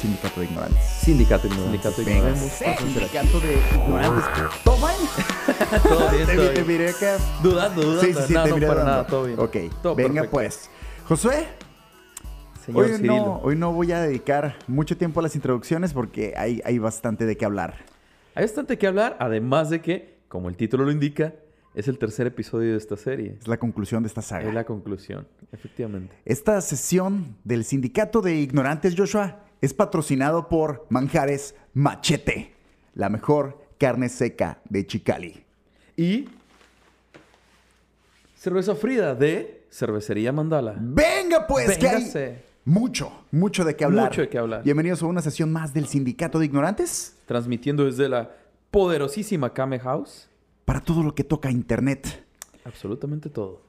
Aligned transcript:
Sindicato 0.00 0.40
de 0.40 0.46
Ignorantes. 0.46 0.84
Sindicato 0.84 1.46
ignorante. 1.48 1.70
Sindicato 1.70 2.02
de 2.02 2.04
Venga. 2.04 2.18
Ignorantes. 2.18 2.52
Sindicato 2.52 3.40
de 3.40 3.52
Ignorantes. 3.54 4.24
¿Todo 4.64 4.76
bien? 4.76 4.98
Todo 5.82 6.10
bien, 6.10 6.54
Te, 6.54 6.64
miré 6.64 6.88
acá. 6.90 7.16
Dudando, 7.42 7.82
dudando. 7.82 8.00
Sí, 8.02 8.14
sí, 8.14 8.20
sí, 8.28 8.34
no, 8.34 8.42
te 8.44 8.48
no 8.50 8.54
miré 8.56 8.66
para 8.68 8.80
dudando. 8.80 8.92
nada, 8.92 9.06
todo 9.06 9.24
bien. 9.24 9.38
Ok, 9.40 9.56
Todo 9.82 9.94
venga 9.94 10.12
perfecto. 10.22 10.30
pues. 10.30 10.70
Josué, 11.06 11.46
Señor 12.64 12.84
hoy 12.84 12.92
Cirilo. 12.92 13.16
no, 13.16 13.36
hoy 13.42 13.56
no 13.56 13.72
voy 13.72 13.92
a 13.92 14.00
dedicar 14.02 14.56
mucho 14.66 14.96
tiempo 14.96 15.20
a 15.20 15.22
las 15.22 15.34
introducciones 15.34 15.92
porque 15.92 16.34
hay, 16.36 16.60
hay 16.64 16.78
bastante 16.78 17.24
de 17.26 17.36
qué 17.36 17.44
hablar. 17.44 17.76
Hay 18.34 18.44
bastante 18.44 18.78
que 18.78 18.86
hablar, 18.86 19.16
además 19.18 19.70
de 19.70 19.80
que, 19.80 20.18
como 20.28 20.48
el 20.48 20.56
título 20.56 20.84
lo 20.84 20.90
indica, 20.92 21.34
es 21.74 21.88
el 21.88 21.98
tercer 21.98 22.26
episodio 22.26 22.72
de 22.72 22.78
esta 22.78 22.96
serie. 22.96 23.36
Es 23.40 23.48
la 23.48 23.56
conclusión 23.58 24.02
de 24.02 24.08
esta 24.08 24.22
saga. 24.22 24.46
Es 24.48 24.54
la 24.54 24.64
conclusión, 24.64 25.26
efectivamente. 25.50 26.14
Esta 26.24 26.60
sesión 26.60 27.36
del 27.44 27.64
Sindicato 27.64 28.20
de 28.20 28.36
Ignorantes 28.36 28.94
Joshua 28.96 29.40
es 29.60 29.74
patrocinado 29.74 30.48
por 30.48 30.86
Manjares 30.88 31.54
Machete, 31.74 32.54
la 32.94 33.08
mejor 33.08 33.64
carne 33.78 34.08
seca 34.08 34.60
de 34.68 34.86
Chicali. 34.86 35.44
Y 35.96 36.28
cerveza 38.36 38.74
Frida 38.74 39.14
de 39.14 39.66
Cervecería 39.70 40.32
Mandala. 40.32 40.76
Venga 40.78 41.46
pues, 41.46 41.76
que 41.76 41.88
hay 41.88 41.96
Véngase. 41.96 42.42
mucho, 42.64 43.12
mucho 43.30 43.64
de 43.64 43.76
qué 43.76 43.84
hablar. 43.84 44.10
Mucho 44.10 44.22
de 44.22 44.28
qué 44.28 44.38
hablar. 44.38 44.62
Bienvenidos 44.62 45.02
a 45.02 45.06
una 45.06 45.22
sesión 45.22 45.52
más 45.52 45.74
del 45.74 45.86
Sindicato 45.86 46.38
de 46.38 46.46
Ignorantes 46.46 47.16
Transmitiendo 47.26 47.84
desde 47.84 48.08
la 48.08 48.30
poderosísima 48.70 49.52
Kame 49.52 49.78
House. 49.80 50.28
para 50.64 50.80
todo 50.80 51.02
lo 51.02 51.14
que 51.14 51.24
toca 51.24 51.50
Internet. 51.50 52.24
Absolutamente 52.64 53.28
todo. 53.30 53.67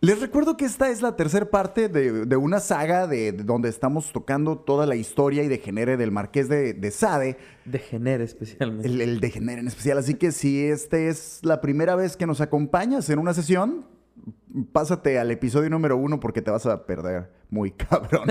Les 0.00 0.20
recuerdo 0.20 0.56
que 0.56 0.64
esta 0.64 0.90
es 0.90 1.02
la 1.02 1.16
tercera 1.16 1.50
parte 1.50 1.88
de, 1.88 2.24
de 2.24 2.36
una 2.36 2.60
saga 2.60 3.08
de, 3.08 3.32
de 3.32 3.42
donde 3.42 3.68
estamos 3.68 4.12
tocando 4.12 4.56
toda 4.56 4.86
la 4.86 4.94
historia 4.94 5.42
y 5.42 5.48
degenere 5.48 5.96
del 5.96 6.12
Marqués 6.12 6.48
de, 6.48 6.72
de 6.72 6.90
Sade, 6.92 7.36
Degenere 7.64 8.22
especialmente. 8.22 8.86
el, 8.86 9.00
el 9.00 9.18
degenere 9.20 9.60
en 9.60 9.66
especial. 9.66 9.98
Así 9.98 10.14
que 10.14 10.30
si 10.30 10.64
esta 10.64 10.98
es 10.98 11.40
la 11.42 11.60
primera 11.60 11.96
vez 11.96 12.16
que 12.16 12.26
nos 12.28 12.40
acompañas 12.40 13.10
en 13.10 13.18
una 13.18 13.34
sesión, 13.34 13.86
pásate 14.72 15.18
al 15.18 15.32
episodio 15.32 15.68
número 15.68 15.96
uno 15.96 16.20
porque 16.20 16.42
te 16.42 16.52
vas 16.52 16.66
a 16.66 16.86
perder 16.86 17.30
muy 17.50 17.70
cabrón. 17.72 18.28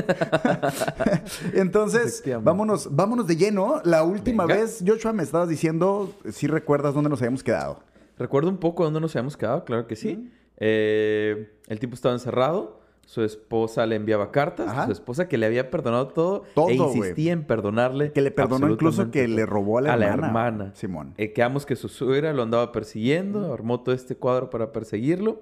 Entonces, 1.53 2.23
vámonos, 2.44 2.95
vámonos 2.95 3.28
de 3.28 3.36
lleno. 3.36 3.81
La 3.84 4.03
última 4.03 4.45
Venga. 4.45 4.61
vez, 4.61 4.81
Joshua, 4.88 5.11
me 5.11 5.23
estabas 5.23 5.50
diciendo, 5.50 6.13
si 6.31 6.47
recuerdas 6.47 6.94
dónde 6.94 7.09
nos 7.09 7.19
habíamos 7.22 7.44
quedado. 7.44 7.84
Recuerdo 8.17 8.50
un 8.50 8.58
poco 8.58 8.86
dónde 8.86 9.02
nos 9.02 9.13
habíamos 9.17 9.36
quedado, 9.36 9.66
claro 9.66 9.86
que 9.86 9.97
sí. 9.97 10.31
Eh, 10.58 11.52
el 11.67 11.80
tipo 11.80 11.94
estaba 11.95 12.13
encerrado, 12.16 12.80
su 13.05 13.23
esposa 13.23 13.86
le 13.86 13.95
enviaba 13.95 14.31
cartas, 14.31 14.67
Ajá. 14.67 14.86
su 14.86 14.91
esposa 14.91 15.27
que 15.30 15.38
le 15.38 15.45
había 15.45 15.69
perdonado 15.69 16.09
todo, 16.09 16.44
Todo, 16.53 16.69
e 16.69 16.73
insistía 16.75 17.31
en 17.31 17.44
perdonarle. 17.44 18.11
Que 18.11 18.22
le 18.22 18.31
perdonó 18.31 18.69
incluso 18.69 19.11
que 19.11 19.28
le 19.28 19.45
robó 19.45 19.78
a 19.78 19.81
la 19.81 19.94
hermana. 19.94 20.28
hermana. 20.28 20.72
Simón. 20.75 21.13
Eh, 21.17 21.31
quedamos 21.31 21.66
que 21.66 21.75
su 21.75 21.88
suegra 21.88 22.33
lo 22.33 22.44
andaba 22.44 22.72
persiguiendo, 22.72 23.53
armó 23.53 23.80
todo 23.81 23.95
este 23.95 24.16
cuadro 24.16 24.50
para 24.50 24.73
perseguirlo. 24.73 25.41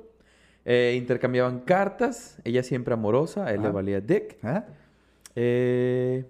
Eh, 0.65 0.95
intercambiaban 0.97 1.59
cartas, 1.59 2.37
ella 2.43 2.61
siempre 2.63 2.93
amorosa, 2.93 3.45
a 3.45 3.53
él 3.53 3.61
le 3.61 3.69
valía 3.69 4.01
dick. 4.01 4.37
¿Ah? 4.43 4.65
Eh, 5.35 6.25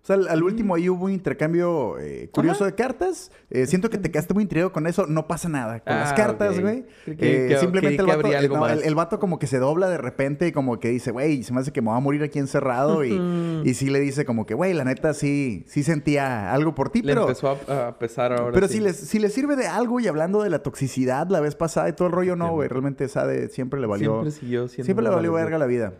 O 0.00 0.06
sea, 0.08 0.16
al, 0.16 0.28
al 0.28 0.42
último 0.42 0.74
ahí 0.74 0.88
hubo 0.88 1.04
un 1.06 1.12
intercambio 1.12 1.98
eh, 1.98 2.30
curioso 2.32 2.64
de 2.64 2.74
cartas. 2.74 3.30
Eh, 3.50 3.66
siento 3.66 3.90
que 3.90 3.98
te 3.98 4.10
quedaste 4.10 4.32
muy 4.32 4.44
intrigado 4.44 4.72
con 4.72 4.86
eso. 4.86 5.06
No 5.06 5.26
pasa 5.26 5.48
nada 5.50 5.80
con 5.80 5.94
las 5.94 6.12
Ah, 6.12 6.14
cartas, 6.14 6.58
güey. 6.60 6.86
Que- 7.04 7.52
Eh, 7.52 7.58
simplemente 7.58 8.00
el 8.00 8.06
vato, 8.06 8.26
algo 8.28 8.56
no, 8.56 8.68
el, 8.68 8.82
el 8.84 8.94
vato 8.94 9.18
como 9.18 9.38
que 9.38 9.46
se 9.46 9.58
dobla 9.58 9.88
de 9.88 9.98
repente 9.98 10.46
y 10.46 10.52
como 10.52 10.80
que 10.80 10.88
dice, 10.88 11.10
güey, 11.10 11.42
se 11.42 11.52
me 11.52 11.60
hace 11.60 11.72
que 11.72 11.82
me 11.82 11.88
voy 11.88 11.96
a 11.98 12.00
morir 12.00 12.22
aquí 12.22 12.38
encerrado. 12.38 13.04
y, 13.04 13.20
y 13.64 13.74
sí 13.74 13.90
le 13.90 14.00
dice 14.00 14.24
como 14.24 14.46
que, 14.46 14.54
güey, 14.54 14.72
la 14.72 14.84
neta 14.84 15.12
sí, 15.12 15.64
sí 15.66 15.82
sentía 15.82 16.54
algo 16.54 16.74
por 16.74 16.88
ti, 16.90 17.02
le 17.02 17.12
pero... 17.12 17.22
empezó 17.22 17.58
a, 17.68 17.88
a 17.88 17.98
pesar 17.98 18.32
ahora. 18.32 18.52
Pero 18.54 18.68
sí. 18.68 18.74
si 18.74 18.80
les, 18.80 18.96
si 18.96 19.18
les 19.18 19.34
sirve 19.34 19.56
de 19.56 19.66
algo 19.66 20.00
y 20.00 20.06
hablando 20.06 20.42
de 20.42 20.48
la 20.48 20.60
toxicidad 20.62 21.28
la 21.28 21.40
vez 21.40 21.54
pasada 21.54 21.88
y 21.88 21.92
todo 21.92 22.08
el 22.08 22.12
rollo, 22.14 22.34
no, 22.36 22.52
güey. 22.52 22.68
Realmente 22.68 23.04
esa 23.04 23.26
de 23.26 23.48
siempre 23.48 23.78
le 23.80 23.86
valió... 23.86 24.12
Siempre 24.22 24.30
siguió 24.30 24.68
siendo 24.68 24.84
Siempre 24.86 25.04
le 25.04 25.10
valió 25.10 25.32
verga 25.34 25.58
la 25.58 25.66
vida. 25.66 25.92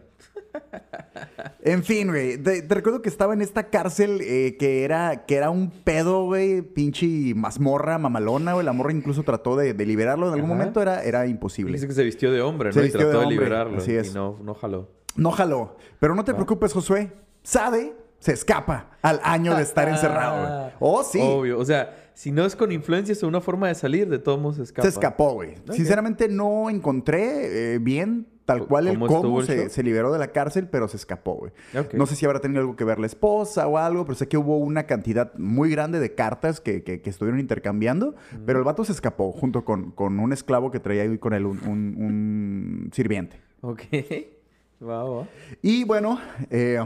En 1.62 1.82
fin, 1.84 2.08
güey. 2.08 2.38
Te, 2.38 2.62
te 2.62 2.74
recuerdo 2.74 3.02
que 3.02 3.08
estaba 3.08 3.34
en 3.34 3.42
esta 3.42 3.64
cárcel 3.64 4.20
eh, 4.22 4.56
que, 4.58 4.84
era, 4.84 5.26
que 5.26 5.34
era 5.36 5.50
un 5.50 5.70
pedo, 5.70 6.24
güey. 6.24 6.62
Pinche 6.62 7.34
mazmorra, 7.34 7.98
mamalona, 7.98 8.54
güey. 8.54 8.64
La 8.64 8.72
morra 8.72 8.92
incluso 8.92 9.22
trató 9.22 9.56
de, 9.56 9.74
de 9.74 9.86
liberarlo. 9.86 10.28
En 10.28 10.34
algún 10.34 10.50
Ajá. 10.50 10.58
momento 10.58 10.80
era, 10.80 11.02
era 11.02 11.26
imposible. 11.26 11.72
Dice 11.72 11.86
que 11.86 11.94
se 11.94 12.04
vistió 12.04 12.32
de 12.32 12.41
hombre, 12.41 12.69
¿no? 12.69 12.72
Se 12.72 12.80
y 12.80 12.82
vistió 12.84 13.00
trató 13.00 13.20
de 13.20 13.24
de, 13.26 13.30
liberarlo. 13.30 13.78
así 13.78 13.94
es. 13.94 14.10
Y 14.10 14.14
no, 14.14 14.38
no 14.42 14.54
jaló. 14.54 14.88
No 15.16 15.30
jaló. 15.30 15.76
Pero 15.98 16.14
no 16.14 16.24
te 16.24 16.32
preocupes, 16.32 16.72
Josué. 16.72 17.12
Sade 17.42 17.94
se 18.19 18.32
escapa 18.32 18.90
al 19.02 19.20
año 19.22 19.54
de 19.54 19.62
estar 19.62 19.88
encerrado, 19.88 20.40
güey. 20.40 20.72
Oh, 20.80 21.02
sí. 21.02 21.20
Obvio. 21.22 21.58
O 21.58 21.64
sea, 21.64 22.10
si 22.14 22.30
no 22.32 22.44
es 22.44 22.56
con 22.56 22.72
influencias 22.72 23.22
o 23.22 23.28
una 23.28 23.40
forma 23.40 23.69
de 23.69 23.75
salir, 23.75 24.08
de 24.08 24.19
todos 24.19 24.40
modos 24.40 24.56
se 24.56 24.62
escapa. 24.64 24.82
Se 24.82 24.88
escapó, 24.88 25.34
güey. 25.34 25.54
Sinceramente 25.70 26.28
no 26.28 26.70
encontré 26.70 27.75
eh, 27.75 27.78
bien 27.78 28.26
tal 28.48 28.66
cual 28.66 28.88
el 28.88 28.98
¿Cómo 28.98 29.42
se, 29.42 29.82
liberó 29.82 30.10
de 30.10 30.19
la 30.19 30.28
cárcel, 30.28 30.69
pero 30.69 30.88
se 30.88 30.97
escapó, 30.97 31.34
güey. 31.34 31.53
No 31.92 32.06
sé 32.06 32.16
si 32.16 32.25
habrá 32.25 32.41
tenido 32.41 32.60
algo 32.62 32.76
que 32.76 32.84
ver 32.84 32.98
la 32.98 33.06
esposa 33.06 33.66
o 33.69 33.76
algo, 33.76 34.06
pero 34.06 34.14
sé 34.16 34.26
que 34.26 34.38
hubo 34.38 34.56
una 34.56 34.84
cantidad 34.86 35.34
muy 35.36 35.70
grande 35.70 36.00
de 36.00 36.14
cartas 36.14 36.60
que, 36.60 36.82
que- 36.82 37.03
que 37.03 37.10
estuvieron 37.10 37.38
intercambiando, 37.41 38.14
pero 38.47 38.58
el 38.58 38.64
vato 38.64 38.84
se 38.84 38.92
escapó 38.92 39.32
junto 39.32 39.66
con, 39.66 39.91
con 39.91 40.19
un 40.19 40.32
esclavo 40.32 40.70
que 40.70 40.81
traía 40.81 41.03
ahí 41.03 41.19
con 41.19 41.34
él, 41.34 41.44
un, 41.44 41.58
un- 41.66 41.94
un 42.03 42.91
sirviente. 42.94 43.38
Ok. 43.60 43.82
Va. 44.82 45.26
Y 45.60 45.84
bueno, 45.84 46.19
eh, 46.50 46.78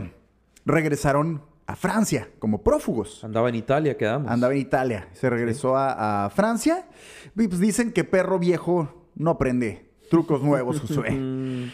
regresaron 0.65 1.43
a 1.67 1.77
Francia 1.77 2.29
como 2.39 2.63
prófugos. 2.63 3.23
Andaba 3.23 3.49
en 3.49 3.55
Italia, 3.55 3.97
quedamos. 3.97 4.31
Andaba 4.31 4.53
en 4.55 4.61
Italia, 4.61 5.09
se 5.13 5.31
regresó 5.31 5.77
a, 5.77 6.25
a 6.25 6.31
Francia. 6.31 6.87
Y 7.37 7.47
pues 7.49 7.61
dicen 7.61 7.93
que 7.93 8.03
perro 8.05 8.39
viejo 8.39 9.07
no 9.15 9.31
aprende 9.31 9.92
trucos 10.13 10.43
nuevos, 10.43 10.79
Josué. 10.81 11.09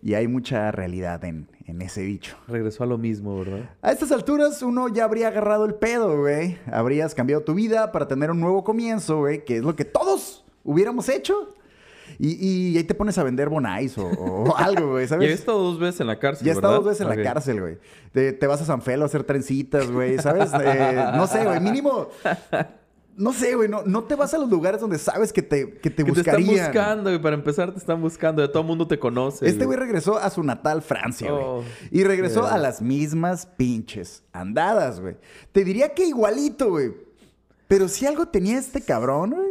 Y 0.00 0.14
hay 0.14 0.28
mucha 0.28 0.70
realidad 0.70 1.24
en, 1.24 1.48
en 1.66 1.82
ese 1.82 2.02
dicho. 2.02 2.36
regresó 2.46 2.84
a 2.84 2.86
lo 2.86 2.98
mismo, 2.98 3.36
¿verdad? 3.40 3.70
A 3.82 3.90
estas 3.90 4.12
alturas 4.12 4.62
uno 4.62 4.88
ya 4.88 5.02
habría 5.02 5.26
agarrado 5.26 5.64
el 5.64 5.74
pedo, 5.74 6.16
güey. 6.20 6.56
Habrías 6.70 7.16
cambiado 7.16 7.42
tu 7.42 7.54
vida 7.54 7.90
para 7.90 8.06
tener 8.06 8.30
un 8.30 8.38
nuevo 8.40 8.62
comienzo, 8.62 9.18
güey, 9.18 9.44
que 9.44 9.56
es 9.56 9.64
lo 9.64 9.74
que 9.74 9.84
todos 9.84 10.44
hubiéramos 10.62 11.08
hecho. 11.08 11.52
Y, 12.16 12.30
y 12.72 12.76
ahí 12.78 12.84
te 12.84 12.94
pones 12.94 13.18
a 13.18 13.24
vender 13.24 13.48
bonais 13.48 13.98
o, 13.98 14.06
o 14.06 14.56
algo, 14.56 14.92
güey, 14.92 15.04
Ya 15.04 15.08
¿sabes? 15.08 15.30
he 15.30 15.32
estado 15.32 15.58
dos 15.64 15.80
veces 15.80 16.00
en 16.00 16.06
la 16.06 16.18
cárcel, 16.20 16.46
Ya 16.46 16.52
he 16.52 16.54
estado 16.54 16.74
dos 16.74 16.84
veces 16.84 17.00
en 17.00 17.08
la 17.08 17.22
cárcel, 17.22 17.60
güey. 17.60 17.78
Te, 18.12 18.32
te 18.32 18.46
vas 18.46 18.62
a 18.62 18.66
San 18.66 18.82
Felo 18.82 19.02
a 19.02 19.06
hacer 19.06 19.24
trencitas, 19.24 19.90
güey, 19.90 20.16
¿sabes? 20.18 20.52
Eh, 20.62 21.04
no 21.16 21.26
sé, 21.26 21.44
güey, 21.44 21.58
mínimo... 21.60 22.06
No 23.18 23.32
sé, 23.32 23.54
güey, 23.56 23.68
no, 23.68 23.82
no 23.84 24.04
te 24.04 24.14
vas 24.14 24.32
a 24.32 24.38
los 24.38 24.48
lugares 24.48 24.80
donde 24.80 24.96
sabes 24.98 25.32
que 25.32 25.42
te, 25.42 25.72
que 25.72 25.90
te 25.90 26.04
Que 26.04 26.12
te 26.12 26.20
están 26.20 26.36
buscarían. 26.36 26.66
buscando, 26.66 27.12
y 27.12 27.18
para 27.18 27.34
empezar 27.34 27.72
te 27.72 27.78
están 27.78 28.00
buscando. 28.00 28.40
De 28.40 28.48
todo 28.48 28.60
el 28.62 28.68
mundo 28.68 28.86
te 28.86 28.98
conoce. 28.98 29.46
Este 29.48 29.66
güey 29.66 29.76
regresó 29.76 30.16
a 30.18 30.30
su 30.30 30.42
natal 30.44 30.80
Francia, 30.82 31.30
güey. 31.30 31.42
Oh, 31.44 31.64
y 31.90 32.04
regresó 32.04 32.46
a 32.46 32.56
las 32.58 32.80
mismas 32.80 33.46
pinches 33.46 34.22
andadas, 34.32 35.00
güey. 35.00 35.16
Te 35.52 35.64
diría 35.64 35.92
que 35.94 36.06
igualito, 36.06 36.70
güey. 36.70 36.92
Pero 37.66 37.88
si 37.88 38.06
algo 38.06 38.26
tenía 38.28 38.56
este 38.58 38.80
cabrón, 38.82 39.30
güey, 39.32 39.48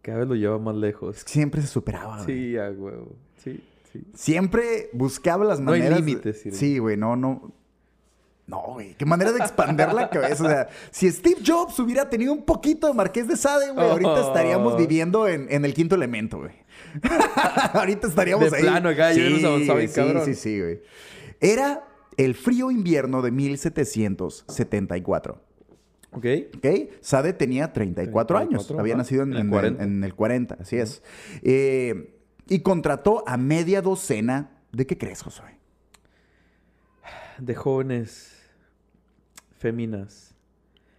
Cada 0.00 0.18
vez 0.20 0.28
lo 0.28 0.34
lleva 0.36 0.58
más 0.58 0.74
lejos. 0.76 1.22
siempre 1.26 1.60
se 1.60 1.66
superaba, 1.68 2.22
güey. 2.22 2.26
Sí, 2.26 2.56
a 2.56 2.70
huevo. 2.70 3.16
Sí, 3.42 3.62
sí. 3.92 4.04
Siempre 4.14 4.90
buscaba 4.92 5.44
las 5.44 5.58
No 5.60 5.72
hay 5.72 5.80
maneras. 5.80 5.98
límites. 6.04 6.42
Sí, 6.52 6.78
güey, 6.78 6.96
no, 6.96 7.16
no. 7.16 7.52
No, 8.46 8.60
güey. 8.72 8.94
Qué 8.94 9.06
manera 9.06 9.30
de 9.32 9.38
expander 9.38 9.92
la 9.94 10.10
cabeza. 10.10 10.44
O 10.44 10.48
sea, 10.48 10.68
si 10.90 11.08
Steve 11.10 11.40
Jobs 11.46 11.78
hubiera 11.78 12.10
tenido 12.10 12.32
un 12.32 12.44
poquito 12.44 12.88
de 12.88 12.94
Marqués 12.94 13.28
de 13.28 13.36
Sade, 13.36 13.70
güey, 13.70 13.88
ahorita 13.88 14.24
Oh. 14.24 14.28
estaríamos 14.28 14.76
viviendo 14.76 15.28
en, 15.28 15.46
en 15.50 15.64
el 15.64 15.72
quinto 15.74 15.94
elemento, 15.94 16.38
güey. 16.40 16.52
ahorita 17.74 18.08
estaríamos 18.08 18.50
De 18.50 18.56
ahí. 18.56 18.62
plano 18.64 18.88
acá, 18.88 19.12
sí, 19.14 19.20
cabrón. 19.94 20.24
sí, 20.24 20.34
sí, 20.34 20.60
güey. 20.60 20.80
Era 21.40 21.84
el 22.16 22.34
frío 22.34 22.70
invierno 22.70 23.22
de 23.22 23.30
1774. 23.30 25.40
¿Ok? 26.14 26.26
¿Ok? 26.56 26.66
Sade 27.00 27.32
tenía 27.32 27.72
34, 27.72 28.36
años. 28.38 28.66
34, 28.66 28.80
Había 28.80 28.94
ajá. 28.94 28.98
nacido 28.98 29.22
en, 29.22 29.30
En 29.30 29.34
el 29.36 29.42
en- 29.44 29.50
40. 29.50 29.82
en 29.84 30.04
el 30.04 30.14
40, 30.14 30.58
así 30.60 30.76
es. 30.76 31.02
Eh, 31.42 32.18
y 32.48 32.58
contrató 32.60 33.24
a 33.26 33.36
media 33.38 33.80
docena. 33.80 34.50
¿De 34.72 34.86
qué 34.86 34.98
crees, 34.98 35.22
Josué? 35.22 35.56
De 37.38 37.54
jóvenes 37.54 38.41
féminas. 39.62 40.34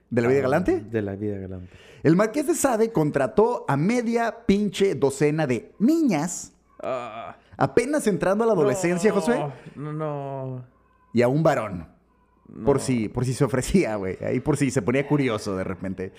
¿De 0.10 0.22
la 0.22 0.28
vida 0.28 0.40
Ah, 0.40 0.44
galante? 0.44 0.80
De 0.82 1.02
la 1.02 1.16
vida 1.16 1.38
galante. 1.38 1.70
El 2.04 2.16
marqués 2.16 2.48
de 2.48 2.56
Sade 2.56 2.92
contrató 2.92 3.66
a 3.68 3.78
media 3.78 4.46
pinche 4.46 4.96
docena 4.96 5.46
de 5.48 5.72
niñas, 5.80 6.52
Ah, 6.86 7.38
apenas 7.58 8.08
entrando 8.08 8.44
a 8.44 8.48
la 8.48 8.54
adolescencia, 8.54 9.10
no, 9.12 9.16
Josué, 9.16 9.38
No, 9.76 9.94
no. 9.94 10.66
y 11.14 11.22
a 11.22 11.28
un 11.30 11.44
varón. 11.44 11.88
Por 12.66 12.80
si, 12.82 13.08
por 13.10 13.24
si 13.26 13.34
se 13.34 13.46
ofrecía, 13.46 13.96
güey. 13.96 14.18
Ahí 14.24 14.40
por 14.42 14.58
si 14.58 14.70
se 14.70 14.82
ponía 14.82 15.08
curioso 15.08 15.56
de 15.56 15.64
repente. 15.64 16.12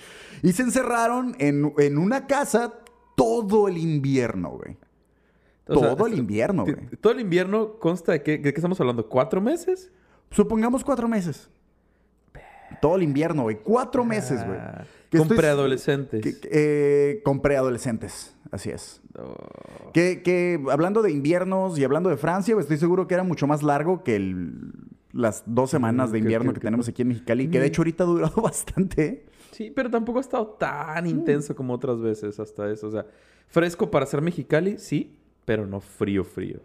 Y 0.43 0.53
se 0.53 0.63
encerraron 0.63 1.37
en, 1.39 1.73
en 1.79 1.99
una 1.99 2.27
casa 2.27 2.75
todo 3.15 3.69
el 3.69 3.77
invierno, 3.77 4.51
güey. 4.51 4.77
O 5.69 5.79
sea, 5.79 5.95
todo 5.95 6.07
el 6.09 6.19
invierno, 6.19 6.65
t- 6.65 6.73
güey. 6.73 6.87
Todo 7.01 7.13
el 7.13 7.21
invierno 7.21 7.75
consta 7.79 8.13
de 8.13 8.23
qué, 8.23 8.39
de 8.39 8.53
qué 8.53 8.59
estamos 8.59 8.81
hablando, 8.81 9.07
¿cuatro 9.09 9.41
meses? 9.41 9.93
Supongamos 10.31 10.83
cuatro 10.83 11.07
meses. 11.09 11.49
Todo 12.81 12.97
el 12.97 13.03
invierno, 13.03 13.43
güey. 13.43 13.57
Cuatro 13.63 14.05
meses, 14.05 14.45
güey. 14.47 14.59
Ah, 14.59 14.85
con 15.17 15.29
preadolescentes. 15.29 16.41
Eh, 16.51 17.21
con 17.25 17.41
preadolescentes, 17.41 18.35
así 18.51 18.71
es. 18.71 19.01
Oh. 19.19 19.93
Que, 19.93 20.23
que 20.23 20.61
hablando 20.71 21.03
de 21.03 21.13
inviernos 21.13 21.79
y 21.79 21.85
hablando 21.85 22.11
de 22.11 22.17
Francia, 22.17 22.57
estoy 22.59 22.79
seguro 22.79 23.07
que 23.07 23.15
era 23.15 23.23
mucho 23.23 23.47
más 23.47 23.63
largo 23.63 24.03
que 24.03 24.17
el- 24.17 24.73
las 25.13 25.45
dos 25.47 25.71
semanas 25.71 26.11
de 26.11 26.19
Mm, 26.19 26.23
invierno 26.25 26.51
que- 26.51 26.55
que, 26.55 26.61
que- 26.61 26.67
tenemos 26.67 26.89
aquí 26.89 27.03
en 27.03 27.09
Mexicali, 27.09 27.49
que 27.49 27.61
de 27.61 27.67
Mm. 27.67 27.69
hecho 27.69 27.83
ahorita 27.83 28.03
ha 28.03 28.07
durado 28.09 28.43
bastante. 28.43 29.27
Sí, 29.53 29.71
pero 29.71 29.89
tampoco 29.89 30.19
ha 30.19 30.23
estado 30.23 30.57
Mm. 30.57 30.59
tan 30.59 31.07
intenso 31.07 31.55
como 31.55 31.75
otras 31.75 32.01
veces 32.01 32.41
hasta 32.41 32.69
eso. 32.73 32.89
O 32.89 32.91
sea, 32.91 33.07
fresco 33.47 33.89
para 33.93 34.07
ser 34.07 34.21
Mexicali, 34.21 34.79
sí, 34.79 35.17
pero 35.45 35.65
no 35.67 35.79
frío, 35.81 36.25
frío. 36.25 36.59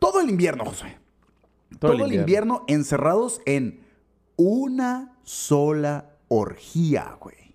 Todo 0.00 0.20
el 0.20 0.30
invierno, 0.30 0.64
José. 0.64 0.96
Todo, 1.78 2.04
el 2.04 2.12
invierno 2.12 2.64
encerrados 2.66 3.40
en 3.46 3.80
una 4.42 5.12
sola 5.22 6.06
orgía, 6.28 7.14
güey. 7.20 7.54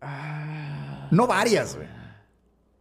Ah, 0.00 1.08
No 1.12 1.26
varias, 1.26 1.76
güey. 1.76 1.86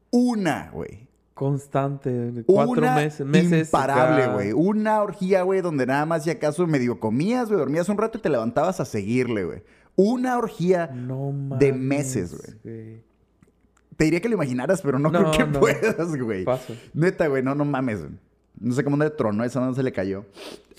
Una, 0.09 0.69
güey. 0.73 1.07
constante, 1.35 2.43
cuatro 2.45 2.71
Una 2.81 2.95
meses, 2.95 3.25
meses. 3.25 3.67
imparable, 3.67 4.27
güey. 4.33 4.51
Una 4.53 5.01
orgía, 5.01 5.43
güey, 5.43 5.61
donde 5.61 5.85
nada 5.85 6.05
más 6.05 6.23
si 6.23 6.29
acaso 6.31 6.65
medio 6.67 6.99
comías, 6.99 7.47
güey, 7.47 7.59
dormías 7.59 7.89
un 7.89 7.97
rato 7.97 8.17
y 8.17 8.21
te 8.21 8.29
levantabas 8.29 8.79
a 8.79 8.85
seguirle, 8.85 9.45
güey. 9.45 9.63
Una 9.95 10.37
orgía. 10.37 10.87
No 10.87 11.31
de 11.59 11.73
meses, 11.73 12.35
güey. 12.63 13.03
Te 13.97 14.05
diría 14.05 14.19
que 14.21 14.29
lo 14.29 14.35
imaginaras, 14.35 14.81
pero 14.81 14.97
no, 14.99 15.09
No, 15.11 15.19
creo 15.19 15.31
que 15.31 15.45
no. 15.51 15.59
puedas, 15.59 16.15
güey. 16.15 16.45
Neta, 16.93 17.27
güey, 17.27 17.43
no, 17.43 17.53
no 17.55 17.65
mames. 17.65 17.99
güey. 18.01 18.11
No 18.61 18.73
sé 18.73 18.83
cómo 18.83 18.95
de 18.97 19.09
tronó, 19.09 19.43
esa 19.43 19.59
no 19.59 19.73
se 19.73 19.83
le 19.83 19.91
cayó. 19.91 20.25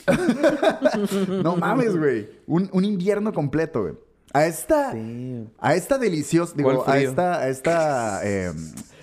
no 1.42 1.56
mames, 1.56 1.96
güey. 1.96 2.28
Un, 2.46 2.68
un 2.72 2.84
invierno 2.84 3.32
completo, 3.32 3.82
güey. 3.82 3.94
A 4.32 4.46
esta, 4.46 4.94
Damn. 4.94 5.50
a 5.58 5.74
esta 5.74 5.98
deliciosa, 5.98 6.54
digo, 6.56 6.84
¿Cuál 6.84 6.96
a 6.96 7.00
esta, 7.00 7.38
a 7.40 7.48
esta, 7.48 8.20
eh, 8.26 8.52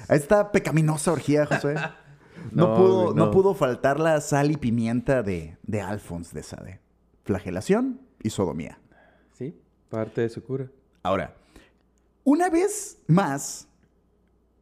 a 0.07 0.15
esta 0.15 0.51
pecaminosa 0.51 1.11
orgía, 1.11 1.45
José. 1.45 1.75
No, 2.53 2.69
No, 2.69 2.75
pudo, 2.77 3.13
no. 3.13 3.31
pudo 3.31 3.53
faltar 3.53 3.99
la 3.99 4.21
sal 4.21 4.49
y 4.49 4.55
pimienta 4.57 5.21
de, 5.21 5.57
de 5.63 5.81
Alphonse 5.81 6.33
de 6.33 6.41
Sade. 6.41 6.79
Flagelación 7.25 7.99
y 8.23 8.29
sodomía. 8.29 8.79
Sí, 9.37 9.55
parte 9.89 10.21
de 10.21 10.29
su 10.29 10.41
cura. 10.41 10.67
Ahora, 11.03 11.35
una 12.23 12.49
vez 12.49 12.97
más, 13.07 13.67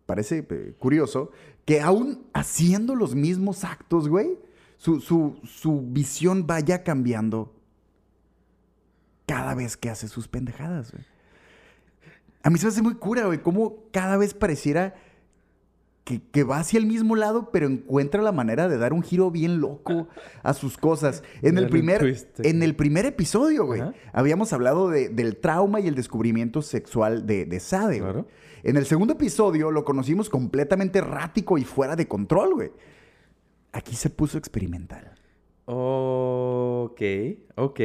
parece 0.08 0.46
eh, 0.50 0.74
curioso 0.80 1.32
que 1.68 1.82
aún 1.82 2.26
haciendo 2.34 2.96
los 2.96 3.14
mismos 3.14 3.64
actos, 3.64 4.08
güey, 4.10 4.40
su, 4.78 5.02
su- 5.02 5.38
su 5.44 5.82
visión 5.82 6.48
vaya 6.48 6.84
cambiando 6.84 7.54
cada 9.26 9.54
vez 9.54 9.76
que 9.76 9.90
hace 9.90 10.08
sus 10.08 10.28
pendejadas. 10.30 10.94
A 12.42 12.50
mí 12.50 12.58
se 12.58 12.66
me 12.66 12.70
hace 12.72 12.82
muy 12.82 12.96
cura, 12.96 13.26
güey, 13.26 13.42
cómo 13.42 13.84
cada 13.92 14.16
vez 14.16 14.34
pareciera 14.34 14.96
que, 16.08 16.22
que 16.32 16.46
va 16.46 16.60
hacia 16.60 16.80
el 16.80 16.86
mismo 16.86 17.18
lado, 17.18 17.50
pero 17.52 17.68
encuentra 17.68 18.22
la 18.22 18.32
manera 18.32 18.70
de 18.70 18.78
dar 18.78 18.94
un 18.94 19.04
giro 19.04 19.30
bien 19.30 19.60
loco 19.60 20.08
a 20.42 20.54
sus 20.54 20.78
cosas. 20.78 21.22
En 21.42 21.58
el 21.58 21.68
primer, 21.68 22.00
twist, 22.00 22.40
en 22.46 22.64
el 22.64 22.78
primer 22.78 23.06
episodio, 23.06 23.66
güey, 23.66 23.82
habíamos 24.14 24.54
hablado 24.54 24.90
de- 24.90 25.10
del 25.10 25.36
trauma 25.36 25.82
y 25.82 25.88
el 25.88 25.96
descubrimiento 25.96 26.62
sexual 26.62 27.28
de, 27.28 27.44
de 27.46 27.60
Sade. 27.60 28.00
Claro. 28.00 28.26
En 28.64 28.78
el 28.78 28.86
segundo 28.86 29.16
episodio 29.16 29.70
lo 29.70 29.84
conocimos 29.84 30.30
completamente 30.30 31.00
errático 31.00 31.58
y 31.58 31.66
fuera 31.66 31.98
de 31.98 32.08
control, 32.08 32.54
güey. 32.54 32.72
Aquí 33.74 33.94
se 33.96 34.10
puso 34.10 34.38
experimental. 34.38 35.12
Ok, 35.66 37.02
ok. 37.56 37.80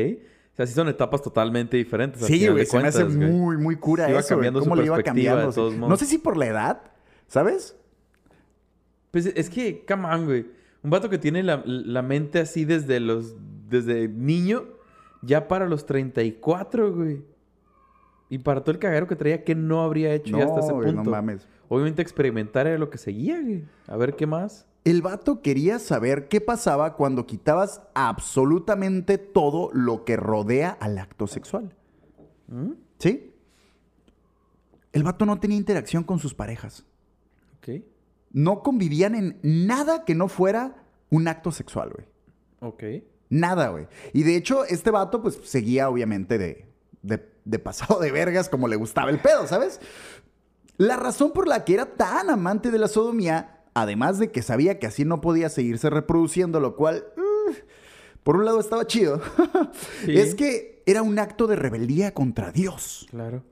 O 0.52 0.54
sea, 0.56 0.66
sí 0.66 0.74
son 0.74 0.88
etapas 0.88 1.22
totalmente 1.22 1.76
diferentes. 1.76 2.24
Sí, 2.24 2.46
güey, 2.46 2.66
se 2.66 2.78
me 2.78 2.86
hace 2.88 3.02
güey. 3.04 3.16
muy, 3.16 3.56
muy 3.56 3.76
cura 3.76 4.08
Iba 4.08 4.20
eso, 4.20 4.28
cambiando 4.30 4.60
su 4.60 4.64
¿Cómo 4.68 4.76
le 4.76 4.86
iba 4.86 5.02
cambiando? 5.02 5.48
de 5.48 5.52
todos 5.54 5.72
sí. 5.72 5.78
modos. 5.78 5.90
No 5.90 5.96
sé 5.96 6.06
si 6.06 6.18
por 6.18 6.36
la 6.36 6.46
edad, 6.46 6.82
¿sabes? 7.26 7.76
Pues 9.12 9.26
es 9.26 9.48
que, 9.48 9.84
come 9.86 10.08
on, 10.08 10.24
güey. 10.24 10.46
Un 10.82 10.90
vato 10.90 11.08
que 11.08 11.18
tiene 11.18 11.44
la, 11.44 11.62
la 11.64 12.02
mente 12.02 12.40
así 12.40 12.64
desde 12.64 12.98
los... 12.98 13.36
Desde 13.68 14.08
niño, 14.08 14.64
ya 15.22 15.48
para 15.48 15.66
los 15.66 15.86
34, 15.86 16.92
güey. 16.92 17.22
Y 18.28 18.38
para 18.38 18.62
todo 18.62 18.72
el 18.72 18.78
cagadero 18.78 19.06
que 19.06 19.16
traía, 19.16 19.44
que 19.44 19.54
no 19.54 19.82
habría 19.82 20.12
hecho 20.12 20.36
ya 20.36 20.44
hasta 20.44 20.60
ese 20.60 20.72
punto? 20.72 20.92
no 20.92 21.04
mames. 21.04 21.46
Obviamente 21.68 22.02
experimentar 22.02 22.66
era 22.66 22.78
lo 22.78 22.90
que 22.90 22.98
seguía, 22.98 23.40
güey. 23.40 23.64
A 23.86 23.96
ver 23.96 24.16
qué 24.16 24.26
más. 24.26 24.66
El 24.84 25.00
vato 25.00 25.42
quería 25.42 25.78
saber 25.78 26.28
qué 26.28 26.40
pasaba 26.40 26.96
cuando 26.96 27.26
quitabas 27.26 27.82
absolutamente 27.94 29.16
todo 29.16 29.70
lo 29.72 30.04
que 30.04 30.16
rodea 30.16 30.70
al 30.70 30.98
acto 30.98 31.26
sexual. 31.26 31.74
¿Mm? 32.48 32.72
¿Sí? 32.98 33.32
El 34.92 35.02
vato 35.02 35.24
no 35.24 35.38
tenía 35.38 35.56
interacción 35.56 36.02
con 36.02 36.18
sus 36.18 36.34
parejas. 36.34 36.84
Ok. 37.58 37.82
No 38.32 38.62
convivían 38.62 39.14
en 39.14 39.38
nada 39.42 40.04
que 40.04 40.14
no 40.14 40.28
fuera 40.28 40.84
un 41.10 41.28
acto 41.28 41.52
sexual, 41.52 41.90
güey. 41.94 42.06
Ok. 42.60 43.04
Nada, 43.28 43.68
güey. 43.68 43.86
Y 44.12 44.22
de 44.24 44.36
hecho, 44.36 44.64
este 44.64 44.90
vato, 44.90 45.22
pues, 45.22 45.38
seguía 45.44 45.88
obviamente 45.88 46.38
de, 46.38 46.66
de, 47.02 47.26
de 47.44 47.58
pasado 47.58 47.98
de 48.00 48.10
vergas 48.12 48.48
como 48.48 48.68
le 48.68 48.76
gustaba 48.76 49.10
el 49.10 49.18
pedo, 49.20 49.46
¿sabes? 49.46 49.80
La 50.76 50.96
razón 50.96 51.32
por 51.32 51.48
la 51.48 51.64
que 51.64 51.74
era 51.74 51.86
tan 51.94 52.30
amante 52.30 52.70
de 52.70 52.78
la 52.78 52.88
sodomía, 52.88 53.60
además 53.74 54.18
de 54.18 54.30
que 54.30 54.42
sabía 54.42 54.78
que 54.78 54.86
así 54.86 55.04
no 55.04 55.20
podía 55.20 55.48
seguirse 55.48 55.90
reproduciendo, 55.90 56.60
lo 56.60 56.76
cual, 56.76 57.04
uh, 57.16 57.52
por 58.22 58.36
un 58.36 58.44
lado 58.44 58.60
estaba 58.60 58.86
chido, 58.86 59.20
Sí. 60.04 60.16
es 60.18 60.34
que 60.34 60.82
era 60.86 61.02
un 61.02 61.18
acto 61.18 61.46
de 61.46 61.56
rebeldía 61.56 62.12
contra 62.14 62.50
Dios. 62.52 63.06
Claro. 63.10 63.44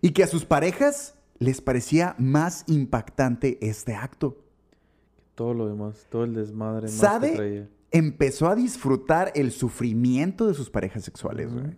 Y 0.00 0.10
que 0.12 0.22
a 0.22 0.26
sus 0.26 0.44
parejas 0.44 1.15
les 1.38 1.60
parecía 1.60 2.14
más 2.18 2.64
impactante 2.66 3.58
este 3.60 3.94
acto. 3.94 4.36
Todo 5.34 5.52
lo 5.54 5.68
demás, 5.68 6.06
todo 6.10 6.24
el 6.24 6.34
desmadre 6.34 6.82
más 6.82 6.92
que 6.92 6.96
Sade 6.98 7.36
traía. 7.36 7.68
empezó 7.90 8.48
a 8.48 8.54
disfrutar 8.56 9.32
el 9.34 9.52
sufrimiento 9.52 10.46
de 10.46 10.54
sus 10.54 10.70
parejas 10.70 11.04
sexuales, 11.04 11.52
güey. 11.52 11.76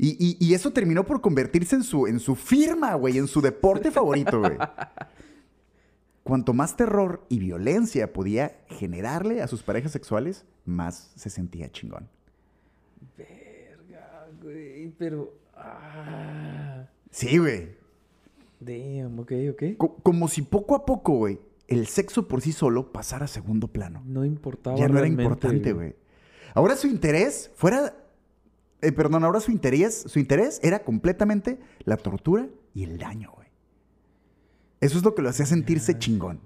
Y, 0.00 0.10
y- 0.24 0.36
y 0.38 0.54
eso 0.54 0.72
terminó 0.72 1.04
por 1.04 1.20
convertirse 1.20 1.74
en 1.76 1.82
su, 1.82 2.06
en 2.06 2.20
su 2.20 2.34
firma, 2.36 2.94
güey, 2.94 3.18
en 3.18 3.26
su 3.26 3.40
deporte 3.40 3.90
favorito, 3.90 4.38
güey. 4.40 4.56
Cuanto 6.22 6.52
más 6.52 6.76
terror 6.76 7.24
y 7.28 7.38
violencia 7.38 8.12
podía 8.12 8.60
generarle 8.68 9.40
a 9.42 9.46
sus 9.48 9.62
parejas 9.62 9.92
sexuales, 9.92 10.44
más 10.66 11.10
se 11.16 11.30
sentía 11.30 11.70
chingón. 11.72 12.08
Verga, 13.16 14.28
güey. 14.42 14.88
Pero... 14.98 15.34
Ah... 15.54 16.86
Sí, 17.10 17.38
güey. 17.38 17.76
Damn, 18.60 19.18
ok, 19.20 19.32
ok. 19.52 19.62
Co- 19.76 19.96
como 20.02 20.28
si 20.28 20.42
poco 20.42 20.74
a 20.74 20.84
poco, 20.84 21.12
güey, 21.14 21.38
el 21.68 21.86
sexo 21.86 22.26
por 22.28 22.40
sí 22.40 22.52
solo 22.52 22.92
pasara 22.92 23.26
a 23.26 23.28
segundo 23.28 23.68
plano. 23.68 24.02
No 24.06 24.24
importaba 24.24 24.76
ya 24.76 24.88
no 24.88 24.98
era 24.98 25.06
importante, 25.06 25.72
güey. 25.72 25.94
Ahora 26.54 26.76
su 26.76 26.86
interés 26.88 27.50
fuera... 27.54 27.94
eh, 28.80 28.92
perdón, 28.92 29.22
ahora 29.24 29.40
su 29.40 29.50
interés, 29.52 30.04
su 30.06 30.18
interés 30.18 30.58
era 30.62 30.82
completamente 30.82 31.58
la 31.84 31.96
tortura 31.96 32.48
y 32.74 32.84
el 32.84 32.98
daño, 32.98 33.30
güey. 33.34 33.48
Eso 34.80 34.98
es 34.98 35.04
lo 35.04 35.14
que 35.14 35.22
lo 35.22 35.28
hacía 35.28 35.46
sentirse 35.46 35.98
chingón. 35.98 36.40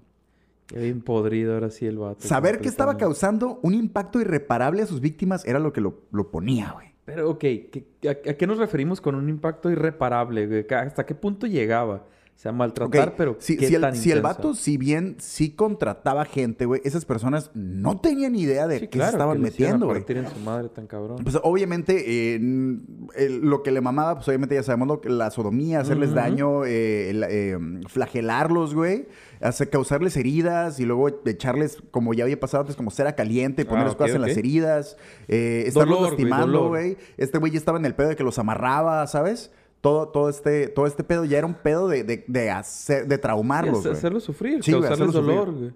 Ya 0.72 0.80
bien 0.80 1.02
podrido 1.02 1.54
ahora 1.54 1.70
sí 1.70 1.86
el 1.86 1.98
vato. 1.98 2.26
Saber 2.26 2.60
que 2.60 2.68
estaba 2.68 2.96
causando 2.96 3.58
un 3.62 3.74
impacto 3.74 4.20
irreparable 4.20 4.82
a 4.82 4.86
sus 4.86 5.00
víctimas 5.00 5.44
era 5.44 5.58
lo 5.58 5.72
que 5.72 5.80
lo, 5.82 6.00
lo 6.12 6.30
ponía, 6.30 6.72
güey. 6.72 6.91
Pero, 7.04 7.30
ok, 7.30 7.40
¿qué- 7.40 7.86
a, 8.08 8.14
qué 8.14 8.46
nos 8.46 8.58
referimos 8.58 9.00
con 9.00 9.14
un 9.16 9.28
impacto 9.28 9.70
irreparable? 9.70 10.66
¿Hasta 10.70 11.04
qué 11.06 11.14
punto 11.14 11.46
llegaba? 11.46 12.06
O 12.34 12.38
sea, 12.42 12.50
maltratar, 12.50 13.14
pero 13.16 13.36
si, 13.38 13.56
¿qué 13.56 13.68
si 13.68 13.76
el, 13.76 13.80
tan 13.82 13.94
si 13.94 14.10
el 14.10 14.20
vato, 14.20 14.54
si 14.56 14.76
bien 14.76 15.14
sí 15.20 15.50
contrataba 15.52 16.24
gente, 16.24 16.66
güey, 16.66 16.80
esas 16.82 17.04
personas 17.04 17.52
no 17.54 18.00
tenían 18.00 18.34
idea 18.34 18.66
de 18.66 18.80
Sí, 18.80 18.88
qué 18.88 18.98
claro, 18.98 19.10
se 19.12 19.16
estaban 19.16 19.36
que 19.36 19.42
metiendo, 19.44 19.86
güey. 19.86 20.02
en 20.08 20.28
su 20.28 20.40
madre 20.40 20.68
tan 20.70 20.88
cabrón. 20.88 21.18
Pues 21.22 21.38
obviamente 21.44 22.02
eh, 22.34 22.34
el- 22.36 23.40
lo 23.42 23.62
que 23.62 23.70
le 23.70 23.80
mamaba, 23.80 24.16
pues 24.16 24.26
obviamente 24.26 24.56
ya 24.56 24.64
sabemos 24.64 24.88
lo 24.88 25.00
que- 25.00 25.08
la 25.08 25.30
sodomía, 25.30 25.80
hacerles 25.80 26.14
daño, 26.14 26.64
eh, 26.64 27.10
el, 27.10 27.24
eh, 27.28 27.58
flagelarlos, 27.86 28.74
güey, 28.74 29.06
hacer, 29.40 29.70
causarles 29.70 30.16
heridas 30.16 30.80
y 30.80 30.84
luego 30.84 31.08
echarles, 31.24 31.78
como 31.92 32.12
ya 32.12 32.24
había 32.24 32.40
pasado 32.40 32.62
antes, 32.62 32.74
como 32.74 32.90
cera 32.90 33.14
caliente, 33.14 33.64
ponerles 33.64 33.92
ok, 33.92 33.98
cosas 33.98 34.16
en 34.16 34.22
las 34.22 34.36
heridas, 34.36 34.96
eh, 35.28 35.64
estarlos 35.68 35.96
Dolor, 35.98 36.12
lastimando, 36.12 36.68
güey. 36.68 36.96
Este 37.18 37.38
güey 37.38 37.52
ya 37.52 37.58
estaba 37.58 37.78
en 37.78 37.84
el 37.84 37.94
pedo 37.94 38.08
de 38.08 38.16
que 38.16 38.24
los 38.24 38.38
amarraba, 38.40 39.06
¿sabes? 39.06 39.52
Todo, 39.82 40.08
todo, 40.08 40.28
este, 40.30 40.68
todo 40.68 40.86
este 40.86 41.04
pedo 41.04 41.24
ya 41.26 41.36
era 41.38 41.46
un 41.46 41.54
pedo 41.54 41.88
de, 41.88 42.04
de, 42.04 42.24
de 42.26 42.50
hacer, 42.50 43.06
de 43.06 43.18
traumarlos, 43.18 43.80
hacer- 43.80 43.92
hacerlos 43.92 44.24
sufrir, 44.24 44.62
Sí, 44.64 44.70
causarles 44.72 44.98
sufrir. 45.12 45.12
dolor, 45.22 45.52
güey. 45.52 45.72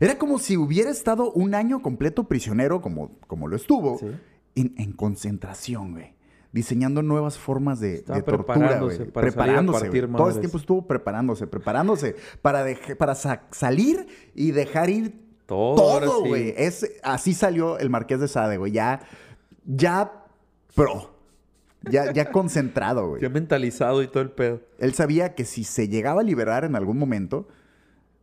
Era 0.00 0.18
como 0.18 0.38
si 0.38 0.56
hubiera 0.56 0.90
estado 0.90 1.30
un 1.30 1.54
año 1.54 1.82
completo 1.82 2.24
prisionero, 2.24 2.80
como, 2.80 3.12
como 3.28 3.46
lo 3.46 3.54
estuvo, 3.56 3.98
Sí. 3.98 4.06
en, 4.56 4.74
en 4.78 4.92
concentración, 4.92 5.92
güey. 5.92 6.14
Diseñando 6.52 7.02
nuevas 7.02 7.38
formas 7.38 7.78
de, 7.78 7.98
tortura, 8.00 8.24
preparándose 8.24 8.96
güey. 8.96 9.10
para 9.10 9.30
salir 9.30 9.40
a 9.40 9.44
Preparándose, 9.44 9.88
güey. 9.90 10.12
Todo 10.16 10.30
ese 10.30 10.40
tiempo 10.40 10.58
estuvo 10.58 10.86
preparándose, 10.86 11.46
preparándose 11.46 12.16
para, 12.42 12.64
para 12.98 13.14
sa- 13.14 13.42
salir 13.52 14.06
y 14.34 14.50
dejar 14.52 14.88
ir 14.90 15.14
Todo, 15.46 16.22
sí. 16.22 16.28
güey. 16.28 16.54
Es- 16.56 16.90
Así 17.02 17.34
salió 17.34 17.78
el 17.78 17.90
Marqués 17.90 18.18
de 18.18 18.26
Sade, 18.28 18.56
güey. 18.56 18.72
Ya, 18.72 19.00
ya 19.66 20.10
pro. 20.74 21.19
Ya, 21.82 22.12
ya 22.12 22.30
concentrado, 22.30 23.08
güey. 23.08 23.22
Ya 23.22 23.28
mentalizado 23.28 24.02
y 24.02 24.08
todo 24.08 24.22
el 24.22 24.30
pedo. 24.30 24.60
Él 24.78 24.92
sabía 24.94 25.34
que 25.34 25.44
si 25.44 25.64
se 25.64 25.88
llegaba 25.88 26.20
a 26.20 26.24
liberar 26.24 26.64
en 26.64 26.76
algún 26.76 26.98
momento, 26.98 27.48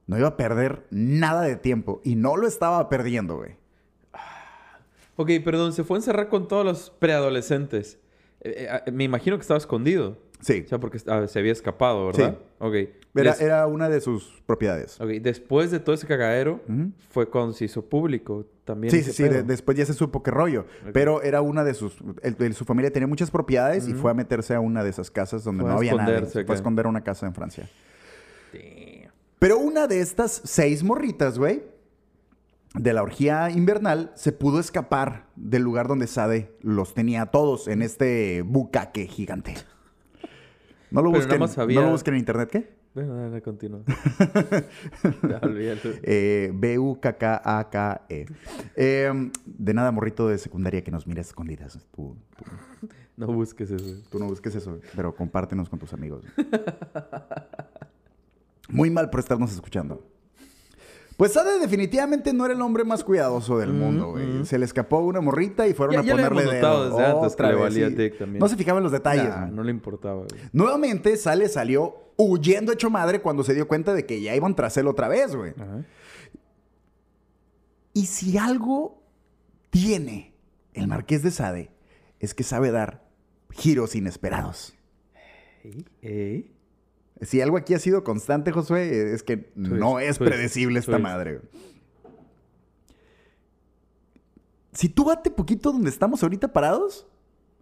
no 0.06 0.18
iba 0.18 0.28
a 0.28 0.38
perder 0.38 0.86
nada 0.92 1.42
de 1.42 1.56
tiempo. 1.56 2.02
Y 2.04 2.16
no 2.16 2.38
lo 2.38 2.48
estaba 2.48 2.88
perdiendo, 2.90 3.38
güey. 3.38 3.56
Ok, 5.16 5.32
perdón, 5.44 5.74
se 5.74 5.84
fue 5.84 5.98
a 5.98 6.00
encerrar 6.00 6.30
con 6.30 6.48
todos 6.48 6.64
los 6.64 6.92
preadolescentes. 6.92 8.00
Eh, 8.42 8.68
eh, 8.86 8.92
me 8.92 9.04
imagino 9.04 9.36
que 9.38 9.42
estaba 9.42 9.58
escondido. 9.58 10.18
Sí. 10.42 10.64
O 10.66 10.70
sea, 10.70 10.80
porque 10.80 11.00
ah, 11.08 11.26
se 11.28 11.40
había 11.40 11.52
escapado, 11.52 12.06
¿verdad? 12.08 12.38
Sí. 12.38 12.46
Ok. 12.60 12.76
Era, 13.22 13.32
Des- 13.32 13.42
era 13.42 13.68
una 13.68 13.90
de 13.90 14.02
sus 14.02 14.42
propiedades. 14.46 15.00
ok, 15.02 15.08
Después 15.22 15.72
de 15.72 15.80
todo 15.80 15.96
ese 15.96 16.08
cagadero, 16.08 16.62
fue 17.10 17.30
cuando 17.30 17.54
se 17.54 17.66
hizo 17.66 17.84
público 17.86 18.46
también. 18.66 18.92
Sí, 18.92 19.04
sí, 19.04 19.12
sí. 19.14 19.24
de- 19.24 19.44
después 19.44 19.78
ya 19.78 19.86
se 19.86 19.94
supo 19.94 20.22
qué 20.24 20.32
rollo. 20.32 20.66
Pero 20.94 21.22
era 21.22 21.42
una 21.42 21.64
de 21.64 21.74
sus... 21.74 21.98
el- 22.22 22.36
el- 22.40 22.54
su 22.54 22.66
familia 22.66 22.92
tenía 22.92 23.08
muchas 23.08 23.32
propiedades 23.32 23.88
y 23.88 23.94
fue 23.94 24.12
a 24.12 24.14
meterse 24.14 24.54
a 24.56 24.60
una 24.60 24.84
de 24.84 24.90
esas 24.90 25.10
casas 25.12 25.44
donde 25.44 25.64
Fue 25.64 25.72
no 25.72 25.78
había 25.78 25.94
nadie. 25.96 26.26
fue 26.26 26.46
a 26.48 26.54
esconder 26.54 26.88
una 26.88 27.04
casa 27.04 27.26
en 27.28 27.34
Francia. 27.34 27.70
Damn. 28.54 29.12
Pero 29.40 29.60
una 29.60 29.88
de 29.88 30.00
estas 30.02 30.42
seis 30.46 30.84
morritas, 30.84 31.38
güey, 31.38 31.64
de 32.74 32.94
la 32.94 33.04
orgía 33.04 33.50
invernal, 33.50 34.12
se 34.16 34.32
pudo 34.32 34.60
escapar 34.60 35.28
del 35.36 35.62
lugar 35.64 35.88
donde 35.88 36.08
Sade 36.08 36.52
los 36.62 36.94
tenía 36.94 37.22
a 37.24 37.26
todos 37.32 37.68
en 37.68 37.82
este 37.82 38.42
bucaque 38.42 39.06
gigante. 39.08 39.56
No 40.90 41.02
lo 41.02 41.12
Pero 41.12 41.38
busquen, 41.38 41.76
no 41.76 41.82
lo 41.82 41.92
busquen 41.92 42.14
en 42.16 42.20
internet, 42.20 42.50
¿qué? 42.52 42.77
Bueno, 42.98 43.14
dale, 43.16 43.44
continúa. 43.44 43.82
Eh, 46.02 46.50
B-U-K-K-A-K-E. 46.52 48.26
Eh, 48.76 49.32
de 49.46 49.74
nada, 49.76 49.92
morrito 49.92 50.28
de 50.28 50.40
secundaria 50.40 50.84
que 50.84 50.90
nos 50.90 51.06
mira 51.06 51.22
escondidas. 51.22 51.78
Tú, 51.96 52.16
tú- 52.36 52.88
No 53.16 53.28
busques 53.28 53.70
eso. 53.70 54.02
tú 54.10 54.18
no 54.18 54.26
busques 54.26 54.56
eso, 54.56 54.80
pero 54.96 55.14
compártenos 55.16 55.70
con 55.70 55.78
tus 55.78 55.94
amigos. 55.94 56.26
Muy 58.68 58.90
mal 58.90 59.12
por 59.12 59.20
estarnos 59.20 59.54
escuchando. 59.54 60.04
Pues 61.18 61.34
Sade 61.34 61.60
definitivamente 61.60 62.32
no 62.32 62.46
era 62.46 62.54
el 62.54 62.62
hombre 62.62 62.84
más 62.84 63.04
cuidadoso 63.04 63.58
del 63.58 63.74
mundo, 63.74 64.12
güey. 64.12 64.46
Se 64.46 64.60
le 64.60 64.66
escapó 64.66 65.00
una 65.00 65.20
morrita 65.20 65.68
y 65.68 65.74
fueron 65.74 65.96
Ya- 65.96 66.00
a 66.02 66.04
ya 66.04 66.12
ponerle 66.14 66.44
notado 66.46 66.84
dedo. 66.86 66.98
desde 66.98 67.12
antes 67.12 67.36
que 67.36 67.44
le 67.44 67.56
valía 67.56 67.88
también. 68.20 68.40
No 68.40 68.48
se 68.48 68.56
fijaba 68.56 68.78
en 68.78 68.84
los 68.84 68.92
detalles. 68.92 69.28
Nah, 69.30 69.48
no 69.48 69.64
le 69.64 69.72
importaba, 69.72 70.26
güey. 70.26 70.42
Nuevamente, 70.54 71.18
Sale 71.18 71.50
salió 71.50 71.96
huyendo 72.18 72.72
hecho 72.72 72.92
madre 72.92 73.20
cuando 73.22 73.44
se 73.44 73.56
dio 73.56 73.68
cuenta 73.68 73.96
de 73.96 74.06
que 74.06 74.22
ya 74.22 74.36
iban 74.36 74.56
tras 74.56 74.78
él 74.78 74.88
otra 74.88 75.08
vez, 75.08 75.36
güey. 75.36 75.54
Ajá. 75.58 75.84
Y 77.94 78.06
si 78.06 78.38
algo 78.38 79.02
tiene 79.72 80.36
el 80.74 80.88
Marqués 80.88 81.24
de 81.24 81.32
Sade, 81.32 81.72
es 82.20 82.36
que 82.36 82.44
sabe 82.44 82.70
dar 82.70 83.08
giros 83.52 83.96
inesperados. 83.96 84.76
Si 87.22 87.42
algo 87.42 87.58
aquí 87.58 87.74
ha 87.74 87.80
sido 87.80 88.04
constante, 88.04 88.52
Josué, 88.52 89.14
es 89.14 89.24
que 89.24 89.52
no 89.56 90.00
es 90.00 90.20
predecible 90.20 90.80
esta 90.80 91.00
madre. 91.00 91.42
Si 94.74 94.90
tú 94.90 95.06
bate 95.06 95.32
poquito 95.32 95.72
donde 95.72 95.90
estamos 95.90 96.22
ahorita 96.22 96.54
parados, 96.54 97.08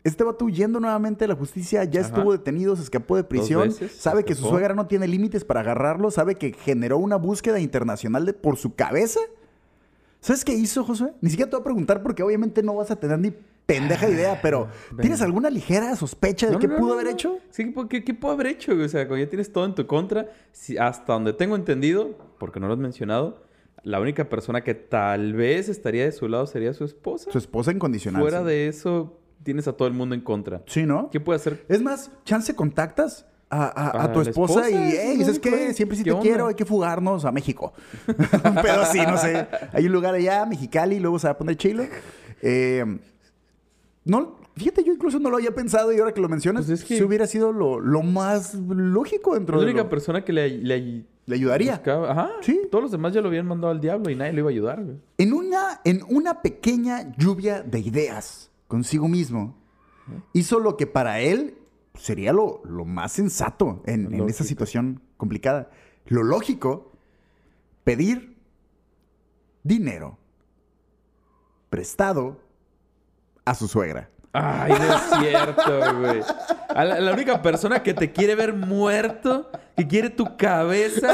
este 0.04 0.24
vato 0.24 0.46
huyendo 0.46 0.80
nuevamente 0.80 1.24
de 1.24 1.30
la 1.30 1.36
justicia, 1.36 1.84
ya 1.86 2.02
Ajá. 2.02 2.10
estuvo 2.10 2.34
detenido, 2.34 2.76
se 2.76 2.84
escapó 2.84 3.16
de 3.16 3.24
prisión, 3.24 3.70
veces, 3.70 3.94
sabe 3.94 4.26
que 4.26 4.36
su 4.36 4.48
suegra 4.48 4.76
no 4.76 4.86
tiene 4.86 5.08
límites 5.08 5.46
para 5.46 5.62
agarrarlo, 5.62 6.12
sabe 6.12 6.36
que 6.36 6.54
generó 6.54 6.98
una 6.98 7.16
búsqueda 7.16 7.60
internacional 7.60 8.26
de, 8.26 8.34
por 8.34 8.58
su 8.58 8.76
cabeza. 8.76 9.20
¿Sabes 10.20 10.44
qué 10.44 10.54
hizo, 10.54 10.84
Josué? 10.84 11.14
Ni 11.22 11.30
siquiera 11.30 11.50
te 11.50 11.56
voy 11.56 11.62
a 11.62 11.64
preguntar 11.64 12.04
porque 12.04 12.22
obviamente 12.22 12.62
no 12.62 12.76
vas 12.76 12.92
a 12.92 12.98
tener 12.98 13.18
ni 13.18 13.34
pendeja 13.66 14.10
idea, 14.10 14.40
pero 14.42 14.68
Venga. 14.92 15.02
¿tienes 15.02 15.22
alguna 15.22 15.50
ligera 15.50 15.96
sospecha 15.96 16.48
de 16.48 16.54
No, 16.54 16.60
qué 16.60 16.68
no, 16.68 16.76
pudo 16.78 16.88
no, 16.90 16.94
haber 17.00 17.08
hecho? 17.08 17.38
Sí, 17.50 17.74
¿qué, 17.90 18.04
qué, 18.04 18.14
pudo 18.14 18.32
haber 18.34 18.48
hecho? 18.48 18.74
O 18.74 18.88
sea, 18.88 19.08
cuando 19.08 19.24
ya 19.26 19.30
tienes 19.30 19.52
todo 19.52 19.66
en 19.66 19.76
tu 19.76 19.86
contra, 19.88 20.28
si 20.52 20.78
hasta 20.78 21.14
donde 21.14 21.34
tengo 21.34 21.56
entendido, 21.56 22.18
porque 22.38 22.60
no 22.60 22.68
lo 22.68 22.74
has 22.74 22.80
mencionado, 22.80 23.44
la 23.84 24.00
única 24.00 24.30
persona 24.30 24.64
que 24.64 24.74
tal 24.74 25.34
vez 25.34 25.70
estaría 25.70 26.06
de 26.06 26.12
su 26.12 26.28
lado 26.28 26.48
sería 26.48 26.74
su 26.74 26.84
esposa. 26.86 27.32
Su 27.32 27.38
esposa 27.38 27.72
incondicional. 27.72 28.22
Fuera 28.22 28.40
sí. 28.40 28.46
de 28.46 28.68
eso, 28.68 29.20
tienes 29.44 29.68
a 29.68 29.74
todo 29.74 29.88
el 29.88 29.94
mundo 29.94 30.16
en 30.16 30.22
contra. 30.22 30.64
Sí, 30.68 30.86
¿no? 30.86 31.10
¿Qué 31.12 31.20
puede 31.20 31.38
hacer? 31.38 31.66
Es 31.70 31.82
más, 31.82 32.12
chance 32.24 32.56
contactas 32.56 33.26
a, 33.50 34.04
a- 34.04 34.12
tu 34.12 34.22
esposa, 34.22 34.68
esposa, 34.68 34.70
y, 34.70 34.92
sí, 34.92 34.98
hey, 35.00 35.18
¿sabes 35.22 35.40
qué? 35.40 35.74
Siempre 35.74 35.98
sí 35.98 36.04
¿qué 36.04 36.10
te 36.10 36.14
onda? 36.16 36.24
quiero, 36.24 36.48
hay 36.48 36.56
que 36.56 36.66
fugarnos 36.66 37.26
a 37.26 37.32
México. 37.32 37.74
Un 38.08 38.56
pedo 38.56 38.82
así, 38.82 39.00
no 39.06 39.18
sé. 39.18 39.48
Hay 39.72 39.86
un 39.86 39.92
lugar 39.92 40.16
allá, 40.16 40.46
Mexicali, 40.46 40.96
y 40.96 41.00
luego 41.00 41.20
se 41.20 41.28
va 41.28 41.32
a 41.34 41.38
poner 41.38 41.56
chilo. 41.56 41.84
Eh, 42.42 42.84
no, 44.06 44.38
fíjate, 44.56 44.84
yo 44.84 44.94
incluso 44.94 45.20
no 45.20 45.30
lo 45.30 45.38
había 45.38 45.54
pensado 45.54 45.92
y 45.92 46.00
ahora 46.00 46.14
que 46.14 46.22
lo 46.22 46.30
mencionas, 46.30 46.66
Pues 46.66 46.82
es 46.82 46.88
que- 46.88 46.98
sí 46.98 47.04
hubiera 47.04 47.28
sido 47.28 47.52
lo, 47.52 47.80
lo 47.80 48.02
más 48.04 48.54
lógico 48.56 49.34
dentro 49.34 49.56
la 49.58 49.62
de 49.66 49.72
única 49.72 49.84
lo- 49.84 49.90
persona 49.90 50.24
que 50.24 50.32
le, 50.34 50.50
le 50.60 51.06
Le 51.26 51.36
ayudaría. 51.36 51.74
buscaba- 51.78 52.12
Ajá. 52.12 52.30
Sí. 52.42 52.62
Todos 52.72 52.84
los 52.84 52.92
demás 52.92 53.14
ya 53.14 53.22
lo 53.22 53.28
habían 53.30 53.48
mandado 53.48 53.72
al 53.74 53.82
diablo 53.82 54.10
y 54.12 54.16
nadie 54.16 54.34
le 54.34 54.40
iba 54.42 54.50
a 54.50 54.52
ayudar, 54.52 54.84
güey. 54.84 54.98
En 55.18 55.34
una, 55.34 55.82
en 55.84 56.02
una 56.08 56.42
pequeña 56.44 57.16
lluvia 57.18 57.64
de 57.64 57.80
ideas 57.80 58.52
consigo 58.68 59.08
mismo, 59.08 59.58
hizo 60.34 60.60
lo 60.60 60.78
que 60.78 60.86
para 60.86 61.20
él 61.22 61.56
sería 61.96 62.32
lo, 62.32 62.62
lo 62.66 62.86
más 62.86 63.12
sensato 63.14 63.82
en, 63.88 64.14
en 64.14 64.30
esa 64.30 64.44
situación 64.44 65.02
complicada. 65.18 65.72
Lo 66.06 66.22
lógico, 66.22 66.92
pedir 67.84 68.36
dinero 69.64 70.20
prestado 71.72 72.40
a 73.46 73.56
su 73.56 73.68
suegra. 73.68 74.10
Ay, 74.34 74.74
no 74.74 74.96
es 74.96 75.02
cierto, 75.30 76.00
güey. 76.02 76.20
A 76.76 76.84
la, 76.84 77.00
la 77.00 77.14
única 77.14 77.42
persona 77.42 77.82
que 77.82 77.94
te 77.94 78.12
quiere 78.12 78.36
ver 78.36 78.54
muerto, 78.54 79.50
que 79.78 79.88
quiere 79.88 80.10
tu 80.10 80.36
cabeza, 80.36 81.08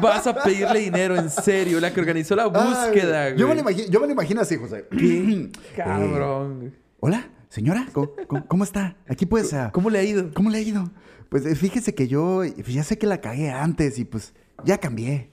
vas 0.00 0.26
a 0.26 0.34
pedirle 0.42 0.80
dinero, 0.80 1.14
en 1.16 1.28
serio. 1.28 1.78
La 1.78 1.92
que 1.92 2.00
organizó 2.00 2.34
la 2.34 2.46
búsqueda, 2.46 3.24
Ay, 3.24 3.32
güey. 3.32 3.38
yo, 3.40 3.48
me 3.48 3.54
lo 3.54 3.60
imagino, 3.60 3.88
yo 3.90 4.00
me 4.00 4.06
lo 4.06 4.12
imagino 4.12 4.40
así, 4.40 4.56
José. 4.56 4.86
Qué 4.90 4.96
Eh, 5.52 5.76
cabrón. 5.76 6.74
Hola, 7.00 7.28
señora, 7.50 7.86
¿cómo, 7.92 8.10
cómo- 8.26 8.46
cómo 8.46 8.64
está? 8.64 8.96
Aquí 9.08 9.26
puedes... 9.26 9.52
ah, 9.52 9.70
¿Cómo 9.72 9.90
le 9.90 9.98
ha 9.98 10.02
ido? 10.02 10.32
¿Cómo 10.32 10.48
le 10.48 10.56
ha 10.58 10.62
ido? 10.62 10.90
Pues 11.28 11.44
eh, 11.44 11.54
fíjese 11.54 11.94
que 11.94 12.08
yo 12.08 12.42
pues, 12.54 12.68
ya 12.72 12.82
sé 12.84 12.96
que 12.96 13.06
la 13.06 13.20
cagué 13.20 13.50
antes 13.50 13.98
y 13.98 14.04
pues 14.06 14.32
ya 14.64 14.78
cambié. 14.78 15.31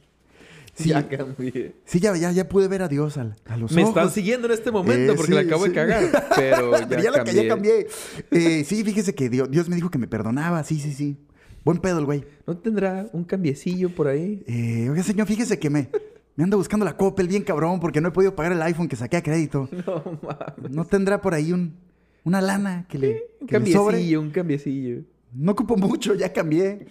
Sí, 0.80 0.90
Ya 0.90 1.08
cambié. 1.08 1.76
sí 1.86 2.00
ya, 2.00 2.16
ya, 2.16 2.32
ya 2.32 2.48
pude 2.48 2.68
ver 2.68 2.82
a 2.82 2.88
Dios 2.88 3.18
al- 3.18 3.36
a, 3.46 3.58
los 3.58 3.72
Me 3.74 3.84
ojos. 3.84 3.96
están 3.96 4.12
siguiendo 4.12 4.48
en 4.48 4.54
este 4.54 4.72
momento 4.72 5.12
Eh, 5.14 5.16
porque 5.16 5.32
sí, 5.32 5.36
la 5.36 5.42
acabo 5.42 5.64
sí. 5.64 5.70
de 5.70 5.76
cagar. 5.76 6.30
Pero 6.36 6.72
ya, 6.80 6.88
Pero 6.88 7.02
ya 7.04 7.12
la 7.12 7.18
ca- 7.20 7.24
cambié. 7.26 7.44
ya 7.44 7.50
cambié. 7.50 7.88
Eh, 8.32 8.64
sí, 8.66 8.84
fíjese 8.84 9.14
que 9.14 9.30
Dios, 9.30 9.52
Dios 9.52 9.68
me 9.70 9.76
dijo 9.76 9.90
que 9.92 9.98
me 9.98 10.08
perdonaba. 10.08 10.64
Sí, 10.64 10.80
sí, 10.80 10.94
sí. 10.94 11.18
Buen 11.66 11.80
pedo 11.80 12.00
el 12.00 12.06
güey. 12.06 12.24
¿No 12.48 12.58
tendrá 12.58 13.08
un 13.12 13.26
cambiecillo 13.26 13.94
por 13.94 14.08
ahí? 14.08 14.44
Eh, 14.48 14.90
oiga, 14.90 15.04
señor, 15.04 15.28
fíjese 15.28 15.60
que 15.60 15.70
me, 15.70 15.90
me 16.38 16.44
anda 16.46 16.56
buscando 16.56 16.86
la 16.86 16.96
Coppel 16.96 17.28
bien 17.28 17.44
cabrón 17.44 17.80
porque 17.82 18.00
no 18.00 18.08
he 18.08 18.12
podido 18.12 18.34
pagar 18.36 18.54
el 18.54 18.62
iPhone 18.62 18.88
que 18.88 18.96
saqué 18.96 19.18
a 19.18 19.24
crédito. 19.24 19.68
No 19.86 20.20
mames. 20.24 20.72
¿No 20.72 20.86
tendrá 20.86 21.20
por 21.22 21.34
ahí 21.34 21.52
un, 21.52 21.76
una 22.24 22.40
lana 22.42 22.86
que 22.88 22.98
le, 22.98 23.24
Un 23.42 23.48
que 23.48 23.60
le 23.60 23.72
sobre? 23.74 23.94
cambiecillo, 23.98 24.22
un 24.22 24.30
cambiecillo. 24.32 25.02
No 25.32 25.52
ocupo 25.52 25.78
mucho, 25.78 26.16
ya 26.16 26.34
cambié. 26.34 26.88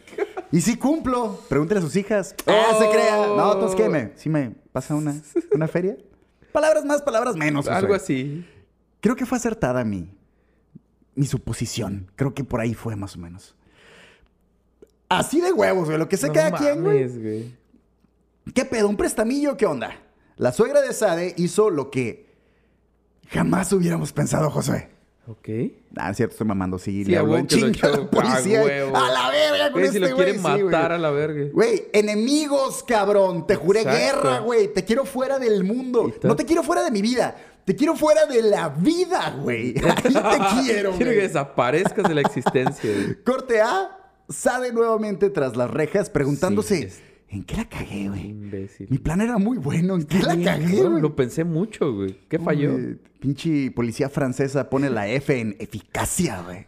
Y 0.52 0.60
sí 0.60 0.76
cumplo. 0.76 1.40
Pregúntele 1.48 1.80
a 1.80 1.82
sus 1.82 1.96
hijas. 1.96 2.34
Ah, 2.46 2.76
se 2.78 2.88
crea. 2.90 3.26
No, 3.28 3.52
entonces 3.52 3.76
qué 3.76 3.88
me. 3.88 4.12
¿Sí 4.16 4.28
me 4.28 4.52
pasa 4.72 4.94
una, 4.94 5.20
una 5.52 5.68
feria? 5.68 5.96
Palabras 6.52 6.84
más, 6.84 7.02
palabras 7.02 7.36
menos. 7.36 7.68
Algo 7.68 7.94
así. 7.94 8.46
Creo 9.00 9.16
que 9.16 9.26
fue 9.26 9.38
acertada 9.38 9.84
mi, 9.84 10.10
mi 11.14 11.26
suposición. 11.26 12.10
Creo 12.16 12.34
que 12.34 12.44
por 12.44 12.60
ahí 12.60 12.74
fue 12.74 12.96
más 12.96 13.16
o 13.16 13.18
menos. 13.18 13.54
Así 15.08 15.40
de 15.40 15.52
huevos, 15.52 15.86
güey. 15.86 15.98
Lo 15.98 16.08
que 16.08 16.16
se 16.16 16.28
No 16.28 16.32
queda 16.32 16.52
quien, 16.52 16.82
güey. 16.82 17.54
¿Qué 18.54 18.64
pedo? 18.64 18.88
¿Un 18.88 18.96
prestamillo? 18.96 19.56
¿Qué 19.56 19.66
onda? 19.66 20.00
La 20.36 20.52
suegra 20.52 20.80
de 20.80 20.92
Sade 20.92 21.34
hizo 21.36 21.70
lo 21.70 21.90
que 21.90 22.28
jamás 23.28 23.72
hubiéramos 23.72 24.12
pensado, 24.12 24.50
Josué. 24.50 24.90
Ok. 25.28 25.48
Ah, 25.96 26.10
es 26.10 26.16
cierto, 26.16 26.32
estoy 26.32 26.46
mamando. 26.46 26.78
Sí, 26.78 27.04
Sí, 27.04 27.10
le 27.10 27.18
habló 27.18 27.40
chinga 27.46 27.88
a 27.88 27.90
la 27.98 28.10
policía. 28.10 28.60
A 28.60 28.62
y- 28.62 28.66
huevo. 28.66 28.96
A 28.96 29.10
la 29.10 29.30
verga 29.30 29.64
con 29.64 29.72
Güey, 29.72 29.84
este 29.84 29.92
si 29.94 29.98
lo 30.00 30.06
güey. 30.06 30.16
quieren 30.16 30.34
sí, 30.36 30.50
güey. 30.50 30.64
matar 30.64 30.92
a 30.92 30.98
la 30.98 31.10
verga. 31.10 31.50
Güey, 31.52 31.82
enemigos, 31.92 32.82
cabrón. 32.82 33.46
Te 33.46 33.54
juré 33.56 33.80
Exacto. 33.82 33.98
guerra, 34.22 34.38
güey. 34.40 34.72
Te 34.72 34.84
quiero 34.84 35.04
fuera 35.04 35.38
del 35.38 35.64
mundo. 35.64 36.12
No 36.22 36.34
te 36.36 36.44
quiero 36.44 36.62
fuera 36.62 36.82
de 36.82 36.90
mi 36.90 37.02
vida. 37.02 37.36
Te 37.64 37.76
quiero 37.76 37.94
fuera 37.96 38.24
de 38.24 38.40
la 38.42 38.70
vida, 38.70 39.36
güey. 39.42 39.74
Ahí 39.84 40.02
te 40.02 40.08
quiero, 40.08 40.90
Quiero 40.92 40.96
que 40.96 41.04
güey. 41.04 41.16
desaparezcas 41.20 42.08
de 42.08 42.14
la 42.14 42.22
existencia, 42.22 42.90
güey. 42.90 43.22
Corte 43.24 43.60
A. 43.60 43.94
Sade 44.30 44.72
nuevamente 44.72 45.30
tras 45.30 45.56
las 45.56 45.70
rejas 45.70 46.10
preguntándose... 46.10 46.76
Sí, 46.76 46.82
es- 46.84 47.02
¿En 47.30 47.44
qué 47.44 47.56
la 47.56 47.68
cagué, 47.68 48.08
güey? 48.08 48.28
Imbécil. 48.30 48.86
Mi 48.88 48.96
plan 48.96 49.20
era 49.20 49.36
muy 49.36 49.58
bueno. 49.58 49.96
¿En 49.96 50.04
qué 50.04 50.18
la 50.20 50.34
cagué, 50.42 50.82
güey? 50.82 51.02
Lo 51.02 51.14
pensé 51.14 51.44
mucho, 51.44 51.92
güey. 51.92 52.18
¿Qué 52.26 52.38
falló? 52.38 52.74
Uy, 52.74 52.98
pinche 53.18 53.70
policía 53.70 54.08
francesa 54.08 54.70
pone 54.70 54.90
la 54.90 55.08
F 55.08 55.38
en 55.38 55.56
eficacia, 55.58 56.42
güey. 56.42 56.66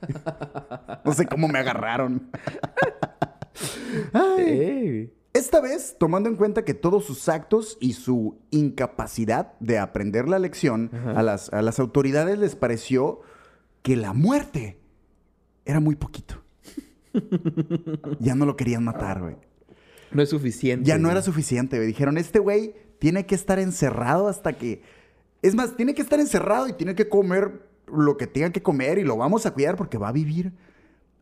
No 1.04 1.12
sé 1.12 1.26
cómo 1.26 1.49
me 1.49 1.59
agarraron. 1.59 2.30
Ay. 4.12 5.12
Esta 5.33 5.61
vez, 5.61 5.97
tomando 5.99 6.28
en 6.28 6.37
cuenta 6.37 6.64
que 6.64 6.75
todos 6.75 7.04
sus 7.04 7.28
actos 7.28 7.78
y 7.80 7.92
su 7.92 8.38
incapacidad 8.50 9.52
de 9.61 9.78
aprender 9.78 10.28
la 10.28 10.40
lección, 10.40 10.90
a 11.14 11.23
las, 11.23 11.52
a 11.52 11.62
las 11.62 11.78
autoridades 11.78 12.38
les 12.38 12.57
pareció 12.57 13.21
que 13.83 13.97
la 13.97 14.12
muerte 14.12 14.80
era 15.64 15.78
muy 15.78 15.95
poquito. 15.95 16.42
ya 18.19 18.35
no 18.35 18.45
lo 18.45 18.57
querían 18.57 18.85
matar, 18.85 19.21
güey. 19.21 19.37
No 20.11 20.23
es 20.23 20.30
suficiente. 20.30 20.87
Ya 20.88 20.97
no 20.97 21.04
güey. 21.04 21.12
era 21.12 21.23
suficiente, 21.23 21.76
güey. 21.76 21.87
Dijeron, 21.87 22.19
este 22.19 22.40
güey 22.40 22.75
tiene 22.99 23.25
que 23.26 23.35
estar 23.35 23.59
encerrado 23.59 24.28
hasta 24.28 24.52
que... 24.54 24.83
Es 25.42 25.54
más, 25.54 25.76
tiene 25.76 25.94
que 25.94 26.02
estar 26.02 26.20
encerrado 26.20 26.68
y 26.68 26.73
tiene 26.75 26.94
que 26.94 27.09
comer 27.09 27.62
lo 27.92 28.16
que 28.16 28.26
tenga 28.26 28.50
que 28.50 28.62
comer 28.62 28.99
y 28.99 29.04
lo 29.04 29.16
vamos 29.16 29.47
a 29.47 29.52
cuidar 29.52 29.76
porque 29.76 29.99
va 29.99 30.09
a 30.09 30.12
vivir 30.12 30.52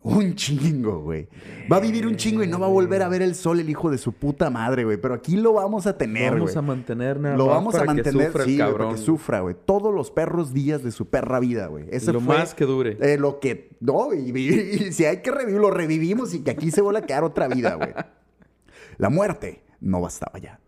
un 0.03 0.35
chingo, 0.37 1.01
güey. 1.01 1.29
Va 1.71 1.77
a 1.77 1.81
vivir 1.81 2.07
un 2.07 2.17
chingo 2.17 2.43
y 2.43 2.47
no 2.47 2.59
va 2.59 2.67
a 2.67 2.71
volver 2.71 3.03
a 3.03 3.09
ver 3.09 3.23
el 3.23 3.35
sol 3.35 3.59
el 3.61 3.69
hijo 3.71 3.91
de 3.91 3.99
su 3.99 4.13
puta 4.13 4.51
madre, 4.51 4.85
güey. 4.85 4.97
Pero 4.97 5.15
aquí 5.15 5.37
lo 5.37 5.53
vamos 5.55 5.87
a 5.87 5.91
Lo 5.91 5.97
tener, 5.97 6.31
güey. 6.31 6.41
vamos 6.41 6.57
a 6.57 6.63
mantener 6.63 7.21
nada 7.21 7.37
Lo 7.37 7.47
más 7.47 7.55
vamos 7.55 7.75
a 7.77 7.81
que 7.81 7.87
mantener, 7.87 8.27
sufra 8.27 8.43
el 8.45 8.49
sí, 8.49 8.57
güey, 8.57 8.69
cabrón. 8.69 8.87
para 8.89 8.99
que 8.99 9.05
sufra, 9.05 9.41
güey. 9.41 9.57
Todos 9.65 9.95
los 9.95 10.11
perros 10.11 10.53
días 10.53 10.83
de 10.83 10.91
su 10.93 11.09
perra 11.09 11.41
vida, 11.41 11.67
güey. 11.69 11.85
Lo 11.91 12.21
fue, 12.21 12.37
más 12.39 12.55
que 12.55 12.65
dure. 12.65 12.97
eh, 13.01 13.17
lo 13.19 13.41
que, 13.41 13.77
no, 13.81 14.13
y, 14.15 14.31
y- 14.37 14.87
y 14.89 14.93
si 14.93 15.05
hay 15.05 15.23
que 15.23 15.31
revivir, 15.31 15.61
lo 15.61 15.71
revivimos 15.71 16.35
y 16.35 16.41
que 16.41 16.51
aquí 16.51 16.71
se 16.71 16.81
vuelva 16.81 17.01
a 17.01 17.07
quedar 17.07 17.25
otra 17.25 17.49
vida, 17.49 17.75
güey. 17.75 17.93
La 18.99 19.09
muerte 19.11 19.63
no 19.81 20.01
bastaba 20.01 20.39
ya. 20.39 20.61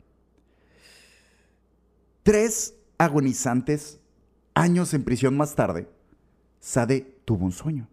Tres 2.23 2.75
agonizantes 3.01 3.99
años 4.53 4.93
en 4.93 5.05
prisión 5.05 5.35
más 5.35 5.55
tarde, 5.55 5.89
Sade 6.61 7.17
tuvo 7.25 7.47
un 7.47 7.53
sueño. 7.53 7.89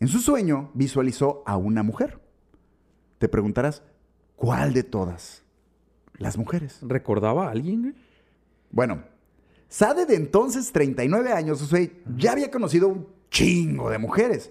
En 0.00 0.08
su 0.08 0.18
sueño 0.18 0.72
visualizó 0.74 1.44
a 1.46 1.56
una 1.56 1.84
mujer. 1.84 2.20
Te 3.18 3.28
preguntarás, 3.28 3.84
¿cuál 4.34 4.74
de 4.74 4.82
todas? 4.82 5.44
Las 6.18 6.36
mujeres. 6.36 6.80
¿Recordaba 6.82 7.46
a 7.46 7.50
alguien? 7.52 7.94
Bueno, 8.72 9.04
Sade 9.68 10.06
de 10.06 10.16
entonces, 10.16 10.72
39 10.72 11.32
años, 11.32 11.62
o 11.62 11.66
sea, 11.66 11.88
ya 12.16 12.32
había 12.32 12.50
conocido 12.50 12.88
un 12.88 13.06
chingo 13.30 13.90
de 13.90 13.98
mujeres, 13.98 14.50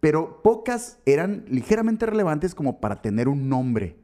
pero 0.00 0.40
pocas 0.42 0.98
eran 1.04 1.44
ligeramente 1.48 2.06
relevantes 2.06 2.54
como 2.54 2.80
para 2.80 3.02
tener 3.02 3.28
un 3.28 3.50
nombre 3.50 3.98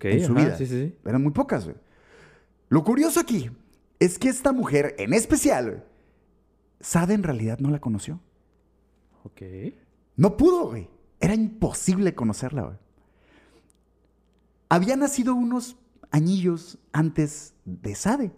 en 0.00 0.24
su 0.24 0.32
ajá, 0.32 0.40
vida. 0.40 0.56
Sí, 0.56 0.66
sí, 0.66 0.86
sí. 0.86 0.98
Eran 1.04 1.22
muy 1.22 1.32
pocas, 1.32 1.64
güey. 1.64 1.76
Lo 2.74 2.82
curioso 2.82 3.20
aquí 3.20 3.52
es 4.00 4.18
que 4.18 4.28
esta 4.28 4.52
mujer 4.52 4.96
en 4.98 5.12
especial, 5.12 5.86
Sade 6.80 7.14
en 7.14 7.22
realidad 7.22 7.60
no 7.60 7.70
la 7.70 7.78
conoció. 7.78 8.18
Ok. 9.22 9.42
No 10.16 10.36
pudo, 10.36 10.70
güey. 10.70 10.88
Era 11.20 11.34
imposible 11.34 12.16
conocerla, 12.16 12.62
güey. 12.62 12.76
Había 14.68 14.96
nacido 14.96 15.36
unos 15.36 15.76
añillos 16.10 16.78
antes 16.92 17.54
de 17.64 17.94
Sade. 17.94 18.32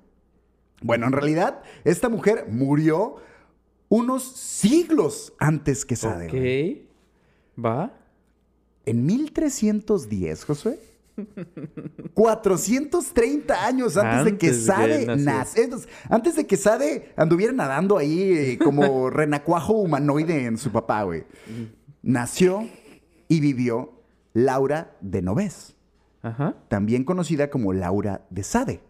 Bueno, 0.82 1.06
en 1.06 1.12
realidad, 1.12 1.62
esta 1.84 2.10
mujer 2.10 2.46
murió 2.50 3.16
unos 3.88 4.22
siglos 4.36 5.32
antes 5.38 5.86
que 5.86 5.96
Sade. 5.96 6.28
güey. 6.28 6.82
Ok. 7.54 7.64
¿Va? 7.64 7.98
En 8.84 9.06
1310, 9.06 10.44
Josué. 10.44 10.78
430 12.14 13.66
años 13.66 13.96
antes, 13.96 14.24
de 14.24 14.38
que 14.38 14.46
Antes 14.48 14.66
de 14.66 14.66
que 14.66 15.06
Sade 15.06 15.16
nace. 15.16 15.64
Entonces, 15.64 15.88
antes 16.08 16.36
de 16.36 16.46
que 16.46 16.56
Sade 16.56 17.12
anduviera 17.16 17.52
nadando 17.52 17.98
ahí 17.98 18.32
eh, 18.32 18.58
como 18.62 19.10
renacuajo 19.10 19.74
humanoide 19.74 20.44
en 20.46 20.58
su 20.58 20.70
papá, 20.70 21.02
güey. 21.02 21.24
Nació 22.02 22.68
y 23.28 23.40
vivió 23.40 23.92
Laura 24.32 24.96
de 25.00 25.22
Novés, 25.22 25.74
Ajá. 26.22 26.54
también 26.68 27.04
conocida 27.04 27.50
como 27.50 27.72
Laura 27.72 28.26
de 28.30 28.42
Sade. 28.42 28.80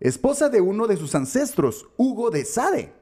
Esposa 0.00 0.48
de 0.48 0.60
uno 0.60 0.86
de 0.86 0.96
sus 0.96 1.14
ancestros, 1.14 1.86
Hugo 1.96 2.30
de 2.30 2.44
Sade. 2.44 2.92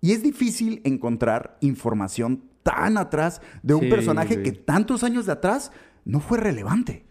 Y 0.00 0.12
es 0.12 0.22
difícil 0.22 0.80
encontrar 0.84 1.56
información 1.60 2.44
tan 2.62 2.96
atrás 2.96 3.40
de 3.62 3.74
un 3.74 3.82
Sí, 3.82 3.88
personaje 3.90 4.34
güey. 4.36 4.44
que 4.44 4.52
tantos 4.52 5.02
años 5.04 5.26
de 5.26 5.32
atrás 5.32 5.72
no 6.04 6.20
fue 6.20 6.38
relevante. 6.38 7.04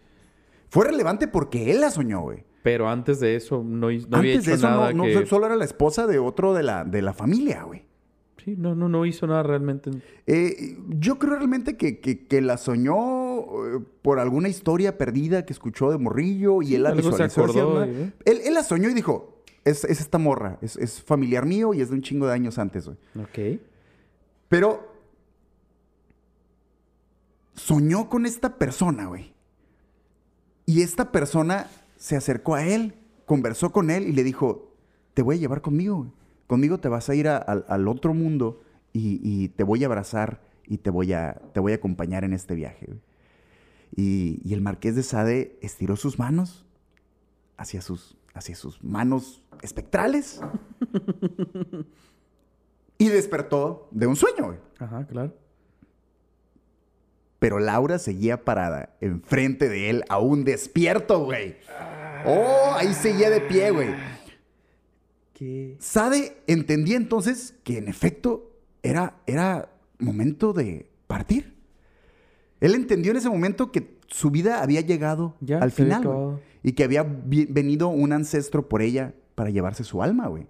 Fue 0.68 0.86
relevante 0.86 1.28
porque 1.28 1.70
él 1.70 1.80
la 1.80 1.90
soñó, 1.90 2.20
güey. 2.22 2.44
Pero 2.62 2.88
antes 2.88 3.18
de 3.20 3.34
eso 3.36 3.62
no, 3.64 3.90
no 3.90 4.16
había 4.16 4.34
Antes 4.34 4.44
de 4.46 4.52
hecho 4.52 4.54
eso 4.54 4.70
no, 4.70 4.76
nada 4.76 4.92
no, 4.92 5.04
que... 5.04 5.26
solo 5.26 5.46
era 5.46 5.56
la 5.56 5.64
esposa 5.64 6.06
de 6.06 6.18
otro 6.18 6.54
de 6.54 6.62
la, 6.62 6.84
de 6.84 7.02
la 7.02 7.12
familia, 7.12 7.64
güey. 7.64 7.84
Sí, 8.44 8.54
no, 8.58 8.74
no, 8.74 8.88
no 8.88 9.04
hizo 9.06 9.26
nada 9.26 9.42
realmente. 9.44 9.90
Eh, 10.26 10.76
yo 10.88 11.18
creo 11.18 11.36
realmente 11.36 11.76
que, 11.76 12.00
que- 12.00 12.26
que 12.26 12.40
la 12.40 12.56
soñó 12.56 13.40
eh, 13.76 13.80
por 14.02 14.18
alguna 14.18 14.48
historia 14.48 14.98
perdida 14.98 15.44
que 15.44 15.52
escuchó 15.52 15.90
de 15.92 15.98
morrillo 15.98 16.60
y 16.62 16.66
Sí, 16.68 16.74
él 16.76 16.82
la 16.84 16.90
se 16.90 16.96
visualizó. 16.96 17.42
acordó 17.42 17.74
¿no? 17.74 17.84
¿eh? 17.84 18.12
él, 18.24 18.40
él 18.44 18.54
la 18.54 18.62
soñó 18.64 18.88
y 18.88 18.94
dijo, 18.94 19.42
es, 19.64 19.84
es 19.84 20.00
esta 20.00 20.18
morra, 20.18 20.58
es, 20.60 20.76
es 20.76 21.00
familiar 21.02 21.46
mío 21.46 21.72
y 21.74 21.80
es 21.82 21.88
de 21.90 21.94
un 21.96 22.02
chingo 22.02 22.26
de 22.26 22.32
años 22.32 22.58
antes, 22.58 22.86
güey. 22.86 22.96
Ok. 23.20 23.60
Pero 24.48 24.91
soñó 27.54 28.08
con 28.08 28.26
esta 28.26 28.56
persona, 28.58 29.06
güey. 29.06 29.32
Y 30.66 30.82
esta 30.82 31.12
persona 31.12 31.68
se 31.96 32.16
acercó 32.16 32.54
a 32.54 32.64
él, 32.66 32.94
conversó 33.26 33.72
con 33.72 33.90
él 33.90 34.06
y 34.06 34.12
le 34.12 34.24
dijo, 34.24 34.72
te 35.14 35.22
voy 35.22 35.36
a 35.36 35.40
llevar 35.40 35.62
conmigo, 35.62 35.96
güey. 35.98 36.10
Conmigo 36.46 36.78
te 36.78 36.88
vas 36.88 37.08
a 37.08 37.14
ir 37.14 37.28
a- 37.28 37.38
al, 37.38 37.64
al 37.68 37.88
otro 37.88 38.14
mundo 38.14 38.62
y, 38.92 39.20
y 39.22 39.48
te 39.48 39.64
voy 39.64 39.82
a 39.82 39.86
abrazar 39.86 40.42
y 40.66 40.78
te 40.78 40.90
voy 40.90 41.12
a, 41.12 41.40
te 41.54 41.60
voy 41.60 41.72
a 41.72 41.76
acompañar 41.76 42.24
en 42.24 42.32
este 42.32 42.54
viaje, 42.54 42.86
güey. 42.86 43.00
Y, 43.94 44.40
y 44.44 44.54
el 44.54 44.62
marqués 44.62 44.96
de 44.96 45.02
Sade 45.02 45.58
estiró 45.60 45.96
sus 45.96 46.18
manos 46.18 46.64
hacia 47.58 47.82
sus, 47.82 48.16
hacia 48.34 48.54
sus 48.56 48.82
manos 48.82 49.42
espectrales 49.62 50.40
y 52.98 53.08
despertó 53.08 53.88
de 53.90 54.06
un 54.06 54.16
sueño, 54.16 54.44
güey. 54.46 54.58
Ajá, 54.78 55.06
claro. 55.06 55.34
Pero 57.42 57.58
Laura 57.58 57.98
seguía 57.98 58.44
parada 58.44 58.94
enfrente 59.00 59.68
de 59.68 59.90
él, 59.90 60.04
aún 60.08 60.44
despierto, 60.44 61.24
güey. 61.24 61.56
Oh, 62.24 62.74
ahí 62.76 62.94
seguía 62.94 63.30
de 63.30 63.40
pie, 63.40 63.72
güey. 63.72 63.88
¿Qué? 65.32 65.76
Sade 65.80 66.36
entendía 66.46 66.96
entonces 66.96 67.56
que 67.64 67.78
en 67.78 67.88
efecto 67.88 68.52
era, 68.84 69.16
era 69.26 69.72
momento 69.98 70.52
de 70.52 70.88
partir. 71.08 71.56
Él 72.60 72.76
entendió 72.76 73.10
en 73.10 73.16
ese 73.16 73.28
momento 73.28 73.72
que 73.72 73.96
su 74.06 74.30
vida 74.30 74.62
había 74.62 74.80
llegado 74.82 75.34
Ya, 75.40 75.58
al 75.58 75.72
final 75.72 76.04
güey, 76.04 76.36
y 76.62 76.72
que 76.74 76.84
había 76.84 77.02
venido 77.02 77.88
un 77.88 78.12
ancestro 78.12 78.68
por 78.68 78.82
ella 78.82 79.14
para 79.34 79.50
llevarse 79.50 79.82
su 79.82 80.00
alma, 80.00 80.28
güey. 80.28 80.46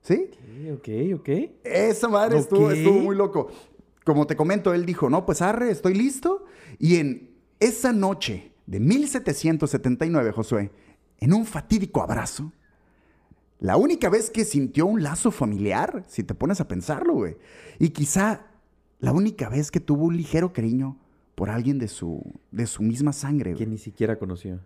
¿Sí? 0.00 0.28
Ok, 0.74 1.20
ok. 1.20 1.28
Esa 1.62 2.08
madre 2.08 2.38
estuvo, 2.38 2.66
Ok. 2.66 2.72
estuvo 2.72 2.98
muy 2.98 3.14
loco. 3.14 3.48
Como 4.04 4.26
te 4.26 4.36
comento, 4.36 4.74
él 4.74 4.86
dijo, 4.86 5.08
no, 5.10 5.24
pues 5.26 5.42
arre, 5.42 5.70
estoy 5.70 5.94
listo. 5.94 6.44
Y 6.78 6.96
en 6.96 7.30
esa 7.60 7.92
noche 7.92 8.52
de 8.66 8.80
1779, 8.80 10.32
Josué, 10.32 10.70
en 11.20 11.32
un 11.32 11.44
fatídico 11.46 12.02
abrazo, 12.02 12.52
la 13.60 13.76
única 13.76 14.08
vez 14.08 14.30
que 14.30 14.44
sintió 14.44 14.86
un 14.86 15.02
lazo 15.02 15.30
familiar, 15.30 16.04
si 16.08 16.24
te 16.24 16.34
pones 16.34 16.60
a 16.60 16.66
pensarlo, 16.66 17.14
güey. 17.14 17.36
Y 17.78 17.90
quizá 17.90 18.46
la 18.98 19.12
única 19.12 19.48
vez 19.48 19.70
que 19.70 19.80
tuvo 19.80 20.06
un 20.06 20.16
ligero 20.16 20.52
cariño 20.52 20.96
por 21.34 21.50
alguien 21.50 21.78
de 21.78 21.88
su, 21.88 22.22
de 22.50 22.66
su 22.66 22.82
misma 22.82 23.12
sangre, 23.12 23.54
Que 23.54 23.66
ni 23.66 23.78
siquiera 23.78 24.18
conoció. 24.18 24.60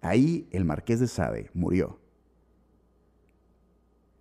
Ahí 0.00 0.48
el 0.50 0.64
marqués 0.64 1.00
de 1.00 1.06
Sade 1.06 1.50
murió. 1.52 1.99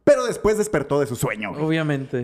Pero 0.09 0.25
después 0.25 0.57
despertó 0.57 0.99
de 0.99 1.05
su 1.05 1.15
sueño. 1.15 1.51
güey. 1.53 1.63
Obviamente. 1.63 2.23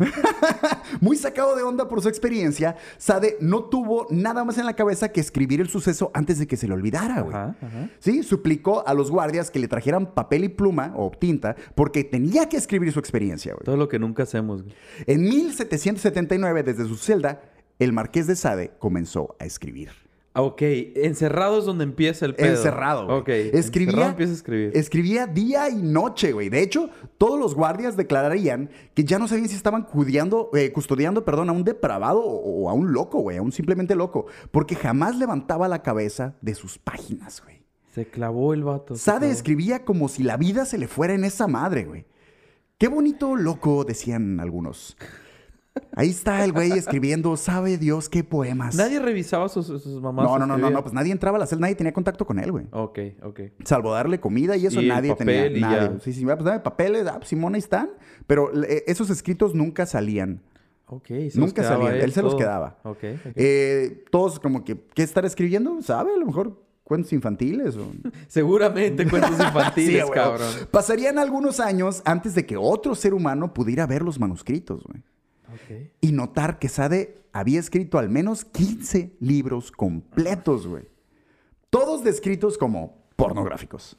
Muy 1.01 1.17
sacado 1.17 1.55
de 1.55 1.61
onda 1.61 1.87
por 1.87 2.01
su 2.01 2.09
experiencia, 2.09 2.77
Sade 2.97 3.37
no 3.41 3.65
tuvo 3.65 4.07
nada 4.09 4.43
más 4.43 4.57
en 4.57 4.65
la 4.65 4.75
cabeza 4.75 5.09
que 5.09 5.21
escribir 5.21 5.61
el 5.61 5.69
suceso 5.69 6.09
antes 6.15 6.39
de 6.39 6.47
que 6.47 6.57
se 6.57 6.67
le 6.67 6.73
olvidara, 6.73 7.21
güey. 7.21 7.35
Ajá, 7.35 7.55
ajá. 7.61 7.89
Sí, 7.99 8.23
suplicó 8.23 8.87
a 8.87 8.95
los 8.95 9.11
guardias 9.11 9.51
que 9.51 9.59
le 9.59 9.67
trajeran 9.67 10.15
papel 10.15 10.45
y 10.45 10.49
pluma 10.49 10.93
o 10.95 11.11
tinta 11.11 11.55
porque 11.75 12.03
tenía 12.03 12.49
que 12.49 12.57
escribir 12.57 12.91
su 12.91 12.97
experiencia, 12.99 13.53
güey. 13.53 13.63
Todo 13.63 13.77
lo 13.77 13.87
que 13.87 13.99
nunca 13.99 14.23
hacemos, 14.23 14.63
güey. 14.63 14.75
En 15.05 15.21
1779, 15.21 16.63
desde 16.63 16.85
su 16.87 16.95
celda, 16.95 17.43
el 17.77 17.93
marqués 17.93 18.25
de 18.25 18.35
Sade 18.35 18.71
comenzó 18.79 19.35
a 19.39 19.45
escribir. 19.45 20.04
Ah, 20.37 20.41
Ok, 20.41 20.61
encerrado 20.61 21.57
es 21.59 21.65
donde 21.65 21.85
empieza 21.85 22.25
el 22.25 22.35
pedo. 22.35 22.49
Encerrado. 22.49 23.05
güey. 23.05 23.17
Ok. 23.19 23.29
Escribía, 23.55 24.07
empieza 24.07 24.33
a 24.33 24.35
escribir. 24.35 24.71
escribía 24.75 25.27
día 25.27 25.69
y 25.69 25.75
noche, 25.75 26.33
güey. 26.33 26.49
De 26.49 26.61
hecho, 26.61 26.89
todos 27.17 27.39
los 27.39 27.55
guardias 27.55 27.95
declararían 27.95 28.69
que 28.93 29.05
ya 29.05 29.17
no 29.17 29.27
sabían 29.29 29.47
si 29.47 29.55
estaban 29.55 29.83
cudiando- 29.83 30.49
eh, 30.53 30.71
custodiando 30.73 31.23
perdón, 31.23 31.49
a 31.49 31.53
un 31.53 31.63
depravado 31.63 32.19
o, 32.21 32.63
o 32.65 32.69
a 32.69 32.73
un 32.73 32.91
loco, 32.91 33.19
güey. 33.21 33.37
A 33.37 33.41
un 33.41 33.53
simplemente 33.53 33.95
loco. 33.95 34.25
Porque 34.51 34.75
jamás 34.75 35.17
levantaba 35.17 35.67
la 35.69 35.81
cabeza 35.81 36.35
de 36.41 36.53
sus 36.53 36.77
páginas, 36.77 37.41
güey. 37.41 37.63
Se 37.93 38.05
clavó 38.05 38.53
el 38.53 38.63
vato. 38.65 38.97
Sade 38.97 39.29
escribía 39.31 39.85
como 39.85 40.09
si 40.09 40.21
la 40.23 40.35
vida 40.35 40.65
se 40.65 40.77
le 40.77 40.89
fuera 40.89 41.13
en 41.13 41.23
esa 41.23 41.47
madre, 41.47 41.85
güey. 41.85 42.05
Qué 42.77 42.89
bonito 42.89 43.37
loco, 43.37 43.85
decían 43.85 44.41
algunos. 44.41 44.97
Ahí 45.97 46.09
está 46.09 46.43
el 46.43 46.51
güey 46.51 46.71
escribiendo, 46.71 47.35
sabe 47.37 47.77
Dios 47.77 48.09
qué 48.09 48.23
poemas. 48.23 48.75
Nadie 48.75 48.99
revisaba 48.99 49.47
sus, 49.49 49.67
sus 49.67 50.01
mamás. 50.01 50.25
No, 50.25 50.37
no, 50.39 50.45
no, 50.45 50.57
no, 50.57 50.69
no, 50.69 50.81
pues 50.81 50.93
nadie 50.93 51.11
entraba 51.11 51.37
a 51.37 51.39
la 51.39 51.47
celda, 51.47 51.61
nadie 51.61 51.75
tenía 51.75 51.93
contacto 51.93 52.25
con 52.25 52.39
él, 52.39 52.51
güey. 52.51 52.65
Ok, 52.71 52.99
ok. 53.23 53.39
Salvo 53.63 53.93
darle 53.93 54.19
comida 54.19 54.57
y 54.57 54.65
eso 54.65 54.81
Y 54.81 54.83
el 54.83 54.89
nadie 54.89 55.11
papel 55.11 55.25
tenía. 55.25 55.57
y 55.57 55.61
Nadie. 55.61 55.89
ya. 55.95 55.99
Sí, 56.01 56.13
sí, 56.13 56.25
pues 56.25 56.43
dame 56.43 56.59
papeles, 56.59 57.07
ah, 57.07 57.19
pues 57.19 57.31
ahí 57.33 57.59
están. 57.59 57.89
Pero 58.27 58.51
eh, 58.63 58.83
esos 58.87 59.09
escritos 59.09 59.53
nunca 59.55 59.85
salían. 59.85 60.41
Ok. 60.87 61.07
se 61.07 61.31
Nunca 61.39 61.63
salían, 61.63 61.95
él 61.95 62.11
se 62.11 62.21
los 62.21 62.35
quedaba. 62.35 62.77
Ok, 62.83 62.97
ok. 63.25 63.31
Eh, 63.35 64.03
todos 64.11 64.39
como 64.39 64.63
que, 64.63 64.77
¿qué 64.93 65.03
estar 65.03 65.25
escribiendo? 65.25 65.81
¿Sabe? 65.81 66.13
A 66.13 66.17
lo 66.17 66.25
mejor 66.25 66.61
cuentos 66.83 67.11
infantiles 67.13 67.75
o... 67.77 67.91
Seguramente 68.27 69.07
cuentos 69.09 69.31
infantiles, 69.31 70.03
Sí, 70.05 70.11
cabrón. 70.13 70.47
Pasarían 70.71 71.17
algunos 71.17 71.59
años 71.59 72.01
antes 72.05 72.35
de 72.35 72.45
que 72.45 72.57
otro 72.57 72.93
ser 72.95 73.13
humano 73.13 73.53
pudiera 73.53 73.87
ver 73.87 74.01
los 74.03 74.19
manuscritos, 74.19 74.83
güey. 74.83 75.01
Y 76.01 76.11
notar 76.11 76.59
que 76.59 76.69
Sade 76.69 77.21
había 77.31 77.59
escrito 77.59 77.97
al 77.97 78.09
menos 78.09 78.45
15 78.45 79.17
libros 79.19 79.71
completos, 79.71 80.67
güey. 80.67 80.83
Todos 81.69 82.03
descritos 82.03 82.57
como 82.57 83.03
pornográficos. 83.15 83.97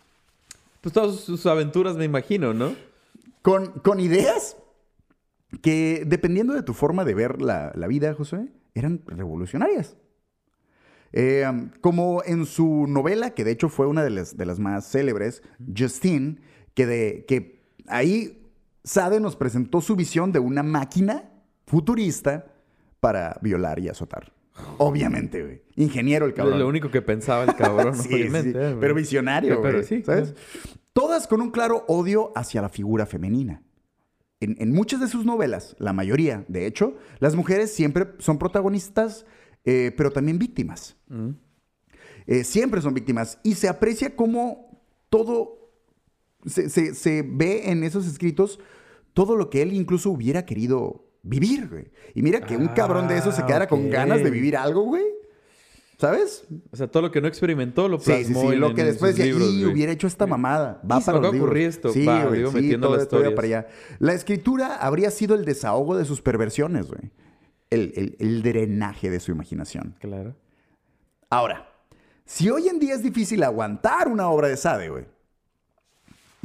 Pues 0.81 0.93
todas 0.93 1.17
sus 1.17 1.45
aventuras, 1.47 1.97
me 1.97 2.05
imagino, 2.05 2.55
¿no? 2.55 2.75
Con, 3.43 3.73
con 3.81 4.01
ideas 4.01 4.57
que, 5.63 6.05
dependiendo 6.07 6.55
de 6.55 6.63
tu 6.63 6.75
forma 6.75 7.05
de 7.05 7.15
ver 7.15 7.43
la, 7.43 7.73
la 7.75 7.87
vida, 7.87 8.15
José, 8.15 8.49
eran 8.75 9.03
revolucionarias. 9.07 9.97
Eh, 11.13 11.47
como 11.81 12.23
en 12.25 12.47
su 12.47 12.87
novela, 12.87 13.31
que 13.31 13.45
de 13.45 13.53
hecho 13.53 13.69
fue 13.69 13.87
una 13.87 14.03
de 14.03 14.11
las, 14.11 14.37
de 14.37 14.47
las 14.47 14.59
más 14.59 14.91
célebres, 14.91 15.43
Justine, 15.77 16.39
que, 16.75 16.87
de, 16.87 17.25
que 17.27 17.63
ahí 17.87 18.51
Sade 18.85 19.21
nos 19.21 19.37
presentó 19.37 19.81
su 19.81 19.97
visión 19.97 20.33
de 20.33 20.39
una 20.39 20.63
máquina 20.63 21.31
futurista 21.67 22.47
para 23.01 23.39
violar 23.43 23.79
y 23.79 23.89
azotar. 23.89 24.33
Obviamente, 24.79 25.43
güey. 25.43 25.63
Ingeniero 25.77 26.25
el 26.27 26.33
cabrón. 26.35 26.59
Lo 26.59 26.67
único 26.69 26.91
que 26.91 27.03
pensaba 27.03 27.45
el 27.45 27.55
cabrón, 27.55 27.95
Sí, 28.03 28.15
obviamente. 28.15 28.53
sí. 28.53 28.59
eh. 28.59 28.77
Pero 28.81 28.95
visionario, 28.95 29.61
Pero 29.61 29.79
güey, 29.79 29.85
sí, 29.85 30.03
¿sabes? 30.03 30.35
Todas 30.93 31.27
con 31.27 31.43
un 31.43 31.51
claro 31.51 31.85
odio 31.89 32.33
hacia 32.35 32.63
la 32.63 32.69
figura 32.71 33.05
femenina. 33.05 33.63
En, 34.41 34.57
en 34.59 34.73
muchas 34.73 35.01
de 35.01 35.09
sus 35.09 35.25
novelas, 35.27 35.77
la 35.79 35.93
mayoría, 35.93 36.45
de 36.49 36.67
hecho, 36.67 36.97
las 37.21 37.35
mujeres 37.35 37.73
siempre 37.73 38.07
son 38.19 38.39
protagonistas, 38.39 39.27
eh, 39.65 39.93
pero 39.97 40.11
también 40.11 40.39
víctimas. 40.39 40.97
Mm. 41.09 41.31
Eh, 42.27 42.45
siempre 42.45 42.81
son 42.81 42.95
víctimas. 42.95 43.39
Y 43.43 43.55
se 43.55 43.69
aprecia 43.69 44.17
como 44.17 44.83
todo 45.11 45.71
se, 46.47 46.69
se- 46.71 46.95
se 46.95 47.23
ve 47.27 47.71
en 47.71 47.83
esos 47.85 48.07
escritos 48.07 48.59
todo 49.13 49.37
lo 49.37 49.49
que 49.51 49.63
él 49.63 49.73
incluso 49.73 50.11
hubiera 50.11 50.45
querido 50.47 51.06
vivir, 51.27 51.69
güey. 51.69 51.91
Y 52.15 52.23
mira 52.23 52.41
que 52.41 52.57
un 52.57 52.69
cabrón 52.69 53.09
de 53.09 53.19
eso 53.19 53.33
se 53.33 53.43
Ah, 53.43 53.47
quedara 53.47 53.67
con 53.69 53.91
ganas 53.91 54.23
de 54.23 54.31
vivir 54.31 54.57
algo, 54.57 54.83
güey. 54.83 55.05
¿Sabes? 55.99 56.45
O 56.73 56.77
sea, 56.77 56.89
todo 56.89 57.03
lo 57.05 57.11
que 57.11 57.23
no 57.23 57.29
experimentó 57.29 57.89
lo 57.89 57.99
Sí, 57.99 58.05
sí, 58.05 58.11
plasmó 58.33 58.41
sí. 58.51 58.55
en- 58.55 58.61
Lo 58.61 58.75
que 58.75 58.83
en 58.83 58.87
después 58.89 59.17
decía, 59.17 59.33
libros, 59.33 59.49
y 59.51 59.63
güey". 59.63 59.73
hubiera 59.73 59.93
hecho 59.93 60.07
esta 60.07 60.27
mamada. 60.27 60.81
Va 60.91 60.99
Y 61.01 61.03
para 61.05 61.21
los 61.21 61.33
libros. 61.33 61.57
esto. 61.57 61.89
Sí, 61.91 62.05
Va, 62.05 62.25
güey, 62.27 62.41
digo, 62.41 62.51
sí, 62.51 62.57
metiendo 62.57 62.89
todo 63.07 63.21
las 63.23 63.33
para 63.33 63.47
allá. 63.47 63.67
La 63.99 64.13
escritura 64.13 64.77
habría 64.77 65.11
sido 65.11 65.35
el 65.35 65.47
desahogo 65.47 65.97
de 65.97 66.05
sus 66.05 66.21
perversiones, 66.21 66.87
güey. 66.89 67.11
El, 67.71 67.93
el- 67.97 68.17
el 68.19 68.43
drenaje 68.43 69.09
de 69.09 69.21
su 69.21 69.33
imaginación. 69.33 69.97
Claro. 69.99 70.37
Ahora, 71.31 71.73
si 72.27 72.51
hoy 72.51 72.69
en 72.69 72.79
día 72.79 72.95
es 72.95 73.03
difícil 73.03 73.43
aguantar 73.43 74.09
una 74.09 74.29
obra 74.29 74.49
de 74.49 74.57
Sade, 74.59 74.91
güey. 74.91 75.07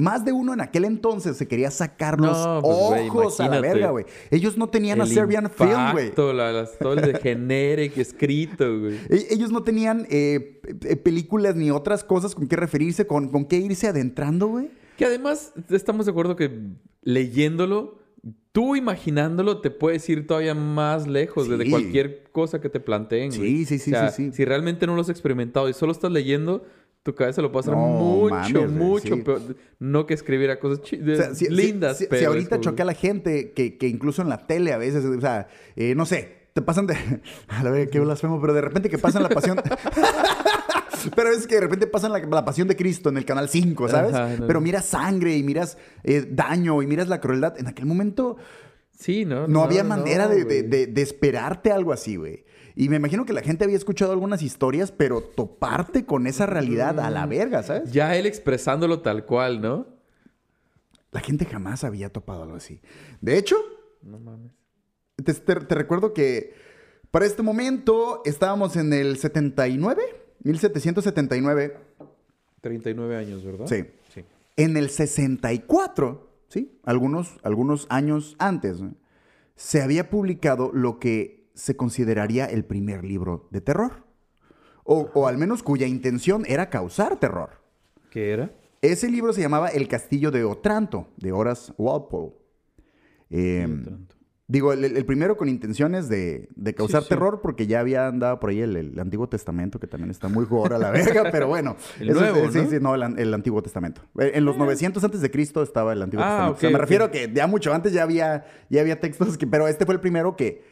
Más 0.01 0.25
de 0.25 0.31
uno 0.31 0.53
en 0.53 0.61
aquel 0.61 0.85
entonces 0.85 1.37
se 1.37 1.47
quería 1.47 1.69
sacar 1.69 2.19
los 2.19 2.35
No, 2.35 2.61
pues, 2.63 3.07
ojos 3.09 3.39
a 3.39 3.47
la 3.47 3.61
verga, 3.61 3.91
güey. 3.91 4.05
Ellos 4.31 4.57
no 4.57 4.67
tenían 4.67 4.99
a 4.99 5.05
Serbian 5.05 5.49
Film, 5.51 5.91
güey. 5.91 6.11
todo 6.11 6.31
el 6.31 7.17
generic 7.19 7.97
escrito, 7.97 8.79
güey. 8.79 8.95
E- 9.09 9.27
Ellos 9.29 9.51
no 9.51 9.61
tenían 9.61 10.07
eh, 10.09 10.59
p- 10.79 10.95
películas 10.97 11.55
ni 11.55 11.69
otras 11.69 12.03
cosas 12.03 12.33
con 12.33 12.47
qué 12.47 12.55
referirse, 12.55 13.05
con, 13.05 13.29
con 13.29 13.45
qué 13.45 13.57
irse 13.57 13.87
adentrando, 13.87 14.47
güey. 14.47 14.71
Que 14.97 15.05
además 15.05 15.53
estamos 15.69 16.07
de 16.07 16.11
acuerdo 16.11 16.35
que 16.35 16.49
leyéndolo, 17.03 17.99
tú 18.51 18.75
imaginándolo 18.75 19.61
te 19.61 19.71
puedes 19.71 20.07
ir 20.09 20.25
todavía 20.27 20.53
más 20.55 21.07
lejos 21.07 21.47
de- 21.47 21.69
cualquier 21.69 22.23
cosa 22.31 22.59
que 22.61 22.69
te 22.69 22.79
planteen. 22.79 23.31
Sí, 23.31 23.37
güey. 23.39 23.65
sí, 23.65 23.77
sí, 23.79 23.91
O 23.91 23.95
sea, 23.95 24.09
sí, 24.09 24.25
sí. 24.25 24.31
Si 24.33 24.45
realmente 24.45 24.87
no 24.87 24.95
lo 24.95 25.01
has 25.01 25.09
experimentado 25.09 25.69
y 25.69 25.73
solo 25.73 25.91
estás 25.91 26.11
leyendo, 26.11 26.63
tu 27.03 27.15
cabeza 27.15 27.41
lo 27.41 27.51
puede 27.51 27.61
hacer 27.61 27.73
No, 27.73 27.87
mucho, 27.87 28.33
mames, 28.61 28.71
mucho 28.71 29.15
sí. 29.15 29.21
peor. 29.21 29.41
No 29.79 30.05
que 30.05 30.13
escribiera 30.13 30.59
cosas 30.59 30.79
O 30.79 31.15
sea, 31.15 31.33
si, 31.33 31.49
lindas, 31.49 31.97
si- 31.97 32.03
si 32.03 32.09
pero. 32.09 32.29
ahorita 32.29 32.59
como- 32.59 32.75
a 32.81 32.85
la 32.85 32.93
gente 32.93 33.53
que, 33.53 33.77
que 33.77 33.87
incluso 33.87 34.21
en 34.21 34.29
la 34.29 34.45
tele 34.45 34.71
a 34.73 34.77
veces, 34.77 35.03
o 35.05 35.19
sea, 35.21 35.47
eh, 35.75 35.95
no 35.95 36.05
sé, 36.05 36.37
te 36.53 36.61
pasan 36.61 36.85
de. 36.87 36.95
A 37.47 37.63
la 37.63 37.71
verga, 37.71 37.89
qué 37.91 37.99
blasfemo, 37.99 38.39
pero 38.41 38.53
de 38.53 38.61
repente 38.61 38.89
que 38.89 38.97
pasan 38.97 39.23
la 39.23 39.29
pasión. 39.29 39.59
pero 41.15 41.29
es 41.29 41.47
que 41.47 41.55
de 41.55 41.61
repente 41.61 41.87
pasan 41.87 42.11
la, 42.11 42.19
la 42.19 42.45
pasión 42.45 42.67
de 42.67 42.75
Cristo 42.75 43.09
en 43.09 43.17
el 43.17 43.25
canal 43.25 43.49
5, 43.49 43.87
¿sabes? 43.89 44.13
Ajá, 44.13 44.35
no. 44.39 44.47
Pero 44.47 44.61
miras 44.61 44.85
sangre 44.85 45.35
y 45.35 45.43
miras 45.43 45.77
eh, 46.03 46.25
daño 46.29 46.81
y 46.81 46.87
miras 46.87 47.07
la 47.07 47.19
crueldad. 47.21 47.57
En 47.59 47.67
aquel 47.67 47.85
momento 47.85 48.37
Sí, 48.97 49.25
¿no? 49.25 49.47
no, 49.47 49.63
había 49.63 49.83
manera 49.83 50.27
de- 50.27 50.45
de- 50.45 50.85
de 50.87 51.01
esperarte 51.01 51.71
algo 51.71 51.91
así, 51.93 52.17
güey. 52.17 52.43
Y 52.75 52.89
me 52.89 52.95
imagino 52.97 53.25
que 53.25 53.33
la 53.33 53.41
gente 53.41 53.63
había 53.63 53.77
escuchado 53.77 54.11
algunas 54.13 54.41
historias, 54.41 54.91
pero 54.91 55.21
toparte 55.21 56.05
con 56.05 56.27
esa 56.27 56.45
realidad 56.45 56.99
a 56.99 57.09
la 57.09 57.25
verga, 57.25 57.63
¿sabes? 57.63 57.91
Ya 57.91 58.15
él 58.15 58.25
expresándolo 58.25 59.01
tal 59.01 59.25
cual, 59.25 59.61
¿no? 59.61 59.87
La 61.11 61.19
gente 61.19 61.45
jamás 61.45 61.83
había 61.83 62.09
topado 62.11 62.43
algo 62.43 62.55
así. 62.55 62.79
De 63.19 63.37
hecho, 63.37 63.57
No 64.01 64.19
mames. 64.19 64.51
te, 65.23 65.33
te- 65.33 65.55
te 65.55 65.75
recuerdo 65.75 66.13
que 66.13 66.53
para 67.11 67.25
este 67.25 67.41
momento 67.43 68.21
estábamos 68.23 68.77
en 68.77 68.93
el 68.93 69.17
79, 69.17 70.01
1779. 70.43 71.77
39 72.61 73.15
años, 73.17 73.43
¿verdad? 73.43 73.65
Sí. 73.67 73.83
Sí. 74.13 74.23
En 74.55 74.77
el 74.77 74.89
64, 74.89 76.29
¿sí? 76.47 76.79
Algunos, 76.83 77.37
algunos 77.43 77.87
años 77.89 78.35
antes, 78.39 78.79
¿no? 78.81 78.95
se 79.55 79.81
había 79.81 80.09
publicado 80.09 80.71
lo 80.73 80.97
que 80.99 81.40
se 81.53 81.75
consideraría 81.75 82.45
el 82.45 82.65
primer 82.65 83.03
libro 83.03 83.47
de 83.51 83.61
terror. 83.61 84.03
O, 84.83 85.09
o 85.13 85.27
al 85.27 85.37
menos 85.37 85.61
cuya 85.63 85.85
intención 85.87 86.43
era 86.47 86.69
causar 86.69 87.19
terror. 87.19 87.61
¿Qué 88.09 88.31
era? 88.31 88.51
Ese 88.81 89.09
libro 89.09 89.31
se 89.31 89.41
llamaba 89.41 89.67
El 89.69 89.87
Castillo 89.87 90.31
de 90.31 90.43
Otranto, 90.43 91.07
de 91.17 91.31
Horace 91.31 91.71
Walpole. 91.77 92.33
Eh, 93.29 93.67
Otranto. 93.69 94.15
digo, 94.47 94.73
el, 94.73 94.83
el 94.83 95.05
primero 95.05 95.37
con 95.37 95.47
intenciones 95.49 96.09
de, 96.09 96.49
de 96.55 96.73
causar 96.73 97.03
sí. 97.03 97.09
terror, 97.09 97.41
porque 97.41 97.67
ya 97.67 97.79
había 97.79 98.07
andado 98.07 98.39
por 98.39 98.49
ahí 98.49 98.59
el, 98.61 98.75
el 98.75 98.99
Antiguo 98.99 99.29
Testamento, 99.29 99.79
que 99.79 99.85
también 99.87 100.09
está 100.09 100.27
muy 100.27 100.45
gore 100.45 100.75
a 100.75 100.79
la 100.79 100.89
verga, 100.91 101.29
pero 101.31 101.47
bueno. 101.47 101.75
El 101.99 102.09
Eso 102.09 102.25
es- 102.25 102.33
nuevo, 102.33 102.51
Sí, 102.51 102.57
¿no? 102.59 102.69
sí, 102.69 102.77
no, 102.81 102.95
el, 102.95 103.19
el 103.19 103.33
Antiguo 103.35 103.61
Testamento. 103.61 104.01
Eh, 104.19 104.31
En 104.33 104.45
los 104.45 104.57
900 104.57 105.01
antes 105.03 105.21
de 105.21 105.29
Cristo 105.31 105.61
estaba 105.61 105.93
el 105.93 106.01
Antiguo 106.01 106.25
Ah, 106.25 106.27
Testamento. 106.29 106.57
o 106.57 106.59
sea, 106.59 106.69
me 106.71 106.77
refiero 106.79 107.11
que 107.11 107.31
ya 107.33 107.45
mucho 107.47 107.71
antes 107.73 107.93
ya 107.93 108.01
había, 108.03 108.45
ya 108.69 108.81
había 108.81 108.99
textos, 108.99 109.37
que, 109.37 109.45
pero 109.47 109.67
este 109.67 109.85
fue 109.85 109.93
el 109.93 110.01
primero 110.01 110.35
que, 110.35 110.63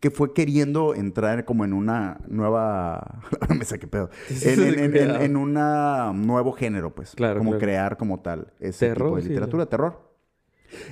que 0.00 0.10
fue 0.10 0.32
queriendo 0.32 0.94
entrar 0.94 1.44
como 1.44 1.64
en 1.64 1.72
una 1.72 2.20
nueva... 2.28 3.20
me 3.58 3.64
saqué 3.64 3.86
pedo. 3.86 4.10
En, 4.42 4.96
en, 4.96 5.32
nuevo 5.32 6.52
género, 6.52 6.94
pues. 6.94 7.14
Claro, 7.14 7.38
Como 7.38 7.50
claro. 7.52 7.60
crear 7.60 7.96
como 7.96 8.20
tal 8.20 8.52
ese 8.60 8.88
Terror, 8.88 9.08
tipo 9.08 9.16
de 9.16 9.22
sí, 9.22 9.28
literatura, 9.30 9.66
terror. 9.66 10.08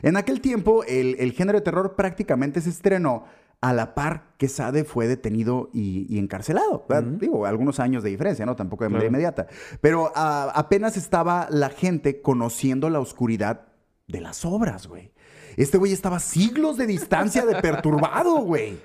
En 0.02 0.16
aquel 0.16 0.40
tiempo, 0.40 0.84
el, 0.84 1.16
el 1.18 1.32
género 1.32 1.58
de 1.58 1.64
terror 1.64 1.94
prácticamente 1.96 2.60
se 2.60 2.70
estrenó 2.70 3.24
a 3.60 3.72
la 3.72 3.94
par 3.94 4.34
que 4.38 4.48
Sade 4.48 4.84
fue 4.84 5.06
detenido 5.06 5.70
y, 5.72 6.06
y 6.14 6.18
encarcelado. 6.18 6.86
Digo, 7.18 7.46
algunos 7.46 7.80
años 7.80 8.02
de 8.02 8.10
diferencia, 8.10 8.44
¿no? 8.44 8.54
Tampoco 8.56 8.84
de 8.84 8.90
manera 8.90 9.08
Claro. 9.08 9.16
inmediata. 9.16 9.46
Pero 9.80 10.12
ah, 10.14 10.52
apenas 10.54 10.96
estaba 10.96 11.48
la 11.50 11.70
gente 11.70 12.20
conociendo 12.20 12.90
la 12.90 13.00
oscuridad 13.00 13.68
de 14.08 14.20
las 14.20 14.44
obras, 14.44 14.86
güey. 14.86 15.12
Este 15.56 15.78
güey 15.78 15.92
estaba 15.92 16.18
siglos 16.18 16.76
de 16.76 16.86
distancia 16.86 17.46
de 17.46 17.60
perturbado, 17.62 18.36
güey. 18.42 18.78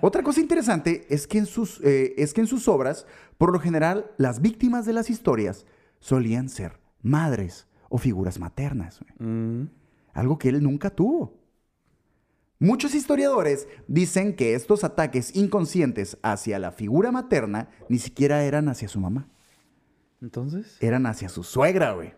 Otra 0.00 0.22
cosa 0.22 0.40
interesante 0.40 1.06
es 1.10 1.26
que, 1.26 1.38
en 1.38 1.46
sus, 1.46 1.80
eh, 1.82 2.14
es 2.16 2.32
que 2.32 2.42
en 2.42 2.46
sus 2.46 2.68
obras, 2.68 3.06
por 3.38 3.52
lo 3.52 3.58
general, 3.58 4.10
las 4.16 4.40
víctimas 4.40 4.86
de 4.86 4.92
las 4.92 5.10
historias 5.10 5.66
solían 5.98 6.48
ser 6.48 6.78
madres 7.02 7.66
o 7.88 7.98
figuras 7.98 8.38
maternas. 8.38 9.00
Mm. 9.18 9.64
Algo 10.12 10.38
que 10.38 10.48
él 10.50 10.62
nunca 10.62 10.90
tuvo. 10.90 11.40
Muchos 12.58 12.94
historiadores 12.94 13.66
dicen 13.88 14.36
que 14.36 14.54
estos 14.54 14.84
ataques 14.84 15.34
inconscientes 15.34 16.18
hacia 16.22 16.58
la 16.58 16.72
figura 16.72 17.10
materna 17.10 17.70
ni 17.88 17.98
siquiera 17.98 18.44
eran 18.44 18.68
hacia 18.68 18.86
su 18.86 19.00
mamá, 19.00 19.28
Entonces. 20.20 20.76
eran 20.80 21.06
hacia 21.06 21.30
su 21.30 21.42
suegra, 21.42 21.92
güey. 21.92 22.12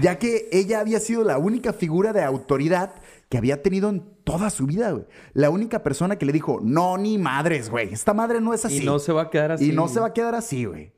Ya 0.00 0.18
que 0.18 0.48
ella 0.52 0.80
había 0.80 1.00
sido 1.00 1.24
la 1.24 1.38
única 1.38 1.72
figura 1.72 2.12
de 2.12 2.22
autoridad 2.22 2.94
que 3.28 3.38
había 3.38 3.62
tenido 3.62 3.88
en 3.88 4.02
toda 4.24 4.50
su 4.50 4.66
vida, 4.66 4.92
güey. 4.92 5.04
La 5.32 5.50
única 5.50 5.82
persona 5.82 6.16
que 6.16 6.26
le 6.26 6.32
dijo, 6.32 6.60
no, 6.62 6.96
ni 6.98 7.18
madres, 7.18 7.70
güey. 7.70 7.92
Esta 7.92 8.14
madre 8.14 8.40
no 8.40 8.54
es 8.54 8.64
así. 8.64 8.82
Y 8.82 8.86
no 8.86 8.98
se 8.98 9.12
va 9.12 9.22
a 9.22 9.30
quedar 9.30 9.52
así. 9.52 9.70
Y 9.70 9.72
no 9.72 9.88
se 9.88 10.00
va 10.00 10.08
a 10.08 10.12
quedar 10.12 10.34
así, 10.34 10.64
güey. 10.64 10.92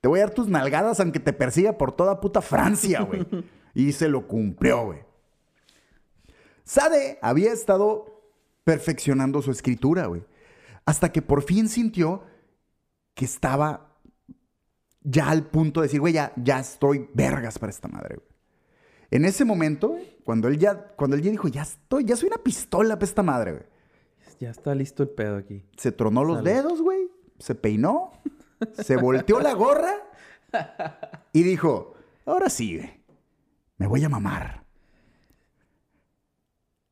Te 0.00 0.08
voy 0.08 0.20
a 0.20 0.24
dar 0.24 0.34
tus 0.34 0.48
nalgadas 0.48 1.00
aunque 1.00 1.20
te 1.20 1.32
persiga 1.32 1.78
por 1.78 1.92
toda 1.92 2.20
puta 2.20 2.42
Francia, 2.42 3.00
güey. 3.02 3.26
y 3.74 3.92
se 3.92 4.08
lo 4.08 4.26
cumplió, 4.26 4.84
güey. 4.86 5.00
Sade 6.64 7.18
había 7.22 7.52
estado 7.52 8.22
perfeccionando 8.64 9.42
su 9.42 9.50
escritura, 9.50 10.06
güey. 10.06 10.24
Hasta 10.86 11.12
que 11.12 11.22
por 11.22 11.42
fin 11.42 11.68
sintió 11.68 12.22
que 13.14 13.24
estaba 13.24 13.93
ya 15.04 15.28
al 15.28 15.46
punto 15.46 15.80
de 15.80 15.86
decir, 15.86 16.00
güey, 16.00 16.14
ya, 16.14 16.32
ya 16.36 16.58
estoy 16.58 17.08
vergas 17.14 17.58
para 17.58 17.70
esta 17.70 17.86
madre, 17.86 18.16
güey. 18.16 18.28
En 19.10 19.24
ese 19.24 19.44
momento, 19.44 19.90
güey, 19.90 20.18
cuando 20.24 20.48
él 20.48 20.58
ya, 20.58 20.88
cuando 20.96 21.14
él 21.14 21.22
ya 21.22 21.30
dijo, 21.30 21.46
ya 21.46 21.62
estoy, 21.62 22.04
ya 22.04 22.16
soy 22.16 22.28
una 22.28 22.42
pistola 22.42 22.96
para 22.96 23.04
esta 23.04 23.22
madre, 23.22 23.52
güey. 23.52 23.64
Ya 24.40 24.50
está 24.50 24.74
listo 24.74 25.02
el 25.04 25.10
pedo 25.10 25.36
aquí. 25.36 25.64
Se 25.76 25.92
tronó 25.92 26.24
los 26.24 26.42
dedos, 26.42 26.82
güey. 26.82 27.08
Se 27.38 27.54
peinó. 27.54 28.12
se 28.72 28.96
volteó 28.96 29.38
la 29.40 29.52
gorra. 29.52 29.94
Y 31.32 31.42
dijo, 31.42 31.94
ahora 32.26 32.48
sí, 32.50 32.78
güey. 32.78 33.04
Me 33.76 33.86
voy 33.86 34.02
a 34.04 34.08
mamar. 34.08 34.64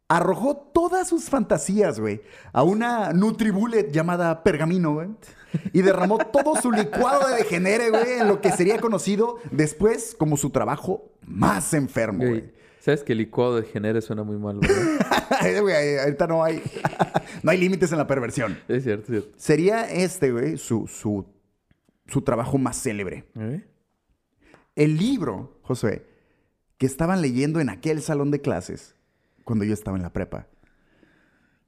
Arrojó 0.09 0.57
todas 0.57 1.09
sus 1.09 1.31
fantasías, 1.31 1.99
güey, 1.99 2.21
a 2.53 2.63
una 2.63 3.13
Nutribullet 3.13 3.91
llamada 3.91 4.43
Pergamino, 4.43 4.95
güey. 4.95 5.09
Y 5.73 5.83
derramó 5.83 6.19
todo 6.19 6.57
su 6.61 6.73
licuado 6.73 7.29
de 7.29 7.37
degenere, 7.37 7.91
güey, 7.91 8.21
en 8.21 8.29
lo 8.29 8.41
que 8.41 8.53
sería 8.53 8.79
conocido 8.79 9.39
después 9.51 10.15
como 10.19 10.37
su 10.37 10.51
trabajo 10.51 11.11
más 11.27 11.75
enfermo, 11.75 12.25
Güey. 12.27 12.63
¿Sabes 12.81 13.05
que 13.05 13.15
licuado 13.15 13.61
de 13.61 13.63
genere 13.63 14.01
suena 14.01 14.25
muy 14.25 14.37
mal. 14.39 14.59
Güey, 14.59 15.99
Ahorita 16.01 16.27
no 16.27 16.43
hay, 16.43 16.61
no 17.45 17.53
hay 17.53 17.59
límites 17.59 17.93
en 17.93 17.99
la 17.99 18.09
perversión. 18.09 18.59
es 18.67 18.83
cierto, 18.83 19.03
es 19.03 19.21
cierto. 19.21 19.39
Sería 19.39 19.89
este, 19.89 20.33
güey, 20.33 20.57
su, 20.59 20.89
su, 20.89 21.25
su 22.09 22.23
trabajo 22.23 22.59
más 22.59 22.83
célebre. 22.83 23.25
¿Eh? 23.37 23.65
El 24.75 24.97
libro, 24.97 25.61
Josué, 25.63 26.05
que 26.77 26.87
estaban 26.87 27.23
leyendo 27.23 27.61
en 27.61 27.69
aquel 27.69 28.03
salón 28.03 28.33
de 28.33 28.41
clases 28.41 28.97
cuando 29.45 29.65
yo 29.65 29.75
estaba 29.75 29.97
en 29.97 30.03
la 30.03 30.13
prepa. 30.13 30.49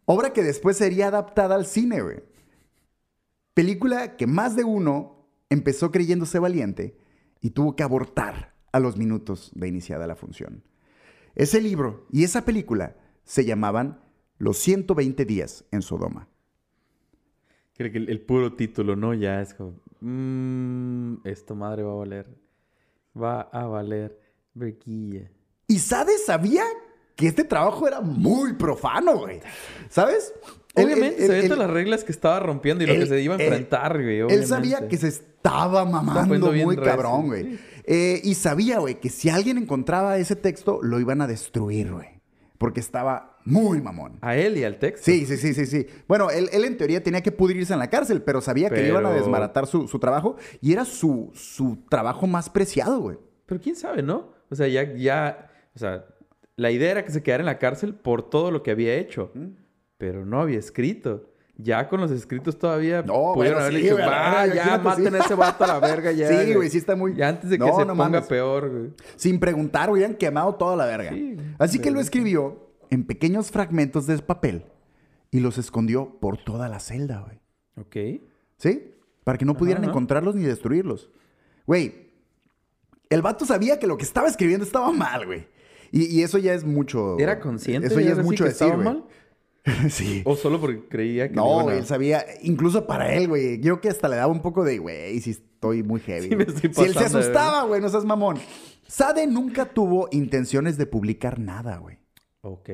Obra 0.07 0.33
que 0.33 0.43
después 0.43 0.77
sería 0.77 1.09
adaptada 1.09 1.55
al 1.55 1.67
cine, 1.67 2.03
güey. 2.03 2.25
Película 3.55 4.17
que 4.17 4.27
más 4.27 4.57
de 4.57 4.65
uno 4.65 5.27
empezó 5.49 5.91
creyéndose 5.91 6.39
valiente 6.39 6.97
y 7.41 7.51
tuvo 7.51 7.77
que 7.77 7.83
abortar 7.83 8.55
a 8.73 8.81
los 8.81 8.97
minutos 8.97 9.53
de 9.55 9.69
iniciada 9.69 10.07
la 10.07 10.17
función. 10.17 10.65
Ese 11.35 11.61
libro 11.61 12.07
y 12.11 12.25
esa 12.25 12.45
película 12.45 12.97
se 13.25 13.45
llamaban 13.45 14.01
Los 14.39 14.59
120 14.59 15.25
días 15.25 15.65
en 15.71 15.83
Sodoma. 15.83 16.29
Creo 17.77 17.91
que 17.91 17.99
el, 17.99 18.09
el 18.09 18.21
puro 18.21 18.55
título, 18.55 18.97
¿no? 18.97 19.15
Ya 19.15 19.41
es 19.41 19.55
como... 19.55 19.81
Mmm, 20.01 21.17
esto 21.25 21.55
madre 21.55 21.83
va 21.83 21.93
a 21.93 21.97
valer. 21.97 22.27
Va 23.17 23.41
a 23.41 23.67
valer. 23.67 24.21
Y 25.67 25.79
Sade 25.79 26.19
sabía 26.19 26.65
que 27.17 27.27
este 27.29 27.45
trabajo 27.45 27.87
era 27.87 28.01
muy 28.01 28.55
profano, 28.55 29.19
güey. 29.19 29.41
¿Sabes? 29.89 30.33
Obviamente, 30.75 31.23
él- 31.23 31.27
sabía 31.29 31.43
él- 31.43 31.49
todas 31.49 31.67
las 31.67 31.71
reglas 31.71 32.03
que 32.05 32.13
estaba 32.13 32.41
rompiendo 32.41 32.83
y 32.83 32.87
lo 32.89 32.95
que 32.95 33.07
se 33.07 33.21
iba 33.21 33.37
a 33.37 33.39
enfrentar, 33.43 34.03
güey. 34.03 34.21
Él 34.21 34.47
sabía 34.47 34.89
que 34.89 34.97
se 34.97 35.09
estaba 35.09 35.85
mamando 35.85 36.53
muy 36.53 36.77
cabrón, 36.77 37.27
güey. 37.27 37.45
sí. 37.45 37.59
Eh, 37.87 38.21
y 38.25 38.35
sabía, 38.35 38.79
güey, 38.79 38.99
que 38.99 39.11
si 39.11 39.29
alguien 39.29 39.59
encontraba 39.59 40.17
ese 40.17 40.37
texto, 40.37 40.81
lo 40.83 41.01
iban 41.01 41.21
a 41.21 41.27
destruir, 41.27 41.93
güey. 41.93 42.09
Porque 42.57 42.81
estaba 42.81 43.37
muy 43.45 43.83
mamón. 43.83 44.17
A 44.23 44.37
él 44.37 44.57
y 44.57 44.65
al 44.65 44.79
texto. 44.79 45.05
Sí, 45.05 45.27
sí, 45.27 45.37
sí, 45.37 45.53
sí, 45.53 45.67
sí. 45.67 45.87
Bueno, 46.09 46.31
él, 46.31 46.49
él 46.53 46.65
en 46.65 46.79
teoría 46.79 47.03
tenía 47.03 47.21
que 47.23 47.31
pudrirse 47.31 47.75
en 47.75 47.79
la 47.79 47.91
cárcel, 47.91 48.23
pero 48.23 48.41
sabía 48.41 48.71
que 48.71 48.81
le 48.81 48.89
iban 48.89 49.05
a 49.05 49.11
desmaratar 49.13 49.67
su, 49.67 49.87
su 49.87 49.99
trabajo 49.99 50.37
y 50.63 50.73
era 50.73 50.87
su, 50.87 51.31
su 51.35 51.77
trabajo 51.91 52.27
más 52.27 52.49
preciado, 52.49 53.01
güey. 53.01 53.19
Pero 53.45 53.61
quién 53.61 53.77
sabe, 53.77 54.03
¿no? 54.03 54.33
O 54.51 54.55
sea, 54.55 54.67
ya, 54.67 54.95
ya, 54.95 55.51
o 55.77 55.79
sea, 55.79 56.07
la 56.57 56.71
idea 56.71 56.91
era 56.93 57.05
que 57.05 57.11
se 57.13 57.23
quedara 57.23 57.43
en 57.43 57.47
la 57.47 57.59
cárcel 57.59 57.95
por 57.95 58.29
todo 58.29 58.51
lo 58.51 58.63
que 58.63 58.71
había 58.71 58.95
hecho, 58.95 59.33
pero 59.99 60.25
no 60.25 60.41
había 60.41 60.59
escrito. 60.59 61.31
Ya 61.57 61.89
con 61.89 62.01
los 62.01 62.11
escritos 62.11 62.59
todavía 62.59 63.03
No, 63.03 63.33
pudieron 63.35 63.61
haberle 63.61 63.79
sí, 63.79 63.85
dicho, 63.85 63.95
güey, 63.97 64.09
va, 64.09 64.45
ya 64.49 64.77
maten 64.79 65.09
sí". 65.11 65.15
a 65.15 65.19
ese 65.21 65.35
vato 65.37 65.63
a 65.63 65.67
la 65.69 65.79
verga 65.87 66.11
ya. 66.11 66.27
Sí, 66.29 66.53
güey, 66.53 66.69
sí 66.69 66.79
está 66.79 66.97
muy- 66.97 67.15
Ya 67.15 67.29
antes 67.29 67.49
de 67.49 67.59
que 67.59 67.65
No, 67.65 67.77
se 67.77 67.83
no 67.85 67.93
ponga 67.95 68.09
mames. 68.11 68.25
peor, 68.27 68.71
güey. 68.71 68.91
Sin 69.15 69.39
preguntar, 69.39 69.89
hubieran 69.89 70.15
quemado 70.17 70.57
toda 70.57 70.75
la 70.75 70.85
verga. 70.87 71.11
Sí, 71.13 71.35
güey. 71.35 71.47
Así 71.61 71.79
que 71.79 71.93
lo 71.93 72.01
escribió 72.01 72.73
en 72.91 73.05
pequeños 73.07 73.53
fragmentos 73.53 74.07
de 74.09 74.19
papel 74.19 74.65
y 75.31 75.39
los 75.39 75.57
escondió 75.57 76.19
por 76.21 76.39
toda 76.39 76.69
la 76.69 76.81
celda, 76.81 77.21
güey. 77.21 77.39
Ok. 77.77 78.21
¿Sí? 78.57 78.91
Para 79.23 79.39
que 79.39 79.45
no 79.45 79.57
pudieran 79.57 79.85
ajá. 79.85 79.91
encontrarlos 79.93 80.35
ni 80.35 80.43
destruirlos. 80.43 81.09
Güey, 81.67 82.09
el 83.11 83.23
vato 83.23 83.45
sabía 83.47 83.79
que 83.79 83.87
lo 83.87 83.97
que 83.97 84.05
estaba 84.05 84.27
escribiendo 84.27 84.65
estaba 84.67 84.91
mal, 84.91 85.25
güey. 85.25 85.47
Y, 85.93 86.05
y 86.07 86.23
eso 86.23 86.39
ya 86.39 86.55
es 86.55 86.65
mucho. 86.65 87.19
¿Era 87.19 87.41
consciente? 87.41 87.89
Eso 87.89 88.01
ya 88.01 88.13
es 88.13 88.19
mucho 88.23 88.45
decir, 88.45 88.77
mal? 88.77 89.05
sí. 89.91 90.23
¿O 90.25 90.37
solo 90.37 90.61
porque 90.61 90.87
creía 90.89 91.29
que... 91.29 91.35
No, 91.35 91.69
a- 91.69 91.75
él 91.77 91.87
sabía, 91.87 92.25
incluso 92.43 92.87
para 92.87 93.15
él, 93.15 93.29
güey. 93.29 93.61
Yo 93.61 93.81
que 93.81 93.89
hasta 93.89 94.09
le 94.09 94.17
daba 94.17 94.33
un 94.33 94.43
poco 94.43 94.63
de, 94.65 94.79
güey, 94.79 95.21
si 95.21 95.31
estoy 95.31 95.83
muy 95.83 96.01
heavy. 96.01 96.29
Sí 96.29 96.37
me 96.37 96.45
güey". 96.45 96.57
estoy 96.57 96.75
si 96.75 96.83
él 96.83 96.93
se 96.95 97.05
asustaba, 97.05 97.65
güey, 97.65 97.81
no 97.81 97.89
seas 97.89 98.05
mamón. 98.05 98.39
Sade 98.87 99.27
nunca 99.27 99.65
tuvo 99.67 100.09
intenciones 100.13 100.77
de 100.77 100.87
publicar 100.87 101.39
nada, 101.39 101.79
güey. 101.79 101.99
Ok. 102.43 102.69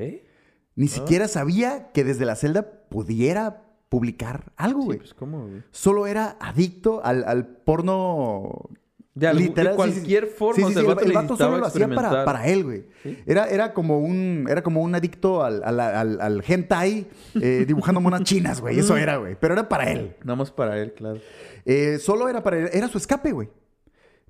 Ni 0.75 0.87
siquiera 0.87 1.27
sabía 1.27 1.91
que 1.93 2.03
desde 2.03 2.25
la 2.25 2.35
celda 2.35 2.83
pudiera 2.89 3.63
publicar 3.89 4.51
algo, 4.55 4.81
Sí, 4.81 4.85
güey. 4.85 4.97
pues 4.99 5.13
cómo, 5.13 5.47
güey. 5.47 5.63
Solo 5.71 6.07
era 6.07 6.37
adicto 6.39 7.01
al, 7.03 7.23
al 7.25 7.47
porno. 7.47 8.69
De 9.13 9.27
algún- 9.27 9.43
literal, 9.43 9.75
cualquier 9.75 10.25
sí. 10.27 10.33
forma, 10.37 10.55
Sí, 10.55 10.63
o 10.63 10.67
sí, 10.67 10.73
sea, 10.73 10.81
el 10.83 10.87
vato 10.87 11.03
el, 11.05 11.11
vato 11.11 11.35
solo 11.37 11.57
lo 11.57 11.65
hacía 11.65 11.87
para, 11.89 12.23
para 12.23 12.47
él, 12.47 12.63
güey. 12.63 12.85
Era, 13.25 13.47
era, 13.49 13.73
como 13.73 13.99
un, 13.99 14.47
era 14.49 14.63
como 14.63 14.81
un 14.81 14.95
adicto 14.95 15.43
al, 15.43 15.61
al, 15.65 15.79
al, 15.81 16.21
al 16.21 16.43
hentai 16.47 17.07
eh, 17.41 17.65
dibujando 17.67 17.99
monas 17.99 18.23
chinas, 18.23 18.61
güey. 18.61 18.79
Eso 18.79 18.95
era, 18.95 19.17
güey. 19.17 19.35
Pero 19.39 19.53
era 19.53 19.67
para 19.67 19.91
él. 19.91 20.15
Nada 20.23 20.37
más 20.37 20.51
para 20.51 20.79
él, 20.79 20.93
claro. 20.93 21.19
Eh, 21.65 21.97
solo 21.99 22.29
era 22.29 22.41
para 22.41 22.57
él. 22.59 22.69
Era 22.71 22.87
su 22.87 22.97
escape, 22.97 23.33
güey. 23.33 23.49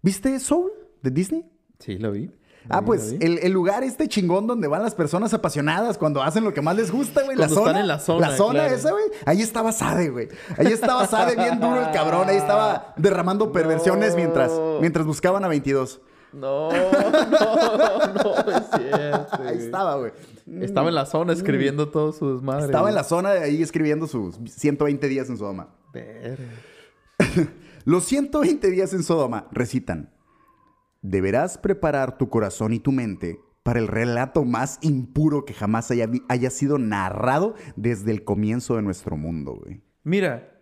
¿Viste 0.02 0.40
Soul 0.40 0.72
de 1.04 1.12
Disney? 1.12 1.46
Sí, 1.78 2.00
lo 2.00 2.12
vi. 2.12 2.32
Ah, 2.70 2.82
pues 2.84 3.16
el, 3.20 3.40
el 3.40 3.52
lugar 3.52 3.84
este 3.84 4.08
chingón 4.08 4.46
donde 4.48 4.68
van 4.68 4.84
las 4.84 4.94
personas 4.94 5.34
apasionadas 5.34 5.98
cuando 5.98 6.22
hacen 6.22 6.44
lo 6.44 6.54
que 6.54 6.62
más 6.62 6.76
les 6.76 6.92
gusta, 6.92 7.24
güey. 7.24 7.36
La 7.36 7.50
zona. 7.50 7.62
están 7.72 7.82
en 7.82 7.88
la 7.88 8.00
zona, 8.00 8.30
La 8.30 8.38
zona 8.38 8.60
claro. 8.60 8.76
esa, 8.76 8.92
güey. 8.92 9.04
Ahí 9.26 9.42
estaba 9.42 9.72
Sade, 9.72 10.10
güey. 10.10 10.30
Ahí 10.58 10.68
estaba 10.68 11.06
Sade 11.08 11.36
bien 11.36 11.60
duro 11.60 11.80
el 11.82 11.92
cabrón. 11.92 12.30
Ahí 12.30 12.38
estaba 12.38 12.94
derramando 12.98 13.52
perversiones 13.52 14.12
No. 14.12 14.16
mientras, 14.18 14.52
mientras 14.80 15.06
buscaban 15.06 15.44
a 15.44 15.48
22. 15.48 16.02
No, 16.34 16.70
no, 16.72 16.72
no, 16.72 18.36
es 18.52 18.64
cierto. 18.78 19.44
Ahí 19.44 19.58
estaba, 19.58 19.96
güey. 19.98 20.12
Estaba 20.62 20.88
en 20.90 20.96
la 20.96 21.06
zona 21.06 21.34
escribiendo 21.34 21.90
todo 21.90 22.14
su 22.14 22.34
desmadre. 22.36 22.66
Estaba 22.68 22.88
en 22.90 22.96
la 22.96 23.04
zona 23.04 23.32
de 23.32 23.40
ahí 23.42 23.62
escribiendo 23.62 24.08
sus 24.08 24.36
120 24.46 25.08
días 25.08 25.30
en 25.30 25.38
Sodoma. 25.38 25.70
Los 27.86 28.04
120 28.06 28.70
días 28.70 28.94
en 28.94 29.04
Sodoma 29.04 29.48
recitan: 29.52 30.10
Deberás 31.02 31.58
preparar 31.58 32.18
tu 32.18 32.30
corazón 32.30 32.74
y 32.74 32.80
tu 32.80 32.92
mente 32.92 33.40
para 33.64 33.80
el 33.80 33.88
relato 33.88 34.44
más 34.44 34.80
impuro 34.82 35.46
que 35.46 35.54
jamás 35.54 35.92
haya, 35.92 36.10
haya 36.30 36.50
sido 36.50 36.78
narrado 36.80 37.56
desde 37.76 38.12
el 38.12 38.24
comienzo 38.24 38.76
de 38.76 38.82
nuestro 38.82 39.18
mundo, 39.18 39.54
güey. 39.64 39.82
Mira, 40.04 40.62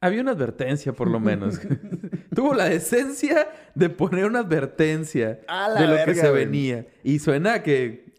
había 0.00 0.20
una 0.22 0.32
advertencia 0.32 0.92
por 0.92 1.08
lo 1.10 1.20
menos. 1.20 1.60
Tuvo 2.34 2.54
la 2.54 2.66
decencia 2.66 3.48
de 3.74 3.90
poner 3.90 4.26
una 4.26 4.40
advertencia 4.40 5.40
de 5.78 5.86
lo 5.86 6.04
que 6.04 6.14
se 6.14 6.30
güey. 6.30 6.44
venía. 6.44 6.86
Y 7.02 7.18
suena 7.18 7.62
que 7.62 8.09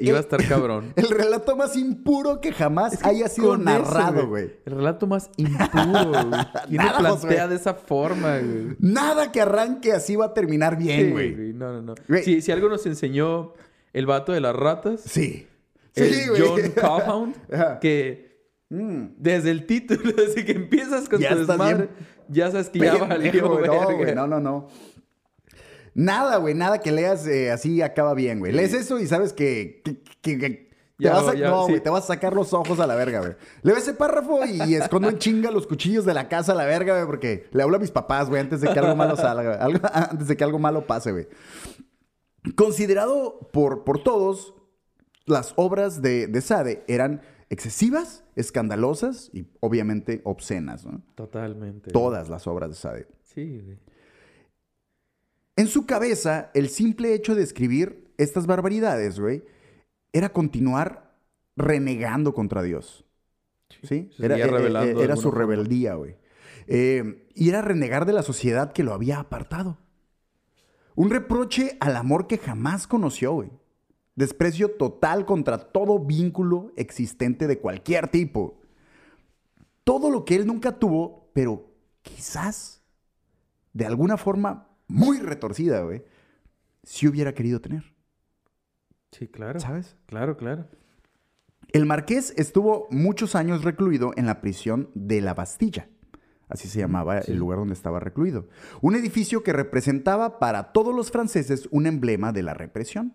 Iba 0.00 0.18
a 0.18 0.20
estar 0.20 0.46
cabrón. 0.48 0.92
El 0.96 1.08
relato 1.08 1.56
más 1.56 1.76
impuro 1.76 2.40
que 2.40 2.52
jamás 2.52 2.94
Es 2.94 2.98
que 3.00 3.08
haya 3.08 3.28
sido 3.28 3.54
eso, 3.54 3.62
narrado, 3.62 4.28
güey. 4.28 4.56
El 4.64 4.74
relato 4.76 5.06
más 5.06 5.30
impuro, 5.36 6.28
güey. 6.28 6.40
¿Quién 6.68 6.82
lo 6.84 6.98
plantea 6.98 7.48
de 7.48 7.56
esa 7.56 7.74
forma, 7.74 8.38
güey? 8.38 8.76
Nada 8.78 9.32
que 9.32 9.40
arranque 9.40 9.92
así 9.92 10.16
va 10.16 10.26
a 10.26 10.34
terminar 10.34 10.76
bien, 10.78 11.06
Sí, 11.06 11.10
güey. 11.12 11.34
No, 11.54 11.72
no, 11.72 11.82
no. 11.82 11.94
Güey. 12.08 12.22
Si, 12.24 12.40
si 12.42 12.52
algo 12.52 12.68
nos 12.68 12.86
enseñó 12.86 13.52
el 13.92 14.06
vato 14.06 14.32
de 14.32 14.40
las 14.40 14.54
ratas, 14.56 15.00
Sí. 15.02 15.46
el 15.94 16.12
Sí, 16.12 16.28
güey. 16.28 16.42
John 16.42 16.70
Calhoun, 16.76 17.34
Ajá. 17.52 17.78
que 17.80 18.32
Mm. 18.70 19.16
desde 19.18 19.50
el 19.50 19.66
título, 19.66 20.10
desde 20.12 20.44
que 20.44 20.52
empiezas 20.52 21.08
con 21.08 21.20
Ya 21.20 21.30
tu 21.34 21.46
desmadre, 21.46 21.76
bien 21.76 21.88
ya 22.28 22.50
sabes 22.50 22.70
que 22.70 22.78
ya 22.78 22.94
valió. 22.96 23.42
No, 23.42 23.96
güey, 23.96 24.14
no, 24.14 24.26
no, 24.26 24.40
no. 24.40 24.68
Nada, 25.94 26.36
güey, 26.38 26.54
nada 26.54 26.80
que 26.80 26.90
leas 26.92 27.26
eh, 27.26 27.50
así 27.52 27.80
acaba 27.82 28.14
bien, 28.14 28.40
güey. 28.40 28.52
Lees 28.52 28.74
eso 28.74 28.98
y 28.98 29.06
sabes 29.06 29.32
que, 29.32 29.80
que- 29.84 30.02
que- 30.22 30.38
que 30.38 30.50
te, 30.96 31.04
Ya, 31.04 31.12
vas 31.14 31.28
a, 31.28 31.34
ya, 31.34 31.48
no, 31.50 31.64
sí. 31.66 31.72
güey, 31.72 31.82
te 31.82 31.90
vas 31.90 32.04
a 32.04 32.06
sacar 32.08 32.34
los 32.34 32.52
ojos 32.52 32.78
a 32.80 32.86
la 32.86 32.94
verga, 32.94 33.20
güey. 33.20 33.32
Leo 33.62 33.76
ese 33.76 33.94
párrafo 33.94 34.44
y 34.44 34.74
escondo 34.74 35.08
en 35.08 35.18
chinga 35.18 35.50
los 35.50 35.66
cuchillos 35.66 36.04
de 36.04 36.14
la 36.14 36.28
casa 36.28 36.52
a 36.52 36.54
la 36.54 36.64
verga, 36.66 36.94
güey, 36.94 37.06
porque 37.06 37.48
le 37.52 37.62
hablo 37.62 37.76
a 37.76 37.80
mis 37.80 37.90
papás, 37.90 38.28
güey, 38.28 38.40
antes 38.40 38.60
de 38.60 38.72
que 38.72 38.78
algo 38.78 38.94
malo 38.96 39.16
salga. 39.16 39.54
Algo- 39.64 39.80
antes 39.92 40.28
de 40.28 40.36
que 40.36 40.44
algo 40.44 40.58
malo 40.58 40.86
pase, 40.86 41.12
güey. 41.12 41.28
Considerado 42.56 43.50
por, 43.52 43.84
por 43.84 44.02
todos, 44.02 44.54
las 45.26 45.54
obras 45.56 46.02
de, 46.02 46.26
de 46.26 46.40
Sade 46.42 46.84
eran 46.88 47.22
excesivas, 47.48 48.24
escandalosas 48.36 49.30
y 49.32 49.46
obviamente 49.60 50.20
obscenas, 50.24 50.84
¿no? 50.84 51.02
Totalmente. 51.14 51.90
Todas 51.90 52.28
las 52.28 52.46
obras 52.46 52.70
de 52.70 52.76
Sade. 52.76 53.08
Sí, 53.22 53.60
güey. 53.64 53.78
En 55.56 55.68
su 55.68 55.86
cabeza, 55.86 56.50
el 56.54 56.68
simple 56.68 57.14
hecho 57.14 57.34
de 57.34 57.42
escribir 57.42 58.12
estas 58.16 58.46
barbaridades, 58.46 59.20
güey, 59.20 59.44
era 60.12 60.30
continuar 60.30 61.14
renegando 61.56 62.34
contra 62.34 62.62
Dios. 62.62 63.04
¿Sí? 63.82 64.10
se 64.16 64.24
Era, 64.24 64.36
eh, 64.36 64.42
eh, 64.42 64.94
era 65.00 65.16
su 65.16 65.30
rebeldía, 65.30 65.94
güey. 65.94 66.16
Eh, 66.66 67.28
y 67.34 67.48
era 67.48 67.62
renegar 67.62 68.06
de 68.06 68.12
la 68.12 68.22
sociedad 68.22 68.72
que 68.72 68.82
lo 68.82 68.94
había 68.94 69.20
apartado. 69.20 69.78
Un 70.96 71.10
reproche 71.10 71.76
al 71.80 71.96
amor 71.96 72.26
que 72.26 72.38
jamás 72.38 72.86
conoció, 72.86 73.32
güey. 73.32 73.50
Desprecio 74.16 74.70
total 74.70 75.26
contra 75.26 75.58
todo 75.58 75.98
vínculo 75.98 76.72
existente 76.76 77.46
de 77.46 77.58
cualquier 77.58 78.08
tipo. 78.08 78.60
Todo 79.82 80.10
lo 80.10 80.24
que 80.24 80.36
él 80.36 80.46
nunca 80.46 80.78
tuvo, 80.78 81.30
pero 81.32 81.68
quizás, 82.02 82.82
de 83.72 83.86
alguna 83.86 84.16
forma 84.16 84.68
muy 84.88 85.18
retorcida, 85.18 85.82
güey, 85.82 86.02
si 86.82 87.08
hubiera 87.08 87.32
querido 87.34 87.60
tener. 87.60 87.84
Sí, 89.12 89.28
claro. 89.28 89.60
¿Sabes? 89.60 89.96
Claro, 90.06 90.36
claro. 90.36 90.66
El 91.72 91.86
marqués 91.86 92.34
estuvo 92.36 92.86
muchos 92.90 93.34
años 93.34 93.64
recluido 93.64 94.12
en 94.16 94.26
la 94.26 94.40
prisión 94.40 94.90
de 94.94 95.20
la 95.20 95.34
Bastilla. 95.34 95.88
Así 96.48 96.68
se 96.68 96.78
llamaba 96.78 97.22
Sí. 97.22 97.32
el 97.32 97.38
lugar 97.38 97.58
donde 97.58 97.74
estaba 97.74 98.00
recluido. 98.00 98.48
Un 98.82 98.94
edificio 98.96 99.42
que 99.42 99.52
representaba 99.52 100.38
para 100.38 100.72
todos 100.72 100.94
los 100.94 101.10
franceses 101.10 101.68
un 101.70 101.86
emblema 101.86 102.32
de 102.32 102.42
la 102.42 102.54
represión. 102.54 103.14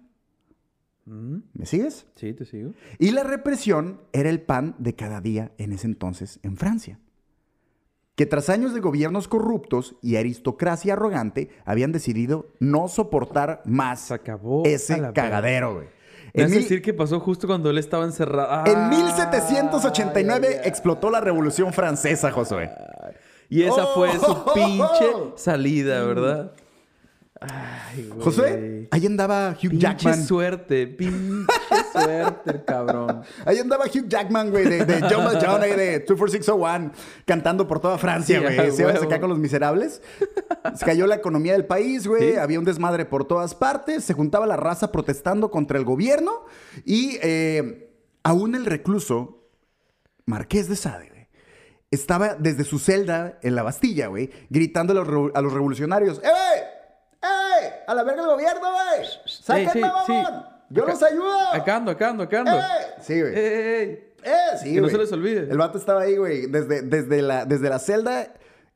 Mm, 1.06 1.38
¿Me 1.54 1.66
sigues? 1.66 2.08
Sí, 2.16 2.34
te 2.34 2.46
sigo. 2.46 2.74
Y 2.98 3.12
la 3.12 3.24
represión 3.24 4.02
era 4.14 4.30
el 4.30 4.42
pan 4.42 4.76
de 4.80 4.96
cada 4.96 5.22
día 5.22 5.52
en 5.58 5.72
ese 5.74 5.88
entonces 5.88 6.40
en 6.44 6.58
Francia. 6.58 7.00
Que 8.20 8.26
tras 8.26 8.50
años 8.50 8.74
de 8.74 8.82
gobiernos 8.82 9.30
corruptos 9.30 9.96
y 10.02 10.18
aristocracia 10.18 10.92
arrogante, 10.92 11.52
habían 11.64 11.94
decidido 11.94 12.48
no 12.60 12.90
soportar 12.90 13.62
más 13.64 14.02
Se 14.08 14.14
acabó. 14.14 14.66
a 14.66 14.68
ese 14.68 15.02
cagadero, 15.14 15.76
güey. 15.76 15.88
En, 16.34 16.52
mil- 16.52 16.60
decir 16.60 16.82
que 16.82 16.94
pasó 16.94 17.22
justo 17.22 17.48
cuando 17.48 17.70
él 17.70 17.78
estaba 17.78 18.04
encerrado. 18.04 18.66
en 18.70 18.76
Ah, 18.78 18.90
1789 18.90 20.48
ay, 20.50 20.54
ay, 20.54 20.60
ay. 20.64 20.68
explotó 20.70 21.10
la 21.10 21.22
Revolución 21.22 21.72
Francesa, 21.72 22.30
Josué. 22.32 22.70
Y 23.48 23.64
esa 23.64 23.86
fue 23.96 24.12
su 24.20 24.26
Oh. 24.32 24.52
pinche 24.54 25.38
salida, 25.38 26.04
¿verdad? 26.04 26.52
Ay, 27.41 28.10
güey. 28.10 28.21
Josué, 28.21 28.88
ahí 28.91 29.06
andaba 29.06 29.52
Hugh 29.52 29.69
Pinche 29.69 29.80
Jackman. 29.80 30.25
suerte, 30.25 30.88
pinche 30.88 31.47
suerte, 31.93 32.52
el 32.52 32.65
cabrón. 32.65 33.21
Ahí 33.45 33.58
andaba 33.60 33.86
Hugh 33.86 34.08
Jackman, 34.10 34.52
güey, 34.52 34.65
de, 34.65 34.84
de 34.86 35.02
John 35.10 35.62
ahí 35.62 35.71
de 35.73 35.99
24601, 36.02 36.91
cantando 37.25 37.65
por 37.67 37.80
toda 37.80 37.97
Francia, 37.97 38.39
Sí, 38.39 38.43
güey. 38.56 38.71
Se 38.71 38.82
iban 38.82 38.97
a 38.97 38.99
sacar 38.99 39.21
con 39.21 39.30
los 39.30 39.39
miserables. 39.39 40.02
Se 40.75 40.86
cayó 40.86 41.08
la 41.08 41.15
economía 41.15 41.54
del 41.54 41.65
país, 41.65 42.08
güey. 42.08 42.32
Sí. 42.34 42.38
Había 42.38 42.60
un 42.60 42.65
desmadre 42.65 43.06
por 43.06 43.23
todas 43.25 43.56
partes. 43.56 44.04
Se 44.04 44.13
juntaba 44.13 44.45
la 44.45 44.58
raza 44.58 44.91
protestando 44.91 45.49
contra 45.49 45.78
el 45.78 45.86
gobierno. 45.86 46.45
Y 46.84 47.19
eh, 47.21 47.89
aún 48.23 48.54
el 48.56 48.65
recluso, 48.65 49.47
Marqués 50.25 50.67
de 50.67 50.75
Sade, 50.75 51.08
güey, 51.10 51.28
estaba 51.89 52.36
desde 52.36 52.65
su 52.65 52.80
celda 52.80 53.39
en 53.41 53.56
la 53.56 53.63
Bastilla, 53.63 54.08
güey, 54.08 54.30
gritando 54.49 54.91
a 54.91 54.95
los, 54.97 55.08
revo- 55.08 55.32
a 55.34 55.41
los 55.41 55.54
revolucionarios: 55.54 56.19
¡Eh! 56.19 56.30
¡Eh! 57.89 57.91
¡A 57.91 57.93
la 57.95 58.04
verga 58.04 58.21
el 58.23 58.28
gobierno, 58.30 58.62
güey! 58.71 59.08
¡Sáquenme, 59.25 59.71
sí, 59.71 59.80
sí. 60.06 60.13
mamón! 60.13 60.45
¡Yo 60.69 60.84
Acá- 60.84 60.91
los 60.93 61.04
ayudo! 61.04 61.39
Acá 61.54 61.75
ando, 61.78 61.91
acá 61.91 62.10
ando, 62.10 62.23
acá 62.23 62.39
ando. 62.39 62.52
¡Eh! 62.58 62.62
Sí, 63.02 63.19
güey. 63.21 63.36
¡Ey, 63.36 63.45
ey, 63.45 63.75
ey! 63.75 64.13
Eh, 64.23 64.58
sí, 64.62 64.73
Que 64.73 64.82
no 64.82 64.89
se 64.89 64.97
les 64.97 65.12
olvide. 65.12 65.47
El 65.49 65.58
vato 65.58 65.78
estaba 65.78 66.02
ahí, 66.02 66.17
güey, 66.17 66.45
desde, 66.47 66.82
desde, 66.82 67.21
la, 67.21 67.45
desde 67.45 67.69
la 67.69 67.80
celda, 67.80 68.34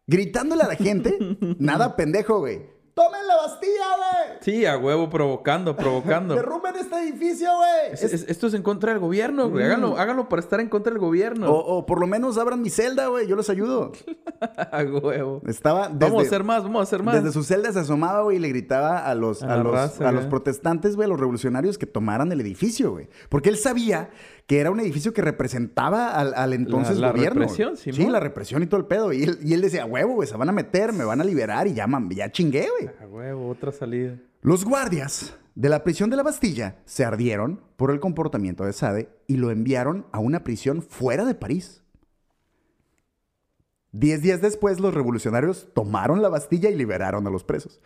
gritándole 0.07 0.63
a 0.63 0.67
la 0.67 0.75
gente. 0.75 1.17
nada 1.59 1.95
pendejo, 1.95 2.39
güey. 2.39 2.72
¡Tomen 2.93 3.25
la 3.27 3.35
Bastilla, 3.37 3.87
güey! 3.97 4.37
Sí, 4.41 4.65
a 4.67 4.77
huevo, 4.77 5.09
provocando, 5.09 5.75
provocando. 5.77 6.35
¡Derrumben 6.35 6.75
este 6.75 6.95
edificio, 7.01 7.49
güey! 7.57 7.93
Es- 7.93 8.03
es- 8.03 8.25
esto 8.29 8.45
es 8.47 8.53
en 8.53 8.61
contra 8.61 8.91
del 8.91 8.99
gobierno, 8.99 9.49
güey. 9.49 9.63
Mm. 9.63 9.67
Háganlo, 9.67 9.97
háganlo 9.97 10.29
para 10.29 10.41
estar 10.41 10.59
en 10.59 10.69
contra 10.69 10.91
del 10.91 10.99
gobierno. 10.99 11.49
O, 11.51 11.77
o 11.77 11.85
por 11.87 11.99
lo 11.99 12.05
menos 12.05 12.37
abran 12.37 12.61
mi 12.61 12.69
celda, 12.69 13.07
güey. 13.07 13.25
Yo 13.27 13.35
los 13.35 13.49
ayudo. 13.49 13.91
a 14.39 14.83
huevo. 14.83 15.41
Estaba 15.47 15.87
desde, 15.89 16.05
Vamos 16.05 16.23
a 16.23 16.27
hacer 16.27 16.43
más, 16.43 16.63
vamos 16.63 16.79
a 16.81 16.83
hacer 16.83 17.01
más. 17.03 17.15
desde 17.15 17.31
su 17.31 17.43
celda 17.43 17.71
se 17.71 17.79
asomaba, 17.79 18.21
güey, 18.21 18.37
y 18.37 18.39
le 18.39 18.49
gritaba 18.49 18.99
a 19.07 19.15
los, 19.15 19.41
A 19.41 19.57
los, 19.57 19.73
raza, 19.73 20.09
a 20.09 20.11
los 20.11 20.25
protestantes, 20.25 20.95
güey, 20.95 21.05
a 21.05 21.09
los 21.09 21.19
revolucionarios 21.19 21.77
que 21.79 21.87
tomaran 21.87 22.31
el 22.31 22.41
edificio, 22.41 22.91
güey. 22.91 23.07
Porque 23.29 23.49
él 23.49 23.57
sabía 23.57 24.11
que 24.47 24.59
era 24.59 24.71
un 24.71 24.79
edificio 24.79 25.13
que 25.13 25.21
representaba 25.21 26.09
al, 26.09 26.33
al 26.35 26.53
entonces 26.53 26.97
la 26.97 27.11
gobierno. 27.11 27.41
represión, 27.41 27.77
sí, 27.77 27.93
Simón. 27.93 28.11
la 28.11 28.19
represión 28.19 28.61
y 28.63 28.67
todo 28.67 28.79
el 28.79 28.85
pedo. 28.87 29.13
Y 29.13 29.23
él, 29.23 29.39
y 29.41 29.53
él 29.53 29.61
decía, 29.61 29.85
huevo, 29.85 30.15
güey, 30.15 30.27
se 30.27 30.35
van 30.35 30.49
a 30.49 30.51
meter, 30.51 30.91
me 30.93 31.05
van 31.05 31.21
a 31.21 31.23
liberar 31.23 31.67
y 31.67 31.73
ya, 31.73 31.87
ya 32.09 32.31
chingué, 32.31 32.67
güey. 32.77 32.93
A 33.01 33.07
huevo, 33.07 33.49
otra 33.49 33.71
salida. 33.71 34.17
Los 34.41 34.65
guardias 34.65 35.35
de 35.55 35.69
la 35.69 35.83
prisión 35.83 36.09
de 36.09 36.17
la 36.17 36.23
Bastilla 36.23 36.77
se 36.85 37.05
ardieron 37.05 37.61
por 37.77 37.91
el 37.91 37.99
comportamiento 37.99 38.65
de 38.65 38.73
Sade 38.73 39.09
y 39.27 39.37
lo 39.37 39.51
enviaron 39.51 40.05
a 40.11 40.19
una 40.19 40.43
prisión 40.43 40.81
fuera 40.81 41.25
de 41.25 41.35
París. 41.35 41.81
Diez 43.91 44.21
días 44.23 44.41
después, 44.41 44.79
los 44.79 44.93
revolucionarios 44.93 45.69
tomaron 45.73 46.21
la 46.21 46.29
Bastilla 46.29 46.69
y 46.69 46.75
liberaron 46.75 47.27
a 47.27 47.29
los 47.29 47.43
presos. 47.43 47.79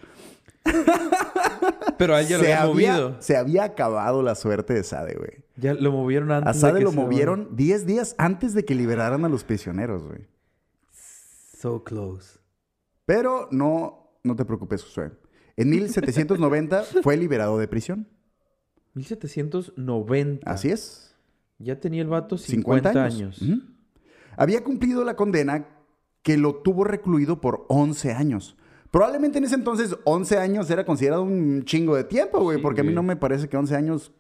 Pero 1.98 2.16
a 2.16 2.22
él 2.22 2.28
ya 2.28 2.38
lo 2.38 2.44
se, 2.44 2.54
habían 2.54 2.72
había, 2.72 2.92
movido. 2.94 3.22
se 3.22 3.38
había 3.38 3.64
acabado 3.64 4.22
la 4.22 4.36
suerte 4.36 4.74
de 4.74 4.84
Sade, 4.84 5.16
güey. 5.16 5.44
Ya 5.56 5.74
lo 5.74 5.92
movieron 5.92 6.32
antes. 6.32 6.50
A 6.50 6.54
de 6.54 6.60
Sade 6.60 6.80
que 6.80 6.86
lo 6.86 6.92
se 6.92 6.98
movieron 6.98 7.56
10 7.56 7.86
días 7.86 8.16
antes 8.18 8.54
de 8.54 8.66
que 8.66 8.76
liberaran 8.76 9.26
a 9.26 9.30
los 9.30 9.44
prisioneros, 9.44 10.04
güey. 10.04 10.28
So 11.58 11.84
close. 11.84 12.40
Pero 13.06 13.48
no, 13.52 14.12
no 14.24 14.36
te 14.36 14.46
preocupes, 14.46 14.84
Josué. 14.84 15.12
En 15.56 15.70
1790 15.70 16.84
fue 17.04 17.18
liberado 17.18 17.58
de 17.58 17.68
prisión. 17.68 18.08
1790. 18.94 20.50
Así 20.50 20.70
es. 20.70 21.16
Ya 21.60 21.80
tenía 21.80 22.04
el 22.04 22.08
vato 22.08 22.38
50, 22.38 22.90
50, 22.90 23.04
años. 23.04 23.42
Había 24.36 24.64
cumplido 24.64 25.04
la 25.04 25.16
condena 25.16 25.68
que 26.22 26.38
lo 26.38 26.58
tuvo 26.58 26.84
recluido 26.84 27.42
por 27.42 27.66
11 27.70 28.12
años. 28.12 28.58
Probablemente 28.92 29.38
en 29.38 29.44
ese 29.44 29.56
entonces 29.56 29.96
11 30.06 30.38
años 30.38 30.70
era 30.70 30.86
considerado 30.86 31.24
un 31.24 31.64
chingo 31.66 31.96
de 31.96 32.04
tiempo, 32.04 32.40
güey, 32.42 32.58
Sí, 32.58 32.64
porque 32.64 32.82
a 32.82 32.84
mí 32.84 32.94
no 32.94 33.04
me 33.04 33.16
parece 33.16 33.48
que 33.50 33.58
11 33.58 33.76
años 33.76 34.12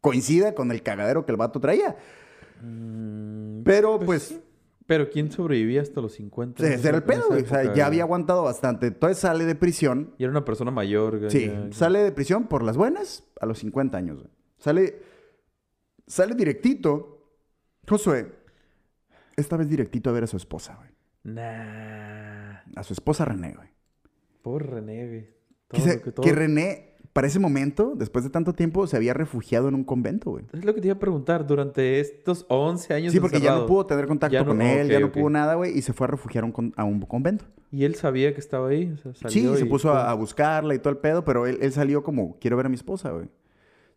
coincida 0.00 0.54
con 0.54 0.70
el 0.70 0.82
cagadero 0.82 1.26
que 1.26 1.32
el 1.32 1.36
vato 1.38 1.60
traía. 1.60 1.96
Mm, 2.62 3.62
Pero 3.64 3.98
pues, 4.00 4.40
Pero 4.86 5.10
¿quién 5.10 5.30
sobrevivía 5.32 5.82
hasta 5.82 6.00
los 6.00 6.12
50? 6.14 6.64
en 6.66 6.72
ese 6.74 6.88
era 6.88 6.98
el 6.98 7.02
pedo, 7.02 7.26
güey. 7.28 7.42
O 7.42 7.46
sea, 7.46 7.64
ya 7.64 7.70
güey? 7.70 7.80
había 7.82 8.02
aguantado 8.04 8.42
bastante. 8.44 8.86
Entonces 8.86 9.18
sale 9.18 9.44
de 9.44 9.54
prisión. 9.56 10.14
Y 10.16 10.22
era 10.24 10.30
una 10.30 10.44
persona 10.44 10.70
mayor. 10.70 11.18
güey, 11.18 11.30
Sí, 11.30 11.46
ya- 11.46 11.68
sale 11.72 11.98
de 12.04 12.12
prisión 12.12 12.46
por 12.46 12.62
las 12.62 12.76
buenas 12.76 13.24
a 13.40 13.46
los 13.46 13.58
50 13.58 13.98
años. 13.98 14.18
güey. 14.20 14.30
Sale, 14.58 15.02
sale 16.06 16.34
directito. 16.36 17.12
Josué, 17.88 18.32
esta 19.36 19.56
vez 19.56 19.68
directito 19.68 20.08
a 20.10 20.12
ver 20.12 20.24
a 20.24 20.26
su 20.28 20.36
esposa, 20.36 20.76
güey. 20.76 20.90
Nah. 21.34 22.45
A 22.76 22.84
su 22.84 22.92
esposa 22.92 23.24
René, 23.24 23.54
güey. 23.56 23.68
Por 24.42 24.64
René, 24.70 25.06
güey. 25.08 25.20
Que, 25.68 25.76
Todo 25.78 25.80
se- 25.80 25.96
lo 25.96 26.02
que- 26.02 26.12
todo- 26.12 26.24
que 26.26 26.32
René, 26.32 26.94
para 27.12 27.26
ese 27.26 27.40
momento, 27.40 27.94
después 27.96 28.22
de 28.24 28.30
tanto 28.30 28.52
tiempo, 28.52 28.86
se 28.86 28.96
había 28.96 29.12
refugiado 29.14 29.68
en 29.68 29.74
un 29.74 29.82
convento, 29.84 30.30
güey. 30.30 30.44
Es 30.52 30.64
lo 30.64 30.74
que 30.74 30.80
te 30.80 30.86
iba 30.86 30.94
a 30.96 30.98
preguntar. 31.00 31.46
Durante 31.46 31.98
estos 31.98 32.46
11 32.48 32.94
años 32.94 33.12
Sí, 33.12 33.18
porque 33.18 33.40
ya 33.40 33.56
no 33.56 33.66
pudo 33.66 33.86
tener 33.86 34.06
contacto 34.06 34.38
no- 34.38 34.46
con 34.46 34.62
él, 34.62 34.88
ya 34.88 35.00
no 35.00 35.10
pudo 35.10 35.30
nada, 35.30 35.54
güey, 35.54 35.76
y 35.76 35.82
se 35.82 35.92
fue 35.92 36.06
a 36.06 36.08
refugiar 36.10 36.44
a 36.44 36.46
un, 36.46 36.72
a 36.76 36.84
un 36.84 37.00
convento. 37.00 37.46
Y 37.72 37.84
él 37.84 37.96
sabía 37.96 38.32
que 38.32 38.40
estaba 38.40 38.68
ahí. 38.68 38.94
o 39.04 39.14
sea, 39.14 39.28
Sí, 39.30 39.50
se 39.56 39.66
puso 39.66 39.92
a 39.92 40.14
buscarla 40.14 40.74
y 40.74 40.78
todo 40.78 40.90
el 40.90 40.98
pedo, 40.98 41.24
pero 41.24 41.46
él, 41.46 41.58
él 41.60 41.72
salió 41.72 42.04
como, 42.04 42.38
quiero 42.38 42.56
ver 42.56 42.66
a 42.66 42.68
mi 42.68 42.76
esposa, 42.76 43.10
güey. 43.10 43.26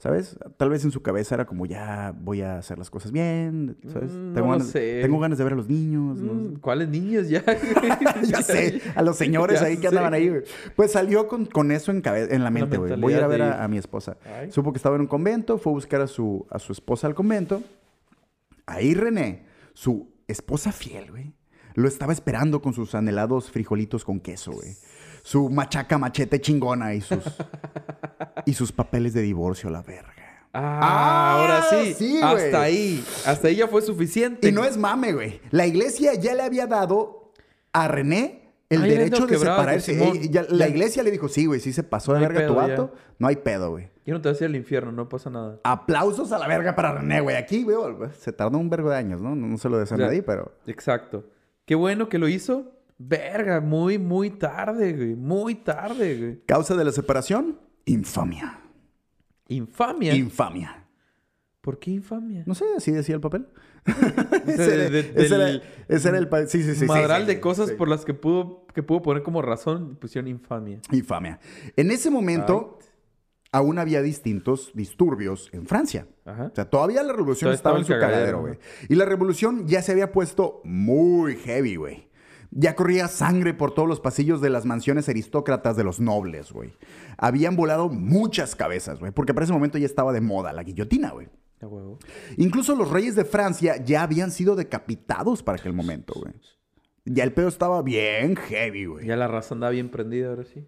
¿Sabes? 0.01 0.37
Tal 0.55 0.69
vez 0.69 0.85
en 0.85 0.91
su 0.91 1.01
cabeza 1.01 1.35
era 1.35 1.45
como, 1.45 1.65
ya 1.65 2.15
voy 2.17 2.41
a 2.41 2.57
hacer 2.57 2.77
las 2.77 2.89
cosas 2.89 3.11
bien, 3.11 3.75
¿sabes? 3.91 4.11
Mm, 4.13 4.33
tengo, 4.33 4.47
no 4.47 4.51
ganas, 4.53 4.67
sé. 4.69 4.99
tengo 5.01 5.19
ganas 5.19 5.37
de 5.37 5.43
ver 5.43 5.51
a 5.51 5.55
los 5.57 5.67
niños, 5.67 6.19
¿no? 6.21 6.33
Mm, 6.33 6.55
¿Cuáles 6.61 6.87
niños 6.87 7.27
ya? 7.27 7.43
ya 8.23 8.41
sé, 8.41 8.81
a 8.95 9.01
los 9.01 9.17
señores 9.17 9.61
ahí 9.61 9.75
que 9.75 9.89
andaban 9.89 10.13
ahí, 10.13 10.29
güey. 10.29 10.43
Pues 10.77 10.93
salió 10.93 11.27
con, 11.27 11.45
con 11.45 11.69
eso 11.73 11.91
en, 11.91 12.01
cabe- 12.01 12.33
en 12.33 12.45
la 12.45 12.49
mente, 12.49 12.77
güey. 12.77 12.95
Voy 12.97 13.13
a 13.13 13.17
ir 13.17 13.23
a 13.23 13.27
ver 13.27 13.41
de 13.41 13.51
a, 13.51 13.67
mi 13.67 13.77
esposa. 13.77 14.15
Ay. 14.25 14.49
Supo 14.53 14.71
que 14.71 14.77
estaba 14.77 14.95
en 14.95 15.01
un 15.01 15.07
convento, 15.07 15.57
fue 15.57 15.73
a 15.73 15.75
buscar 15.75 15.99
a 15.99 16.07
su, 16.07 16.47
a 16.49 16.59
su 16.59 16.71
esposa 16.71 17.05
al 17.05 17.13
convento. 17.13 17.61
Ahí 18.67 18.93
René, 18.93 19.43
su 19.73 20.07
esposa 20.29 20.71
fiel, 20.71 21.11
güey, 21.11 21.33
lo 21.75 21.89
estaba 21.89 22.13
esperando 22.13 22.61
con 22.61 22.73
sus 22.73 22.95
anhelados 22.95 23.51
frijolitos 23.51 24.05
con 24.05 24.19
queso, 24.21 24.51
güey. 24.53 24.75
Su 25.23 25.49
machaca 25.49 25.97
machete 25.97 26.39
chingona 26.41 26.93
y 26.93 27.01
sus, 27.01 27.19
y 28.45 28.53
sus 28.53 28.71
papeles 28.71 29.13
de 29.13 29.21
divorcio, 29.21 29.69
la 29.69 29.81
verga. 29.81 30.13
Ah, 30.53 30.79
Ah, 30.81 31.39
ahora 31.39 31.93
sí. 31.93 32.19
hasta 32.23 32.61
ahí. 32.63 33.03
Hasta 33.25 33.47
ahí 33.49 33.55
ya 33.57 33.67
fue 33.67 33.81
suficiente. 33.81 34.49
Y 34.49 34.51
no 34.51 34.63
es 34.63 34.77
mame, 34.77 35.13
güey. 35.13 35.41
La 35.51 35.67
iglesia 35.67 36.15
ya 36.15 36.33
le 36.33 36.41
había 36.43 36.65
dado 36.65 37.31
a 37.71 37.87
René 37.87 38.49
el 38.69 38.81
derecho 38.81 39.27
de 39.27 39.37
separarse. 39.37 40.29
Ya- 40.31 40.45
la 40.49 40.67
iglesia 40.67 41.03
le 41.03 41.11
dijo, 41.11 41.27
sí, 41.27 41.45
güey, 41.45 41.59
sí 41.59 41.71
se 41.73 41.83
pasó 41.83 42.13
de 42.13 42.21
No 42.21 42.27
verga 42.27 42.47
tu 42.47 42.55
vato. 42.55 42.93
No 43.19 43.27
hay 43.27 43.35
pedo, 43.37 43.71
güey. 43.71 43.89
Yo 44.05 44.15
no 44.15 44.21
te 44.21 44.29
voy 44.29 44.35
a 44.39 44.43
ir 44.43 44.45
al 44.49 44.55
infierno, 44.55 44.91
no 44.91 45.07
pasa 45.07 45.29
nada. 45.29 45.59
Aplausos 45.63 46.31
a 46.31 46.39
la 46.39 46.47
verga 46.47 46.75
para 46.75 46.93
René, 46.93 47.21
güey. 47.21 47.35
Aquí, 47.35 47.61
güey, 47.63 47.77
se 48.17 48.31
tardó 48.33 48.57
un 48.57 48.69
vergo 48.71 48.89
de 48.89 48.95
años, 48.97 49.21
¿no? 49.21 49.35
No 49.35 49.55
se 49.59 49.69
lo 49.69 49.77
deseo 49.77 49.97
a 49.97 49.99
nadie, 50.01 50.23
pero... 50.23 50.51
Exacto. 50.65 51.25
Qué 51.65 51.75
bueno 51.75 52.09
que 52.09 52.17
lo 52.17 52.27
hizo. 52.27 52.71
Verga, 53.01 53.61
muy, 53.61 53.97
muy 53.97 54.29
tarde, 54.29 54.91
güey. 54.91 55.15
Muy 55.15 55.55
tarde, 55.55 56.17
güey. 56.17 56.41
Causa 56.45 56.75
de 56.75 56.83
la 56.83 56.91
separación, 56.91 57.57
infamia. 57.85 58.59
Infamia. 59.47 60.13
Infamia. 60.13 60.85
¿Por 61.61 61.79
qué 61.79 61.91
infamia? 61.91 62.43
No 62.45 62.55
sé, 62.55 62.65
así 62.75 62.91
decía 62.91 63.15
el 63.15 63.21
papel. 63.21 63.47
Ese, 64.47 64.75
era, 66.07 66.17
el 66.17 66.27
pa- 66.27 66.45
Sí, 66.45 66.61
sí, 66.61 66.75
sí. 66.75 66.85
Madral 66.85 67.21
sí, 67.21 67.27
de 67.27 67.39
cosas 67.39 67.69
sí. 67.69 67.75
por 67.75 67.87
las 67.87 68.03
que 68.03 68.13
pudo, 68.13 68.65
que 68.73 68.83
pudo 68.83 69.01
poner 69.01 69.23
como 69.23 69.41
razón, 69.41 69.95
pusieron 69.95 70.27
infamia. 70.27 70.79
Infamia. 70.91 71.39
En 71.77 71.91
ese 71.91 72.09
momento, 72.09 72.79
aún 73.53 73.79
había 73.79 74.01
distintos 74.01 74.71
disturbios 74.73 75.49
en 75.53 75.65
Francia. 75.67 76.05
Ajá. 76.25 76.49
O 76.51 76.55
sea, 76.55 76.69
todavía 76.69 77.01
la 77.03 77.13
revolución 77.13 77.47
Todavía 77.47 77.55
estaba 77.55 77.79
en 77.79 77.85
su 77.85 77.93
cagadero, 77.93 78.41
güey. 78.41 78.59
Y 78.89 78.95
la 78.95 79.05
revolución 79.05 79.67
ya 79.67 79.81
se 79.81 79.93
había 79.93 80.11
puesto 80.11 80.61
muy 80.65 81.37
heavy, 81.37 81.77
güey. 81.77 82.08
Ya 82.51 82.75
corría 82.75 83.07
sangre 83.07 83.53
por 83.53 83.73
todos 83.73 83.87
los 83.87 83.99
pasillos 83.99 84.41
de 84.41 84.49
las 84.49 84.65
mansiones 84.65 85.07
aristócratas 85.07 85.77
de 85.77 85.83
los 85.83 85.99
nobles, 85.99 86.51
güey. 86.51 86.73
Habían 87.17 87.55
volado 87.55 87.89
muchas 87.89 88.55
cabezas, 88.55 88.99
güey. 88.99 89.11
Porque 89.11 89.33
para 89.33 89.43
ese 89.43 89.53
momento 89.53 89.77
ya 89.77 89.85
estaba 89.85 90.13
de 90.13 90.21
moda 90.21 90.51
la 90.51 90.63
guillotina, 90.63 91.11
güey. 91.11 91.27
Huevo. 91.61 91.99
Incluso 92.37 92.75
los 92.75 92.89
reyes 92.89 93.15
de 93.15 93.25
Francia 93.25 93.83
ya 93.83 94.03
habían 94.03 94.31
sido 94.31 94.55
decapitados 94.55 95.43
para 95.43 95.59
aquel 95.59 95.73
momento, 95.73 96.13
güey. 96.15 96.33
Ya 97.05 97.23
el 97.23 97.33
pedo 97.33 97.49
estaba 97.49 97.81
bien 97.81 98.35
heavy, 98.35 98.85
güey. 98.85 99.07
Ya 99.07 99.15
la 99.15 99.27
raza 99.27 99.55
andaba 99.55 99.71
bien 99.71 99.89
prendida 99.89 100.29
ahora 100.29 100.45
sí. 100.45 100.67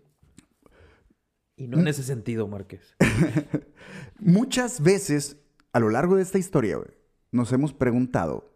Y 1.55 1.67
no 1.67 1.79
en 1.79 1.87
ese 1.87 2.03
sentido, 2.03 2.47
Márquez. 2.47 2.95
Muchas 4.19 4.81
veces 4.81 5.37
a 5.73 5.79
lo 5.79 5.89
largo 5.89 6.15
de 6.15 6.23
esta 6.23 6.37
historia, 6.37 6.77
güey, 6.77 6.89
nos 7.31 7.51
hemos 7.53 7.73
preguntado 7.73 8.53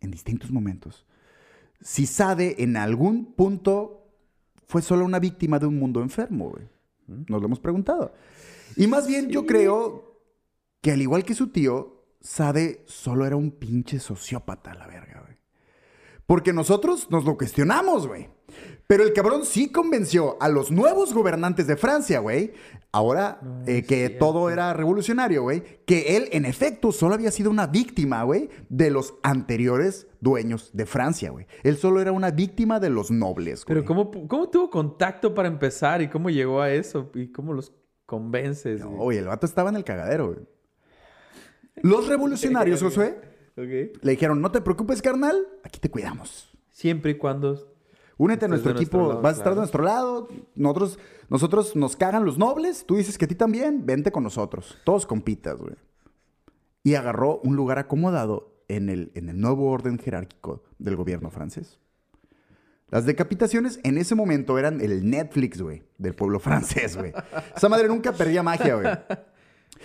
en 0.00 0.10
distintos 0.10 0.50
momentos 0.50 1.06
si 1.80 2.06
Sade 2.06 2.62
en 2.62 2.76
algún 2.76 3.34
punto 3.34 4.06
fue 4.66 4.82
solo 4.82 5.04
una 5.04 5.18
víctima 5.18 5.58
de 5.58 5.66
un 5.66 5.78
mundo 5.78 6.02
enfermo, 6.02 6.50
güey. 6.50 6.66
Nos 7.06 7.40
lo 7.40 7.46
hemos 7.46 7.60
preguntado. 7.60 8.12
Y 8.76 8.86
más 8.86 9.06
bien 9.06 9.30
yo 9.30 9.46
creo 9.46 10.20
que 10.80 10.92
al 10.92 11.00
igual 11.02 11.24
que 11.24 11.34
su 11.34 11.48
tío, 11.48 12.04
Sade 12.20 12.84
solo 12.86 13.26
era 13.26 13.36
un 13.36 13.50
pinche 13.50 13.98
sociópata 13.98 14.74
la 14.74 14.86
verga, 14.86 15.22
güey. 15.24 15.38
Porque 16.26 16.52
nosotros 16.52 17.10
nos 17.10 17.24
lo 17.24 17.38
cuestionamos, 17.38 18.06
güey. 18.06 18.28
Pero 18.86 19.02
el 19.02 19.12
cabrón 19.12 19.44
sí 19.44 19.70
convenció 19.70 20.36
a 20.40 20.48
los 20.48 20.70
nuevos 20.70 21.14
gobernantes 21.14 21.66
de 21.66 21.76
Francia, 21.76 22.20
güey. 22.20 22.52
Ahora 22.90 23.38
No, 23.42 23.64
eh, 23.66 23.82
que 23.82 24.08
todo 24.08 24.48
era 24.50 24.72
revolucionario, 24.72 25.42
güey. 25.42 25.62
Que 25.84 26.16
él, 26.16 26.28
en 26.32 26.46
efecto, 26.46 26.90
solo 26.90 27.14
había 27.14 27.30
sido 27.30 27.50
una 27.50 27.66
víctima, 27.66 28.22
güey, 28.22 28.48
de 28.70 28.90
los 28.90 29.14
anteriores 29.22 30.06
dueños 30.20 30.70
de 30.72 30.86
Francia, 30.86 31.30
güey. 31.30 31.46
Él 31.64 31.76
solo 31.76 32.00
era 32.00 32.12
una 32.12 32.30
víctima 32.30 32.80
de 32.80 32.88
los 32.88 33.10
nobles, 33.10 33.64
güey. 33.64 33.74
Pero 33.74 33.84
¿cómo, 33.84 34.10
¿cómo 34.26 34.48
tuvo 34.48 34.70
contacto 34.70 35.34
para 35.34 35.48
empezar? 35.48 36.00
¿Y 36.00 36.08
cómo 36.08 36.30
llegó 36.30 36.62
a 36.62 36.70
eso? 36.70 37.10
¿Y 37.14 37.30
cómo 37.30 37.52
los 37.52 37.74
convences? 38.06 38.80
No, 38.80 38.90
güey, 38.90 39.18
el 39.18 39.26
vato 39.26 39.44
estaba 39.44 39.68
en 39.68 39.76
el 39.76 39.84
cagadero, 39.84 40.28
güey. 40.28 40.38
Los 41.82 42.08
revolucionarios, 42.08 42.82
Josué, 42.82 43.20
le 43.56 44.10
dijeron, 44.10 44.40
no 44.40 44.50
te 44.50 44.60
preocupes, 44.60 45.02
carnal, 45.02 45.36
aquí 45.62 45.78
te 45.78 45.90
cuidamos. 45.90 46.56
Siempre 46.70 47.12
y 47.12 47.14
cuando... 47.16 47.76
Únete 48.18 48.44
a 48.44 48.48
Estés 48.48 48.50
nuestro 48.50 48.72
equipo, 48.72 49.08
lado, 49.08 49.22
vas 49.22 49.34
a 49.34 49.38
estar 49.38 49.54
de 49.54 49.60
nuestro 49.60 49.84
lado. 49.84 50.28
Nosotros, 50.56 50.98
nosotros 51.28 51.76
nos 51.76 51.96
cagan 51.96 52.24
los 52.24 52.36
nobles, 52.36 52.84
tú 52.84 52.96
dices 52.96 53.16
que 53.16 53.24
a 53.24 53.28
ti 53.28 53.36
también, 53.36 53.86
vente 53.86 54.10
con 54.10 54.24
nosotros. 54.24 54.76
Todos 54.84 55.06
compitas, 55.06 55.58
güey. 55.58 55.76
Y 56.82 56.94
agarró 56.94 57.40
un 57.44 57.54
lugar 57.54 57.78
acomodado 57.78 58.62
en 58.66 58.88
el, 58.88 59.12
en 59.14 59.28
el 59.28 59.40
nuevo 59.40 59.70
orden 59.70 59.98
jerárquico 59.98 60.64
del 60.78 60.96
gobierno 60.96 61.30
francés. 61.30 61.78
Las 62.90 63.04
decapitaciones 63.04 63.80
en 63.84 63.98
ese 63.98 64.14
momento 64.14 64.58
eran 64.58 64.80
el 64.80 65.08
Netflix, 65.08 65.60
güey, 65.60 65.84
del 65.98 66.14
pueblo 66.14 66.40
francés, 66.40 66.96
güey. 66.96 67.12
Esa 67.56 67.68
madre 67.68 67.88
nunca 67.88 68.12
perdía 68.12 68.42
magia, 68.42 68.74
güey. 68.74 68.88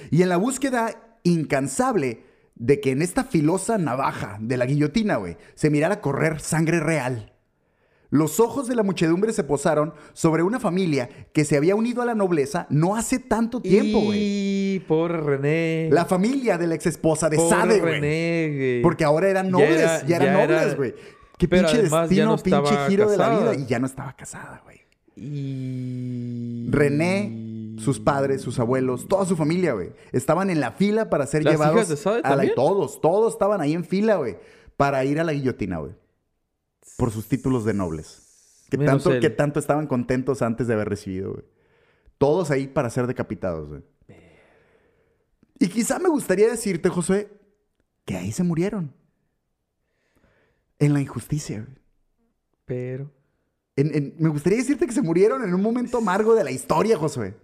Y 0.10 0.22
en 0.22 0.30
la 0.30 0.38
búsqueda 0.38 1.20
incansable 1.24 2.24
de 2.56 2.80
que 2.80 2.92
en 2.92 3.02
esta 3.02 3.24
filosa 3.24 3.78
navaja 3.78 4.38
de 4.40 4.58
la 4.58 4.66
guillotina, 4.66 5.18
güey, 5.18 5.38
se 5.56 5.70
mirara 5.70 6.02
correr 6.02 6.40
sangre 6.40 6.80
real. 6.80 7.33
Los 8.14 8.40
ojos 8.40 8.68
de 8.68 8.76
la 8.76 8.84
muchedumbre 8.84 9.34
se 9.34 9.44
posaron 9.44 9.92
sobre 10.14 10.44
una 10.44 10.60
familia 10.60 11.10
que 11.34 11.46
se 11.46 11.58
había 11.58 11.76
unido 11.76 12.04
a 12.04 12.06
la 12.06 12.14
nobleza 12.14 12.68
no 12.70 12.96
hace 12.96 13.18
tanto 13.18 13.60
tiempo, 13.60 14.02
güey. 14.02 14.20
Y 14.76 14.80
pobre 14.88 15.20
René. 15.20 15.90
La 15.92 16.06
familia 16.06 16.60
de 16.60 16.68
la 16.68 16.76
ex 16.76 16.86
esposa 16.86 17.28
de 17.28 17.38
pobre 17.38 17.50
Sade, 17.50 17.80
güey. 17.80 17.94
René, 17.94 18.54
güey. 18.56 18.82
Porque 18.84 19.04
ahora 19.04 19.30
eran 19.30 19.48
Ya 19.48 19.52
nobles, 19.52 19.80
era- 19.80 20.06
ya 20.06 20.16
eran 20.18 20.28
ya 20.28 20.46
nobles, 20.46 20.78
güey. 20.78 20.94
Qué 21.40 21.48
Pero 21.48 21.68
pinche 21.68 21.82
destino, 21.82 22.26
no 22.28 22.38
pinche 22.38 22.76
giro 22.88 23.10
de 23.10 23.18
la 23.18 23.30
vida. 23.30 23.56
Y 23.56 23.66
ya 23.66 23.80
no 23.80 23.88
estaba 23.88 24.14
casada, 24.16 24.62
güey. 24.64 24.78
Y... 25.16 26.68
René, 26.70 27.76
sus 27.80 28.00
padres, 28.00 28.44
sus 28.44 28.60
abuelos, 28.60 29.08
toda 29.08 29.26
su 29.26 29.36
familia, 29.36 29.74
güey. 29.74 29.90
Estaban 30.12 30.52
en 30.52 30.60
la 30.60 30.72
fila 30.72 31.10
para 31.10 31.26
ser 31.26 31.44
¿Las 31.44 31.54
llevados 31.56 31.78
hijas 31.78 31.90
de 31.90 31.98
Sade 31.98 32.22
a 32.24 32.36
la... 32.36 32.54
Todos, 32.54 33.02
todos 33.02 33.34
estaban 33.34 33.60
ahí 33.60 33.74
en 33.74 33.84
fila, 33.84 34.18
güey. 34.18 34.38
Para 34.78 35.04
ir 35.04 35.20
a 35.20 35.24
la 35.24 35.34
guillotina, 35.34 35.80
güey. 35.80 35.94
Por 36.98 37.12
sus 37.12 37.28
títulos 37.28 37.66
de 37.66 37.74
nobles. 37.74 38.66
Que 38.70 38.78
Menos 38.78 39.04
tanto, 39.04 39.14
él. 39.16 39.22
que 39.22 39.30
tanto 39.30 39.60
estaban 39.60 39.88
contentos 39.88 40.42
antes 40.42 40.68
de 40.68 40.74
haber 40.74 40.90
recibido, 40.90 41.34
güey. 41.34 41.46
Todos 42.18 42.52
ahí 42.52 42.68
para 42.68 42.90
ser 42.90 43.08
decapitados, 43.08 43.70
güey. 43.70 43.82
Y 45.60 45.68
quizá 45.70 46.00
me 46.00 46.10
gustaría 46.10 46.50
decirte, 46.50 46.90
Josué, 46.90 47.30
que 48.06 48.16
ahí 48.18 48.32
se 48.32 48.44
murieron. 48.44 48.94
En 50.80 50.94
la 50.94 51.02
injusticia, 51.02 51.62
güey. 51.62 51.78
Pero... 52.66 53.12
En- 53.76 53.96
en- 53.96 54.16
me 54.20 54.30
gustaría 54.30 54.60
decirte 54.60 54.86
que 54.86 54.92
se 54.94 55.02
murieron 55.02 55.44
en 55.44 55.54
un 55.54 55.62
momento 55.62 55.98
amargo 55.98 56.36
de 56.36 56.44
la 56.44 56.52
historia, 56.52 56.98
Josué. 56.98 57.36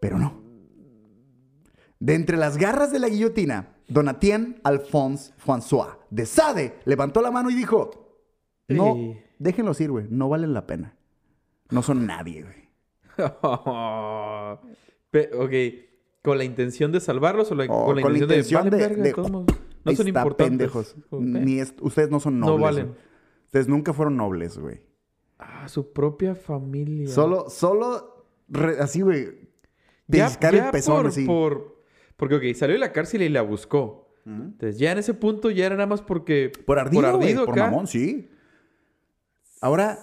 Pero 0.00 0.18
no. 0.18 0.42
De 1.98 2.14
entre 2.14 2.36
las 2.36 2.56
garras 2.56 2.92
de 2.92 2.98
la 2.98 3.08
guillotina, 3.08 3.76
Donatien 3.92 4.60
Alphonse 4.64 5.32
François 5.44 5.98
de 6.10 6.26
Sade 6.26 6.78
levantó 6.84 7.20
la 7.22 7.30
mano 7.30 7.50
y 7.50 7.54
dijo: 7.54 7.90
No, 8.68 8.96
déjenlos 9.38 9.80
ir, 9.80 9.90
güey. 9.90 10.06
No 10.10 10.28
valen 10.28 10.52
la 10.54 10.66
pena. 10.66 10.96
No 11.70 11.82
son 11.82 12.06
nadie, 12.06 12.42
güey. 12.42 12.62
Ok. 15.38 15.52
¿Con 16.22 16.38
la 16.38 16.44
intención 16.44 16.92
de 16.92 17.00
salvarlos 17.00 17.50
o 17.50 17.54
la- 17.54 17.64
O 17.64 17.86
con 17.86 17.96
la 18.12 18.18
intención, 18.18 18.70
de, 18.70 18.78
valen 18.88 19.32
modos? 19.32 19.56
No 19.84 19.92
son 19.94 20.08
importantes. 20.08 20.48
pendejos. 20.48 20.96
Oh, 21.10 21.20
Ni 21.20 21.58
es- 21.58 21.74
ustedes 21.80 22.10
no 22.10 22.20
son 22.20 22.38
No 22.38 22.46
nobles. 22.46 22.62
valen. 22.62 22.86
güey. 22.88 22.98
Ustedes 23.46 23.68
nunca 23.68 23.92
fueron 23.92 24.16
nobles, 24.16 24.56
güey. 24.58 24.80
Ah, 25.38 25.68
su 25.68 25.92
propia 25.92 26.34
familia. 26.36 27.08
Solo, 27.08 27.50
solo, 27.50 28.24
re- 28.48 28.78
así, 28.80 29.00
güey. 29.02 29.50
Ya 30.06 30.26
el 30.28 30.70
pezón, 30.70 30.96
por, 30.98 31.06
así. 31.08 31.24
por- 31.26 31.81
porque, 32.16 32.36
ok, 32.36 32.42
salió 32.54 32.74
de 32.74 32.80
la 32.80 32.92
cárcel 32.92 33.22
y 33.22 33.28
la 33.28 33.42
buscó. 33.42 34.08
Entonces, 34.24 34.78
ya 34.78 34.92
en 34.92 34.98
ese 34.98 35.14
punto 35.14 35.50
ya 35.50 35.66
era 35.66 35.74
nada 35.74 35.88
más 35.88 36.00
porque... 36.00 36.52
Por 36.64 36.78
ardido, 36.78 37.02
Por 37.02 37.10
ardido 37.22 37.44
por 37.44 37.54
acá. 37.58 37.64
mamón, 37.70 37.86
sí. 37.88 38.30
Ahora, 39.60 39.98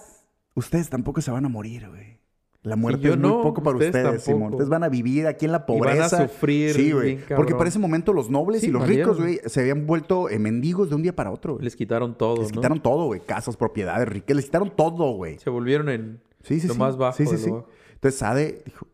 ustedes 0.54 0.88
tampoco 0.90 1.20
se 1.20 1.30
van 1.30 1.44
a 1.44 1.48
morir, 1.48 1.88
güey. 1.88 2.20
La 2.62 2.76
muerte 2.76 3.00
yo 3.00 3.12
es 3.14 3.18
muy 3.18 3.30
no, 3.30 3.40
poco 3.40 3.62
para 3.62 3.76
ustedes 3.78 4.04
ustedes, 4.04 4.22
Simón. 4.24 4.52
Ustedes 4.52 4.68
van 4.68 4.84
a 4.84 4.90
vivir 4.90 5.26
aquí 5.26 5.46
en 5.46 5.52
la 5.52 5.64
Y 5.66 5.78
van 5.80 5.88
a 5.88 5.92
pobreza. 5.94 6.28
sufrir 6.28 6.74
Sí, 6.74 6.92
güey. 6.92 7.18
Porque 7.34 7.54
para 7.54 7.70
ese 7.70 7.78
momento 7.78 8.12
los 8.12 8.28
nobles 8.28 8.60
Sí, 8.60 8.66
y 8.66 8.70
los 8.70 8.86
ricos, 8.86 9.18
güey, 9.18 9.40
se 9.46 9.60
habían 9.60 9.86
vuelto 9.86 10.28
eh, 10.28 10.38
mendigos 10.38 10.90
de 10.90 10.96
un 10.96 11.02
día 11.02 11.16
para 11.16 11.30
otro, 11.30 11.54
güey. 11.54 11.64
Les 11.64 11.74
quitaron 11.74 12.18
todo, 12.18 12.42
Les 12.42 12.48
¿no? 12.52 12.60
quitaron 12.60 12.82
todo, 12.82 13.06
güey. 13.06 13.20
Casas, 13.20 13.56
propiedades, 13.56 14.06
riquezas. 14.06 14.36
Les 14.36 14.44
quitaron 14.44 14.76
todo, 14.76 15.12
güey. 15.12 15.38
Se 15.38 15.48
volvieron 15.48 15.88
en 15.88 16.22
Sí, 16.42 16.60
sí, 16.60 16.68
lo 16.68 16.74
sí. 16.74 16.78
más 16.80 16.98
bajo 16.98 17.16
Sí, 17.16 17.24
sí, 17.26 17.38
sí. 17.38 17.48
bajo. 17.50 17.66
Entonces 17.94 18.18
Sade 18.20 18.62
dijo, 18.66 18.86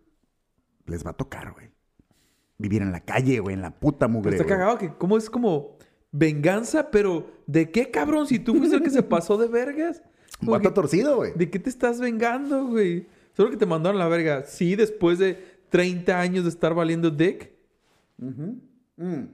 les 0.87 1.05
va 1.05 1.11
a 1.11 1.14
tocar, 1.17 1.53
güey. 1.53 1.67
Vivir 2.59 2.82
en 2.82 2.92
la 2.92 3.00
calle, 3.00 3.38
güey, 3.40 3.54
en 3.54 3.62
la 3.62 3.70
puta 3.70 4.09
mugre, 4.09 4.30
Pero 4.32 4.42
está 4.42 4.54
güey. 4.54 4.59
cagado 4.59 4.78
que 4.78 4.96
cómo 4.98 5.16
es 5.18 5.28
como 5.28 5.76
venganza, 6.12 6.90
pero 6.90 7.30
¿de 7.46 7.70
qué, 7.70 7.90
cabrón? 7.90 8.26
Si 8.26 8.38
tú 8.38 8.54
fuiste 8.54 8.76
el 8.76 8.82
que 8.82 8.90
se 8.90 9.02
pasó 9.02 9.36
de 9.36 9.48
vergas. 9.48 10.02
Un 10.40 10.48
vato 10.48 10.72
torcido, 10.72 11.16
güey. 11.16 11.32
¿De 11.34 11.50
qué 11.50 11.59
te 11.59 11.68
estás 11.70 12.00
vengando, 12.00 12.66
güey? 12.66 13.07
Solo 13.36 13.50
que 13.50 13.57
te 13.57 13.66
mandaron 13.66 13.98
la 13.98 14.09
verga. 14.09 14.44
Sí, 14.44 14.74
después 14.76 15.18
de 15.18 15.38
30 15.68 16.18
años 16.18 16.44
de 16.44 16.50
estar 16.50 16.72
valiendo 16.74 17.11
dick. 17.11 17.52
Mm. 18.18 19.24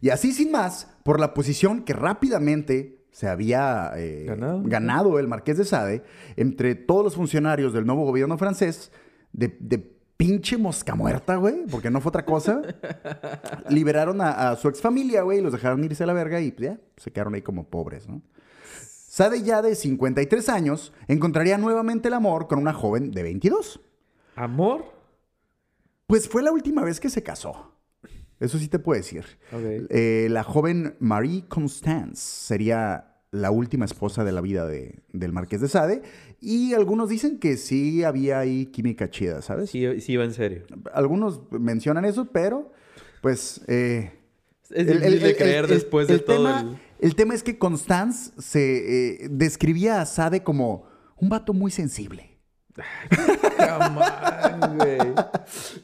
Y 0.00 0.10
así 0.10 0.32
sin 0.32 0.50
más, 0.50 0.88
por 1.02 1.18
la 1.18 1.34
posición 1.34 1.82
que 1.84 1.92
rápidamente 1.92 3.04
se 3.10 3.28
había 3.28 3.92
eh, 3.96 4.24
Ganado. 4.26 4.62
ganado 4.64 5.18
el 5.18 5.28
marqués 5.28 5.56
de 5.56 5.64
Sade 5.64 6.02
entre 6.36 6.74
todos 6.74 7.04
los 7.04 7.14
funcionarios 7.14 7.72
del 7.72 7.86
nuevo 7.86 8.04
gobierno 8.04 8.36
francés, 8.36 8.90
de, 9.32 9.56
de 9.60 9.93
pinche 10.16 10.56
mosca 10.56 10.94
muerta, 10.94 11.36
güey, 11.36 11.66
porque 11.70 11.90
no 11.90 12.00
fue 12.00 12.10
otra 12.10 12.24
cosa, 12.24 12.62
liberaron 13.68 14.20
a, 14.20 14.50
a 14.50 14.56
su 14.56 14.68
exfamilia, 14.68 15.22
güey, 15.22 15.38
y 15.38 15.42
los 15.42 15.52
dejaron 15.52 15.82
irse 15.84 16.04
a 16.04 16.06
la 16.06 16.12
verga 16.12 16.40
y 16.40 16.52
pues, 16.52 16.70
ya, 16.70 16.80
se 16.96 17.10
quedaron 17.10 17.34
ahí 17.34 17.42
como 17.42 17.68
pobres, 17.68 18.08
¿no? 18.08 18.22
Sade 19.14 19.42
ya 19.42 19.62
de 19.62 19.76
53 19.76 20.48
años 20.48 20.92
encontraría 21.06 21.56
nuevamente 21.56 22.08
el 22.08 22.14
amor 22.14 22.48
con 22.48 22.58
una 22.58 22.72
joven 22.72 23.12
de 23.12 23.22
22. 23.22 23.80
¿Amor? 24.34 24.86
Pues 26.08 26.28
fue 26.28 26.42
la 26.42 26.50
última 26.50 26.82
vez 26.82 26.98
que 26.98 27.08
se 27.08 27.22
casó. 27.22 27.74
Eso 28.40 28.58
sí 28.58 28.66
te 28.66 28.80
puedo 28.80 29.00
decir. 29.00 29.24
Eh, 29.52 30.26
la 30.30 30.42
joven 30.42 30.96
Marie 30.98 31.44
Constance 31.46 32.16
sería 32.16 33.13
la 33.34 33.50
última 33.50 33.84
esposa 33.84 34.22
de 34.24 34.32
la 34.32 34.40
vida 34.40 34.66
de- 34.66 35.00
del 35.12 35.32
Marqués 35.32 35.60
de 35.60 35.68
Sade. 35.68 36.02
Y 36.40 36.72
algunos 36.74 37.08
dicen 37.08 37.38
que 37.38 37.56
sí 37.56 38.04
había 38.04 38.38
ahí 38.38 38.66
química 38.66 39.10
chida, 39.10 39.42
¿sabes? 39.42 39.70
Sí, 39.70 40.00
sí 40.00 40.12
iba 40.12 40.24
en 40.24 40.32
serio. 40.32 40.62
Algunos 40.92 41.40
mencionan 41.50 42.04
eso, 42.04 42.26
pero 42.32 42.70
pues... 43.22 43.60
eh, 43.66 44.12
Es 44.70 44.86
difícil 44.86 45.20
de 45.20 45.36
creer 45.36 45.66
después 45.66 46.06
de 46.08 46.14
el 46.14 46.24
todo 46.24 46.36
tema, 46.36 46.60
el... 46.60 47.06
el 47.08 47.14
tema 47.16 47.34
es 47.34 47.42
que 47.42 47.58
Constance 47.58 48.30
se 48.38 49.24
eh, 49.24 49.28
describía 49.30 50.00
a 50.00 50.06
Sade 50.06 50.42
como 50.42 50.86
un 51.16 51.28
vato 51.28 51.52
muy 51.52 51.70
sensible. 51.70 52.33
Camán, 53.56 54.76
güey. 54.78 54.98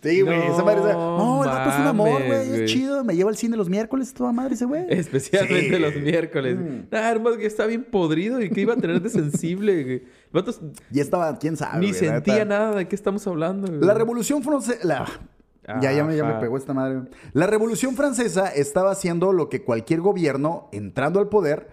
Sí, 0.03 0.23
güey, 0.23 0.47
esa 0.47 0.65
madre. 0.65 0.81
esa- 0.81 0.93
No 0.95 1.19
No, 1.19 1.45
el 1.45 1.51
vato 1.51 1.71
es 1.71 1.77
un 1.77 1.87
amor, 1.87 2.23
güey. 2.27 2.63
Es 2.63 2.71
chido. 2.73 3.05
Me 3.05 3.15
lleva 3.15 3.31
al 3.31 3.37
cine 3.37 3.57
los 3.57 3.69
miércoles, 3.69 4.13
toda 4.15 4.33
madre 4.33 4.55
ese 4.55 4.65
güey. 4.65 4.87
Especialmente 4.89 5.77
Sí. 5.77 5.79
los 5.79 5.95
miércoles. 5.97 6.57
Mm. 6.59 6.79
Ah, 6.95 7.11
hermano, 7.11 7.37
que 7.37 7.47
está 7.47 7.67
bien 7.67 7.85
podrido 7.85 8.41
y 8.41 8.51
que 8.51 8.63
iba 8.63 8.75
a 8.75 8.77
tener 8.77 9.01
de 9.03 9.11
sensible, 9.11 9.83
güey. 9.85 9.95
El 9.97 10.03
vato 10.33 10.51
s- 10.51 10.61
Y 10.91 11.01
estaba, 11.01 11.39
quién 11.39 11.57
sabe. 11.57 11.81
ni 11.81 11.89
güey, 11.89 11.99
sentía 11.99 12.45
nada 12.45 12.75
de 12.75 12.89
qué 12.89 12.97
estamos 12.97 13.27
hablando, 13.27 13.67
güey. 13.69 13.81
La 13.81 13.95
Revolución 13.95 14.43
Francesa. 14.43 14.79
la- 14.87 15.07
Ya, 15.81 15.93
ya, 15.93 16.03
me, 16.05 16.17
ya 16.17 16.25
me 16.25 16.35
pegó 16.41 16.57
esta 16.57 16.73
madre. 16.75 17.03
La 17.33 17.47
Revolución 17.47 17.95
Francesa 17.95 18.49
estaba 18.49 18.91
haciendo 18.91 19.33
lo 19.33 19.49
que 19.49 19.63
cualquier 19.63 20.01
gobierno, 20.01 20.69
entrando 20.73 21.21
al 21.21 21.29
poder, 21.29 21.69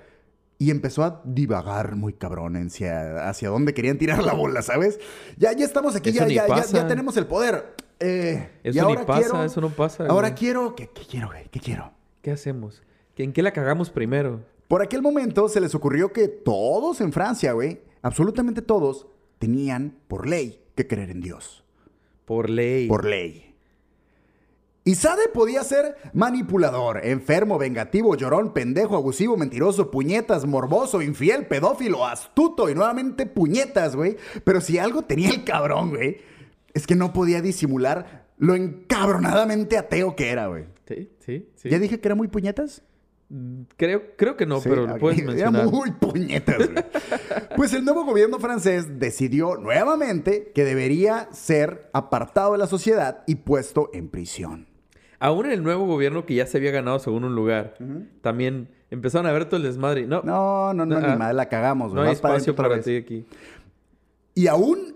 y 0.59 0.71
empezó 0.71 1.03
a 1.03 1.21
divagar 1.25 1.95
muy 1.95 2.13
cabrón 2.13 2.55
hacia, 2.55 3.29
hacia 3.29 3.49
dónde 3.49 3.73
querían 3.73 3.97
tirar 3.97 4.23
la 4.23 4.33
bola, 4.33 4.61
¿sabes? 4.61 4.99
Ya, 5.37 5.51
ya 5.53 5.65
estamos 5.65 5.95
aquí, 5.95 6.11
ya, 6.11 6.27
ya, 6.27 6.47
ya, 6.47 6.65
ya 6.65 6.87
tenemos 6.87 7.15
el 7.17 7.27
poder. 7.27 7.75
Eh, 7.99 8.49
y 8.63 8.69
Eso 8.69 8.73
ni 8.75 8.79
ahora 8.93 9.05
pasa, 9.05 9.21
quiero- 9.21 9.43
eso 9.43 9.61
no 9.61 9.69
pasa, 9.69 10.05
Ahora 10.07 10.33
quiero. 10.35 10.75
¿qué, 10.75 10.87
¿Qué 10.89 11.01
quiero, 11.09 11.27
güey? 11.27 11.47
¿Qué 11.49 11.59
quiero? 11.59 11.91
¿Qué 12.21 12.31
hacemos? 12.31 12.83
¿Que- 13.15 13.23
¿En 13.23 13.33
qué 13.33 13.41
la 13.41 13.51
cagamos 13.53 13.89
primero? 13.89 14.41
Por 14.67 14.81
aquel 14.81 15.01
momento 15.01 15.47
se 15.49 15.61
les 15.61 15.73
ocurrió 15.75 16.11
que 16.11 16.27
todos 16.27 17.01
en 17.01 17.11
Francia, 17.13 17.53
güey, 17.53 17.81
absolutamente 18.01 18.61
todos, 18.61 19.07
tenían 19.39 19.95
por 20.07 20.27
ley 20.27 20.61
que 20.75 20.85
creer 20.87 21.09
en 21.11 21.21
Dios. 21.21 21.63
Por 22.25 22.49
ley. 22.49 22.87
Por 22.87 23.05
ley. 23.05 23.46
Y 24.87 24.95
Sade 24.95 25.27
podía 25.33 25.65
ser 25.65 25.97
manipulador, 26.13 27.05
enfermo, 27.05 27.57
vengativo, 27.57 28.15
llorón, 28.15 28.53
pendejo, 28.53 28.95
abusivo, 28.95 29.35
mentiroso, 29.35 29.91
puñetas, 29.91 30.45
morboso, 30.45 31.01
infiel, 31.01 31.45
pedófilo, 31.45 32.05
astuto 32.05 32.69
y 32.69 32.73
nuevamente 32.73 33.25
puñetas, 33.25 33.97
güey. 33.97 34.15
Pero 34.45 34.61
si 34.61 34.77
algo 34.77 35.01
tenía 35.01 35.29
el 35.29 35.43
cabrón, 35.43 35.89
güey, 35.89 36.21
es 36.73 36.87
que 36.87 36.95
no 36.95 37.11
podía 37.11 37.41
disimular 37.41 38.27
lo 38.37 38.55
encabronadamente 38.55 39.77
ateo 39.77 40.15
que 40.15 40.29
era, 40.29 40.47
güey. 40.47 40.63
Sí, 40.87 41.11
sí, 41.19 41.49
sí. 41.55 41.69
¿Ya 41.69 41.79
dije 41.79 41.99
que 41.99 42.07
era 42.07 42.15
muy 42.15 42.29
puñetas? 42.29 42.81
Creo, 43.75 44.15
creo 44.15 44.37
que 44.37 44.45
no, 44.45 44.61
Sí, 44.61 44.69
pero 44.69 44.87
lo 44.87 44.97
puedes 44.99 45.19
Era 45.19 45.27
mencionar. 45.51 45.65
muy 45.65 45.91
puñetas, 45.91 46.59
güey. 46.59 46.85
Pues 47.57 47.73
el 47.73 47.83
nuevo 47.83 48.05
gobierno 48.05 48.39
francés 48.39 48.99
decidió 48.99 49.57
nuevamente 49.57 50.53
que 50.55 50.63
debería 50.63 51.27
ser 51.33 51.89
apartado 51.91 52.53
de 52.53 52.59
la 52.59 52.67
sociedad 52.67 53.25
y 53.27 53.35
puesto 53.35 53.89
en 53.91 54.07
prisión. 54.07 54.76
Aún 55.19 55.45
en 55.47 55.51
el 55.53 55.63
nuevo 55.63 55.85
gobierno 55.87 56.25
que 56.25 56.35
ya 56.35 56.45
se 56.45 56.57
había 56.57 56.71
ganado 56.71 56.99
según 56.99 57.23
un 57.23 57.33
lugar, 57.35 57.75
también 58.21 58.69
empezaron 58.91 59.25
a 59.27 59.31
ver 59.31 59.45
todo 59.45 59.57
el 59.57 59.63
desmadre. 59.63 60.05
No, 60.07 60.21
no, 60.23 60.73
No, 60.73 60.85
no, 60.85 60.99
no, 60.99 61.07
Ah. 61.07 61.11
ni 61.11 61.17
madre, 61.17 61.33
la 61.33 61.49
cagamos, 61.49 61.93
güey. 61.93 62.09
hay 62.09 62.15
para 62.17 62.35
espacio 62.35 62.55
para 62.55 62.69
vez. 62.69 62.85
ti 62.85 62.95
aquí. 62.97 63.25
Y 64.35 64.47
aún 64.47 64.95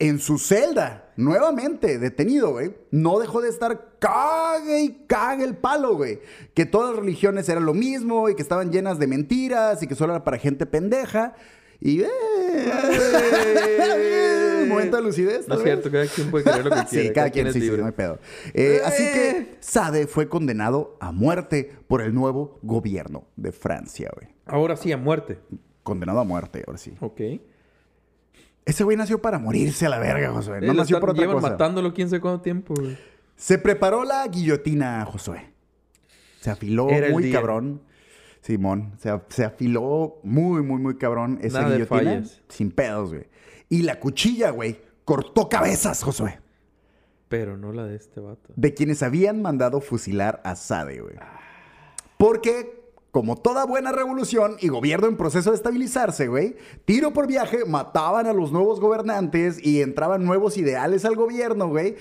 en 0.00 0.18
su 0.18 0.38
celda, 0.38 1.12
nuevamente 1.16 1.98
detenido, 1.98 2.50
güey, 2.52 2.74
no 2.90 3.18
dejó 3.20 3.40
de 3.42 3.50
estar 3.50 3.90
cague 3.98 4.80
y 4.82 5.04
cague 5.06 5.44
el 5.44 5.56
palo, 5.56 5.94
güey. 5.94 6.20
Que 6.54 6.64
todas 6.66 6.90
las 6.90 6.98
religiones 7.00 7.48
eran 7.48 7.64
lo 7.66 7.74
mismo 7.74 8.28
y 8.28 8.34
que 8.34 8.42
estaban 8.42 8.72
llenas 8.72 8.98
de 8.98 9.06
mentiras 9.06 9.82
y 9.82 9.86
que 9.86 9.94
solo 9.94 10.14
era 10.14 10.24
para 10.24 10.38
gente 10.38 10.66
pendeja. 10.66 11.34
Y... 11.80 12.00
eh, 12.02 12.08
momento 14.70 14.96
de 14.96 15.02
lucidez, 15.02 15.48
No 15.48 15.54
es 15.56 15.62
cierto, 15.62 15.90
cada 15.90 16.06
quien 16.06 16.30
puede 16.30 16.44
creer 16.44 16.64
lo 16.64 16.70
que 16.70 16.84
quiera. 16.84 16.88
Sí, 17.08 17.12
cada 17.12 17.30
quien 17.30 17.46
es 17.48 17.52
sí, 17.54 17.60
sí, 17.60 17.70
no 17.76 17.86
hay 17.86 17.92
pedo. 17.92 18.18
Eh, 18.54 18.80
así 18.84 19.02
que 19.02 19.56
Sade 19.60 20.06
fue 20.06 20.28
condenado 20.28 20.96
a 21.00 21.12
muerte 21.12 21.72
por 21.88 22.00
el 22.02 22.14
nuevo 22.14 22.58
gobierno 22.62 23.24
de 23.36 23.52
Francia, 23.52 24.10
güey. 24.14 24.28
Ahora 24.46 24.76
sí, 24.76 24.90
a 24.92 24.96
muerte. 24.96 25.38
Condenado 25.82 26.20
a 26.20 26.24
muerte, 26.24 26.64
ahora 26.66 26.78
sí. 26.78 26.94
Ok. 27.00 27.20
Ese 28.64 28.84
güey 28.84 28.96
nació 28.96 29.20
para 29.20 29.38
morirse 29.38 29.86
a 29.86 29.88
la 29.88 29.98
verga, 29.98 30.30
Josué. 30.32 30.58
Eh, 30.58 30.60
No 30.62 30.66
lo 30.68 30.74
nació 30.74 31.00
por 31.00 31.10
otra 31.10 31.22
llevan 31.22 31.36
cosa. 31.36 31.50
matándolo 31.50 31.92
quién 31.94 32.08
sabe 32.08 32.20
cuánto 32.20 32.42
tiempo, 32.42 32.74
güey. 32.74 32.96
Se 33.36 33.58
preparó 33.58 34.04
la 34.04 34.26
guillotina, 34.28 35.04
Josué. 35.06 35.50
Se 36.40 36.50
afiló 36.50 36.88
Era 36.90 37.10
muy 37.10 37.30
cabrón. 37.32 37.82
Simón, 38.42 38.92
se, 38.98 39.10
se 39.28 39.44
afiló 39.44 40.18
muy, 40.22 40.62
muy, 40.62 40.80
muy 40.80 40.96
cabrón 40.96 41.38
esa 41.42 41.62
Nada 41.62 41.74
guillotina. 41.76 42.22
Sin 42.48 42.70
pedos, 42.70 43.10
güey. 43.12 43.24
Y 43.70 43.82
la 43.82 43.98
cuchilla, 43.98 44.50
güey, 44.50 44.78
cortó 45.06 45.48
cabezas, 45.48 46.02
Josué. 46.02 46.40
Pero 47.28 47.56
no 47.56 47.72
la 47.72 47.84
de 47.86 47.96
este 47.96 48.20
vato. 48.20 48.52
De 48.56 48.74
quienes 48.74 49.02
habían 49.02 49.40
mandado 49.40 49.80
fusilar 49.80 50.42
a 50.44 50.56
Sade, 50.56 51.00
güey. 51.00 51.14
Porque, 52.18 52.82
como 53.12 53.36
toda 53.36 53.64
buena 53.64 53.92
revolución 53.92 54.56
y 54.60 54.68
gobierno 54.68 55.06
en 55.06 55.16
proceso 55.16 55.50
de 55.50 55.56
estabilizarse, 55.56 56.28
güey, 56.28 56.56
tiro 56.84 57.12
por 57.12 57.26
viaje 57.26 57.64
mataban 57.64 58.26
a 58.26 58.32
los 58.32 58.52
nuevos 58.52 58.80
gobernantes 58.80 59.64
y 59.64 59.80
entraban 59.80 60.24
nuevos 60.24 60.56
ideales 60.58 61.04
al 61.04 61.14
gobierno, 61.16 61.68
güey. 61.68 61.96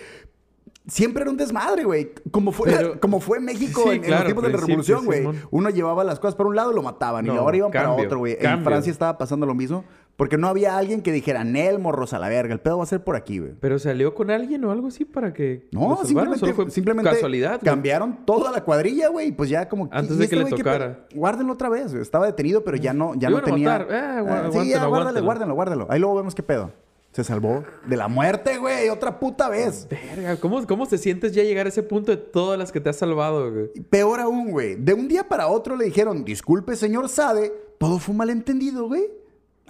Siempre 0.88 1.22
era 1.22 1.30
un 1.30 1.38
desmadre, 1.38 1.84
güey. 1.84 2.12
Como 2.32 2.52
fue, 2.52 2.72
Pero- 2.72 3.00
como 3.00 3.20
fue 3.20 3.38
en 3.38 3.46
México 3.46 3.84
Sí, 3.84 3.90
en, 3.90 3.96
en 3.98 4.02
claro, 4.02 4.16
los 4.16 4.26
tiempos 4.26 4.44
de 4.46 4.50
la 4.50 4.58
revolución, 4.58 5.06
güey. 5.06 5.28
Uno 5.52 5.70
llevaba 5.70 6.04
las 6.04 6.20
cosas 6.20 6.34
para 6.36 6.50
un 6.50 6.56
lado 6.56 6.72
y 6.72 6.76
lo 6.76 6.82
mataban. 6.82 7.28
y 7.28 7.30
ahora 7.30 7.56
iban 7.56 7.70
para 7.72 7.92
otro, 7.92 8.18
güey. 8.18 8.36
En. 8.40 8.64
Francia 8.64 8.92
estaba 8.92 9.16
pasando 9.18 9.46
lo 9.46 9.54
mismo. 9.54 9.86
Porque 10.20 10.38
no 10.38 10.50
había 10.50 10.78
alguien 10.78 11.02
que 11.02 11.14
dijera, 11.14 11.46
Nel, 11.46 11.80
morros 11.80 12.12
a 12.12 12.20
la 12.20 12.28
verga. 12.28 12.54
El 12.54 12.60
pedo 12.60 12.78
va 12.80 12.84
a 12.84 12.88
ser 12.88 13.06
por 13.06 13.16
aquí, 13.16 13.40
güey. 13.40 13.54
¿Pero 13.62 13.80
salió 13.80 14.14
con 14.14 14.30
alguien 14.30 14.66
o 14.66 14.72
algo 14.72 14.90
así 14.90 15.06
para 15.06 15.34
que 15.34 15.70
No, 15.72 15.98
simplemente, 16.04 16.40
Solo 16.40 16.54
fue 16.56 16.70
simplemente 16.70 17.10
casualidad, 17.10 17.52
güey. 17.52 17.62
cambiaron 17.64 18.26
toda 18.26 18.52
la 18.52 18.62
cuadrilla, 18.66 19.08
güey. 19.08 19.30
y 19.30 19.32
Pues 19.32 19.50
ya 19.50 19.70
como... 19.70 19.88
Antes 19.94 20.18
¿y 20.18 20.20
de 20.20 20.24
este 20.26 20.36
que 20.38 20.44
le 20.44 20.50
tocara. 20.50 21.06
Guárdenlo 21.16 21.54
otra 21.54 21.70
vez. 21.70 21.92
güey. 21.92 22.02
Estaba 22.02 22.26
detenido, 22.26 22.66
pero 22.66 22.76
ya 22.76 22.92
no, 22.92 23.16
ya 23.16 23.30
no 23.30 23.42
tenía... 23.42 23.70
matar. 23.70 23.88
Eh, 23.90 23.96
Ah, 23.96 24.50
sí, 24.52 24.68
ya, 24.70 24.86
guárdalo, 24.86 24.86
aguántalo. 24.88 25.24
guárdenlo, 25.26 25.56
guárdalo. 25.56 25.88
Ahí 25.90 26.02
luego 26.02 26.16
vemos 26.18 26.36
qué 26.36 26.44
pedo. 26.44 26.74
Se 27.14 27.24
salvó 27.24 27.64
de 27.88 27.96
la 27.96 28.10
muerte, 28.10 28.58
güey. 28.58 28.90
Otra 28.90 29.22
puta 29.22 29.48
vez. 29.48 29.88
Verga, 29.90 30.36
¿cómo, 30.36 30.68
¿cómo 30.68 30.86
te 30.86 30.98
sientes 30.98 31.32
ya 31.32 31.44
llegar 31.44 31.66
a 31.66 31.70
ese 31.70 31.82
punto 31.82 32.12
de 32.12 32.18
todas 32.18 32.60
las 32.60 32.74
que 32.74 32.82
te 32.82 32.90
has 32.90 32.98
salvado, 32.98 33.52
güey? 33.54 33.70
Peor 33.90 34.20
aún, 34.20 34.52
güey. 34.52 34.76
De 34.76 34.94
un 34.94 35.08
día 35.08 35.24
para 35.30 35.48
otro 35.48 35.78
le 35.78 35.86
dijeron, 35.86 36.26
disculpe, 36.26 36.76
señor 36.76 37.08
Sade. 37.08 37.54
Todo 37.78 38.00
fue 38.00 38.12
un 38.12 38.18
malentendido, 38.18 38.86
güey. 38.88 39.19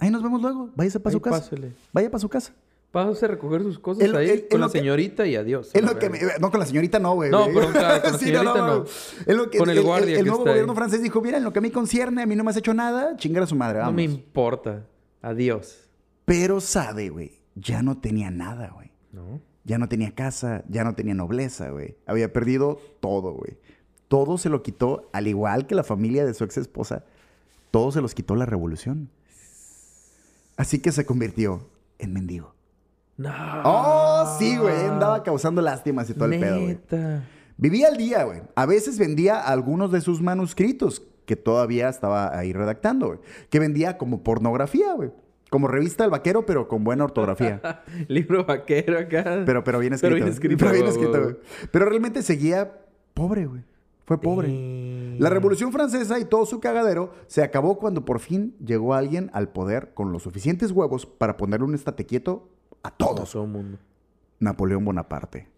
Ahí 0.00 0.10
nos 0.10 0.22
vemos 0.22 0.40
luego. 0.42 0.70
Váyase 0.74 0.98
para 1.00 1.10
Ahí 1.10 1.14
su 1.14 1.20
casa. 1.20 1.38
pásele. 1.40 1.72
Vaya 1.92 2.10
para 2.10 2.18
su 2.20 2.28
casa. 2.28 2.52
Pásase 2.90 3.26
a 3.26 3.28
recoger 3.28 3.62
sus 3.62 3.78
cosas 3.78 4.02
ahí 4.14 4.46
con 4.50 4.60
la 4.60 4.66
que- 4.66 4.72
señorita 4.80 5.24
y 5.26 5.36
adiós. 5.36 5.70
Es 5.74 5.82
lo 5.84 5.96
que 5.96 6.10
me- 6.10 6.18
no, 6.40 6.50
con 6.50 6.58
la 6.58 6.66
señorita 6.66 6.98
no, 6.98 7.14
güey. 7.14 7.30
No, 7.30 7.44
güey. 7.44 7.54
pero 7.54 7.70
claro, 7.72 8.02
con 8.02 8.12
la 8.12 8.18
Sí, 8.18 8.24
señorita 8.24 8.54
no. 8.66 8.84
Es 8.84 9.36
lo 9.36 9.48
que, 9.48 9.58
Con 9.58 9.70
el 9.70 9.80
guardia 9.82 10.14
El, 10.18 10.24
que 10.24 10.28
nuevo 10.28 10.38
está 10.38 10.50
ahí. 10.50 10.54
gobierno 10.56 10.74
francés 10.74 11.00
dijo, 11.02 11.20
mira, 11.20 11.38
en 11.38 11.44
lo 11.44 11.52
que 11.52 11.60
a 11.60 11.62
mí 11.62 11.70
concierne, 11.70 12.22
a 12.22 12.26
mí 12.26 12.34
no 12.34 12.42
me 12.42 12.50
has 12.50 12.56
hecho 12.56 12.74
nada, 12.74 13.16
chingar 13.16 13.44
a 13.44 13.46
su 13.46 13.54
madre, 13.54 13.78
No 13.80 13.92
me 13.92 14.02
importa. 14.02 14.86
Adiós. 15.22 15.84
Pero 16.24 16.60
Sade, 16.60 17.10
güey, 17.10 17.38
ya 17.54 17.82
no 17.82 17.98
tenía 17.98 18.30
nada, 18.32 18.70
güey. 18.74 18.90
¿No? 19.12 19.40
Ya 19.64 19.78
no 19.78 19.88
tenía 19.88 20.12
casa, 20.14 20.64
ya 20.68 20.82
no 20.82 20.94
tenía 20.96 21.14
nobleza, 21.14 21.70
güey. 21.70 21.96
Había 22.06 22.32
perdido 22.32 22.80
todo, 23.00 23.32
güey. 23.34 23.58
Todo 24.08 24.36
se 24.38 24.48
lo 24.48 24.62
quitó, 24.64 25.08
al 25.12 25.28
igual 25.28 25.66
que 25.68 25.76
la 25.76 25.84
familia 25.84 26.24
de 26.26 26.34
su 26.34 26.42
ex 26.42 26.56
esposa, 26.56 27.04
todo 27.70 27.92
se 27.92 28.00
los 28.00 28.14
quitó 28.14 28.34
la 28.34 28.46
revolución. 28.46 29.10
Así 30.60 30.78
que 30.78 30.92
se 30.92 31.06
convirtió 31.06 31.66
en 31.98 32.12
mendigo. 32.12 32.54
No. 33.16 33.32
Oh, 33.64 34.36
sí, 34.38 34.58
güey. 34.58 34.84
Andaba 34.84 35.22
causando 35.22 35.62
lástimas 35.62 36.10
y 36.10 36.12
todo 36.12 36.26
el 36.26 36.38
pedo, 36.38 36.60
güey. 36.60 36.78
Vivía 37.56 37.88
al 37.88 37.96
día, 37.96 38.24
güey. 38.24 38.42
A 38.54 38.66
veces 38.66 38.98
vendía 38.98 39.40
algunos 39.40 39.90
de 39.90 40.02
sus 40.02 40.20
manuscritos 40.20 41.00
que 41.24 41.34
todavía 41.34 41.88
estaba 41.88 42.36
ahí 42.38 42.52
redactando, 42.52 43.06
güey. 43.06 43.20
Que 43.48 43.58
vendía 43.58 43.96
como 43.96 44.22
pornografía, 44.22 44.92
güey. 44.92 45.10
Como 45.48 45.66
revista 45.66 46.04
del 46.04 46.10
vaquero, 46.10 46.44
pero 46.44 46.68
con 46.68 46.84
buena 46.84 47.04
ortografía. 47.04 47.82
Libro 48.08 48.44
vaquero 48.44 48.98
acá. 48.98 49.44
Pero, 49.46 49.64
pero 49.64 49.78
bien 49.78 49.94
escrito. 49.94 50.14
Pero 50.14 50.24
bien 50.26 50.34
escrito, 50.34 50.58
Pero 50.58 50.72
bien 50.72 50.86
escrito, 50.86 51.22
güey. 51.22 51.36
Pero 51.70 51.86
realmente 51.86 52.22
seguía 52.22 52.70
pobre, 53.14 53.46
güey. 53.46 53.62
Fue 54.04 54.20
pobre. 54.20 54.48
Eh. 54.50 54.99
La 55.20 55.30
Revolución 55.30 55.70
Francesa 55.72 56.18
y 56.18 56.24
todo 56.24 56.46
su 56.46 56.60
cagadero 56.60 57.12
se 57.26 57.42
acabó 57.42 57.78
cuando 57.78 58.04
por 58.04 58.20
fin 58.20 58.54
llegó 58.64 58.94
alguien 58.94 59.30
al 59.32 59.48
poder 59.50 59.92
con 59.94 60.12
los 60.12 60.22
suficientes 60.22 60.70
huevos 60.72 61.06
para 61.06 61.36
ponerle 61.36 61.66
un 61.66 61.74
estate 61.74 62.06
quieto 62.06 62.48
a 62.82 62.90
todos. 62.90 63.32
Todo 63.32 63.44
el 63.44 63.50
mundo. 63.50 63.78
Napoleón 64.38 64.84
Bonaparte. 64.84 65.48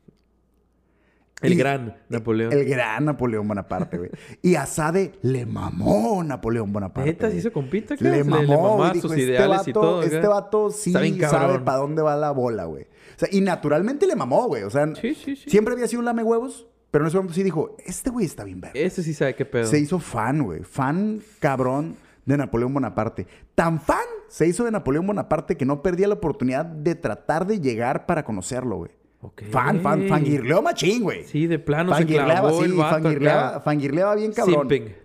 El 1.41 1.55
Y- 1.55 1.57
gran 1.57 1.97
Napoleón. 2.09 2.53
El 2.53 2.65
gran 2.65 3.05
Napoleón 3.05 3.49
Bonaparte, 3.49 3.99
güey. 3.99 4.11
Y 4.43 4.55
a 4.55 4.65
Sade 4.67 5.13
le 5.23 5.45
mamó 5.45 6.23
Napoleón 6.23 6.73
Bonaparte. 6.73 7.11
Neta, 7.11 7.31
sí 7.31 7.41
se 7.41 7.51
compita? 7.51 7.97
Le 7.99 8.11
Le, 8.11 8.25
mamó, 8.25 8.43
le 8.43 8.49
mamaba 8.49 8.89
güey, 8.91 9.01
sus 9.01 9.11
este 9.13 9.23
ideales 9.25 9.59
vato, 9.59 9.71
y 9.71 9.73
todo. 9.73 10.03
Este 10.03 10.27
vato 10.29 10.71
sí 10.71 10.93
sabe 10.93 11.59
para 11.61 11.79
dónde 11.79 12.01
va 12.03 12.17
la 12.17 12.31
bola, 12.31 12.65
güey. 12.67 12.85
O 12.85 13.19
sea, 13.19 13.29
y 13.33 13.41
naturalmente 13.41 14.07
le 14.07 14.15
mamó, 14.15 14.47
güey. 14.47 14.63
O 14.63 14.71
sea, 14.71 14.87
Sí, 14.95 15.15
sí, 15.15 15.35
sí. 15.37 15.51
siempre 15.51 15.75
había 15.75 15.89
sido 15.89 15.99
un 16.01 16.05
lame 16.07 16.23
huevos, 16.23 16.69
pero 16.93 17.05
en 17.05 17.09
ese 17.09 17.17
momento 17.17 17.35
sí 17.35 17.43
dijo, 17.43 17.75
este 17.85 18.11
güey 18.11 18.27
está 18.27 18.45
bien 18.45 18.61
verga. 18.61 18.79
Ese 18.79 19.03
sí 19.03 19.13
sabe 19.15 19.35
qué 19.35 19.45
pedo. 19.45 19.67
Se 19.67 19.81
hizo 19.81 19.99
fan, 19.99 20.45
güey. 20.45 20.63
Fan 20.63 21.21
cabrón 21.41 21.97
de 22.25 22.37
Napoleón 22.37 22.73
Bonaparte. 22.73 23.27
Tan 23.57 23.81
fan 23.81 23.99
se 24.29 24.47
hizo 24.47 24.63
de 24.63 24.71
Napoleón 24.71 25.07
Bonaparte 25.07 25.57
que 25.57 25.65
no 25.65 25.83
perdía 25.83 26.07
la 26.07 26.15
oportunidad 26.15 26.65
de 26.65 26.95
tratar 26.95 27.47
de 27.47 27.61
llegar 27.61 28.07
para 28.07 28.23
conocerlo, 28.25 28.77
güey. 28.77 28.91
Ok. 29.23 29.43
Fan, 29.51 29.81
fan, 29.81 30.07
fangirleó 30.09 30.63
machín, 30.63 31.03
güey. 31.03 31.25
Sí, 31.25 31.47
de 31.47 31.59
plano 31.59 31.93
se 31.95 32.01
Fangirleaba, 32.03 32.41
clavó 32.41 32.59
sí, 32.59 32.65
el 32.67 32.73
vato 32.75 33.03
fangirleaba, 33.03 33.49
acá. 33.49 33.61
fangirleaba 33.61 34.15
bien 34.15 34.33
cabrón. 34.33 34.69
Simping. 34.69 34.97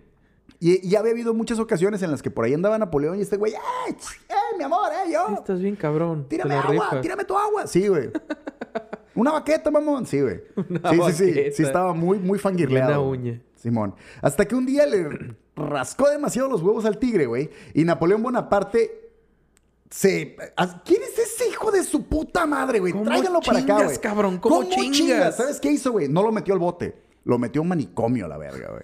Y, 0.60 0.88
y 0.90 0.96
había 0.96 1.12
habido 1.12 1.34
muchas 1.36 1.60
ocasiones 1.60 2.02
en 2.02 2.10
las 2.12 2.22
que 2.24 2.32
por 2.32 2.44
ahí 2.44 2.54
andaba 2.54 2.78
Napoleón 2.80 3.20
y 3.20 3.22
este 3.22 3.38
güey, 3.38 3.54
¡eh, 3.54 3.58
eh, 3.90 4.34
mi 4.58 4.64
amor, 4.64 4.90
eh, 4.92 5.12
yo! 5.14 5.36
Estás 5.36 5.62
bien 5.62 5.76
cabrón. 5.76 6.26
Tírame 6.28 6.56
agua, 6.56 6.72
rifas. 6.72 7.02
tírame 7.02 7.26
tu 7.26 7.38
agua. 7.38 7.68
Sí, 7.68 7.88
güey. 7.88 8.10
Una 9.18 9.32
baqueta, 9.34 9.70
mamón. 9.72 10.06
Sí, 10.06 10.22
güey. 10.22 10.42
Una 10.70 10.90
Sí, 10.92 11.00
sí, 11.14 11.34
sí. 11.34 11.52
Sí, 11.54 11.64
estaba 11.64 11.94
muy, 11.94 12.20
muy 12.20 12.40
fangirleado. 12.40 13.02
Una 13.02 13.10
uña. 13.20 13.42
Simón. 13.56 13.96
Hasta 14.22 14.46
que 14.48 14.56
un 14.56 14.66
día 14.66 14.86
le 14.86 15.36
rascó 15.56 16.10
demasiado 16.10 16.48
los 16.48 16.62
huevos 16.62 16.86
al 16.86 17.00
tigre, 17.00 17.26
güey. 17.26 17.50
Y 17.74 17.84
Napoleón 17.84 18.22
Bonaparte 18.22 19.10
se... 19.90 20.36
¿Quién 20.86 21.02
es 21.02 21.18
ese 21.18 21.50
hijo 21.50 21.72
de 21.72 21.84
su 21.84 22.04
puta 22.06 22.46
madre, 22.46 22.80
güey? 22.80 22.94
¿Cómo 22.94 23.06
Tráiganlo 23.06 23.40
para 23.42 23.60
acá, 23.60 23.84
güey. 23.86 23.98
cabrón? 23.98 24.38
¿Cómo 24.38 24.64
chingas? 24.70 25.38
¿Sabes 25.38 25.60
qué 25.60 25.72
hizo, 25.72 25.92
güey? 25.94 26.08
No 26.08 26.22
lo 26.24 26.32
metió 26.32 26.54
al 26.54 26.60
bote. 26.60 26.96
Lo 27.24 27.38
metió 27.40 27.62
a 27.62 27.64
un 27.64 27.70
manicomio 27.70 28.26
a 28.26 28.28
la 28.30 28.38
verga, 28.38 28.70
güey. 28.70 28.84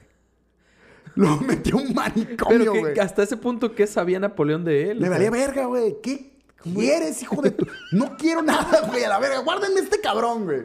Lo 1.16 1.38
metió 1.48 1.78
a 1.78 1.82
un 1.82 1.88
Pero 1.90 2.02
manicomio, 2.02 2.74
que- 2.74 2.80
güey. 2.80 3.00
hasta 3.00 3.22
ese 3.24 3.38
punto, 3.38 3.76
¿qué 3.76 3.86
sabía 3.86 4.20
Napoleón 4.20 4.64
de 4.66 4.92
él? 4.92 5.00
Le 5.00 5.10
valía 5.10 5.30
verga, 5.30 5.66
güey. 5.68 5.98
¿Qué 6.02 6.33
quieres, 6.64 7.22
hijo 7.22 7.41
de 7.41 7.51
tu...? 7.51 7.68
No 7.91 8.16
quiero 8.18 8.41
nada, 8.41 8.88
güey, 8.88 9.03
a 9.03 9.09
la 9.09 9.20
verga. 9.20 9.39
Guárdenme 9.39 9.82
este 9.82 9.99
cabrón, 10.01 10.45
güey. 10.45 10.61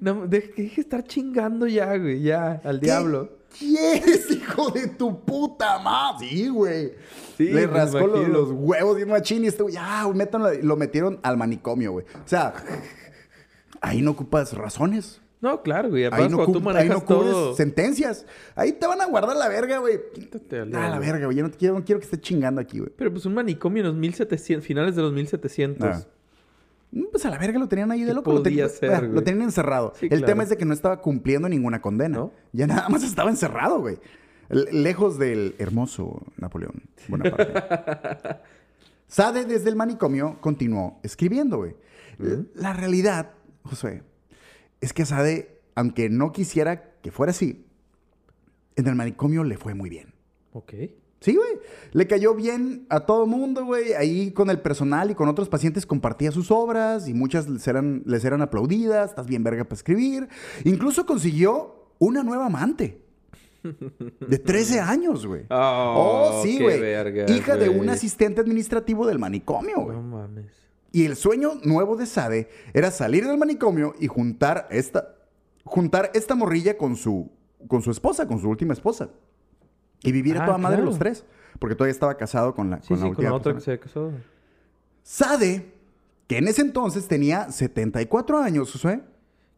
No, 0.00 0.26
deje 0.26 0.52
deje 0.56 0.76
de 0.76 0.80
estar 0.82 1.04
chingando 1.04 1.66
ya, 1.66 1.96
güey. 1.96 2.22
Ya, 2.22 2.60
al 2.64 2.80
¿Qué 2.80 2.86
diablo. 2.86 3.38
quieres, 3.58 4.30
hijo 4.30 4.70
de 4.70 4.88
tu 4.88 5.24
puta 5.24 5.78
madre? 5.78 6.28
Sí, 6.28 6.48
güey. 6.48 6.94
Sí, 7.36 7.44
Le 7.44 7.66
rascó 7.66 8.06
los, 8.06 8.28
los 8.28 8.48
huevos 8.52 8.96
bien 8.96 9.08
machín 9.08 9.44
y 9.44 9.48
este 9.48 9.62
güey, 9.62 9.74
ya, 9.74 10.06
métanlo 10.14 10.52
lo 10.62 10.76
metieron 10.76 11.20
al 11.22 11.36
manicomio, 11.36 11.92
güey. 11.92 12.06
O 12.24 12.28
sea, 12.28 12.54
ahí 13.80 14.02
no 14.02 14.12
ocupas 14.12 14.52
razones. 14.54 15.20
No, 15.40 15.62
claro, 15.62 15.90
güey. 15.90 16.04
Ahí 16.04 16.10
Además, 16.12 16.30
no, 16.30 16.36
cuando 16.38 16.60
tú 16.60 16.70
ahí 16.70 16.88
no 16.88 17.04
cubres 17.04 17.30
todo... 17.32 17.54
sentencias. 17.54 18.24
Ahí 18.54 18.72
te 18.72 18.86
van 18.86 19.00
a 19.00 19.06
guardar 19.06 19.36
la 19.36 19.48
verga, 19.48 19.78
güey. 19.78 20.00
Ah, 20.74 20.88
la 20.88 20.98
verga, 20.98 21.26
güey. 21.26 21.36
Yo 21.36 21.42
no, 21.44 21.50
te 21.50 21.58
quiero, 21.58 21.74
no 21.78 21.84
quiero 21.84 21.98
que 22.00 22.04
esté 22.04 22.18
chingando 22.20 22.60
aquí, 22.60 22.78
güey. 22.78 22.90
Pero 22.96 23.12
pues 23.12 23.26
un 23.26 23.34
manicomio 23.34 23.82
en 23.82 23.88
los 23.88 23.96
1700, 23.96 24.66
finales 24.66 24.96
de 24.96 25.02
los 25.02 25.12
1700. 25.12 25.86
Ah. 25.86 26.06
Mm, 26.92 27.04
Pues 27.12 27.24
a 27.26 27.30
la 27.30 27.38
verga 27.38 27.58
lo 27.58 27.68
tenían 27.68 27.90
ahí 27.92 28.00
de 28.00 28.06
¿Qué 28.08 28.14
loco. 28.14 28.32
Lo, 28.32 28.42
podía 28.42 28.66
ten- 28.68 28.76
ser, 28.76 28.94
ah, 28.94 29.00
lo 29.02 29.22
tenían 29.22 29.42
encerrado. 29.44 29.92
Sí, 29.96 30.06
el 30.06 30.10
claro. 30.20 30.24
tema 30.26 30.42
es 30.44 30.48
de 30.48 30.56
que 30.56 30.64
no 30.64 30.72
estaba 30.72 31.00
cumpliendo 31.02 31.48
ninguna 31.48 31.82
condena. 31.82 32.16
¿No? 32.18 32.32
Ya 32.52 32.66
nada 32.66 32.88
más 32.88 33.02
estaba 33.02 33.28
encerrado, 33.28 33.80
güey. 33.80 33.98
Lejos 34.48 35.18
del 35.18 35.54
hermoso 35.58 36.22
Napoleón 36.38 36.82
Bonaparte. 37.08 37.52
Sade 39.08 39.44
desde 39.44 39.68
el 39.68 39.76
manicomio 39.76 40.38
continuó 40.40 40.98
escribiendo, 41.02 41.58
güey. 41.58 41.76
L- 42.18 42.44
La 42.54 42.72
realidad, 42.72 43.32
José, 43.64 44.02
es 44.80 44.92
que 44.92 45.04
Sade, 45.04 45.60
aunque 45.74 46.08
no 46.08 46.32
quisiera 46.32 46.94
que 47.02 47.10
fuera 47.10 47.30
así, 47.30 47.66
en 48.76 48.86
el 48.86 48.94
manicomio 48.94 49.44
le 49.44 49.56
fue 49.56 49.74
muy 49.74 49.88
bien. 49.88 50.14
Ok. 50.52 50.74
Sí, 51.20 51.34
güey. 51.34 51.58
Le 51.92 52.06
cayó 52.06 52.34
bien 52.34 52.86
a 52.90 53.00
todo 53.00 53.26
mundo, 53.26 53.64
güey. 53.64 53.94
Ahí 53.94 54.30
con 54.32 54.50
el 54.50 54.60
personal 54.60 55.10
y 55.10 55.14
con 55.14 55.28
otros 55.28 55.48
pacientes 55.48 55.86
compartía 55.86 56.30
sus 56.30 56.50
obras 56.50 57.08
y 57.08 57.14
muchas 57.14 57.48
les 57.48 57.66
eran, 57.66 58.02
les 58.06 58.24
eran 58.24 58.42
aplaudidas. 58.42 59.10
Estás 59.10 59.26
bien 59.26 59.42
verga 59.42 59.64
para 59.64 59.76
escribir. 59.76 60.28
Incluso 60.64 61.06
consiguió 61.06 61.90
una 61.98 62.22
nueva 62.22 62.46
amante. 62.46 63.00
De 64.28 64.38
13 64.38 64.80
años, 64.80 65.26
güey. 65.26 65.44
Oh, 65.50 66.42
sí, 66.44 66.58
qué 66.58 66.62
güey. 66.62 67.36
Hija 67.36 67.56
de 67.56 67.68
un 67.68 67.88
asistente 67.88 68.40
administrativo 68.40 69.06
del 69.06 69.18
manicomio, 69.18 69.80
güey. 69.80 69.96
No 69.96 70.02
mames. 70.02 70.52
Y 70.96 71.04
el 71.04 71.14
sueño 71.14 71.56
nuevo 71.62 71.94
de 71.96 72.06
Sade 72.06 72.48
era 72.72 72.90
salir 72.90 73.26
del 73.26 73.36
manicomio 73.36 73.94
y 74.00 74.06
juntar 74.06 74.66
esta, 74.70 75.14
juntar 75.62 76.10
esta 76.14 76.34
morrilla 76.34 76.78
con 76.78 76.96
su, 76.96 77.30
con 77.68 77.82
su 77.82 77.90
esposa, 77.90 78.26
con 78.26 78.40
su 78.40 78.48
última 78.48 78.72
esposa. 78.72 79.10
Y 80.02 80.10
vivir 80.10 80.38
a 80.38 80.44
Ah, 80.44 80.46
toda 80.46 80.56
madre 80.56 80.76
claro. 80.78 80.90
los 80.90 80.98
tres. 80.98 81.26
Porque 81.58 81.74
todavía 81.74 81.92
estaba 81.92 82.16
casado 82.16 82.54
con 82.54 82.70
la, 82.70 82.80
Sí, 82.80 82.88
con 82.88 82.96
la 82.96 83.02
con 83.02 83.10
última 83.10 83.28
la 83.28 83.34
otra 83.36 83.52
que 83.54 83.60
se 83.60 83.78
casó. 83.78 84.10
Sade, 85.02 85.70
que 86.26 86.38
en 86.38 86.48
ese 86.48 86.62
entonces 86.62 87.06
tenía 87.06 87.50
74 87.52 88.38
años, 88.38 88.72
Josué, 88.72 89.02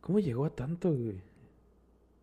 ¿Cómo 0.00 0.18
llegó 0.18 0.44
a 0.44 0.50
tanto, 0.50 0.90
güey? 0.90 1.20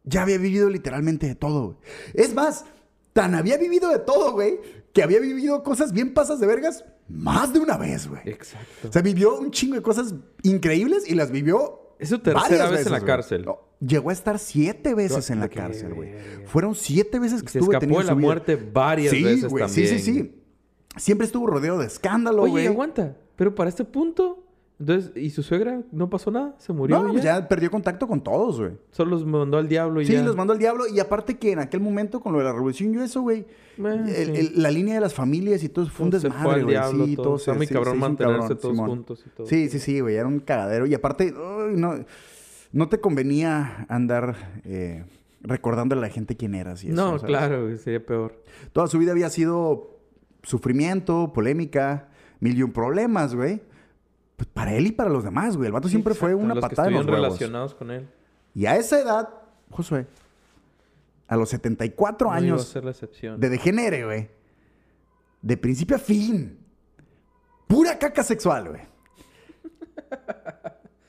ya 0.03 0.23
había 0.23 0.37
vivido 0.39 0.69
literalmente 0.69 1.25
de 1.25 1.35
todo, 1.35 1.67
güey. 1.67 1.77
Es 2.15 2.33
más, 2.33 2.65
tan 3.13 3.33
había 3.33 3.57
vivido 3.57 3.89
de 3.91 3.99
todo, 3.99 4.33
güey, 4.33 4.59
que 4.91 5.03
había 5.03 5.19
vivido 5.21 5.63
cosas 5.63 5.93
bien 5.93 6.13
pasas 6.13 6.41
de 6.41 6.47
vergas 6.47 6.83
más 7.07 7.53
de 7.53 7.59
una 7.59 7.77
vez, 7.77 8.07
güey. 8.07 8.21
Exacto. 8.25 8.89
O 8.89 8.91
sea, 8.91 9.01
vivió 9.01 9.37
un 9.37 9.51
chingo 9.51 9.75
de 9.75 9.81
cosas 9.81 10.15
increíbles 10.43 11.09
y 11.09 11.15
las 11.15 11.31
vivió 11.31 11.95
Es 11.99 12.09
su 12.09 12.19
tercera 12.19 12.65
varias 12.65 12.71
vez 12.71 12.85
en 12.85 12.91
la 12.91 13.01
cárcel. 13.01 13.45
No, 13.45 13.59
llegó 13.79 14.09
a 14.09 14.13
estar 14.13 14.39
siete 14.39 14.93
veces 14.95 15.29
en 15.29 15.39
la 15.39 15.49
cárcel, 15.49 15.93
güey. 15.93 16.13
Fueron 16.45 16.75
siete 16.75 17.19
veces 17.19 17.43
que 17.43 17.49
se 17.49 17.59
estuvo 17.59 17.73
escapó 17.73 17.95
de 17.95 18.01
en 18.01 18.07
la 18.07 18.15
muerte 18.15 18.55
varias 18.55 19.11
sí, 19.11 19.23
veces 19.23 19.41
también. 19.43 19.69
Sí, 19.69 19.87
sí, 19.87 19.99
sí. 19.99 20.41
Siempre 20.97 21.25
estuvo 21.25 21.45
rodeado 21.45 21.79
de 21.79 21.87
escándalo, 21.87 22.43
Oye, 22.43 22.51
güey. 22.51 22.67
aguanta. 22.67 23.17
Pero 23.35 23.53
para 23.53 23.69
este 23.69 23.83
punto... 23.83 24.44
Entonces, 24.77 25.11
¿y 25.15 25.29
su 25.29 25.41
suegra 25.41 25.81
no 25.93 26.09
pasó 26.09 26.31
nada? 26.31 26.53
¿Se 26.57 26.73
murió 26.73 26.97
No, 26.97 27.05
ya? 27.05 27.11
pues 27.13 27.23
ya 27.23 27.47
perdió 27.47 27.71
contacto 27.71 28.07
con 28.09 28.21
todos, 28.21 28.59
güey. 28.59 28.73
Solo 28.91 29.11
los 29.11 29.25
mandó 29.25 29.57
al 29.57 29.69
diablo 29.69 30.01
y 30.01 30.05
Sí, 30.05 30.11
ya. 30.13 30.21
los 30.23 30.35
mandó 30.35 30.51
al 30.51 30.59
diablo. 30.59 30.83
Y 30.87 30.99
aparte 30.99 31.37
que 31.37 31.53
en 31.53 31.59
aquel 31.59 31.79
momento, 31.79 32.19
con 32.19 32.33
lo 32.33 32.39
de 32.39 32.45
la 32.45 32.51
revolución 32.51 32.93
y 32.93 32.97
eso, 32.97 33.21
güey, 33.21 33.45
Eh, 33.77 34.49
sí. 34.51 34.51
la 34.59 34.69
línea 34.71 34.95
de 34.95 34.99
las 35.01 35.13
familias 35.13 35.63
y 35.63 35.69
todo 35.69 35.85
fue 35.87 36.07
un 36.07 36.11
fue 36.11 36.19
desmadre, 36.19 36.63
güey. 36.63 36.77
Sí, 37.07 37.15
todo. 37.15 37.37
Está 37.37 37.53
muy 37.53 37.67
cabrón 37.67 37.99
mantenerse 37.99 38.39
cabrón, 38.39 38.57
todos 38.59 38.75
Simón. 38.75 38.89
juntos 38.89 39.23
y 39.25 39.29
todo. 39.29 39.47
Sí, 39.47 39.69
sí, 39.69 39.79
sí, 39.79 40.01
güey. 40.01 40.15
Era 40.15 40.27
un 40.27 40.39
cagadero. 40.41 40.85
Y 40.85 40.93
aparte, 40.93 41.33
uy, 41.33 41.77
no, 41.79 41.93
no 42.73 42.89
te 42.89 42.99
convenía 42.99 43.85
andar 43.87 44.59
eh, 44.65 45.05
recordándole 45.41 45.99
a 45.99 46.07
la 46.07 46.09
gente 46.09 46.35
quién 46.35 46.53
eras 46.53 46.83
y 46.83 46.87
eso. 46.87 46.95
no, 46.97 47.07
¿sabes? 47.17 47.23
claro, 47.23 47.77
sería 47.77 48.05
peor. 48.05 48.41
Toda 48.73 48.87
su 48.87 48.97
vida 48.99 49.11
había 49.13 49.29
sido 49.29 49.95
sufrimiento, 50.43 51.31
polémica, 51.33 52.09
mil 52.41 52.57
y 52.57 52.63
un 52.63 52.71
problemas, 52.73 53.33
güey. 53.35 53.61
Pues 54.35 54.49
para 54.53 54.73
él 54.73 54.87
y 54.87 54.91
para 54.91 55.09
los 55.09 55.23
demás, 55.23 55.55
güey. 55.55 55.67
El 55.67 55.73
vato 55.73 55.87
siempre 55.87 56.13
fue 56.13 56.35
una 56.35 56.55
los 56.55 56.61
patada 56.61 56.89
que 56.89 56.93
en 56.93 56.97
los 56.99 57.05
huevos. 57.05 57.21
relacionados 57.23 57.73
con 57.75 57.91
él. 57.91 58.07
Y 58.53 58.65
a 58.65 58.75
esa 58.75 58.99
edad, 58.99 59.29
Josué, 59.71 60.07
a 61.27 61.35
los 61.37 61.49
74 61.49 62.27
No 62.27 62.33
iba 62.33 62.35
a 62.35 62.37
años 62.37 62.67
ser 62.67 62.83
la 62.85 62.91
excepción. 62.91 63.39
de 63.39 63.49
degenere, 63.49 64.05
güey. 64.05 64.29
De 65.41 65.57
principio 65.57 65.95
a 65.95 65.99
fin. 65.99 66.59
Pura 67.67 67.97
caca 67.97 68.23
sexual, 68.23 68.69
güey. 68.69 68.81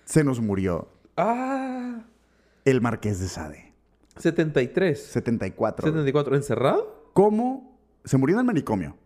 Se 0.05 0.23
nos 0.25 0.41
murió 0.41 0.89
Ah, 1.17 2.03
el 2.65 2.81
Marqués 2.81 3.19
de 3.21 3.29
Sade. 3.29 3.73
73. 4.17 5.03
74. 5.03 5.83
güey. 5.85 5.93
74. 5.93 6.37
¿Encerrado? 6.37 7.11
¿Cómo? 7.13 7.79
Se 8.05 8.17
murió 8.19 8.37
en 8.37 8.41
el 8.41 8.47
manicomio. 8.47 8.97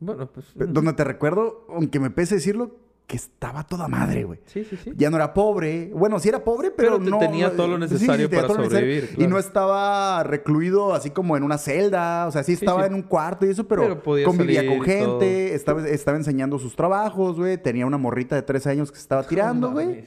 Bueno, 0.00 0.26
pues... 0.32 0.46
Pe- 0.46 0.66
Donde 0.66 0.94
te 0.94 1.04
recuerdo, 1.04 1.66
aunque 1.68 2.00
me 2.00 2.10
pese 2.10 2.36
decirlo, 2.36 2.74
que 3.12 3.18
estaba 3.18 3.62
toda 3.62 3.88
madre, 3.88 4.24
güey. 4.24 4.40
Sí, 4.46 4.64
sí, 4.64 4.74
sí. 4.82 4.94
Ya 4.96 5.10
no 5.10 5.16
era 5.16 5.34
pobre. 5.34 5.90
Bueno, 5.94 6.18
sí 6.18 6.30
era 6.30 6.42
pobre, 6.42 6.70
pero, 6.70 6.92
Pero 6.92 7.04
te 7.04 7.10
no... 7.10 7.18
tenía 7.18 7.54
todo 7.54 7.68
lo 7.68 7.76
sí, 7.76 7.88
sí, 7.88 7.92
necesario 7.92 8.30
para 8.30 8.42
necesario. 8.48 8.70
sobrevivir, 8.70 9.10
Y 9.18 9.26
no 9.26 9.38
estaba 9.38 10.22
recluido 10.22 10.94
así 10.94 11.10
como 11.10 11.36
en 11.36 11.42
una 11.42 11.58
celda. 11.58 12.26
O 12.26 12.30
sea, 12.30 12.42
sí 12.42 12.54
estaba 12.54 12.86
en 12.86 12.94
un 12.94 13.02
cuarto 13.02 13.44
y 13.44 13.50
eso, 13.50 13.68
pero, 13.68 13.82
Pero 13.82 14.02
podía 14.02 14.24
convivía 14.24 14.66
con 14.66 14.80
gente. 14.80 15.54
Estaba, 15.54 15.86
estaba 15.86 16.16
enseñando 16.16 16.58
sus 16.58 16.74
trabajos, 16.74 17.36
güey. 17.36 17.58
Tenía 17.58 17.84
una 17.84 17.98
morrita 17.98 18.34
de 18.34 18.40
13 18.40 18.70
años 18.70 18.90
que 18.90 18.96
se 18.96 19.02
estaba 19.02 19.24
tirando, 19.24 19.72
güey. 19.72 20.06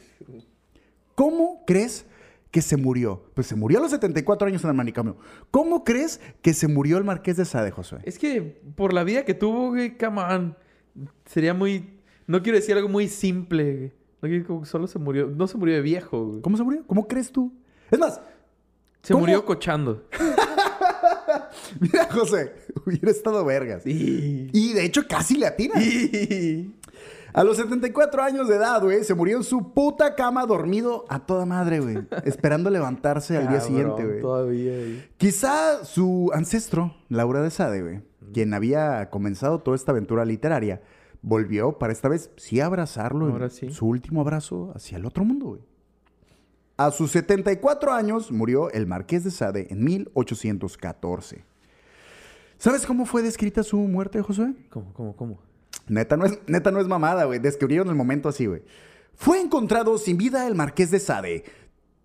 ¿Cómo 1.13 1.63
crees 1.67 2.07
que 2.49 2.63
se 2.63 2.75
murió? 2.75 3.21
Pues 3.35 3.45
se 3.45 3.55
murió 3.55 3.77
a 3.77 3.81
los 3.83 3.91
74 3.91 4.47
años 4.47 4.63
en 4.63 4.71
el 4.71 4.75
manicomio. 4.75 5.17
¿Cómo 5.51 5.83
crees 5.83 6.19
que 6.41 6.55
se 6.55 6.67
murió 6.67 6.97
el 6.97 7.03
Marqués 7.03 7.37
de 7.37 7.45
Sade, 7.45 7.69
Josué? 7.69 7.99
Es 8.03 8.17
que 8.17 8.41
por 8.75 8.93
la 8.93 9.03
vida 9.03 9.25
que 9.25 9.35
tuvo, 9.35 9.69
güey, 9.69 9.95
come 9.95 10.23
on. 10.23 10.57
Sería 11.25 11.53
muy... 11.53 11.94
No 12.27 12.41
quiero 12.41 12.57
decir 12.57 12.75
algo 12.75 12.89
muy 12.89 13.07
simple, 13.07 13.75
güey. 13.75 13.91
No 14.21 14.29
quiero 14.29 14.47
como 14.47 14.61
que 14.61 14.67
solo 14.67 14.87
se 14.87 14.97
murió... 14.99 15.27
No 15.27 15.47
se 15.47 15.57
murió 15.57 15.75
de 15.75 15.81
viejo, 15.81 16.25
güey. 16.25 16.41
¿Cómo 16.41 16.57
se 16.57 16.63
murió? 16.63 16.83
¿Cómo 16.87 17.07
crees 17.07 17.31
tú? 17.31 17.53
Es 17.91 17.99
más, 17.99 18.19
Se 19.03 19.13
¿Cómo? 19.13 19.21
murió 19.25 19.45
cochando. 19.45 20.03
mira, 21.79 22.07
José, 22.11 22.53
hubiera 22.85 23.11
estado 23.11 23.43
vergas. 23.45 23.83
Sí. 23.83 24.49
Y 24.51 24.73
de 24.73 24.85
hecho 24.85 25.07
casi 25.07 25.37
le 25.37 25.45
atina. 25.47 25.75
A 27.33 27.43
los 27.43 27.57
74 27.57 28.23
años 28.23 28.47
de 28.47 28.55
edad, 28.55 28.81
güey, 28.81 29.03
se 29.03 29.13
murió 29.13 29.37
en 29.37 29.43
su 29.43 29.73
puta 29.73 30.15
cama 30.15 30.45
dormido 30.45 31.05
a 31.09 31.19
toda 31.19 31.45
madre, 31.45 31.81
güey. 31.81 31.97
esperando 32.23 32.69
levantarse 32.69 33.35
al 33.37 33.49
día 33.49 33.59
siguiente, 33.59 34.05
güey. 34.05 34.21
Todavía, 34.21 34.71
güey. 34.71 35.03
Quizá 35.17 35.83
su 35.83 36.31
ancestro, 36.33 36.95
Laura 37.09 37.41
de 37.41 37.51
Sade, 37.51 37.81
güey, 37.81 38.01
quien 38.33 38.53
había 38.53 39.09
comenzado 39.09 39.59
toda 39.59 39.75
esta 39.75 39.91
aventura 39.91 40.23
literaria, 40.23 40.81
volvió 41.25 41.79
para 41.79 41.91
esta 41.91 42.07
vez 42.07 42.29
sí 42.37 42.61
abrazarlo 42.61 43.25
en 43.25 43.33
Ahora 43.33 43.49
sí. 43.49 43.71
su 43.71 43.87
último 43.87 44.21
abrazo 44.21 44.71
hacia 44.75 44.97
el 44.97 45.05
otro 45.05 45.25
mundo, 45.25 45.47
güey. 45.47 45.61
A 46.77 46.91
sus 46.91 47.11
74 47.11 47.93
años 47.93 48.31
murió 48.31 48.69
el 48.71 48.85
Marqués 48.85 49.23
de 49.23 49.31
Sade 49.31 49.67
en 49.71 49.83
1814. 49.83 51.43
¿Sabes 52.57 52.85
cómo 52.85 53.05
fue 53.05 53.23
descrita 53.23 53.63
su 53.63 53.77
muerte, 53.77 54.21
Josué? 54.21 54.53
¿Cómo, 54.69 54.93
cómo, 54.93 55.15
cómo? 55.15 55.39
Neta 55.87 56.15
no 56.15 56.25
es, 56.25 56.39
neta 56.47 56.71
no 56.71 56.79
es 56.79 56.87
mamada, 56.87 57.25
güey. 57.25 57.39
Describieron 57.39 57.87
el 57.87 57.95
momento 57.95 58.29
así, 58.29 58.45
güey. 58.45 58.61
Fue 59.15 59.39
encontrado 59.39 59.97
sin 59.97 60.17
vida 60.17 60.45
el 60.45 60.55
marqués 60.55 60.91
de 60.91 60.99
Sade, 60.99 61.43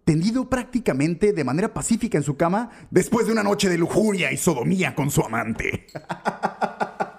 tendido 0.05 0.49
prácticamente 0.49 1.33
de 1.33 1.45
manera 1.45 1.75
pacífica 1.75 2.17
en 2.17 2.25
su 2.25 2.37
cama 2.37 2.71
después 2.91 3.27
de 3.27 3.33
una 3.33 3.43
noche 3.43 3.69
de 3.69 3.77
lujuria 3.77 4.33
y 4.33 4.37
sodomía 4.37 4.95
con 4.95 5.11
su 5.11 5.21
amante. 5.23 5.89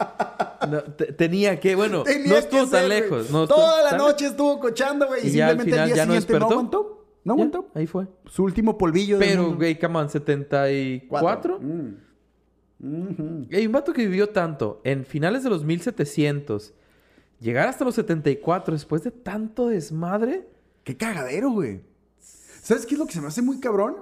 No, 0.71 0.83
te- 0.83 1.13
tenía 1.13 1.59
que, 1.59 1.75
bueno, 1.75 2.03
Tenía 2.05 2.27
no 2.33 2.35
estuvo 2.37 2.61
ser, 2.65 2.79
tan 2.81 2.89
lejos. 2.89 3.29
No 3.29 3.43
estuvo 3.43 3.57
Toda 3.59 3.91
la 3.91 3.97
noche 3.97 4.27
estuvo 4.27 4.59
cochando, 4.59 5.07
güey. 5.07 5.27
Y, 5.27 5.37
Y 5.37 5.41
al 5.41 5.51
simplemente 5.51 5.63
final 5.71 5.79
el 5.79 5.85
día 5.87 5.95
ya 5.95 6.05
no 6.05 6.13
siguiente 6.13 6.33
no 6.33 6.39
despertó. 6.39 6.53
aguantó. 6.53 7.05
No 7.23 7.33
aguantó. 7.33 7.69
ahí 7.75 7.85
fue. 7.87 8.07
Su 8.25 8.43
último 8.43 8.77
polvillo 8.77 9.19
Pero, 9.19 9.53
güey, 9.55 9.77
come 9.79 9.99
on, 9.99 10.09
74. 10.09 11.59
Mm. 11.59 11.95
Hay 13.53 13.65
un 13.67 13.71
vato 13.71 13.93
que 13.93 14.01
vivió 14.07 14.29
tanto 14.29 14.81
en 14.83 15.05
finales 15.05 15.43
de 15.43 15.51
los 15.51 15.63
1700, 15.63 16.73
llegar 17.39 17.67
hasta 17.67 17.85
los 17.85 17.93
74 17.95 18.73
después 18.73 19.03
de 19.03 19.11
tanto 19.11 19.67
desmadre. 19.67 20.47
Qué 20.83 20.97
cagadero, 20.97 21.51
güey. 21.51 21.81
¿Sabes 22.19 22.87
qué 22.87 22.95
es 22.95 22.99
lo 22.99 23.05
que 23.05 23.13
se 23.13 23.21
me 23.21 23.27
hace 23.27 23.43
muy 23.43 23.59
cabrón? 23.59 23.97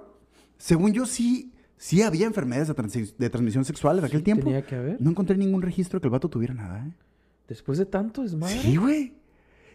Según 0.57 0.93
yo, 0.93 1.05
sí, 1.05 1.51
sí 1.80 2.02
había 2.04 2.28
enfermedades 2.28 2.68
de, 2.68 3.14
de 3.18 3.30
transmisión 3.30 3.64
sexual 3.66 3.98
en 4.00 4.06
aquel 4.06 4.22
tiempo. 4.22 4.44
tenía 4.44 4.62
que 4.66 4.76
haber. 4.76 5.02
No 5.02 5.10
encontré 5.10 5.36
ningún 5.38 5.62
registro 5.64 6.00
que 6.00 6.08
el 6.08 6.12
vato 6.12 6.30
tuviera 6.30 6.54
nada, 6.54 6.86
¿eh? 6.86 6.92
Después 7.48 7.80
de 7.80 7.86
tanto 7.88 8.22
desmadre. 8.22 8.60
Sí, 8.62 8.76
güey. 8.76 9.14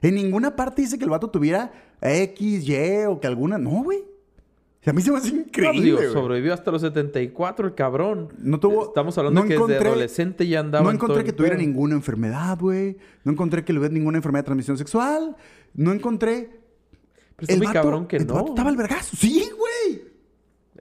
En 0.03 0.15
ninguna 0.15 0.55
parte 0.55 0.83
dice 0.83 0.99
que 0.99 1.05
el 1.05 1.11
vato 1.11 1.31
tuviera 1.31 1.73
X, 2.03 2.69
Y 2.69 3.05
o 3.09 3.19
que 3.19 3.27
alguna. 3.27 3.59
No, 3.59 3.83
güey. 3.83 4.05
A 4.87 4.93
mí 4.93 5.01
se 5.01 5.11
me 5.11 5.17
hace 5.17 5.29
No, 5.29 5.37
pues, 5.37 5.47
increíble. 5.49 5.81
digo, 5.83 5.97
güey. 5.97 6.13
sobrevivió 6.13 6.53
hasta 6.53 6.71
los 6.71 6.83
74 6.83 7.69
el 7.69 7.75
cabrón. 7.75 8.29
No 8.39 8.61
tuvo- 8.61 8.89
Estamos 8.89 9.17
hablando 9.17 9.41
no 9.41 9.49
que 9.49 9.55
encontré- 9.57 9.77
desde 9.79 9.89
adolescente 9.89 10.47
ya 10.47 10.61
andaba 10.61 10.85
No 10.85 10.91
en 10.91 10.97
encontré 10.97 11.25
que 11.25 11.31
el 11.31 11.37
tuviera 11.37 11.57
ninguna 11.57 11.95
enfermedad, 11.95 12.59
güey. 12.61 12.99
No 13.25 13.33
encontré 13.33 13.65
que 13.65 13.73
le 13.73 13.79
hubiera 13.79 13.95
ninguna 13.95 14.19
enfermedad 14.19 14.43
de 14.43 14.47
transmisión 14.47 14.77
sexual. 14.77 15.35
No 15.73 15.91
encontré. 15.91 16.61
Pero 17.37 17.49
está 17.53 17.57
muy 17.57 17.73
cabrón 17.73 18.07
que 18.07 18.17
el 18.19 18.27
no. 18.27 18.35
vato 18.35 18.49
estaba 18.51 18.69
al 18.69 18.77
vergazo. 18.77 19.17
Sí, 19.17 19.43
güey. 19.57 20.03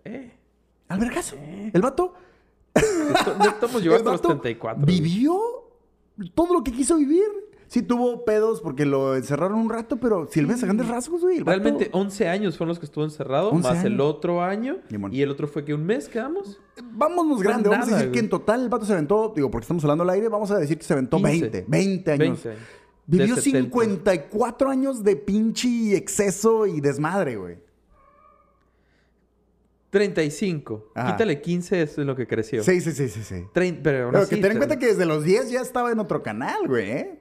Eh, 0.04 0.33
Al 0.94 1.00
vergazo. 1.00 1.36
El 1.74 1.82
vato. 1.82 2.14
no 2.76 3.46
estamos 3.46 3.76
el 3.84 3.94
hasta 3.94 4.12
los 4.12 4.22
vato 4.22 4.30
74. 4.30 4.84
güey. 4.86 5.00
Vivió 5.02 5.40
todo 6.36 6.54
lo 6.54 6.64
que 6.64 6.72
quiso 6.72 6.98
vivir. 6.98 7.24
Sí 7.68 7.82
tuvo 7.82 8.24
pedos 8.24 8.62
porque 8.62 8.86
lo 8.86 9.16
encerraron 9.16 9.58
un 9.58 9.68
rato, 9.70 9.98
pero 9.98 10.28
si 10.30 10.40
él 10.40 10.46
ves 10.46 10.62
a 10.62 10.68
grandes 10.68 10.88
rasgos, 10.88 11.22
güey. 11.22 11.38
el 11.38 11.44
vato- 11.44 11.60
Realmente 11.60 11.90
11 11.92 12.28
años 12.28 12.56
fueron 12.56 12.70
los 12.70 12.78
que 12.78 12.86
estuvo 12.86 13.04
encerrado, 13.04 13.50
11 13.50 13.68
más 13.68 13.84
el 13.84 14.00
otro 14.00 14.44
año. 14.44 14.78
Limón. 14.90 15.12
Y 15.12 15.24
el 15.24 15.32
otro 15.32 15.48
fue 15.48 15.66
que 15.66 15.74
un 15.74 15.84
mes 15.84 16.08
quedamos. 16.08 16.60
Vámonos 16.92 17.42
grande. 17.42 17.70
Vamos 17.70 17.92
a 17.92 17.96
decir 17.96 18.12
que 18.12 18.20
en 18.20 18.30
total 18.30 18.62
el 18.62 18.70
vato 18.70 18.86
se 18.86 18.94
aventó, 18.94 19.34
digo, 19.36 19.50
porque 19.50 19.64
estamos 19.64 19.84
hablando 19.86 20.04
al 20.04 20.10
aire, 20.12 20.30
vamos 20.30 20.52
a 20.52 20.60
decir 20.60 20.78
que 20.78 20.84
se 20.84 20.94
aventó 20.94 21.18
15. 21.18 21.32
20. 21.50 21.66
20 21.68 22.12
años. 22.12 22.20
20 22.44 22.50
años. 22.50 22.62
Vivió 23.08 23.36
De 23.36 23.42
70. 23.42 23.64
54 23.70 24.70
años 24.70 25.04
de 25.04 25.16
pinche 25.16 25.98
exceso 25.98 26.68
y 26.68 26.80
desmadre, 26.80 27.38
güey. 27.38 27.58
35. 29.94 30.92
Ajá. 30.96 31.12
Quítale 31.12 31.40
15, 31.40 31.82
eso 31.84 32.02
es 32.02 32.08
lo 32.08 32.16
que 32.16 32.26
creció. 32.26 32.64
Sí, 32.64 32.82
sí, 32.82 32.92
sí, 32.92 33.08
sí, 33.10 33.24
sí. 33.24 33.46
Trein- 33.54 33.80
pero 33.84 34.12
que 34.28 34.38
ten 34.38 34.52
en 34.54 34.58
cuenta 34.58 34.80
que 34.80 34.88
desde 34.88 35.06
los 35.06 35.24
10 35.24 35.52
ya 35.52 35.62
estaba 35.62 35.92
en 35.92 36.00
otro 36.00 36.24
canal, 36.24 36.68
güey, 36.68 36.90
¿eh? 36.92 37.20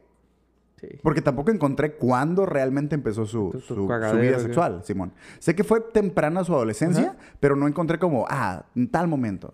Sí. 0.81 0.89
Porque 1.03 1.21
tampoco 1.21 1.51
encontré 1.51 1.93
cuándo 1.97 2.47
realmente 2.47 2.95
empezó 2.95 3.27
su, 3.27 3.51
Tu- 3.53 3.61
tu 3.61 3.75
su- 3.75 4.17
vida 4.19 4.41
sexual, 4.41 4.83
Simón. 4.85 5.13
Sé 5.39 5.55
que 5.55 5.63
fue 5.65 5.81
temprana 5.83 6.43
su 6.45 6.55
adolescencia, 6.55 7.11
Ajá. 7.11 7.17
pero 7.41 7.55
no 7.57 7.69
encontré 7.69 7.99
como, 7.99 8.25
ah, 8.31 8.65
en 8.75 8.89
tal 8.91 9.07
momento. 9.07 9.53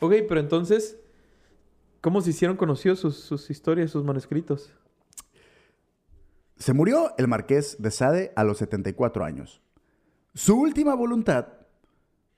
Ok, 0.00 0.14
pero 0.26 0.40
entonces, 0.40 0.96
¿cómo 2.00 2.22
se 2.22 2.30
hicieron 2.30 2.56
conocidos 2.56 2.98
sus, 2.98 3.16
sus 3.20 3.50
historias, 3.50 3.90
sus 3.90 4.04
manuscritos? 4.04 4.72
Se 6.56 6.72
murió 6.72 7.12
el 7.18 7.28
marqués 7.28 7.76
de 7.80 7.90
Sade 7.90 8.32
a 8.36 8.42
los 8.42 8.56
74 8.56 9.22
años. 9.22 9.60
Su 10.34 10.58
última 10.58 10.94
voluntad 10.94 11.48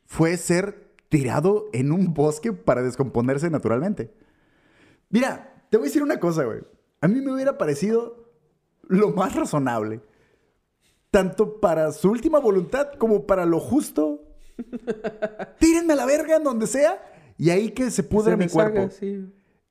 fue 0.06 0.36
ser 0.36 0.94
tirado 1.08 1.66
en 1.72 1.92
un 1.92 2.14
bosque 2.14 2.52
para 2.52 2.82
descomponerse 2.82 3.50
naturalmente. 3.50 4.12
Mira, 5.10 5.64
te 5.70 5.76
voy 5.76 5.86
a 5.86 5.88
decir 5.88 6.02
una 6.02 6.18
cosa, 6.18 6.44
güey. 6.44 6.60
A 7.00 7.08
mí 7.08 7.20
me 7.20 7.32
hubiera 7.32 7.58
parecido 7.58 8.32
lo 8.88 9.10
más 9.10 9.34
razonable. 9.34 10.00
Tanto 11.10 11.60
para 11.60 11.92
su 11.92 12.10
última 12.10 12.38
voluntad 12.38 12.92
como 12.98 13.26
para 13.26 13.44
lo 13.44 13.60
justo. 13.60 14.22
Tírenme 15.58 15.92
a 15.92 15.96
la 15.96 16.06
verga 16.06 16.36
en 16.36 16.44
donde 16.44 16.66
sea 16.66 17.02
y 17.38 17.50
ahí 17.50 17.70
que 17.70 17.90
se 17.90 18.02
pudra 18.02 18.32
Se 18.32 18.36
mi 18.36 18.48
cuerpo. 18.48 18.90
sí. 18.90 19.26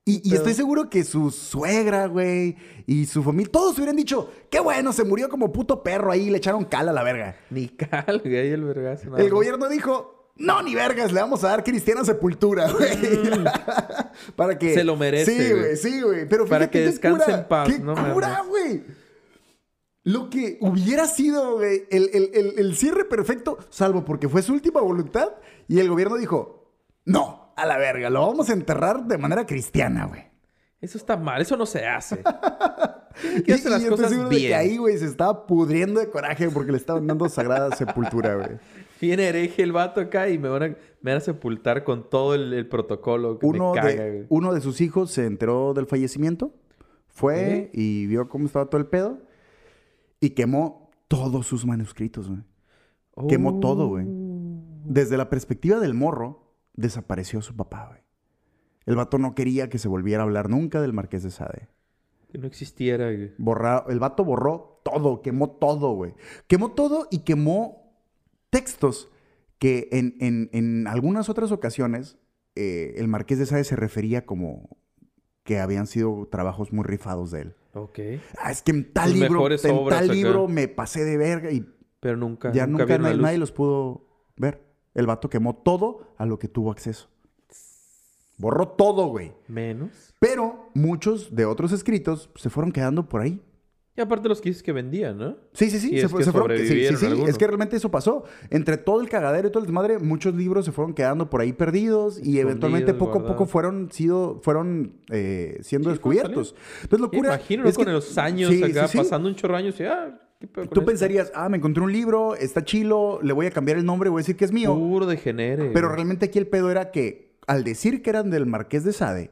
Y, 0.08 0.36
estoy 0.36 0.54
seguro 0.54 0.88
que 0.88 1.04
su 1.04 1.32
suegra, 1.32 2.06
güey, 2.06 2.56
y 2.86 3.08
su 3.08 3.24
familia, 3.24 3.52
todos 3.52 3.76
hubieran 3.78 3.96
dicho, 3.96 4.30
qué 4.52 4.60
bueno, 4.60 4.94
se 4.94 5.04
murió 5.04 5.30
como 5.30 5.52
puto 5.52 5.82
perro 5.82 6.12
ahí, 6.12 6.30
le 6.30 6.38
echaron 6.38 6.64
cal 6.66 6.88
a 6.90 6.94
la 6.94 7.02
verga. 7.02 7.38
Ni 7.50 7.70
cal, 7.70 8.22
güey, 8.24 8.52
el 8.52 8.64
vergazo. 8.66 9.18
El 9.18 9.32
gobierno 9.32 9.68
dijo, 9.68 10.15
no, 10.38 10.62
ni 10.62 10.76
vergas, 10.76 11.12
le 11.12 11.22
vamos 11.22 11.44
a 11.44 11.50
dar 11.50 11.64
cristiana 11.64 12.04
sepultura, 12.04 12.70
güey. 12.72 12.90
Para 14.36 14.58
que... 14.58 14.72
Mm. 14.72 14.74
Se 14.74 14.84
lo 14.84 14.96
merece, 14.98 15.32
Sí, 15.48 15.54
güey. 15.54 15.78
sí, 15.78 16.02
güey. 16.02 16.28
Pero 16.28 16.46
Para 16.46 16.66
fíjate 16.66 16.80
que 16.80 16.86
descanse 16.86 17.32
en 17.32 17.48
paz, 17.48 17.70
¡Qué 17.70 17.80
no 17.80 17.96
cura, 18.14 18.44
güey! 18.48 18.84
Lo 20.04 20.30
que 20.30 20.58
hubiera 20.62 21.08
sido, 21.08 21.56
güey, 21.56 21.84
el, 21.90 22.10
el- 22.14 22.30
el- 22.34 22.54
el 22.60 22.76
cierre 22.76 23.06
perfecto, 23.06 23.58
salvo 23.70 24.06
porque 24.06 24.30
fue 24.30 24.42
su 24.44 24.54
última 24.54 24.80
voluntad, 24.82 25.30
y 25.68 25.80
el 25.80 25.90
gobierno 25.90 26.16
dijo, 26.18 26.76
no, 27.06 27.54
a 27.58 27.66
la 27.66 27.78
verga, 27.78 28.10
lo 28.12 28.22
vamos 28.28 28.50
a 28.50 28.54
enterrar 28.54 29.06
de 29.06 29.18
manera 29.18 29.46
cristiana, 29.48 30.06
güey. 30.06 30.24
Eso 30.80 31.00
está 31.00 31.18
mal, 31.18 31.42
eso 31.42 31.58
no 31.58 31.66
se 31.66 31.86
hace. 31.88 32.22
Y, 33.24 33.44
que 33.44 33.54
y 33.54 33.88
cosas 33.88 34.30
de 34.30 34.54
ahí, 34.56 34.76
güey, 34.76 34.98
se 34.98 35.06
estaba 35.06 35.48
pudriendo 35.48 36.02
de 36.02 36.10
coraje 36.10 36.50
porque 36.50 36.74
le 36.74 36.78
estaban 36.78 37.08
dando 37.08 37.30
sagrada 37.30 37.74
sepultura, 37.74 38.36
güey. 38.36 38.50
Viene 39.02 39.28
hereje 39.28 39.62
el 39.64 39.72
vato 39.72 40.00
acá 40.00 40.30
y 40.30 40.38
me 40.40 40.48
van 40.50 40.64
a, 40.64 40.68
me 41.02 41.12
van 41.12 41.18
a 41.18 41.20
sepultar 41.20 41.84
con 41.84 42.10
todo 42.10 42.34
el, 42.36 42.54
el 42.54 42.68
protocolo 42.68 43.40
que 43.40 43.46
Uno 43.46 43.74
me 43.74 43.80
caga, 43.82 43.90
de, 43.94 44.26
uno 44.30 44.54
de 44.54 44.62
sus 44.62 44.80
hijos 44.82 45.12
se 45.12 45.26
enteró 45.26 45.74
del 45.74 45.86
fallecimiento, 45.86 46.54
fue 47.08 47.70
y 47.74 48.08
vio 48.08 48.28
cómo 48.30 48.46
estaba 48.46 48.66
todo 48.68 48.80
el 48.80 48.88
pedo 48.88 49.20
y 50.20 50.32
quemó 50.32 50.92
todos 51.08 51.46
sus 51.48 51.66
manuscritos, 51.66 52.30
güey. 52.30 52.42
quemó 53.28 53.60
todo, 53.60 53.88
güey. 53.88 54.06
Oh. 54.08 54.62
Desde 54.86 55.18
la 55.18 55.30
perspectiva 55.30 55.80
del 55.80 55.94
morro, 55.94 56.52
desapareció 56.74 57.42
su 57.42 57.56
papá, 57.56 57.88
güey. 57.90 58.02
El 58.86 58.96
vato 58.96 59.18
no 59.18 59.34
quería 59.36 59.70
que 59.70 59.78
se 59.80 59.88
volviera 59.88 60.22
a 60.24 60.26
hablar 60.26 60.50
nunca 60.50 60.82
del 60.82 60.94
Marqués 60.94 61.24
de 61.24 61.32
Sade. 61.32 61.70
Que 62.32 62.38
no 62.38 62.48
existiera, 62.48 63.06
güey. 63.12 63.32
Borra- 63.38 63.84
el 63.90 64.00
vato 64.00 64.24
borró 64.24 64.82
todo, 64.84 65.22
quemó 65.22 65.50
todo, 65.52 65.94
güey. 65.94 66.14
Quemó 66.48 66.72
todo 66.72 67.08
y 67.10 67.20
quemó 67.20 67.85
textos 68.60 69.10
que 69.60 69.90
en, 69.92 70.16
en- 70.20 70.50
en 70.54 70.88
algunas 70.88 71.30
otras 71.30 71.52
ocasiones 71.52 72.18
eh, 72.56 72.94
el 72.98 73.08
Marqués 73.08 73.38
de 73.40 73.46
Sade 73.46 73.64
se 73.66 73.76
refería 73.76 74.26
como 74.26 74.78
que 75.44 75.60
habían 75.60 75.88
sido 75.88 76.28
trabajos 76.32 76.72
muy 76.74 76.84
rifados 76.86 77.32
de 77.32 77.42
él. 77.42 77.56
Ok. 77.74 78.00
Ah, 78.42 78.52
es 78.52 78.62
que 78.62 78.72
en 78.72 78.94
tal 78.94 79.10
Sus 79.12 79.20
libro, 79.20 79.52
en 79.52 79.58
tal 79.90 80.04
acá. 80.06 80.14
libro 80.14 80.48
me 80.48 80.68
pasé 80.70 81.04
de 81.04 81.18
verga 81.18 81.52
y 81.52 81.66
Pero 82.00 82.16
nunca, 82.18 82.52
ya 82.54 82.66
nunca, 82.66 82.98
nadie 82.98 83.38
los 83.38 83.52
pudo 83.52 84.08
ver. 84.38 84.64
El 84.94 85.06
vato 85.08 85.30
quemó 85.30 85.56
todo 85.58 86.14
a 86.18 86.26
lo 86.26 86.40
que 86.40 86.48
tuvo 86.48 86.72
acceso. 86.72 87.10
Borró 88.38 88.68
todo, 88.70 89.08
güey. 89.08 89.34
Menos. 89.48 90.14
Pero 90.20 90.70
muchos 90.74 91.36
de 91.36 91.46
otros 91.46 91.72
escritos 91.72 92.30
se 92.36 92.50
fueron 92.50 92.72
quedando 92.72 93.08
por 93.08 93.22
ahí. 93.22 93.42
Y 93.98 94.02
aparte 94.02 94.28
los 94.28 94.42
que 94.42 94.50
dices 94.50 94.62
que 94.62 94.74
vendían, 94.74 95.18
¿no? 95.18 95.38
Sí, 95.54 95.70
sí, 95.70 95.80
sí. 95.80 95.90
Si 95.90 96.00
se 96.00 96.06
es 96.08 96.12
fue- 96.12 96.20
que 96.20 96.26
se 96.26 96.32
fueron- 96.34 96.58
sí, 96.58 96.68
sí. 96.98 97.24
Es 97.28 97.38
que 97.38 97.48
realmente 97.48 97.78
eso 97.78 97.90
pasó. 97.90 98.26
Entre 98.50 98.76
todo 98.76 99.00
el 99.00 99.08
cagadero 99.08 99.48
y 99.48 99.52
todo 99.52 99.62
el 99.62 99.68
desmadre, 99.68 100.00
muchos 100.00 100.36
libros 100.36 100.66
se 100.66 100.74
fueron 100.74 100.94
quedando 100.94 101.30
por 101.30 101.40
ahí 101.40 101.54
perdidos 101.54 102.20
y 102.22 102.40
eventualmente 102.40 102.94
poco 102.94 103.20
a 103.20 103.26
poco 103.26 103.46
fueron, 103.46 103.90
sido, 103.92 104.42
fueron 104.44 104.98
eh, 105.12 105.60
siendo 105.62 105.92
descubiertos. 105.92 106.56
Entonces, 106.84 107.00
locura. 107.00 107.30
imagino, 107.36 107.64
¿no? 107.64 107.70
es 107.70 107.78
que- 107.78 107.84
con 107.86 107.94
los 107.94 108.18
años 108.18 108.52
acá, 108.62 108.90
pasando 108.94 109.30
un 109.30 109.36
chorro 109.36 109.54
de 109.54 109.60
años 109.64 109.80
y, 109.80 109.84
ah, 109.84 110.20
¿qué 110.42 110.48
pedo 110.48 110.66
con 110.66 110.74
Tú 110.74 110.80
esto? 110.82 110.86
pensarías, 110.86 111.32
ah, 111.34 111.48
me 111.48 111.56
encontré 111.56 111.82
un 111.82 111.94
libro, 111.94 112.36
está 112.36 112.66
chilo, 112.66 113.20
le 113.24 113.32
voy 113.32 113.46
a 113.46 113.52
cambiar 113.52 113.78
el 113.78 113.86
nombre, 113.86 114.10
voy 114.10 114.20
a 114.20 114.24
decir 114.24 114.36
que 114.36 114.44
es 114.44 114.52
mío. 114.52 114.76
Puro 114.76 115.06
degenere. 115.06 115.70
Pero 115.74 115.88
realmente 115.88 116.26
aquí 116.26 116.38
el 116.38 116.48
pedo 116.48 116.70
era 116.70 116.92
que 116.92 117.38
al 117.48 117.64
decir 117.64 118.02
que 118.02 118.10
eran 118.10 118.30
del 118.30 118.46
Marqués 118.46 118.84
de 118.84 118.92
Sade, 118.92 119.32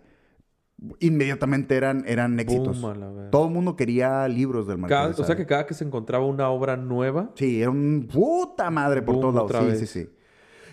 inmediatamente 0.99 1.76
eran, 1.76 2.03
eran 2.07 2.39
éxitos. 2.39 2.82
Boom. 2.82 3.30
Todo 3.32 3.47
el 3.47 3.53
mundo 3.53 3.76
quería 3.76 4.28
libros 4.28 4.67
del 4.67 4.78
Marqués 4.78 4.95
Cada- 4.97 5.09
de 5.13 5.21
o 5.21 5.26
sea 5.26 5.36
que 5.36 5.45
cada 5.45 5.65
que 5.65 5.74
se 5.74 5.84
encontraba 5.86 6.26
una 6.26 6.49
obra 6.49 6.76
nueva, 6.78 7.32
Sí, 7.36 7.61
era 7.61 7.69
un 7.71 8.07
puta 8.11 8.69
madre 8.69 9.01
por 9.01 9.15
Boom, 9.15 9.34
todos 9.34 9.51
lados. 9.51 9.78
Sí, 9.80 9.86
sí, 9.88 10.01
sí. 10.03 10.09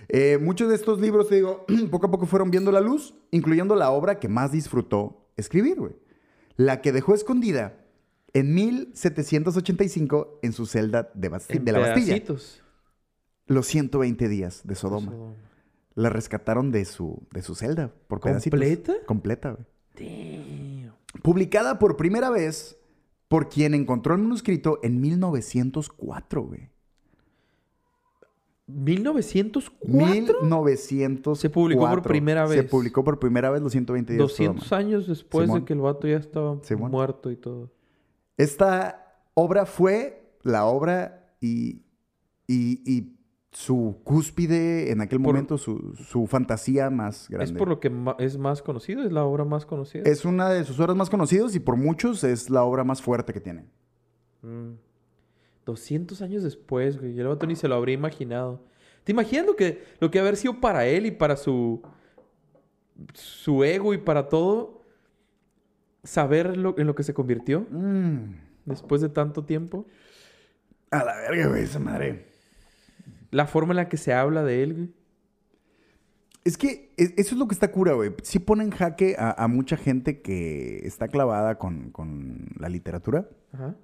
Eh, 0.08 0.38
muchos 0.38 0.68
de 0.68 0.74
estos 0.74 1.00
libros, 1.00 1.28
te 1.28 1.36
digo, 1.36 1.64
poco 1.90 2.08
a 2.08 2.10
poco 2.10 2.26
fueron 2.26 2.50
viendo 2.50 2.72
la 2.72 2.80
luz, 2.80 3.14
incluyendo 3.30 3.76
la 3.76 3.90
obra 3.92 4.18
que 4.18 4.28
más 4.28 4.50
disfrutó 4.50 5.28
escribir, 5.36 5.78
güey. 5.78 5.94
La 6.56 6.80
que 6.80 6.90
dejó 6.92 7.14
escondida 7.14 7.76
en 8.32 8.52
1785 8.54 10.40
en 10.42 10.52
su 10.52 10.66
celda 10.66 11.10
de, 11.14 11.30
Basti- 11.30 11.56
en 11.56 11.64
de 11.64 11.72
la 11.72 11.78
Bastilla. 11.80 12.22
Los 13.46 13.66
120 13.66 14.28
días 14.28 14.62
de 14.64 14.74
Sodoma. 14.74 15.12
Sodoma. 15.12 15.34
la 15.94 16.08
rescataron 16.08 16.70
de 16.70 16.84
su, 16.84 17.26
de 17.32 17.42
su 17.42 17.54
celda 17.54 17.92
por 18.06 18.20
pedacitos. 18.20 18.58
¿Completa? 18.58 18.94
Completa, 19.06 19.50
güey. 19.52 19.64
Damn. 19.98 20.92
Publicada 21.22 21.78
por 21.78 21.96
primera 21.96 22.30
vez 22.30 22.76
por 23.28 23.48
quien 23.48 23.74
encontró 23.74 24.14
el 24.14 24.22
manuscrito 24.22 24.78
en 24.82 25.00
1904, 25.00 26.42
güey. 26.42 26.70
¿1904? 28.68 30.42
1904. 30.42 31.34
Se 31.34 31.50
publicó 31.50 31.88
por 31.88 32.02
primera 32.02 32.46
Se 32.46 32.62
vez. 32.62 32.70
publicó 32.70 33.02
por 33.04 33.18
primera 33.18 33.50
vez 33.50 33.60
los 33.62 33.72
120 33.72 34.12
días. 34.12 34.18
de 34.18 34.22
200 34.22 34.64
Sodoma. 34.64 34.80
años 34.80 35.06
después 35.08 35.46
Simón. 35.46 35.60
de 35.60 35.64
que 35.66 35.72
el 35.72 35.80
vato 35.80 36.06
ya 36.06 36.16
estaba 36.16 36.58
Simón. 36.62 36.90
muerto 36.90 37.30
y 37.30 37.36
todo. 37.36 37.70
Esta 38.36 39.22
obra 39.34 39.66
fue 39.66 40.36
la 40.42 40.64
obra 40.66 41.34
y, 41.40 41.82
y, 42.46 42.80
y 42.90 43.16
su 43.52 44.00
cúspide 44.04 44.92
en 44.92 45.00
aquel 45.00 45.18
Por- 45.20 45.32
momento, 45.34 45.58
su, 45.58 45.94
su 45.96 46.26
fantasía 46.26 46.88
más 46.90 47.28
grande. 47.28 47.46
Es 47.46 47.52
por 47.52 47.68
lo 47.68 47.80
que 47.80 47.90
es 48.18 48.38
más 48.38 48.62
conocido, 48.62 49.02
es 49.02 49.10
la 49.12 49.24
obra 49.24 49.44
más 49.44 49.66
conocida. 49.66 50.04
Es 50.04 50.24
una 50.24 50.48
de 50.50 50.64
sus 50.64 50.78
obras 50.78 50.96
más 50.96 51.10
conocidas 51.10 51.54
y 51.56 51.60
por 51.60 51.76
muchos 51.76 52.22
es 52.24 52.48
la 52.50 52.62
obra 52.62 52.84
más 52.84 53.02
fuerte 53.02 53.32
que 53.32 53.40
tiene. 53.40 53.64
Mm. 54.42 54.74
200 55.66 56.22
años 56.22 56.42
después, 56.42 56.98
güey. 57.00 57.12
Y 57.14 57.20
el 57.20 57.26
vato 57.28 57.46
ni 57.46 57.54
se 57.56 57.68
lo 57.68 57.74
habría 57.74 57.94
imaginado. 57.94 58.62
¿Te 59.04 59.12
imaginas 59.12 59.46
lo 59.46 59.56
que, 59.56 59.82
lo 60.00 60.10
que 60.10 60.18
haber 60.20 60.36
sido 60.36 60.60
para 60.60 60.86
él 60.86 61.06
y 61.06 61.10
para 61.10 61.36
su, 61.36 61.82
su 63.14 63.64
ego 63.64 63.92
y 63.94 63.98
para 63.98 64.28
todo? 64.28 64.80
Saber 66.02 66.56
lo, 66.56 66.78
en 66.78 66.86
lo 66.86 66.94
que 66.94 67.02
se 67.02 67.12
convirtió 67.14 67.66
Mm. 67.70 68.34
después 68.64 69.00
de 69.00 69.08
tanto 69.10 69.44
tiempo. 69.44 69.86
A 70.90 71.04
la 71.04 71.14
verga, 71.16 71.48
güey, 71.48 71.64
esa 71.64 71.78
madre. 71.78 72.29
La 73.30 73.46
forma 73.46 73.72
en 73.72 73.76
la 73.76 73.88
que 73.88 73.96
se 73.96 74.12
habla 74.12 74.42
de 74.44 74.62
él, 74.62 74.74
güey. 74.74 74.90
Es 76.42 76.56
que 76.56 76.92
es- 76.96 77.12
eso 77.16 77.34
es 77.34 77.38
lo 77.38 77.46
que 77.46 77.54
está 77.54 77.70
cura, 77.70 77.92
güey. 77.92 78.12
Sí 78.22 78.38
pone 78.38 78.64
en 78.64 78.70
jaque 78.70 79.14
a, 79.18 79.42
a 79.44 79.46
mucha 79.46 79.76
gente 79.76 80.22
que 80.22 80.78
está 80.86 81.08
clavada 81.08 81.58
con, 81.58 81.90
con 81.90 82.46
la 82.58 82.68
literatura. 82.68 83.28
Ajá. 83.52 83.74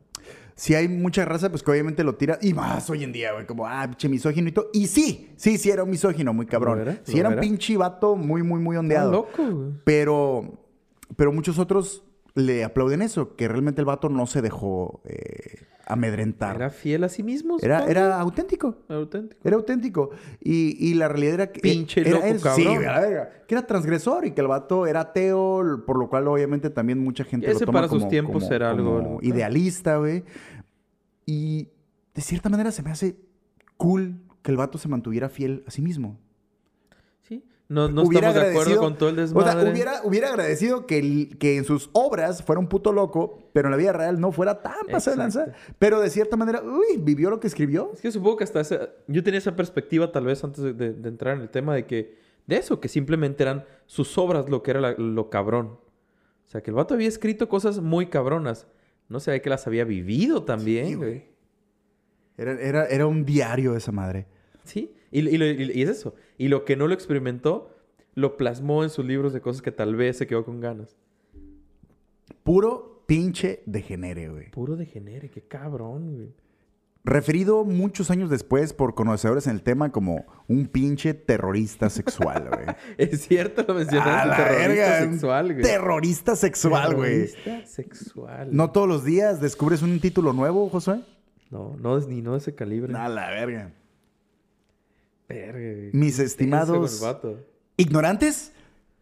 Sí 0.55 0.75
hay 0.75 0.89
mucha 0.89 1.27
raza, 1.27 1.51
pues 1.51 1.63
que 1.63 1.71
obviamente 1.71 2.03
lo 2.03 2.15
tira. 2.15 2.39
Y 2.41 2.55
más 2.55 2.89
hoy 2.89 3.05
en 3.05 3.13
día, 3.13 3.33
güey. 3.35 3.45
Como, 3.47 3.67
ah, 3.67 3.87
pinche 3.87 4.09
misógino 4.09 4.49
y 4.49 4.53
todo. 4.53 4.71
Y 4.73 4.87
sí, 4.87 5.33
sí, 5.37 5.59
sí 5.59 5.69
era 5.71 5.85
un 5.85 5.91
misógino, 5.91 6.33
muy 6.33 6.47
cabrón. 6.47 6.77
¿Lo 6.79 6.83
era? 6.83 7.01
Sí 7.05 7.13
¿Lo 7.13 7.19
era 7.19 7.29
un 7.29 7.41
pinche 7.41 7.77
vato 7.77 8.17
muy, 8.17 8.43
muy, 8.43 8.59
muy 8.59 8.75
ondeado. 8.79 9.13
loco, 9.13 9.45
güey. 9.51 9.73
Pero, 9.85 10.59
pero 11.15 11.31
muchos 11.33 11.59
otros 11.59 12.05
le 12.37 12.62
aplauden 12.62 13.03
eso, 13.03 13.34
que 13.34 13.49
realmente 13.49 13.80
el 13.80 13.87
vato 13.87 14.09
no 14.09 14.26
se 14.26 14.41
dejó 14.43 15.01
eh, 15.07 15.64
amedrentar. 15.87 16.57
Era 16.57 16.70
fiel 16.70 17.03
a 17.05 17.09
sí 17.09 17.22
mismo. 17.22 17.57
Era, 17.61 17.87
era 17.87 18.20
auténtico. 18.20 18.76
auténtico. 18.89 19.41
Era 19.43 19.57
auténtico. 19.57 20.11
Y, 20.41 20.76
y 20.78 20.95
la 20.95 21.09
realidad 21.09 21.34
era 21.34 21.53
que. 21.53 21.61
Pinche 21.61 22.03
era 22.03 22.11
loco, 22.11 22.41
cabrón. 22.43 22.55
Sí, 22.72 22.78
verga. 22.78 23.30
Que 23.49 23.55
era 23.55 23.66
transgresor 23.66 24.26
y 24.26 24.32
que 24.32 24.43
el 24.43 24.47
vato 24.49 24.87
era 24.87 25.01
ateo, 25.01 25.82
por 25.87 25.99
lo 25.99 26.09
cual 26.09 26.28
obviamente 26.28 26.70
también 26.70 26.99
mucha 26.99 27.24
gente 27.24 27.47
Ese 27.51 27.61
lo 27.61 27.66
toma 27.66 27.78
para 27.80 27.89
sus 27.89 27.99
como- 28.01 28.11
tiempos 28.11 28.43
como- 28.45 28.55
era 28.55 28.70
algo- 28.70 28.84
como 28.97 28.99
algo- 29.16 29.18
idealista, 29.22 29.97
güey. 29.97 30.22
Y 31.24 31.70
de 32.14 32.22
cierta 32.22 32.49
manera 32.49 32.70
se 32.70 32.82
me 32.82 32.91
hace 32.91 33.16
cool 33.76 34.20
que 34.43 34.51
el 34.51 34.57
vato 34.57 34.78
se 34.78 34.89
mantuviera 34.89 35.28
fiel 35.28 35.64
a 35.66 35.70
sí 35.70 35.82
mismo. 35.82 36.18
Sí. 37.22 37.45
No, 37.69 37.89
no 37.89 38.03
Hubiera 38.05 38.29
estamos 38.29 38.47
de 38.47 38.53
acuerdo 38.61 38.81
con 38.81 38.97
todo 38.97 39.09
el 39.09 39.19
O 39.19 39.21
desmadre. 39.23 39.61
sea, 39.62 39.73
hubiera, 39.73 40.01
hubiera 40.05 40.29
agradecido 40.29 40.87
que, 40.87 40.99
el- 40.99 41.37
que 41.39 41.57
en 41.57 41.64
sus 41.64 41.91
obras 41.95 42.45
fuera 42.45 42.61
un 42.61 42.69
puto 42.69 42.93
loco, 42.93 43.39
pero 43.53 43.67
en 43.67 43.73
la 43.73 43.77
vida 43.77 43.93
real 43.93 44.21
no 44.21 44.31
fuera 44.31 44.62
tan 44.62 44.87
pasado 44.91 45.17
de 45.17 45.23
lanza. 45.23 45.47
Pero 45.81 46.01
de 46.01 46.09
cierta 46.11 46.37
manera, 46.37 46.62
uy, 46.62 46.97
vivió 46.99 47.29
lo 47.29 47.41
que 47.41 47.49
escribió. 47.49 47.91
Es 47.93 48.01
que 48.01 48.12
supongo 48.12 48.37
que 48.37 48.45
hasta 48.45 48.61
esa... 48.61 48.91
Yo 49.09 49.25
tenía 49.25 49.39
esa 49.39 49.57
perspectiva 49.57 50.12
tal 50.12 50.27
vez 50.27 50.45
antes 50.45 50.62
de, 50.62 50.73
de- 50.75 50.93
de 50.93 51.09
entrar 51.09 51.35
en 51.37 51.43
el 51.43 51.49
tema 51.51 51.75
de 51.75 51.87
que... 51.87 52.17
De 52.47 52.57
eso, 52.57 52.79
que 52.79 52.87
simplemente 52.87 53.43
eran 53.43 53.64
sus 53.87 54.17
obras 54.17 54.49
lo 54.49 54.62
que 54.62 54.71
era 54.71 54.81
la- 54.81 54.93
lo 54.93 55.29
cabrón. 55.29 55.67
O 56.47 56.49
sea, 56.49 56.62
que 56.62 56.71
el 56.71 56.77
vato 56.77 56.95
había 56.95 57.09
escrito 57.09 57.49
cosas 57.49 57.81
muy 57.81 58.07
cabronas. 58.07 58.69
No 59.09 59.19
sabía 59.19 59.43
que 59.43 59.51
las 59.51 59.67
había 59.67 59.85
vivido 59.85 60.45
también, 60.45 60.87
Sí, 60.87 60.95
güey. 60.95 61.25
Era, 62.39 62.53
era, 62.61 62.87
era 62.87 63.07
un 63.09 63.25
diario 63.25 63.75
esa 63.77 63.91
madre. 63.91 64.27
Sí. 64.62 64.93
Y, 65.17 65.29
y 65.29 65.39
lo- 65.39 65.47
y- 65.47 65.73
y 65.75 65.83
es 65.83 65.89
eso. 65.89 66.14
Y 66.39 66.49
lo 66.49 66.64
que 66.64 66.77
no 66.77 66.87
lo 66.89 66.95
experimentó, 66.95 67.71
lo 68.14 68.37
plasmó 68.37 68.83
en 68.85 68.91
sus 68.91 69.05
libros 69.05 69.33
de 69.33 69.41
cosas 69.41 69.62
que 69.62 69.73
tal 69.73 69.97
vez 69.97 70.17
se 70.19 70.27
quedó 70.27 70.45
con 70.45 70.61
ganas. 70.61 70.97
Puro 72.43 73.03
pinche 73.07 73.62
degenere, 73.67 74.29
güey. 74.29 74.51
Puro 74.51 74.77
degenere, 74.77 75.31
qué 75.31 75.43
cabrón, 75.43 76.14
güey. 76.17 76.35
Referido 77.05 77.64
muchos 77.64 78.11
años 78.11 78.31
después 78.31 78.73
por 78.73 78.97
conocedores 78.97 79.47
en 79.47 79.53
el 79.55 79.62
tema 79.62 79.93
como 79.93 80.27
un 80.49 80.67
pinche 80.67 81.14
terrorista 81.14 81.89
sexual, 81.89 82.49
güey. 82.53 82.67
Es 82.99 83.23
cierto, 83.23 83.64
lo 83.67 83.75
A 83.75 83.77
mencionaste. 83.77 84.29
la 84.29 84.37
terrorista 84.37 84.69
verga, 84.69 85.01
sexual, 85.12 85.53
güey. 85.53 85.62
Terrorista 85.62 86.37
sexual, 86.37 86.95
güey. 86.97 87.27
Terrorista 87.33 87.67
sexual. 87.67 88.49
¿No 88.51 88.73
todos 88.73 88.89
los 88.89 89.05
días 89.05 89.41
descubres 89.41 89.83
un 89.83 90.01
título 90.01 90.33
nuevo, 90.33 90.69
Josué? 90.69 91.01
No, 91.53 91.77
no 91.79 91.97
es 91.97 92.09
ni 92.09 92.23
no 92.23 92.33
de 92.33 92.39
ese 92.39 92.57
calibre. 92.57 92.93
A 92.97 93.09
la 93.09 93.31
verga. 93.31 93.71
Mis 95.93 96.18
estimados 96.18 97.03
ignorantes, 97.77 98.53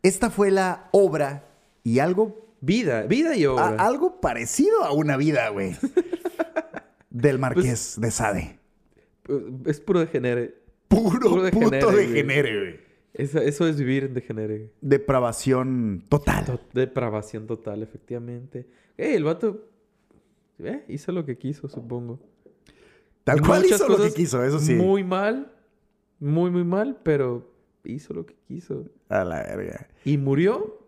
esta 0.03 0.31
fue 0.31 0.51
la 0.51 0.89
obra 0.93 1.49
y 1.83 1.99
algo, 1.99 2.43
Vida, 2.61 3.03
vida 3.03 3.37
y 3.37 3.45
a- 3.45 3.53
obra. 3.53 3.77
algo 3.79 4.21
parecido 4.23 4.85
a 4.85 4.93
una 4.93 5.17
vida, 5.19 5.49
güey. 5.51 5.77
del 7.11 7.39
Marqués 7.39 7.97
de 8.01 8.11
Sade. 8.11 8.59
Es 9.67 9.81
puro 9.81 10.01
degenere. 10.01 10.55
Puro, 10.89 11.21
Puro 11.31 11.51
puto 11.51 11.71
degenere, 11.71 11.85
güey. 11.93 12.07
degenere, 12.09 12.59
güey. 12.59 12.81
Eso, 13.15 13.39
eso 13.39 13.69
es 13.69 13.77
vivir 13.79 14.05
en 14.05 14.15
degenere. 14.15 14.73
Depravación 14.81 16.05
total. 16.09 16.45
To- 16.47 16.61
Depravación 16.73 17.47
total, 17.47 17.83
efectivamente. 17.83 18.67
El 18.97 19.25
vato 19.25 19.69
eh, 20.59 20.85
hizo 20.89 21.13
lo 21.13 21.25
que 21.25 21.37
quiso, 21.39 21.69
supongo. 21.69 22.19
Tal 23.25 23.41
cual 23.41 23.63
Muchas 23.63 23.81
hizo 23.81 23.89
lo 23.89 24.03
que 24.03 24.13
quiso, 24.13 24.43
eso 24.45 24.59
sí. 24.59 24.75
Muy 24.75 25.05
mal. 25.05 25.51
Muy, 26.25 26.51
muy 26.51 26.65
mal, 26.65 26.99
pero 27.03 27.51
hizo 27.85 28.15
lo 28.15 28.25
que 28.27 28.35
quiso. 28.49 28.85
A 29.09 29.25
la 29.25 29.43
verga. 29.43 29.89
Y 30.05 30.17
murió 30.19 30.79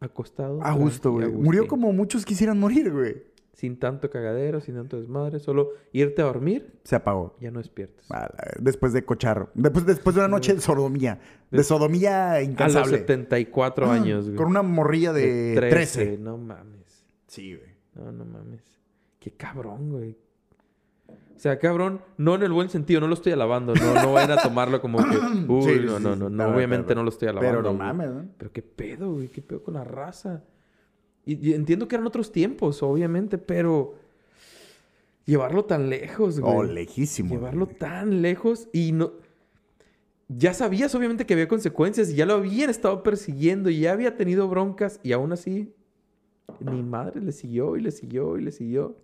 acostado. 0.00 0.62
A 0.62 0.72
gusto, 0.72 1.12
güey. 1.12 1.28
Murió 1.30 1.66
como 1.68 1.92
muchos 1.92 2.24
quisieran 2.24 2.58
morir, 2.58 2.90
güey. 2.92 3.22
Sin 3.52 3.78
tanto 3.78 4.10
cagadero, 4.10 4.60
sin 4.60 4.74
tanto 4.74 4.98
desmadre. 4.98 5.38
Solo 5.38 5.70
irte 5.92 6.20
a 6.20 6.26
dormir, 6.26 6.78
Se 6.84 6.94
apagó. 6.96 7.34
ya 7.40 7.50
no 7.50 7.58
despiertes. 7.58 8.10
A 8.10 8.20
la- 8.22 8.52
Después 8.60 8.92
de 8.92 9.02
cocharro. 9.04 9.48
Después, 9.54 9.86
después 9.86 10.14
de 10.14 10.20
una 10.20 10.28
noche 10.28 10.54
de 10.54 10.60
sodomía. 10.60 11.20
De 11.50 11.62
sodomía 11.64 12.32
A 12.32 12.40
los 12.40 12.48
incansable. 12.50 12.98
74 12.98 13.86
Ah, 13.90 13.94
años, 13.94 14.26
güey. 14.26 14.36
Con 14.36 14.48
una 14.48 14.62
morrilla 14.62 15.12
de, 15.14 15.56
13. 15.58 16.18
No 16.18 16.36
mames. 16.36 17.04
Sí, 17.28 17.54
güey. 17.54 17.70
No, 17.94 18.12
no 18.12 18.24
mames. 18.26 18.62
Qué 19.18 19.30
cabrón, 19.30 19.90
güey. 19.90 20.16
O 21.36 21.38
sea, 21.38 21.58
cabrón, 21.58 22.00
no 22.16 22.34
en 22.34 22.42
el 22.42 22.52
buen 22.52 22.70
sentido, 22.70 23.00
no 23.00 23.08
lo 23.08 23.14
estoy 23.14 23.32
alabando. 23.32 23.74
No, 23.74 23.94
no 23.94 24.12
vayan 24.14 24.38
a 24.38 24.42
tomarlo 24.42 24.80
como 24.80 24.98
que. 24.98 25.04
Uy, 25.52 25.62
Sí, 25.62 25.80
no, 25.84 25.98
sí, 25.98 26.02
no, 26.04 26.16
no, 26.16 26.30
no. 26.30 26.44
Pero- 26.44 26.56
Obviamente 26.56 26.86
pero- 26.88 27.00
no 27.00 27.04
lo 27.04 27.10
estoy 27.10 27.28
alabando. 27.28 27.58
Pero 27.58 27.62
no 27.62 27.74
mames, 27.78 28.10
¿no? 28.10 28.24
Pero 28.38 28.52
qué 28.52 28.62
pedo, 28.62 29.12
güey. 29.12 29.28
Qué 29.28 29.42
pedo 29.42 29.62
con 29.62 29.74
la 29.74 29.84
raza. 29.84 30.42
Y, 31.26 31.50
y 31.50 31.54
entiendo 31.54 31.88
que 31.88 31.96
eran 31.96 32.06
otros 32.06 32.32
tiempos, 32.32 32.82
obviamente, 32.82 33.36
pero. 33.38 33.94
Llevarlo 35.24 35.64
tan 35.64 35.90
lejos, 35.90 36.38
güey. 36.40 36.54
Oh, 36.56 36.62
lejísimo. 36.62 37.34
Llevarlo 37.34 37.66
güey. 37.66 37.78
tan 37.78 38.22
lejos 38.22 38.68
y 38.72 38.92
no. 38.92 39.12
Ya 40.28 40.54
sabías, 40.54 40.94
obviamente, 40.94 41.26
que 41.26 41.34
había 41.34 41.48
consecuencias 41.48 42.10
y 42.10 42.14
ya 42.14 42.26
lo 42.26 42.34
habían 42.34 42.70
estado 42.70 43.02
persiguiendo 43.02 43.68
y 43.70 43.80
ya 43.80 43.92
había 43.92 44.16
tenido 44.16 44.48
broncas 44.48 45.00
y 45.02 45.12
aún 45.12 45.32
así. 45.32 45.74
Mi 46.60 46.82
madre 46.82 47.20
le 47.20 47.32
siguió 47.32 47.76
y 47.76 47.80
le 47.82 47.90
siguió 47.90 48.38
y 48.38 48.42
le 48.42 48.52
siguió. 48.52 48.96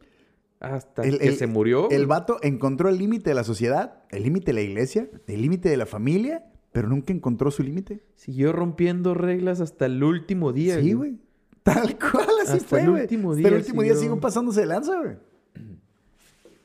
Hasta 0.63 1.03
El- 1.03 1.19
que 1.19 1.27
el- 1.29 1.35
se 1.37 1.47
murió. 1.49 1.91
El 1.91 2.07
vato 2.07 2.39
encontró 2.43 2.89
el 2.89 2.97
límite 2.97 3.31
de 3.31 3.35
la 3.35 3.43
sociedad, 3.45 4.03
el 4.11 4.23
límite 4.23 4.47
de 4.47 4.53
la 4.53 4.61
iglesia, 4.61 5.11
el 5.27 5.43
límite 5.43 5.69
de 5.69 5.77
la 5.77 5.87
familia, 5.87 6.45
pero 6.71 6.89
nunca 6.89 7.13
encontró 7.13 7.51
su 7.51 7.63
límite. 7.65 8.05
Siguió 8.15 8.53
rompiendo 8.53 9.13
reglas 9.15 9.61
hasta 9.61 9.87
el 9.87 10.03
último 10.05 10.53
día. 10.53 10.81
Sí, 10.81 10.93
güey. 10.93 11.19
Tal 11.65 11.99
cual, 11.99 12.27
así 12.43 12.53
Hasta 12.59 12.69
fue, 12.69 12.81
el 12.83 12.91
güey. 12.91 13.03
último 13.03 13.31
Hasta 13.33 13.39
día 13.41 13.49
el 13.49 13.55
último 13.55 13.83
día 13.83 13.93
siguió. 13.95 14.03
sigo 14.11 14.21
pasándose 14.21 14.61
de 14.61 14.67
lanza, 14.67 14.93
güey. 15.01 15.17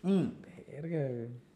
Verga, 0.72 1.10
güey. 1.10 1.47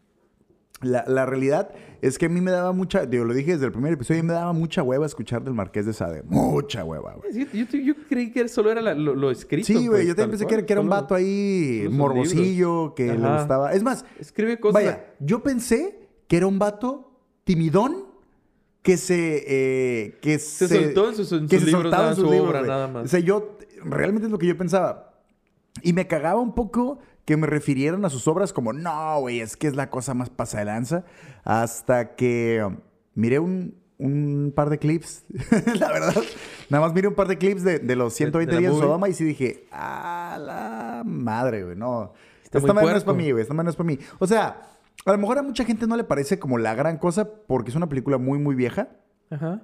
La, 0.82 1.04
la 1.08 1.26
realidad 1.28 1.72
es 2.02 2.18
que 2.18 2.26
a 2.26 2.30
mí 2.30 2.42
me 2.42 2.50
daba 2.50 2.72
mucha, 2.72 3.06
digo, 3.06 3.24
lo 3.24 3.34
dije 3.36 3.52
desde 3.54 3.68
el 3.68 3.72
primer 3.72 3.94
episodio, 3.94 4.24
me 4.24 4.34
daba 4.34 4.52
mucha 4.52 4.82
hueva 4.82 5.06
escuchar 5.06 5.44
del 5.44 5.54
Marqués 5.54 5.86
de 5.86 5.94
Sade. 5.94 6.24
Mucha 6.24 6.84
hueva, 6.84 7.14
güey. 7.14 7.32
Sí, 7.34 7.48
Yo, 7.54 7.78
yo 7.80 7.94
creí 8.10 8.32
que 8.32 8.48
solo 8.48 8.72
era 8.72 8.82
la- 8.82 8.96
lo, 8.96 9.14
lo 9.14 9.30
escrito. 9.30 9.68
Sí, 9.68 9.74
güey, 9.76 9.90
pues, 9.90 10.08
yo 10.08 10.16
también 10.16 10.32
pensé 10.32 10.46
que 10.46 10.48
cual, 10.50 10.60
era, 10.60 10.66
que 10.66 10.74
era 10.74 10.82
un 10.82 10.90
vato 10.90 11.14
ahí 11.14 11.88
morbosillo, 11.92 12.94
que 12.96 13.06
le 13.14 13.24
Ajá. 13.26 13.38
gustaba. 13.40 13.74
Es 13.74 13.84
más, 13.84 14.06
Escribe 14.20 14.60
cosas. 14.60 14.74
vaya, 14.74 15.06
yo 15.20 15.44
pensé 15.44 16.10
que 16.28 16.38
era 16.38 16.48
un 16.48 16.58
vato 16.58 17.12
timidón 17.44 18.06
que 18.82 18.98
se... 18.98 19.44
eh, 19.48 20.18
que 20.22 20.40
Se 20.40 20.68
soltó 20.68 21.10
en 21.10 21.16
sus- 21.16 21.32
en 21.34 21.48
que 21.48 21.58
sus 21.60 21.66
se 21.70 21.76
libros, 21.76 21.92
nada, 21.92 22.10
en 22.10 22.16
sus 22.16 22.26
su 22.26 22.32
libros, 22.32 22.50
obra, 22.50 22.62
nada 22.64 22.88
más. 22.88 23.06
O 23.06 23.08
sea, 23.08 23.20
yo... 23.20 23.58
Realmente 23.84 24.26
es 24.28 24.32
lo 24.32 24.38
que 24.38 24.46
yo 24.48 24.58
pensaba. 24.58 25.24
Y 25.82 25.94
me 25.94 26.06
cagaba 26.08 26.40
un 26.40 26.54
poco 26.54 27.00
que 27.26 27.38
me 27.38 27.48
refirieran 27.48 28.04
a 28.06 28.10
sus 28.10 28.28
obras 28.28 28.54
como, 28.54 28.74
no, 28.74 29.20
güey, 29.20 29.40
es 29.40 29.56
que 29.56 29.68
es 29.68 29.76
la 29.76 29.90
cosa 29.90 30.14
más 30.14 30.30
pasada 30.30 30.60
de 30.60 30.66
lanza. 30.66 31.06
Hasta 31.44 32.16
que 32.16 32.68
miré 33.14 33.40
un, 33.40 33.76
un 33.98 34.52
par 34.56 34.70
de 34.70 34.80
clips, 34.80 35.26
la 35.80 35.92
verdad. 35.92 36.16
Nada 36.70 36.86
más 36.86 36.94
miré 36.94 37.08
un 37.08 37.16
par 37.16 37.28
de 37.28 37.38
clips 37.38 37.64
de, 37.64 37.80
de 37.80 37.96
los 37.96 38.14
120 38.14 38.54
de 38.54 38.60
días 38.60 38.74
de. 38.74 38.80
Sodoma 38.80 39.10
y 39.10 39.14
sí 39.14 39.24
dije, 39.24 39.68
ah, 39.72 40.38
la 40.40 41.04
madre, 41.06 41.64
güey, 41.64 41.76
no. 41.76 42.14
Está 42.44 42.58
esta 42.58 42.74
madre 42.74 42.92
no 42.92 42.98
es 42.98 43.04
para 43.04 43.18
mí, 43.18 43.32
güey, 43.32 43.42
esta 43.42 43.54
madre 43.54 43.66
no 43.66 43.70
es 43.70 43.76
para 43.76 43.88
mí. 43.88 44.00
O 44.20 44.28
sea, 44.28 44.62
a 45.06 45.12
lo 45.12 45.18
mejor 45.18 45.38
a 45.38 45.44
mucha 45.44 45.64
gente 45.64 45.88
no 45.88 45.96
le 45.96 46.04
parece 46.04 46.40
como 46.40 46.58
la 46.58 46.76
gran 46.76 46.98
cosa 46.98 47.30
porque 47.48 47.70
es 47.70 47.76
una 47.76 47.88
película 47.88 48.18
muy, 48.18 48.40
muy 48.40 48.56
vieja. 48.56 48.90
Ajá. 49.30 49.62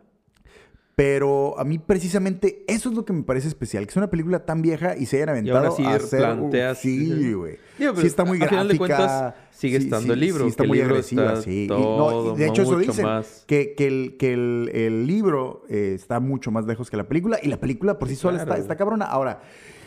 Pero 0.98 1.60
a 1.60 1.64
mí 1.64 1.78
precisamente 1.78 2.64
eso 2.68 2.90
es 2.90 2.96
lo 2.96 3.06
que 3.06 3.14
me 3.14 3.22
parece 3.22 3.48
especial, 3.48 3.86
que 3.86 3.92
es 3.92 3.98
una 3.98 4.10
película 4.10 4.48
tan 4.48 4.64
vieja 4.64 4.98
y 4.98 5.06
se 5.06 5.22
hayan 5.22 5.46
Y 5.46 5.50
ahora 5.52 5.68
aventado 5.68 5.76
sí 5.78 5.84
a 5.86 5.94
hacer... 5.94 6.22
planteas- 6.22 6.78
sí, 6.80 7.34
güey. 7.34 7.58
Sí 7.78 8.08
está 8.08 8.26
muy 8.26 8.42
a 8.42 8.48
final 8.48 8.68
de 8.68 8.78
gráfica. 8.80 8.98
cuentas, 8.98 9.36
sigue 9.52 9.78
estando 9.78 10.08
sí, 10.08 10.12
el 10.14 10.20
libro, 10.20 10.44
Sí 10.46 10.50
está 10.50 10.64
muy 10.64 10.80
libro 10.80 10.96
agresiva, 10.96 11.34
está 11.34 11.42
sí. 11.44 11.66
Y, 11.66 11.68
todo 11.68 12.30
no, 12.30 12.36
y 12.36 12.40
de 12.40 12.48
hecho 12.48 12.64
eso 12.64 12.80
dicen, 12.80 13.06
más. 13.06 13.44
que, 13.46 13.76
que, 13.76 13.86
el, 13.86 14.18
que 14.18 14.34
el, 14.34 14.72
el 14.74 15.06
libro 15.06 15.62
eh, 15.70 15.92
está 15.94 16.20
mucho 16.20 16.50
más 16.50 16.66
lejos 16.66 16.90
que 16.90 16.98
la 16.98 17.08
película 17.08 17.38
y 17.44 17.48
la 17.48 17.58
película 17.58 18.00
por 18.00 18.08
sí, 18.10 18.16
sola 18.16 18.38
claro, 18.38 18.54
está, 18.54 18.62
está 18.64 18.76
cabrona. 18.76 19.06
Ahora, 19.06 19.44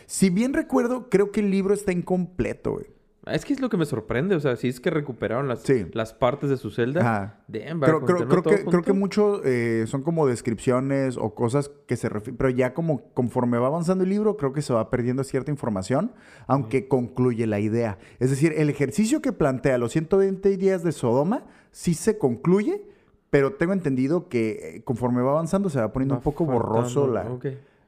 si 0.06 0.30
bien 0.30 0.54
recuerdo, 0.54 1.08
creo 1.10 1.32
que 1.32 1.40
el 1.40 1.50
libro 1.50 1.74
está 1.74 1.90
incompleto, 1.90 2.74
güey. 2.74 2.86
Es 3.26 3.44
que 3.44 3.52
es 3.52 3.60
lo 3.60 3.68
que 3.68 3.76
me 3.76 3.84
sorprende. 3.84 4.34
O 4.34 4.40
sea, 4.40 4.56
si 4.56 4.68
es 4.68 4.80
que 4.80 4.88
recuperaron 4.90 5.46
las, 5.46 5.60
Sí. 5.60 5.86
las 5.92 6.14
partes 6.14 6.48
de 6.48 6.56
su 6.56 6.70
celda. 6.70 7.00
Ajá. 7.00 7.40
Damn, 7.48 7.80
Creo, 7.80 8.00
creo, 8.00 8.26
creo 8.28 8.42
que, 8.42 8.64
creo 8.64 8.82
que 8.82 8.92
mucho 8.94 9.42
eh, 9.44 9.84
son 9.86 10.02
como 10.02 10.26
descripciones 10.26 11.18
o 11.18 11.34
cosas 11.34 11.70
que 11.86 11.96
se 11.96 12.08
refieren, 12.08 12.36
pero 12.38 12.48
ya 12.48 12.72
como 12.72 13.12
conforme 13.12 13.58
va 13.58 13.66
avanzando 13.66 14.04
el 14.04 14.10
libro, 14.10 14.36
creo 14.38 14.52
que 14.52 14.62
se 14.62 14.72
va 14.72 14.88
perdiendo 14.88 15.22
cierta 15.22 15.50
información, 15.50 16.12
aunque 16.46 16.88
concluye 16.88 17.46
la 17.46 17.60
idea. 17.60 17.98
Es 18.20 18.30
decir, 18.30 18.54
el 18.56 18.70
ejercicio 18.70 19.20
que 19.20 19.32
plantea 19.32 19.76
los 19.76 19.92
120 19.92 20.56
días 20.56 20.82
de 20.82 20.92
Sodoma 20.92 21.44
sí 21.72 21.92
se 21.94 22.16
concluye, 22.16 22.82
pero 23.28 23.52
tengo 23.52 23.74
entendido 23.74 24.28
que 24.28 24.76
eh, 24.76 24.82
conforme 24.82 25.20
va 25.22 25.32
avanzando 25.32 25.68
se 25.68 25.78
va 25.78 25.92
poniendo 25.92 26.14
Va 26.14 26.18
un 26.18 26.24
poco 26.24 26.46
faltando, 26.46 26.68
borroso 26.68 27.06
la. 27.06 27.26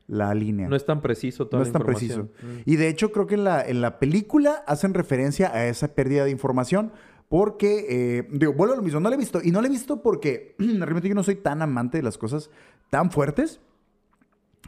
La 0.09 0.35
línea. 0.35 0.69
No 0.69 0.77
es 0.77 0.85
tan 0.85 1.01
preciso 1.01 1.47
toda 1.47 1.59
No 1.61 1.65
la 1.65 1.69
es 1.69 1.73
tan 1.73 1.83
preciso. 1.85 2.21
información. 2.21 2.57
Mm. 2.59 2.63
Y 2.71 2.77
de 2.77 2.89
hecho 2.89 3.13
creo 3.13 3.27
que 3.27 3.35
en 3.37 3.45
la, 3.45 3.63
en 3.67 3.81
la 3.81 3.99
película 3.99 4.63
hacen 4.67 4.95
referencia 4.95 5.53
a 5.55 5.67
esa 5.67 5.95
pérdida 5.95 6.25
de 6.25 6.31
información 6.31 6.93
porque, 7.29 7.87
eh, 7.89 8.29
digo, 8.31 8.53
vuelvo 8.53 8.75
a 8.75 8.77
lo 8.77 8.83
mismo, 8.83 9.01
no 9.01 9.09
la 9.09 9.15
he 9.15 9.19
visto. 9.19 9.41
Y 9.43 9.53
no 9.53 9.61
la 9.63 9.69
he 9.69 9.71
visto 9.71 10.03
porque 10.03 10.55
realmente 10.59 11.09
yo 11.09 11.15
no 11.15 11.23
soy 11.23 11.37
tan 11.37 11.63
amante 11.63 11.97
de 11.99 12.03
las 12.03 12.19
cosas 12.19 12.51
tan 12.91 13.11
fuertes. 13.11 13.61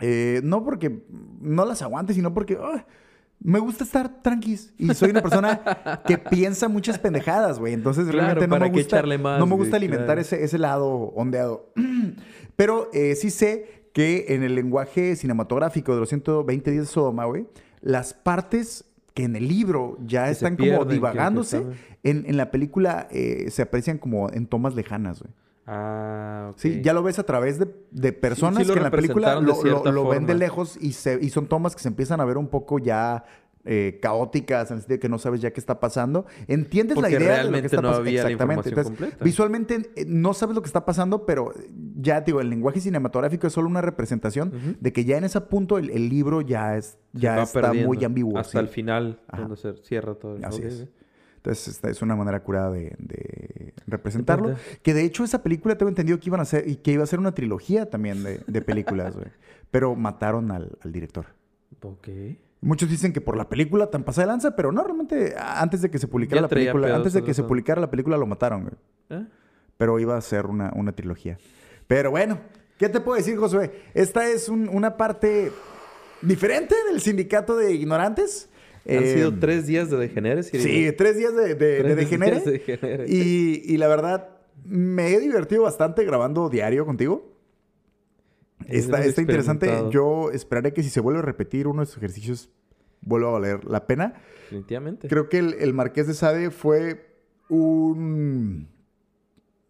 Eh, 0.01 0.41
no 0.43 0.65
porque 0.65 1.05
no 1.41 1.65
las 1.65 1.83
aguante, 1.83 2.15
sino 2.15 2.33
porque 2.35 2.59
ah, 2.61 2.85
me 3.41 3.59
gusta 3.59 3.85
estar 3.85 4.23
tranquis. 4.23 4.73
Y 4.79 4.93
soy 4.95 5.11
una 5.11 5.21
persona 5.23 5.61
que 6.07 6.17
piensa 6.19 6.69
muchas 6.69 6.99
pendejadas, 6.99 7.59
güey. 7.59 7.75
Entonces 7.75 8.05
Claro, 8.05 8.19
realmente 8.19 8.47
no 8.49 8.53
¿para 8.53 8.65
me 8.65 8.71
gusta, 8.73 8.97
echarle 8.97 9.19
más, 9.19 9.39
no 9.39 9.47
me 9.47 9.55
güey? 9.55 9.65
gusta 9.67 9.77
alimentar 9.77 10.07
Claro. 10.07 10.21
ese, 10.23 10.43
ese 10.43 10.59
lado 10.59 10.89
ondeado. 11.15 11.73
Pero 12.57 12.89
eh, 12.95 13.15
sí 13.15 13.31
sé 13.31 13.84
que 13.95 14.27
en 14.35 14.43
el 14.43 14.55
lenguaje 14.55 15.17
cinematográfico 15.17 15.95
de 15.95 16.01
los 16.01 16.11
120 16.11 16.71
días 16.71 16.85
de 16.89 16.93
Sodoma, 16.93 17.25
güey, 17.25 17.47
las 17.81 18.13
partes 18.13 18.85
que 19.15 19.23
en 19.25 19.37
el 19.37 19.49
libro 19.49 19.97
ya 20.05 20.27
Que 20.27 20.33
están 20.33 20.57
pierden, 20.57 20.79
como 20.81 20.91
divagándose, 20.93 21.59
en, 22.03 22.25
en 22.27 22.37
la 22.37 22.51
película 22.51 23.07
eh, 23.11 23.47
se 23.51 23.63
aprecian 23.63 23.97
como 23.99 24.29
en 24.31 24.47
tomas 24.47 24.75
lejanas, 24.75 25.21
güey. 25.23 25.33
Ah, 25.67 26.49
ok. 26.51 26.59
Sí, 26.59 26.81
ya 26.83 26.93
lo 26.93 27.03
ves 27.03 27.19
a 27.19 27.23
través 27.23 27.59
de, 27.59 27.67
de 27.91 28.13
personas 28.13 28.59
sí 28.59 28.67
que 28.75 28.79
en 28.81 28.83
la 28.85 28.91
película 28.91 29.29
lo, 29.47 29.53
lo- 29.71 29.93
lo 29.93 30.03
ven 30.11 30.27
de 30.27 30.35
lejos 30.39 30.77
y, 30.81 30.93
se, 30.93 31.19
y 31.23 31.31
son 31.31 31.47
tomas 31.47 31.75
que 31.75 31.81
se 31.83 31.89
empiezan 31.89 32.21
a 32.21 32.25
ver 32.27 32.37
un 32.37 32.49
poco 32.49 32.79
ya 32.79 33.25
eh, 33.67 33.99
caóticas, 34.03 34.71
en 34.71 34.77
el 34.77 34.81
sentido 34.83 34.97
de 34.97 35.01
que 35.01 35.09
no 35.09 35.19
sabes 35.19 35.41
ya 35.41 35.53
qué 35.53 35.61
está 35.61 35.81
pasando. 35.81 36.27
Entiendes 36.49 36.95
Porque 36.97 37.11
la 37.13 37.23
idea 37.25 37.45
de 37.45 37.51
lo 37.51 37.61
que 37.61 37.67
está 37.67 37.77
no 37.79 37.83
pasando. 37.89 38.01
había 38.01 38.23
la 38.25 38.31
Exactamente. 38.31 38.71
información 38.71 38.79
Entonces, 38.79 38.99
completa. 39.09 39.25
visualmente 39.25 39.91
eh, 39.97 40.05
no 40.07 40.35
sabes 40.35 40.55
lo 40.55 40.63
que 40.63 40.67
está 40.67 40.85
pasando, 40.85 41.25
pero 41.27 41.53
ya 41.97 42.21
digo, 42.21 42.41
el 42.41 42.51
lenguaje 42.51 42.81
cinematográfico 42.81 43.47
es 43.47 43.53
solo 43.53 43.69
una 43.69 43.81
representación 43.81 44.77
de 44.81 44.93
que 44.93 45.05
ya 45.05 45.17
en 45.17 45.25
ese 45.25 45.41
punto 45.41 45.79
el, 45.79 45.91
el 45.91 46.09
libro 46.09 46.41
ya 46.43 46.77
es 46.77 46.99
ya 47.13 47.43
está 47.43 47.61
perdiendo 47.63 47.89
muy 47.89 48.05
ambiguo. 48.05 48.39
Hasta 48.39 48.53
sí. 48.53 48.59
el 48.59 48.69
final, 48.69 49.21
Ajá. 49.29 49.39
cuando 49.39 49.57
se 49.57 49.75
cierra 49.83 50.15
todo. 50.15 50.37
Así 50.43 50.63
es. 50.63 50.83
ok. 50.83 50.89
Entonces, 51.37 51.69
esta 51.75 51.91
es 51.91 52.01
una 52.01 52.17
manera 52.17 52.43
curada 52.43 52.71
de, 52.71 52.95
de 52.99 53.75
representarlo. 53.87 54.55
Que 54.83 54.95
de 54.95 55.05
hecho 55.05 55.25
esa 55.25 55.43
película 55.43 55.77
tengo 55.77 55.91
entendido 55.91 56.19
que 56.19 56.31
iban 56.31 56.41
a 56.41 56.45
hacer 56.45 56.67
y 56.67 56.77
que 56.77 56.93
iba 56.93 57.05
a 57.05 57.07
ser 57.07 57.19
una 57.19 57.33
trilogía 57.35 57.91
también 57.91 58.23
de, 58.25 58.41
de 58.47 58.63
películas, 58.63 59.15
güey. 59.15 59.27
Pero 59.71 59.95
mataron 59.95 60.51
al, 60.51 60.79
al 60.83 60.91
director. 60.93 61.27
Ok. 61.83 62.09
Muchos 62.65 62.89
dicen 62.89 63.13
que 63.13 63.21
por 63.21 63.37
la 63.37 63.49
película 63.49 63.91
tan 63.91 64.05
pasada 64.05 64.27
de 64.27 64.33
lanza, 64.33 64.57
pero 64.57 64.73
no, 64.73 64.83
realmente 64.85 65.35
antes 65.39 65.83
de 65.83 65.91
que 65.91 65.99
se 65.99 66.09
publicara 66.09 66.39
Ya 66.39 66.43
la 66.43 66.49
película, 66.49 66.95
antes 66.97 67.13
de 67.13 67.23
que 67.23 67.35
se 67.35 67.43
publicara 67.43 67.81
la 67.81 67.91
película 67.91 68.17
lo 68.17 68.27
mataron, 68.27 68.63
güey. 68.63 68.75
¿Eh? 69.11 69.27
Pero 69.77 69.99
iba 70.01 70.17
a 70.17 70.21
ser 70.21 70.47
una, 70.47 70.73
una 70.75 70.93
trilogía. 70.93 71.37
Pero 71.87 72.11
bueno, 72.11 72.39
¿qué 72.79 72.89
te 72.89 73.01
puedo 73.01 73.17
decir, 73.19 73.37
Josué? 73.37 73.71
Esta 73.93 74.29
es 74.29 74.49
un- 74.49 74.69
una 74.69 74.97
parte 74.97 75.53
diferente 76.23 76.75
del 76.91 77.01
sindicato 77.01 77.57
de 77.57 77.75
ignorantes. 77.75 78.49
Han 78.89 79.03
Eh, 79.03 79.15
sido 79.15 79.35
tres 79.39 79.67
días 79.67 79.91
de 79.91 79.97
degeneres. 79.99 80.47
Sí, 80.49 80.91
tres 80.97 81.17
días 81.17 81.35
de, 81.35 81.55
de, 81.55 81.55
de 81.55 81.81
Tres 81.83 81.97
degenere. 81.97 82.33
días 82.33 82.45
de 82.45 82.53
degenere. 82.53 83.05
Y, 83.09 83.63
y 83.65 83.77
la 83.79 83.89
verdad, 83.89 84.29
me 84.65 85.13
he 85.15 85.21
divertido 85.21 85.63
bastante 85.65 86.05
grabando 86.05 86.49
diario 86.49 86.87
contigo. 86.87 87.34
Está, 88.69 89.05
está 89.05 89.21
interesante. 89.21 89.71
Yo 89.91 90.31
esperaré 90.31 90.73
que 90.73 90.83
si 90.83 90.91
se 90.91 91.01
vuelve 91.01 91.21
a 91.21 91.23
repetir 91.23 91.67
uno 91.67 91.81
de 91.81 91.85
estos 91.85 91.99
ejercicios, 91.99 92.51
vuelva 93.01 93.29
a 93.29 93.33
valer 93.33 93.65
la 93.65 93.87
pena. 93.87 94.15
Definitivamente. 94.45 95.09
Creo 95.09 95.29
que 95.29 95.39
el, 95.39 95.55
el 95.55 95.75
Marqués 95.75 96.07
de 96.07 96.15
Sade 96.15 96.51
fue 96.51 97.15
un... 97.49 98.69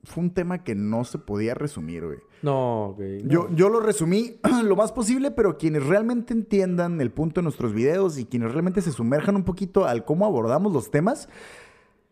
Fue 0.06 0.22
un 0.22 0.34
tema 0.34 0.62
que 0.62 0.74
no 0.74 1.04
se 1.04 1.16
podía 1.16 1.54
resumir, 1.54 2.04
güey. 2.04 2.18
No, 2.42 2.92
güey. 2.94 3.22
no. 3.22 3.30
Yo, 3.30 3.48
yo 3.54 3.70
lo 3.70 3.80
resumí 3.80 4.38
lo 4.64 4.76
más 4.76 4.92
posible, 4.92 5.30
pero 5.30 5.56
quienes 5.56 5.86
realmente 5.86 6.34
entiendan 6.34 7.00
el 7.00 7.10
punto 7.10 7.40
de 7.40 7.44
nuestros 7.44 7.72
videos 7.72 8.18
y 8.18 8.26
quienes 8.26 8.52
realmente 8.52 8.82
se 8.82 8.92
sumerjan 8.92 9.34
un 9.34 9.44
poquito 9.44 9.86
al 9.86 10.04
cómo 10.04 10.26
abordamos 10.26 10.74
los 10.74 10.90
temas, 10.90 11.30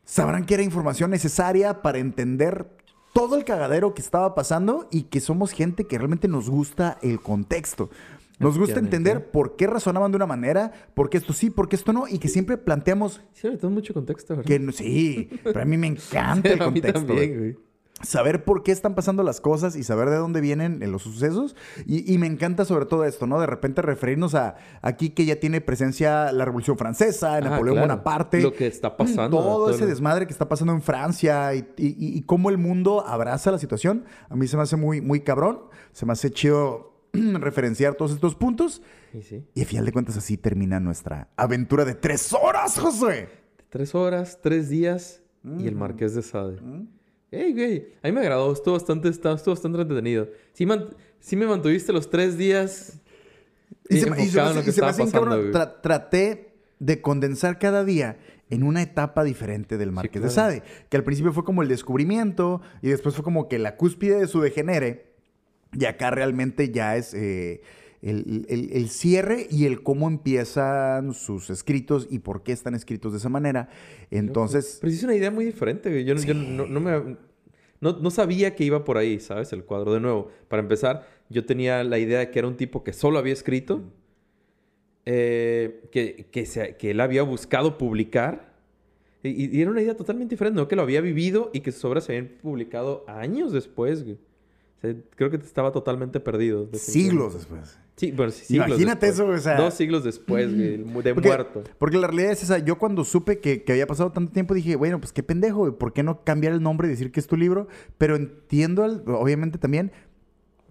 sabrán 0.05 0.47
que 0.47 0.55
era 0.55 0.63
información 0.63 1.11
necesaria 1.11 1.83
para 1.83 1.99
entender 1.99 2.67
todo 3.13 3.37
el 3.37 3.45
cagadero 3.45 3.95
que 3.95 4.03
estaba 4.03 4.35
pasando 4.35 4.89
y 4.91 5.05
que 5.05 5.21
somos 5.21 5.53
gente 5.53 5.85
que 5.87 5.99
realmente 5.99 6.29
nos 6.29 6.49
gusta 6.49 6.99
el 7.03 7.21
contexto. 7.21 7.91
Nos 8.39 8.59
gusta 8.59 8.81
entender 8.81 9.31
por 9.31 9.55
qué 9.55 9.69
razonaban 9.69 10.11
de 10.11 10.17
una 10.17 10.27
manera, 10.27 10.73
por 10.95 11.09
qué 11.11 11.19
esto 11.19 11.33
sí, 11.33 11.51
por 11.51 11.69
qué 11.69 11.77
esto 11.77 11.93
no, 11.93 12.09
y 12.09 12.19
que 12.19 12.29
siempre 12.29 12.59
planteamos 12.59 13.21
Sí, 13.35 13.49
le 13.49 13.57
tengo 13.57 13.73
mucho 13.73 13.95
contexto, 13.95 14.37
¿verdad? 14.37 14.49
que 14.49 14.73
sí, 14.73 15.31
pero 15.45 15.61
a 15.63 15.65
mí 15.65 15.77
me 15.77 15.87
encanta 15.89 16.49
el 16.49 16.61
a 16.61 16.71
mí 16.71 16.81
contexto. 16.81 17.07
también, 17.07 17.39
güey. 17.39 17.57
Saber 18.03 18.45
por 18.45 18.63
qué 18.63 18.73
están 18.73 18.95
pasando 18.95 19.23
las 19.23 19.41
cosas 19.41 19.77
y 19.77 19.83
saber 19.85 20.11
de 20.11 20.17
dónde 20.17 20.41
vienen 20.41 20.83
eh, 20.83 20.87
los 20.87 21.03
sucesos. 21.03 21.57
Y, 21.87 22.13
y 22.13 22.19
me 22.19 22.27
encanta 22.27 22.65
sobre 22.65 22.87
todo 22.87 23.05
esto, 23.05 23.27
¿no? 23.27 23.41
De 23.41 23.47
repente 23.47 23.81
referirnos 23.83 24.35
a 24.35 24.57
aquí 24.83 25.11
que 25.11 25.25
ya 25.25 25.37
tiene 25.37 25.61
presencia 25.61 26.33
la 26.33 26.45
Revolución 26.45 26.77
Francesa, 26.77 27.37
Ah, 27.37 27.41
Napoleón 27.41 27.77
claro. 27.77 27.89
Bonaparte. 27.89 28.41
Lo 28.43 28.53
que 28.53 28.67
está 28.67 28.97
pasando. 28.97 29.39
Todo 29.39 29.71
ese 29.71 29.87
desmadre 29.87 30.27
que 30.27 30.33
está 30.33 30.49
pasando 30.49 30.73
en 30.73 30.83
Francia 30.83 31.55
y, 31.55 31.61
y- 31.77 31.97
y 31.99 32.23
cómo 32.23 32.51
el 32.51 32.59
mundo 32.59 33.05
abraza 33.07 33.51
la 33.51 33.59
situación. 33.59 34.05
A 34.29 34.37
mí 34.37 34.47
se 34.47 34.57
me 34.57 34.63
hace 34.65 34.77
muy, 34.77 35.01
muy 35.01 35.21
cabrón. 35.21 35.61
Se 35.93 36.05
me 36.07 36.13
hace 36.13 36.31
chido 36.31 36.93
referenciar 37.13 37.95
todos 37.95 38.13
estos 38.13 38.35
puntos. 38.35 38.83
Sí, 39.13 39.23
sí. 39.23 39.47
Y 39.55 39.63
a 39.63 39.67
final 39.67 39.85
de 39.85 39.93
cuentas 39.93 40.17
así 40.17 40.37
termina 40.37 40.81
nuestra 40.81 41.29
aventura 41.37 41.85
de 41.85 41.95
tres 41.95 42.33
horas, 42.33 42.79
José. 42.79 43.29
Tres 43.69 43.95
horas, 43.95 44.39
tres 44.43 44.69
días 44.69 45.23
y 45.45 45.67
el 45.67 45.75
Mm. 45.75 45.79
Marqués 45.79 46.15
de 46.15 46.23
Sade. 46.23 46.59
Ey, 47.33 47.53
güey. 47.53 47.89
A 48.03 48.07
mí 48.09 48.13
me 48.13 48.21
agradó. 48.21 48.53
Estuvo 48.53 48.75
bastante, 48.75 49.09
estuvo 49.09 49.33
bastante 49.55 49.81
entretenido. 49.81 50.29
Sí, 50.53 50.67
man- 50.67 50.91
sí 51.19 51.35
me 51.35 51.47
mantuviste 51.47 51.93
los 51.93 52.09
tres 52.11 52.37
días 52.39 53.01
Y 53.89 53.95
se, 53.95 54.01
y 54.01 54.03
en 54.05 54.11
lo 54.11 54.17
que 54.63 54.71
y 54.71 54.73
se 54.73 54.81
me 54.83 54.87
hace 54.89 55.11
cabrón. 55.11 55.51
Tra- 55.53 55.81
traté 55.83 56.53
de 56.79 57.01
condensar 57.01 57.59
cada 57.59 57.85
día 57.85 58.19
en 58.51 58.63
una 58.65 58.83
etapa 58.83 59.25
diferente 59.25 59.79
del 59.79 59.93
Marqués 59.93 60.23
de 60.23 60.29
claro. 60.29 60.51
Sade. 60.53 60.63
Que 60.91 60.97
al 60.99 61.05
principio 61.05 61.33
fue 61.33 61.45
como 61.45 61.63
el 61.63 61.69
descubrimiento 61.69 62.61
y 62.83 62.89
después 62.91 63.15
fue 63.15 63.25
como 63.25 63.49
que 63.49 63.59
la 63.59 63.77
cúspide 63.77 64.21
de 64.21 64.27
su 64.27 64.41
degenere. 64.41 65.11
Y 65.73 65.87
acá 65.87 66.11
realmente 66.11 66.71
ya 66.71 66.97
es 66.97 67.15
eh, 67.15 67.63
el, 68.03 68.47
el- 68.49 68.71
el 68.73 68.89
cierre 68.89 69.47
y 69.51 69.65
el 69.67 69.83
cómo 69.83 70.09
empiezan 70.09 71.15
sus 71.15 71.49
escritos 71.51 72.07
y 72.11 72.19
por 72.19 72.43
qué 72.43 72.53
están 72.53 72.75
escritos 72.75 73.13
de 73.13 73.19
esa 73.19 73.29
manera. 73.29 73.69
Entonces, 74.11 74.79
Pero 74.81 74.91
sí 74.91 74.99
es 74.99 75.05
una 75.05 75.15
idea 75.15 75.31
muy 75.31 75.45
diferente. 75.45 76.05
Yo, 76.05 76.15
no- 76.15 76.21
yo 76.23 76.35
no, 76.35 76.67
no 76.67 76.81
me... 76.81 77.17
No, 77.81 77.99
no 77.99 78.11
sabía 78.13 78.55
que 78.55 78.63
iba 78.65 78.85
por 78.85 78.97
ahí, 78.97 79.19
¿sabes? 79.19 79.53
El 79.53 79.65
cuadro. 79.65 79.93
De 79.93 79.99
nuevo, 79.99 80.29
para 80.49 80.63
empezar, 80.63 81.05
yo 81.29 81.45
tenía 81.45 81.83
la 81.83 81.99
idea 81.99 82.21
de 82.21 82.31
que 82.31 82.39
era 82.39 82.47
un 82.47 82.57
tipo 82.57 82.85
que 82.85 82.93
solo 82.93 83.19
había 83.19 83.33
escrito, 83.33 83.83
eh, 85.05 85.89
que, 85.91 86.29
que, 86.31 86.47
se- 86.47 86.77
que 86.77 86.91
él 86.93 87.01
había 87.01 87.23
buscado 87.23 87.79
publicar. 87.79 88.53
Y, 89.25 89.57
y 89.57 89.61
era 89.61 89.71
una 89.71 89.83
idea 89.83 89.97
totalmente 89.97 90.35
diferente, 90.35 90.61
¿no? 90.61 90.69
Que 90.69 90.77
lo 90.77 90.83
había 90.83 91.01
vivido 91.01 91.51
y 91.53 91.61
que 91.61 91.73
sus 91.73 91.85
obras 91.85 92.05
se 92.05 92.13
habían 92.17 92.33
publicado 92.41 93.05
años 93.09 93.53
después, 93.53 94.03
güey. 94.05 94.15
O 94.79 94.81
sea, 94.81 94.95
creo 95.17 95.31
que 95.31 95.37
estaba 95.37 95.71
totalmente 95.73 96.19
perdido. 96.21 96.69
Siglos 96.73 97.35
después. 97.35 97.79
Sí, 98.03 98.13
pero 98.17 98.33
sí, 98.33 98.57
Imagínate 98.57 99.07
después. 99.07 99.29
eso, 99.29 99.29
o 99.29 99.39
sea- 99.39 99.57
Dos 99.57 99.75
siglos 99.75 100.03
después, 100.03 100.53
güey, 100.53 100.79
de 100.79 101.15
Porque, 101.15 101.29
muerto. 101.29 101.63
porque 101.79 101.99
la 101.99 102.09
realidad 102.09 102.33
es 102.33 102.43
esa. 102.43 102.59
Yo 102.59 102.77
cuando 102.77 103.05
supe 103.05 103.39
que, 103.39 103.63
que 103.63 103.71
había 103.71 103.87
pasado 103.87 104.11
tanto 104.11 104.33
tiempo 104.33 104.55
dije, 104.55 104.75
bueno, 104.75 104.99
pues 104.99 105.13
qué 105.13 105.23
pendejo, 105.23 105.59
güey, 105.61 105.73
¿por 105.73 105.93
qué 105.93 106.03
no 106.03 106.25
cambiar 106.25 106.53
el 106.53 106.61
nombre 106.63 106.89
y 106.89 106.91
decir 106.91 107.13
que 107.13 107.21
es 107.21 107.29
tu 107.29 107.37
libro? 107.37 107.69
Pero 107.99 108.17
entiendo, 108.17 108.83
al- 108.83 109.05
obviamente 109.07 109.57
también, 109.59 109.93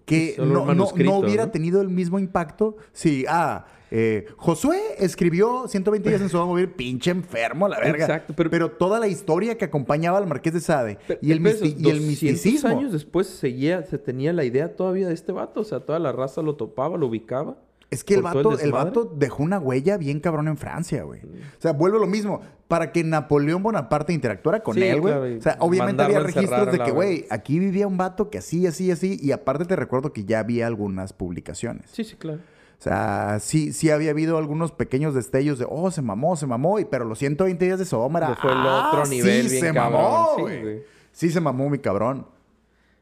que 0.04 0.34
no, 0.38 0.66
no- 0.74 0.74
no 0.74 1.16
hubiera 1.18 1.46
¿no? 1.46 1.50
tenido 1.52 1.80
el 1.80 1.88
mismo 1.88 2.18
impacto 2.18 2.76
si, 2.92 3.24
ah, 3.28 3.66
eh, 3.94 4.24
Josué 4.38 4.80
escribió 4.98 5.68
120 5.68 6.08
días 6.08 6.20
en 6.22 6.26
y 6.28 6.30
Gomorra, 6.30 6.66
pinche 6.76 7.10
enfermo, 7.10 7.68
la 7.68 7.78
verga. 7.78 8.04
Exacto, 8.06 8.32
pero, 8.34 8.48
pero- 8.48 8.70
toda 8.70 8.98
la 8.98 9.06
historia 9.06 9.58
que 9.58 9.66
acompañaba 9.66 10.16
al 10.18 10.26
Marqués 10.26 10.54
de 10.54 10.60
Sade 10.60 10.98
Pero 11.06 11.20
y 11.22 11.30
el, 11.30 11.40
misti- 11.42 11.74
y 11.78 11.90
el 11.90 11.98
200 11.98 12.00
misticismo. 12.06 12.70
años 12.70 12.92
después 12.92 13.26
seguía, 13.26 13.82
se 13.84 13.98
tenía 13.98 14.32
la 14.32 14.44
idea 14.44 14.74
todavía 14.76 15.08
de 15.08 15.14
este 15.14 15.32
vato. 15.32 15.60
O 15.60 15.64
sea, 15.64 15.80
toda 15.80 15.98
la 15.98 16.10
raza 16.12 16.40
lo 16.40 16.54
topaba, 16.56 16.96
lo 16.96 17.06
ubicaba. 17.08 17.58
Es 17.92 18.04
que 18.04 18.14
el 18.14 18.22
vato, 18.22 18.58
el 18.58 18.72
vato 18.72 19.04
dejó 19.04 19.42
una 19.42 19.58
huella 19.58 19.96
bien 19.98 20.18
cabrón 20.18 20.48
en 20.48 20.56
Francia, 20.56 21.02
güey. 21.04 21.20
O 21.22 21.60
sea, 21.60 21.72
vuelve 21.72 21.98
lo 21.98 22.06
mismo. 22.06 22.40
Para 22.68 22.90
que 22.90 23.04
Napoleón 23.04 23.62
Bonaparte 23.62 24.14
interactuara 24.14 24.62
con 24.62 24.74
Sí, 24.74 24.82
él, 24.82 25.00
güey. 25.00 25.12
claro, 25.14 25.38
o 25.38 25.42
sea, 25.42 25.56
obviamente 25.60 26.02
había 26.02 26.20
registros 26.20 26.72
de 26.72 26.78
que, 26.78 26.90
güey, 26.90 27.26
aquí 27.30 27.58
vivía 27.58 27.86
un 27.86 27.98
vato 27.98 28.30
que 28.30 28.38
así, 28.38 28.66
así, 28.66 28.90
así. 28.90 29.18
Y 29.20 29.32
aparte 29.32 29.66
te 29.66 29.76
recuerdo 29.76 30.12
que 30.12 30.24
ya 30.24 30.38
había 30.38 30.66
algunas 30.66 31.12
publicaciones. 31.12 31.84
Sí, 31.92 32.02
sí, 32.04 32.16
claro. 32.16 32.38
O 32.78 32.82
sea, 32.82 33.38
sí, 33.40 33.72
sí 33.74 33.90
había 33.90 34.10
habido 34.10 34.38
algunos 34.38 34.72
pequeños 34.72 35.14
destellos 35.14 35.58
de, 35.58 35.66
oh, 35.68 35.90
se 35.90 36.00
mamó, 36.02 36.34
se 36.36 36.46
mamó. 36.46 36.80
Y, 36.80 36.84
pero 36.86 37.04
los 37.04 37.18
120 37.18 37.64
días 37.64 37.78
de 37.78 37.84
Sodoma 37.84 38.18
era, 38.20 38.34
fue 38.36 38.50
el 38.50 38.58
"Ah, 38.58 38.88
otro 38.92 39.06
nivel 39.06 39.44
sí, 39.48 39.56
bien 39.56 39.66
se 39.66 39.72
cabrón". 39.74 40.02
mamó, 40.02 40.32
Sí, 40.36 40.40
güey. 40.40 40.62
güey. 40.62 40.82
Sí, 41.12 41.30
se 41.30 41.40
mamó 41.40 41.68
mi 41.70 41.78
cabrón. 41.78 42.26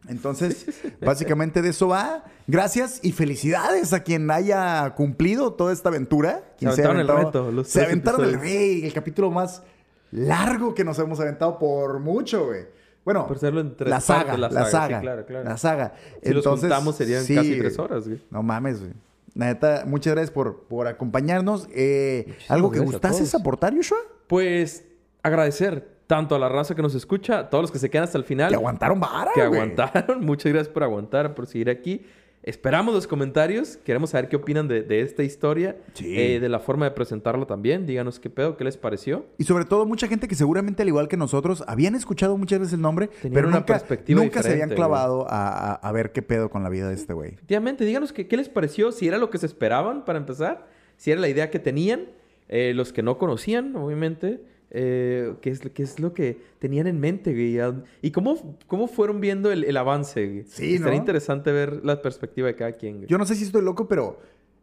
Entonces, 0.09 0.67
básicamente 1.01 1.63
de 1.63 1.69
eso 1.71 1.89
va. 1.89 2.25
Gracias 2.47 3.01
y 3.03 3.13
felicidades 3.13 3.93
a 3.93 4.03
quien 4.03 4.31
haya 4.31 4.91
cumplido 4.97 5.53
toda 5.53 5.73
esta 5.73 5.89
aventura. 5.91 6.43
Se 6.53 6.57
Quien 6.59 6.71
aventaron 6.71 7.01
el 7.01 7.11
aventado- 7.11 7.51
reto, 7.51 7.65
se 7.65 7.85
aventaron 7.85 8.25
el 8.25 8.41
rey, 8.41 8.85
el 8.85 8.93
capítulo 8.93 9.31
más 9.31 9.63
largo 10.11 10.75
que 10.75 10.85
nos 10.85 10.99
hemos 10.99 11.21
aventado 11.21 11.59
por 11.59 12.01
mucho, 12.01 12.47
güey. 12.47 12.63
Bueno, 13.05 13.27
Por 13.27 13.37
hacerlo 13.37 13.61
en 13.61 13.77
tres 13.77 13.89
la 13.89 14.01
saga, 14.01 14.21
partes, 14.33 14.39
la 14.41 14.49
la 14.51 14.55
saga, 14.67 14.71
saga, 14.71 14.99
sí, 14.99 15.03
claro, 15.03 15.27
claro. 15.27 15.45
la 15.49 15.57
saga. 15.57 15.95
Si 16.23 16.33
los 16.35 16.47
juntamos 16.47 16.97
serían 16.97 17.25
sí, 17.25 17.35
casi 17.35 17.59
tres 17.59 17.79
horas, 17.79 18.07
güey. 18.07 18.23
No 18.31 18.43
mames, 18.43 18.81
güey. 18.81 18.93
Neta, 19.35 19.85
muchas 19.87 20.13
gracias 20.15 20.31
por, 20.33 20.65
por 20.65 20.87
acompañarnos. 20.89 21.69
Eh, 21.73 22.37
¿Algo 22.49 22.71
que 22.71 22.81
gustases 22.81 23.35
aportar, 23.35 23.75
Joshua? 23.75 23.99
Pues 24.27 24.85
agradecer 25.23 26.00
tanto 26.11 26.35
a 26.35 26.39
la 26.41 26.49
raza 26.49 26.75
que 26.75 26.83
nos 26.83 26.97
escucha, 26.97 27.39
a 27.39 27.51
todos 27.51 27.63
los 27.63 27.71
que 27.71 27.79
se 27.79 27.89
quedan 27.89 28.03
hasta 28.05 28.19
el 28.19 28.25
final. 28.25 28.49
Que 28.49 28.57
aguantaron 28.57 28.99
vara, 28.99 29.31
que 29.33 29.47
güey. 29.47 29.61
aguantaron. 29.61 30.21
Muchas 30.27 30.53
gracias 30.53 30.73
por 30.75 30.83
aguantar, 30.83 31.35
por 31.37 31.47
seguir 31.47 31.71
aquí. 31.71 32.03
Esperamos 32.43 32.95
los 32.95 33.07
comentarios. 33.07 33.77
Queremos 33.85 34.11
saber 34.11 34.29
qué 34.29 34.37
opinan 34.37 34.67
de, 34.67 34.83
de 34.83 35.03
esta 35.03 35.23
historia. 35.23 35.77
Sí. 35.93 36.19
eh, 36.19 36.41
de 36.41 36.49
la 36.49 36.59
forma 36.59 36.87
de 36.87 36.91
presentarlo 36.93 37.47
también. 37.47 37.87
Díganos 37.87 38.19
qué 38.19 38.29
pedo, 38.31 38.57
qué 38.57 38.65
les 38.65 38.77
pareció. 38.77 39.27
Y 39.39 39.45
sobre 39.45 39.67
todo 39.67 39.85
mucha 39.87 40.09
gente 40.09 40.27
que 40.27 40.35
seguramente 40.35 40.83
al 40.83 40.89
igual 40.89 41.07
que 41.07 41.17
nosotros 41.19 41.63
habían 41.69 41.95
escuchado 41.95 42.37
muchas 42.39 42.59
veces 42.61 42.75
el 42.75 42.81
nombre, 42.81 43.09
Tenían 43.09 43.35
pero 43.35 43.49
una 43.49 43.59
nunca, 43.59 43.75
perspectiva 43.75 44.21
nunca 44.23 44.43
se 44.43 44.53
habían 44.53 44.71
clavado 44.71 45.27
a, 45.31 45.49
a- 45.49 45.75
a 45.75 45.93
ver 45.93 46.13
qué 46.13 46.23
pedo 46.23 46.49
con 46.51 46.63
la 46.63 46.71
vida 46.71 46.89
de 46.89 46.95
este 46.95 47.13
güey. 47.13 47.35
Efectivamente, 47.35 47.85
díganos 47.85 48.13
qué, 48.13 48.27
qué 48.27 48.37
les 48.37 48.49
pareció, 48.49 48.91
si 48.91 49.07
era 49.07 49.19
lo 49.19 49.31
que 49.31 49.39
se 49.39 49.47
esperaban 49.47 50.05
para 50.07 50.19
empezar, 50.19 50.67
si 50.97 51.13
era 51.13 51.21
la 51.21 51.29
idea 51.29 51.51
que 51.51 51.59
tenían, 51.59 52.07
eh, 52.49 52.73
los 52.75 52.93
que 52.93 53.03
no 53.03 53.17
conocían, 53.19 53.77
obviamente, 53.77 54.41
eh, 54.71 55.35
qué, 55.41 55.51
es, 55.51 55.61
qué 55.61 55.83
es 55.83 55.99
lo 56.01 56.15
que 56.15 56.41
tenían 56.59 56.87
en 56.87 57.01
mente, 57.01 57.33
güey, 57.33 57.59
y 58.03 58.11
cómo, 58.13 58.57
cómo 58.67 58.87
fueron 58.87 59.21
viendo 59.21 59.51
el, 59.51 59.65
el 59.65 59.77
avance. 59.77 60.27
güey. 60.27 60.45
Sí, 60.45 60.75
Estaría 60.75 60.95
¿no? 60.97 61.01
interesante 61.01 61.51
ver 61.53 61.85
la 61.85 62.01
perspectiva 62.03 62.47
de 62.49 62.55
cada 62.57 62.73
quien. 62.73 62.97
güey. 62.99 63.09
Yo 63.09 63.19
no 63.19 63.27
sé 63.27 63.35
si 63.35 63.45
estoy 63.45 63.63
loco, 63.63 63.89
pero 63.89 64.19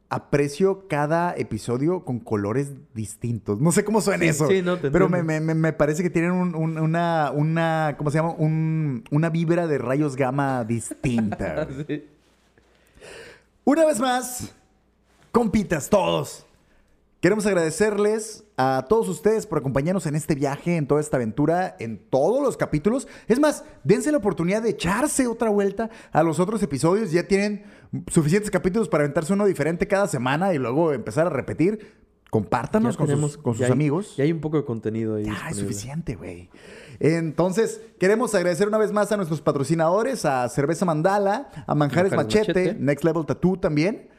aprecio 0.10 0.88
cada 0.88 1.34
episodio 1.36 2.06
con 2.06 2.20
colores 2.20 2.72
distintos. 2.94 3.60
No 3.60 3.74
sé 3.74 3.84
cómo 3.84 4.00
suena 4.00 4.24
Sí, 4.24 4.30
eso. 4.30 4.48
sí, 4.48 4.62
no, 4.62 4.78
te 4.78 4.90
pero 4.90 5.10
me, 5.10 5.22
me- 5.22 5.42
me- 5.42 5.74
parece 5.74 6.02
que 6.02 6.10
tienen 6.10 6.32
un- 6.32 6.56
un- 6.56 6.78
una, 6.80 7.32
una, 7.36 7.96
¿cómo 7.98 8.10
se 8.10 8.18
llama? 8.20 8.32
Un- 8.38 9.04
una 9.12 9.30
vibra 9.30 9.68
de 9.68 9.78
rayos 9.78 10.16
gamma 10.16 10.64
distinta. 10.64 11.68
Sí. 11.88 12.06
Una 13.66 13.86
vez 13.86 14.00
más, 14.00 14.54
compitas 15.34 15.90
todos. 15.90 16.46
Queremos 17.20 17.46
agradecerles 17.46 18.46
a 18.60 18.86
todos 18.90 19.08
ustedes 19.08 19.46
por 19.46 19.60
acompañarnos 19.60 20.08
en 20.08 20.16
este 20.16 20.34
viaje, 20.34 20.78
en 20.78 20.88
toda 20.88 21.00
esta 21.00 21.18
aventura, 21.18 21.76
en 21.80 22.00
todos 22.10 22.42
los 22.42 22.58
capítulos. 22.58 23.08
Es 23.28 23.40
más, 23.40 23.64
dense 23.84 24.12
la 24.12 24.18
oportunidad 24.18 24.64
de 24.64 24.70
echarse 24.72 25.28
otra 25.28 25.50
vuelta 25.50 25.90
a 26.12 26.24
los 26.24 26.40
otros 26.40 26.62
episodios. 26.64 27.12
Ya 27.12 27.28
tienen 27.28 27.66
suficientes 28.08 28.50
capítulos 28.50 28.90
para 28.90 29.04
aventarse 29.04 29.32
uno 29.34 29.46
diferente 29.46 29.88
cada 29.88 30.08
semana 30.08 30.54
y 30.54 30.58
luego 30.58 30.92
empezar 30.92 31.28
a 31.28 31.30
repetir. 31.30 32.08
Compártanos 32.30 32.98
con 32.98 33.08
sus, 33.08 33.38
con 33.38 33.54
sus 33.54 33.60
ya 33.62 33.68
hay- 33.68 33.72
amigos. 33.72 34.16
Ya 34.18 34.24
hay 34.26 34.32
un 34.34 34.42
poco 34.42 34.58
de 34.58 34.66
contenido 34.66 35.16
ahí. 35.16 35.24
Ya, 35.26 35.50
es 35.50 35.58
suficiente, 35.58 36.16
güey. 36.16 36.50
Entonces, 37.00 37.80
queremos 38.00 38.36
agradecer 38.36 38.68
una 38.68 38.78
vez 38.78 38.92
más 38.92 39.12
a 39.12 39.18
nuestros 39.18 39.40
patrocinadores, 39.42 40.26
a 40.26 40.50
Cerveza 40.50 40.84
Mandala, 40.84 41.50
a 41.68 41.76
Manjares, 41.76 42.12
Manjares 42.12 42.14
Machete, 42.48 42.60
Machete. 42.66 42.84
Next 42.84 43.06
Level 43.06 43.26
Tattoo 43.26 43.58
también. 43.58 44.10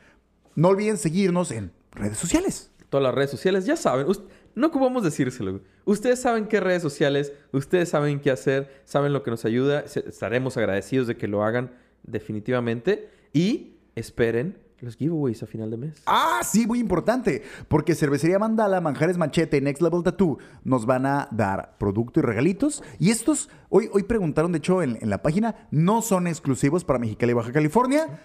No 0.55 0.69
olviden 0.69 0.97
seguirnos 0.97 1.51
en 1.51 1.73
redes 1.93 2.17
sociales. 2.19 2.71
Todas 2.89 3.05
las 3.05 3.15
redes 3.15 3.31
sociales, 3.31 3.67
ya 3.67 3.77
saben. 3.77 4.07
no 4.55 4.67
ocupamos 4.67 5.03
decírselo. 5.03 5.61
Ustedes 5.85 6.21
saben 6.21 6.47
qué 6.47 6.61
redes 6.61 6.83
sociales, 6.83 7.33
ustedes 7.53 7.91
saben 7.91 8.21
qué 8.21 8.31
hacer, 8.31 8.83
saben 8.85 9.13
lo 9.13 9.23
que 9.23 9.31
nos 9.31 9.45
ayuda. 9.45 9.81
Estaremos 9.81 10.57
agradecidos 10.57 11.07
de 11.07 11.17
que 11.17 11.29
lo 11.29 11.43
hagan 11.43 11.73
definitivamente. 12.03 13.11
Y 13.33 13.75
esperen 13.95 14.57
los 14.81 14.97
giveaways 14.97 15.43
a 15.43 15.47
final 15.47 15.71
de 15.71 15.77
mes. 15.77 16.03
Ah, 16.07 16.41
sí, 16.45 16.67
muy 16.67 16.79
importante. 16.79 17.43
Porque 17.69 17.95
Cervecería 17.95 18.39
Mandala, 18.39 18.81
Manjares 18.81 19.19
Machete 19.19 19.57
y 19.57 19.61
Next 19.61 19.83
Level 19.83 20.03
Tattoo 20.03 20.39
nos 20.65 20.87
van 20.87 21.07
a 21.07 21.29
dar 21.31 21.77
producto 21.79 22.21
y 22.21 22.23
regalitos. 22.23 22.83
Y 22.99 23.11
estos, 23.11 23.51
hoy, 23.69 23.91
hoy 23.93 24.05
preguntaron, 24.05 24.53
de 24.53 24.59
hecho, 24.59 24.83
en, 24.83 24.99
en 25.01 25.11
la 25.11 25.23
página, 25.23 25.69
no 25.71 26.01
son 26.01 26.27
exclusivos 26.27 26.85
para 26.85 26.99
Mexicali 26.99 27.33
y 27.33 27.35
Baja 27.35 27.53
California. 27.53 28.21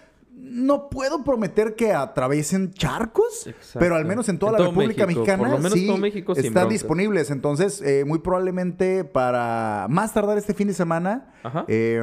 No 0.54 0.88
puedo 0.88 1.24
prometer 1.24 1.74
que 1.74 1.92
atraviesen 1.92 2.72
charcos, 2.72 3.46
Exacto. 3.46 3.78
pero 3.80 3.96
al 3.96 4.04
menos 4.04 4.28
en 4.28 4.38
toda 4.38 4.52
En 4.52 4.62
la 4.62 4.68
República 4.68 5.04
México, 5.06 5.20
Mexicana 5.22 5.42
por 5.42 5.50
lo 5.50 5.58
menos 5.58 5.72
sí 5.72 5.86
todo 5.86 5.96
México 5.98 6.34
sin 6.34 6.44
están 6.46 6.68
disponibles. 6.68 7.30
Entonces, 7.30 7.82
eh, 7.82 8.04
muy 8.06 8.20
probablemente 8.20 9.04
para 9.04 9.86
más 9.90 10.14
tardar 10.14 10.38
este 10.38 10.54
fin 10.54 10.68
de 10.68 10.74
semana, 10.74 11.34
Ajá. 11.42 11.64
eh, 11.66 12.00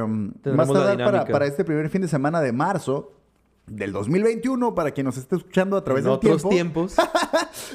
más 0.54 0.70
tardar 0.70 1.26
para 1.30 1.46
este 1.46 1.64
primer 1.64 1.88
fin 1.88 2.02
de 2.02 2.08
semana 2.08 2.40
de 2.42 2.52
marzo 2.52 3.21
del 3.66 3.92
2021, 3.92 4.74
para 4.74 4.90
quien 4.90 5.06
nos 5.06 5.16
esté 5.16 5.36
escuchando 5.36 5.76
a 5.76 5.84
través 5.84 6.04
del 6.04 6.12
otros 6.12 6.42
tiempo. 6.48 6.86
tiempos. 6.86 6.96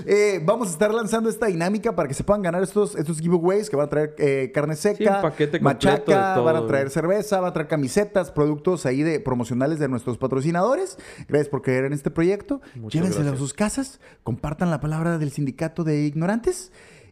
Eh, 0.06 0.42
vamos 0.44 0.70
a 0.70 0.72
estar 0.72 0.94
lanzando 0.94 1.30
esta 1.30 1.48
dinámica 1.48 1.96
para 1.96 2.08
que 2.08 2.14
se 2.14 2.24
puedan 2.24 2.42
ganar 2.42 2.62
estos, 2.62 2.96
estos 2.96 3.20
giveaways 3.20 3.70
que 3.70 3.76
van 3.76 3.88
a 3.88 3.90
traer 3.90 4.16
eh, 4.20 4.52
carne 4.54 4.76
seca, 4.76 5.22
completo 5.22 5.58
machaca, 5.62 6.36
de 6.36 6.42
van 6.42 6.56
a 6.56 6.68
traer 6.68 6.90
cerveza, 6.90 7.40
van 7.40 7.50
a 7.50 7.54
traer 7.54 7.68
camisetas, 7.68 8.32
productos 8.32 8.86
ahí 8.86 9.02
de 9.02 9.20
promocionales 9.20 9.80
de 9.80 9.88
nuestros 9.88 10.18
patrocinadores. 10.18 10.98
Gracias 11.28 11.50
por 11.50 11.62
creer 11.64 11.86
en 11.86 11.94
este 11.94 12.12
proyecto. 12.12 12.62
Llévenselo 12.90 13.32
a 13.32 13.38
sus 13.38 13.54
casas, 13.54 14.00
compartan 14.24 14.70
la 14.70 14.80
palabra 14.80 15.18
del 15.18 15.32
sindicato 15.32 15.84
de 15.84 16.06
ignorantes 16.06 16.72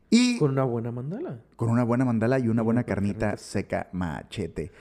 y 0.09 0.37
con 0.37 0.51
una 0.51 0.63
buena 0.63 0.91
mandala. 0.91 1.39
con 1.55 1.69
una 1.69 1.83
buena 1.83 2.05
mandala 2.05 2.39
y 2.39 2.47
una 2.47 2.61
buena 2.61 2.83
carnita 2.83 3.37
seca 3.37 3.89
machete. 3.93 4.71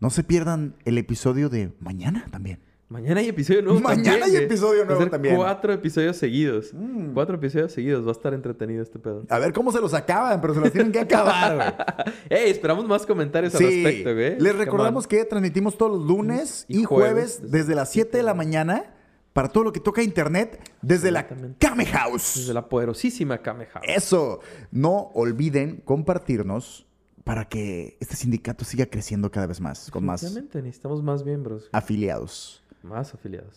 No 0.00 0.10
se 0.10 0.24
pierdan 0.24 0.74
el 0.84 0.98
episodio 0.98 1.48
de 1.48 1.72
mañana 1.80 2.26
también. 2.30 2.60
Mañana 2.88 3.20
hay 3.20 3.28
episodio 3.28 3.62
nuevo. 3.62 3.80
Mañana 3.80 4.20
también, 4.20 4.22
hay 4.22 4.44
episodio 4.44 4.84
nuevo 4.84 5.06
también. 5.08 5.34
Mm. 5.34 5.38
Cuatro 5.38 5.72
episodios 5.72 6.16
seguidos. 6.16 6.72
Cuatro 7.14 7.34
episodios 7.34 7.72
seguidos. 7.72 8.04
Va 8.04 8.10
a 8.10 8.12
estar 8.12 8.32
entretenido 8.32 8.82
este 8.82 9.00
pedo. 9.00 9.24
A 9.28 9.38
ver 9.40 9.52
cómo 9.52 9.72
se 9.72 9.80
los 9.80 9.92
acaban, 9.92 10.40
pero 10.40 10.54
se 10.54 10.60
los 10.60 10.70
tienen 10.70 10.92
que 10.92 11.00
acabar, 11.00 11.56
güey. 11.56 12.14
Ey, 12.44 12.50
esperamos 12.50 12.86
más 12.86 13.04
comentarios 13.04 13.54
al 13.56 13.62
respecto, 13.62 14.14
güey. 14.14 14.38
les 14.38 14.56
recordamos 14.56 15.06
que 15.06 15.24
transmitimos 15.24 15.76
todos 15.76 15.98
los 15.98 16.06
lunes 16.06 16.64
y, 16.68 16.80
Y 16.80 16.84
jueves, 16.84 17.38
jueves, 17.40 17.50
desde 17.50 17.74
las 17.74 17.90
7 17.90 18.16
de 18.16 18.22
la 18.22 18.34
mañana 18.34 18.94
para 19.32 19.48
todo 19.48 19.64
lo 19.64 19.72
que 19.72 19.80
toca 19.80 20.02
internet 20.02 20.60
desde 20.80 21.10
la. 21.10 21.26
Kame 21.58 21.86
House. 21.86 22.34
Desde 22.36 22.54
la 22.54 22.68
poderosísima 22.68 23.38
Kamehameha. 23.38 23.80
Eso. 23.84 24.40
No 24.70 25.10
olviden 25.14 25.82
compartirnos 25.84 26.86
para 27.24 27.48
que 27.48 27.96
este 27.98 28.14
sindicato 28.14 28.64
siga 28.64 28.86
creciendo 28.86 29.32
cada 29.32 29.48
vez 29.48 29.60
más, 29.60 29.90
con 29.90 30.04
más 30.04 30.22
necesitamos 30.22 31.02
más 31.02 31.24
miembros. 31.24 31.68
afiliados. 31.72 32.62
Más 32.86 33.12
afiliados. 33.12 33.54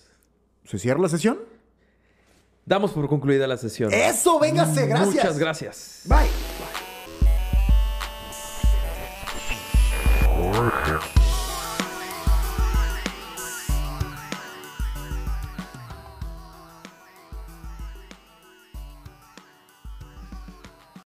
¿Se 0.65 0.79
cierra 0.79 0.99
la 0.99 1.09
sesión? 1.09 1.39
Damos 2.65 2.91
por 2.91 3.07
concluida 3.07 3.47
la 3.47 3.57
sesión. 3.57 3.93
Eso, 3.93 4.39
véngase, 4.39 4.85
mm, 4.85 4.89
gracias. 4.89 5.15
Muchas 5.15 5.39
gracias. 5.39 6.01
Bye. 6.05 6.27
Bye. 10.41 11.18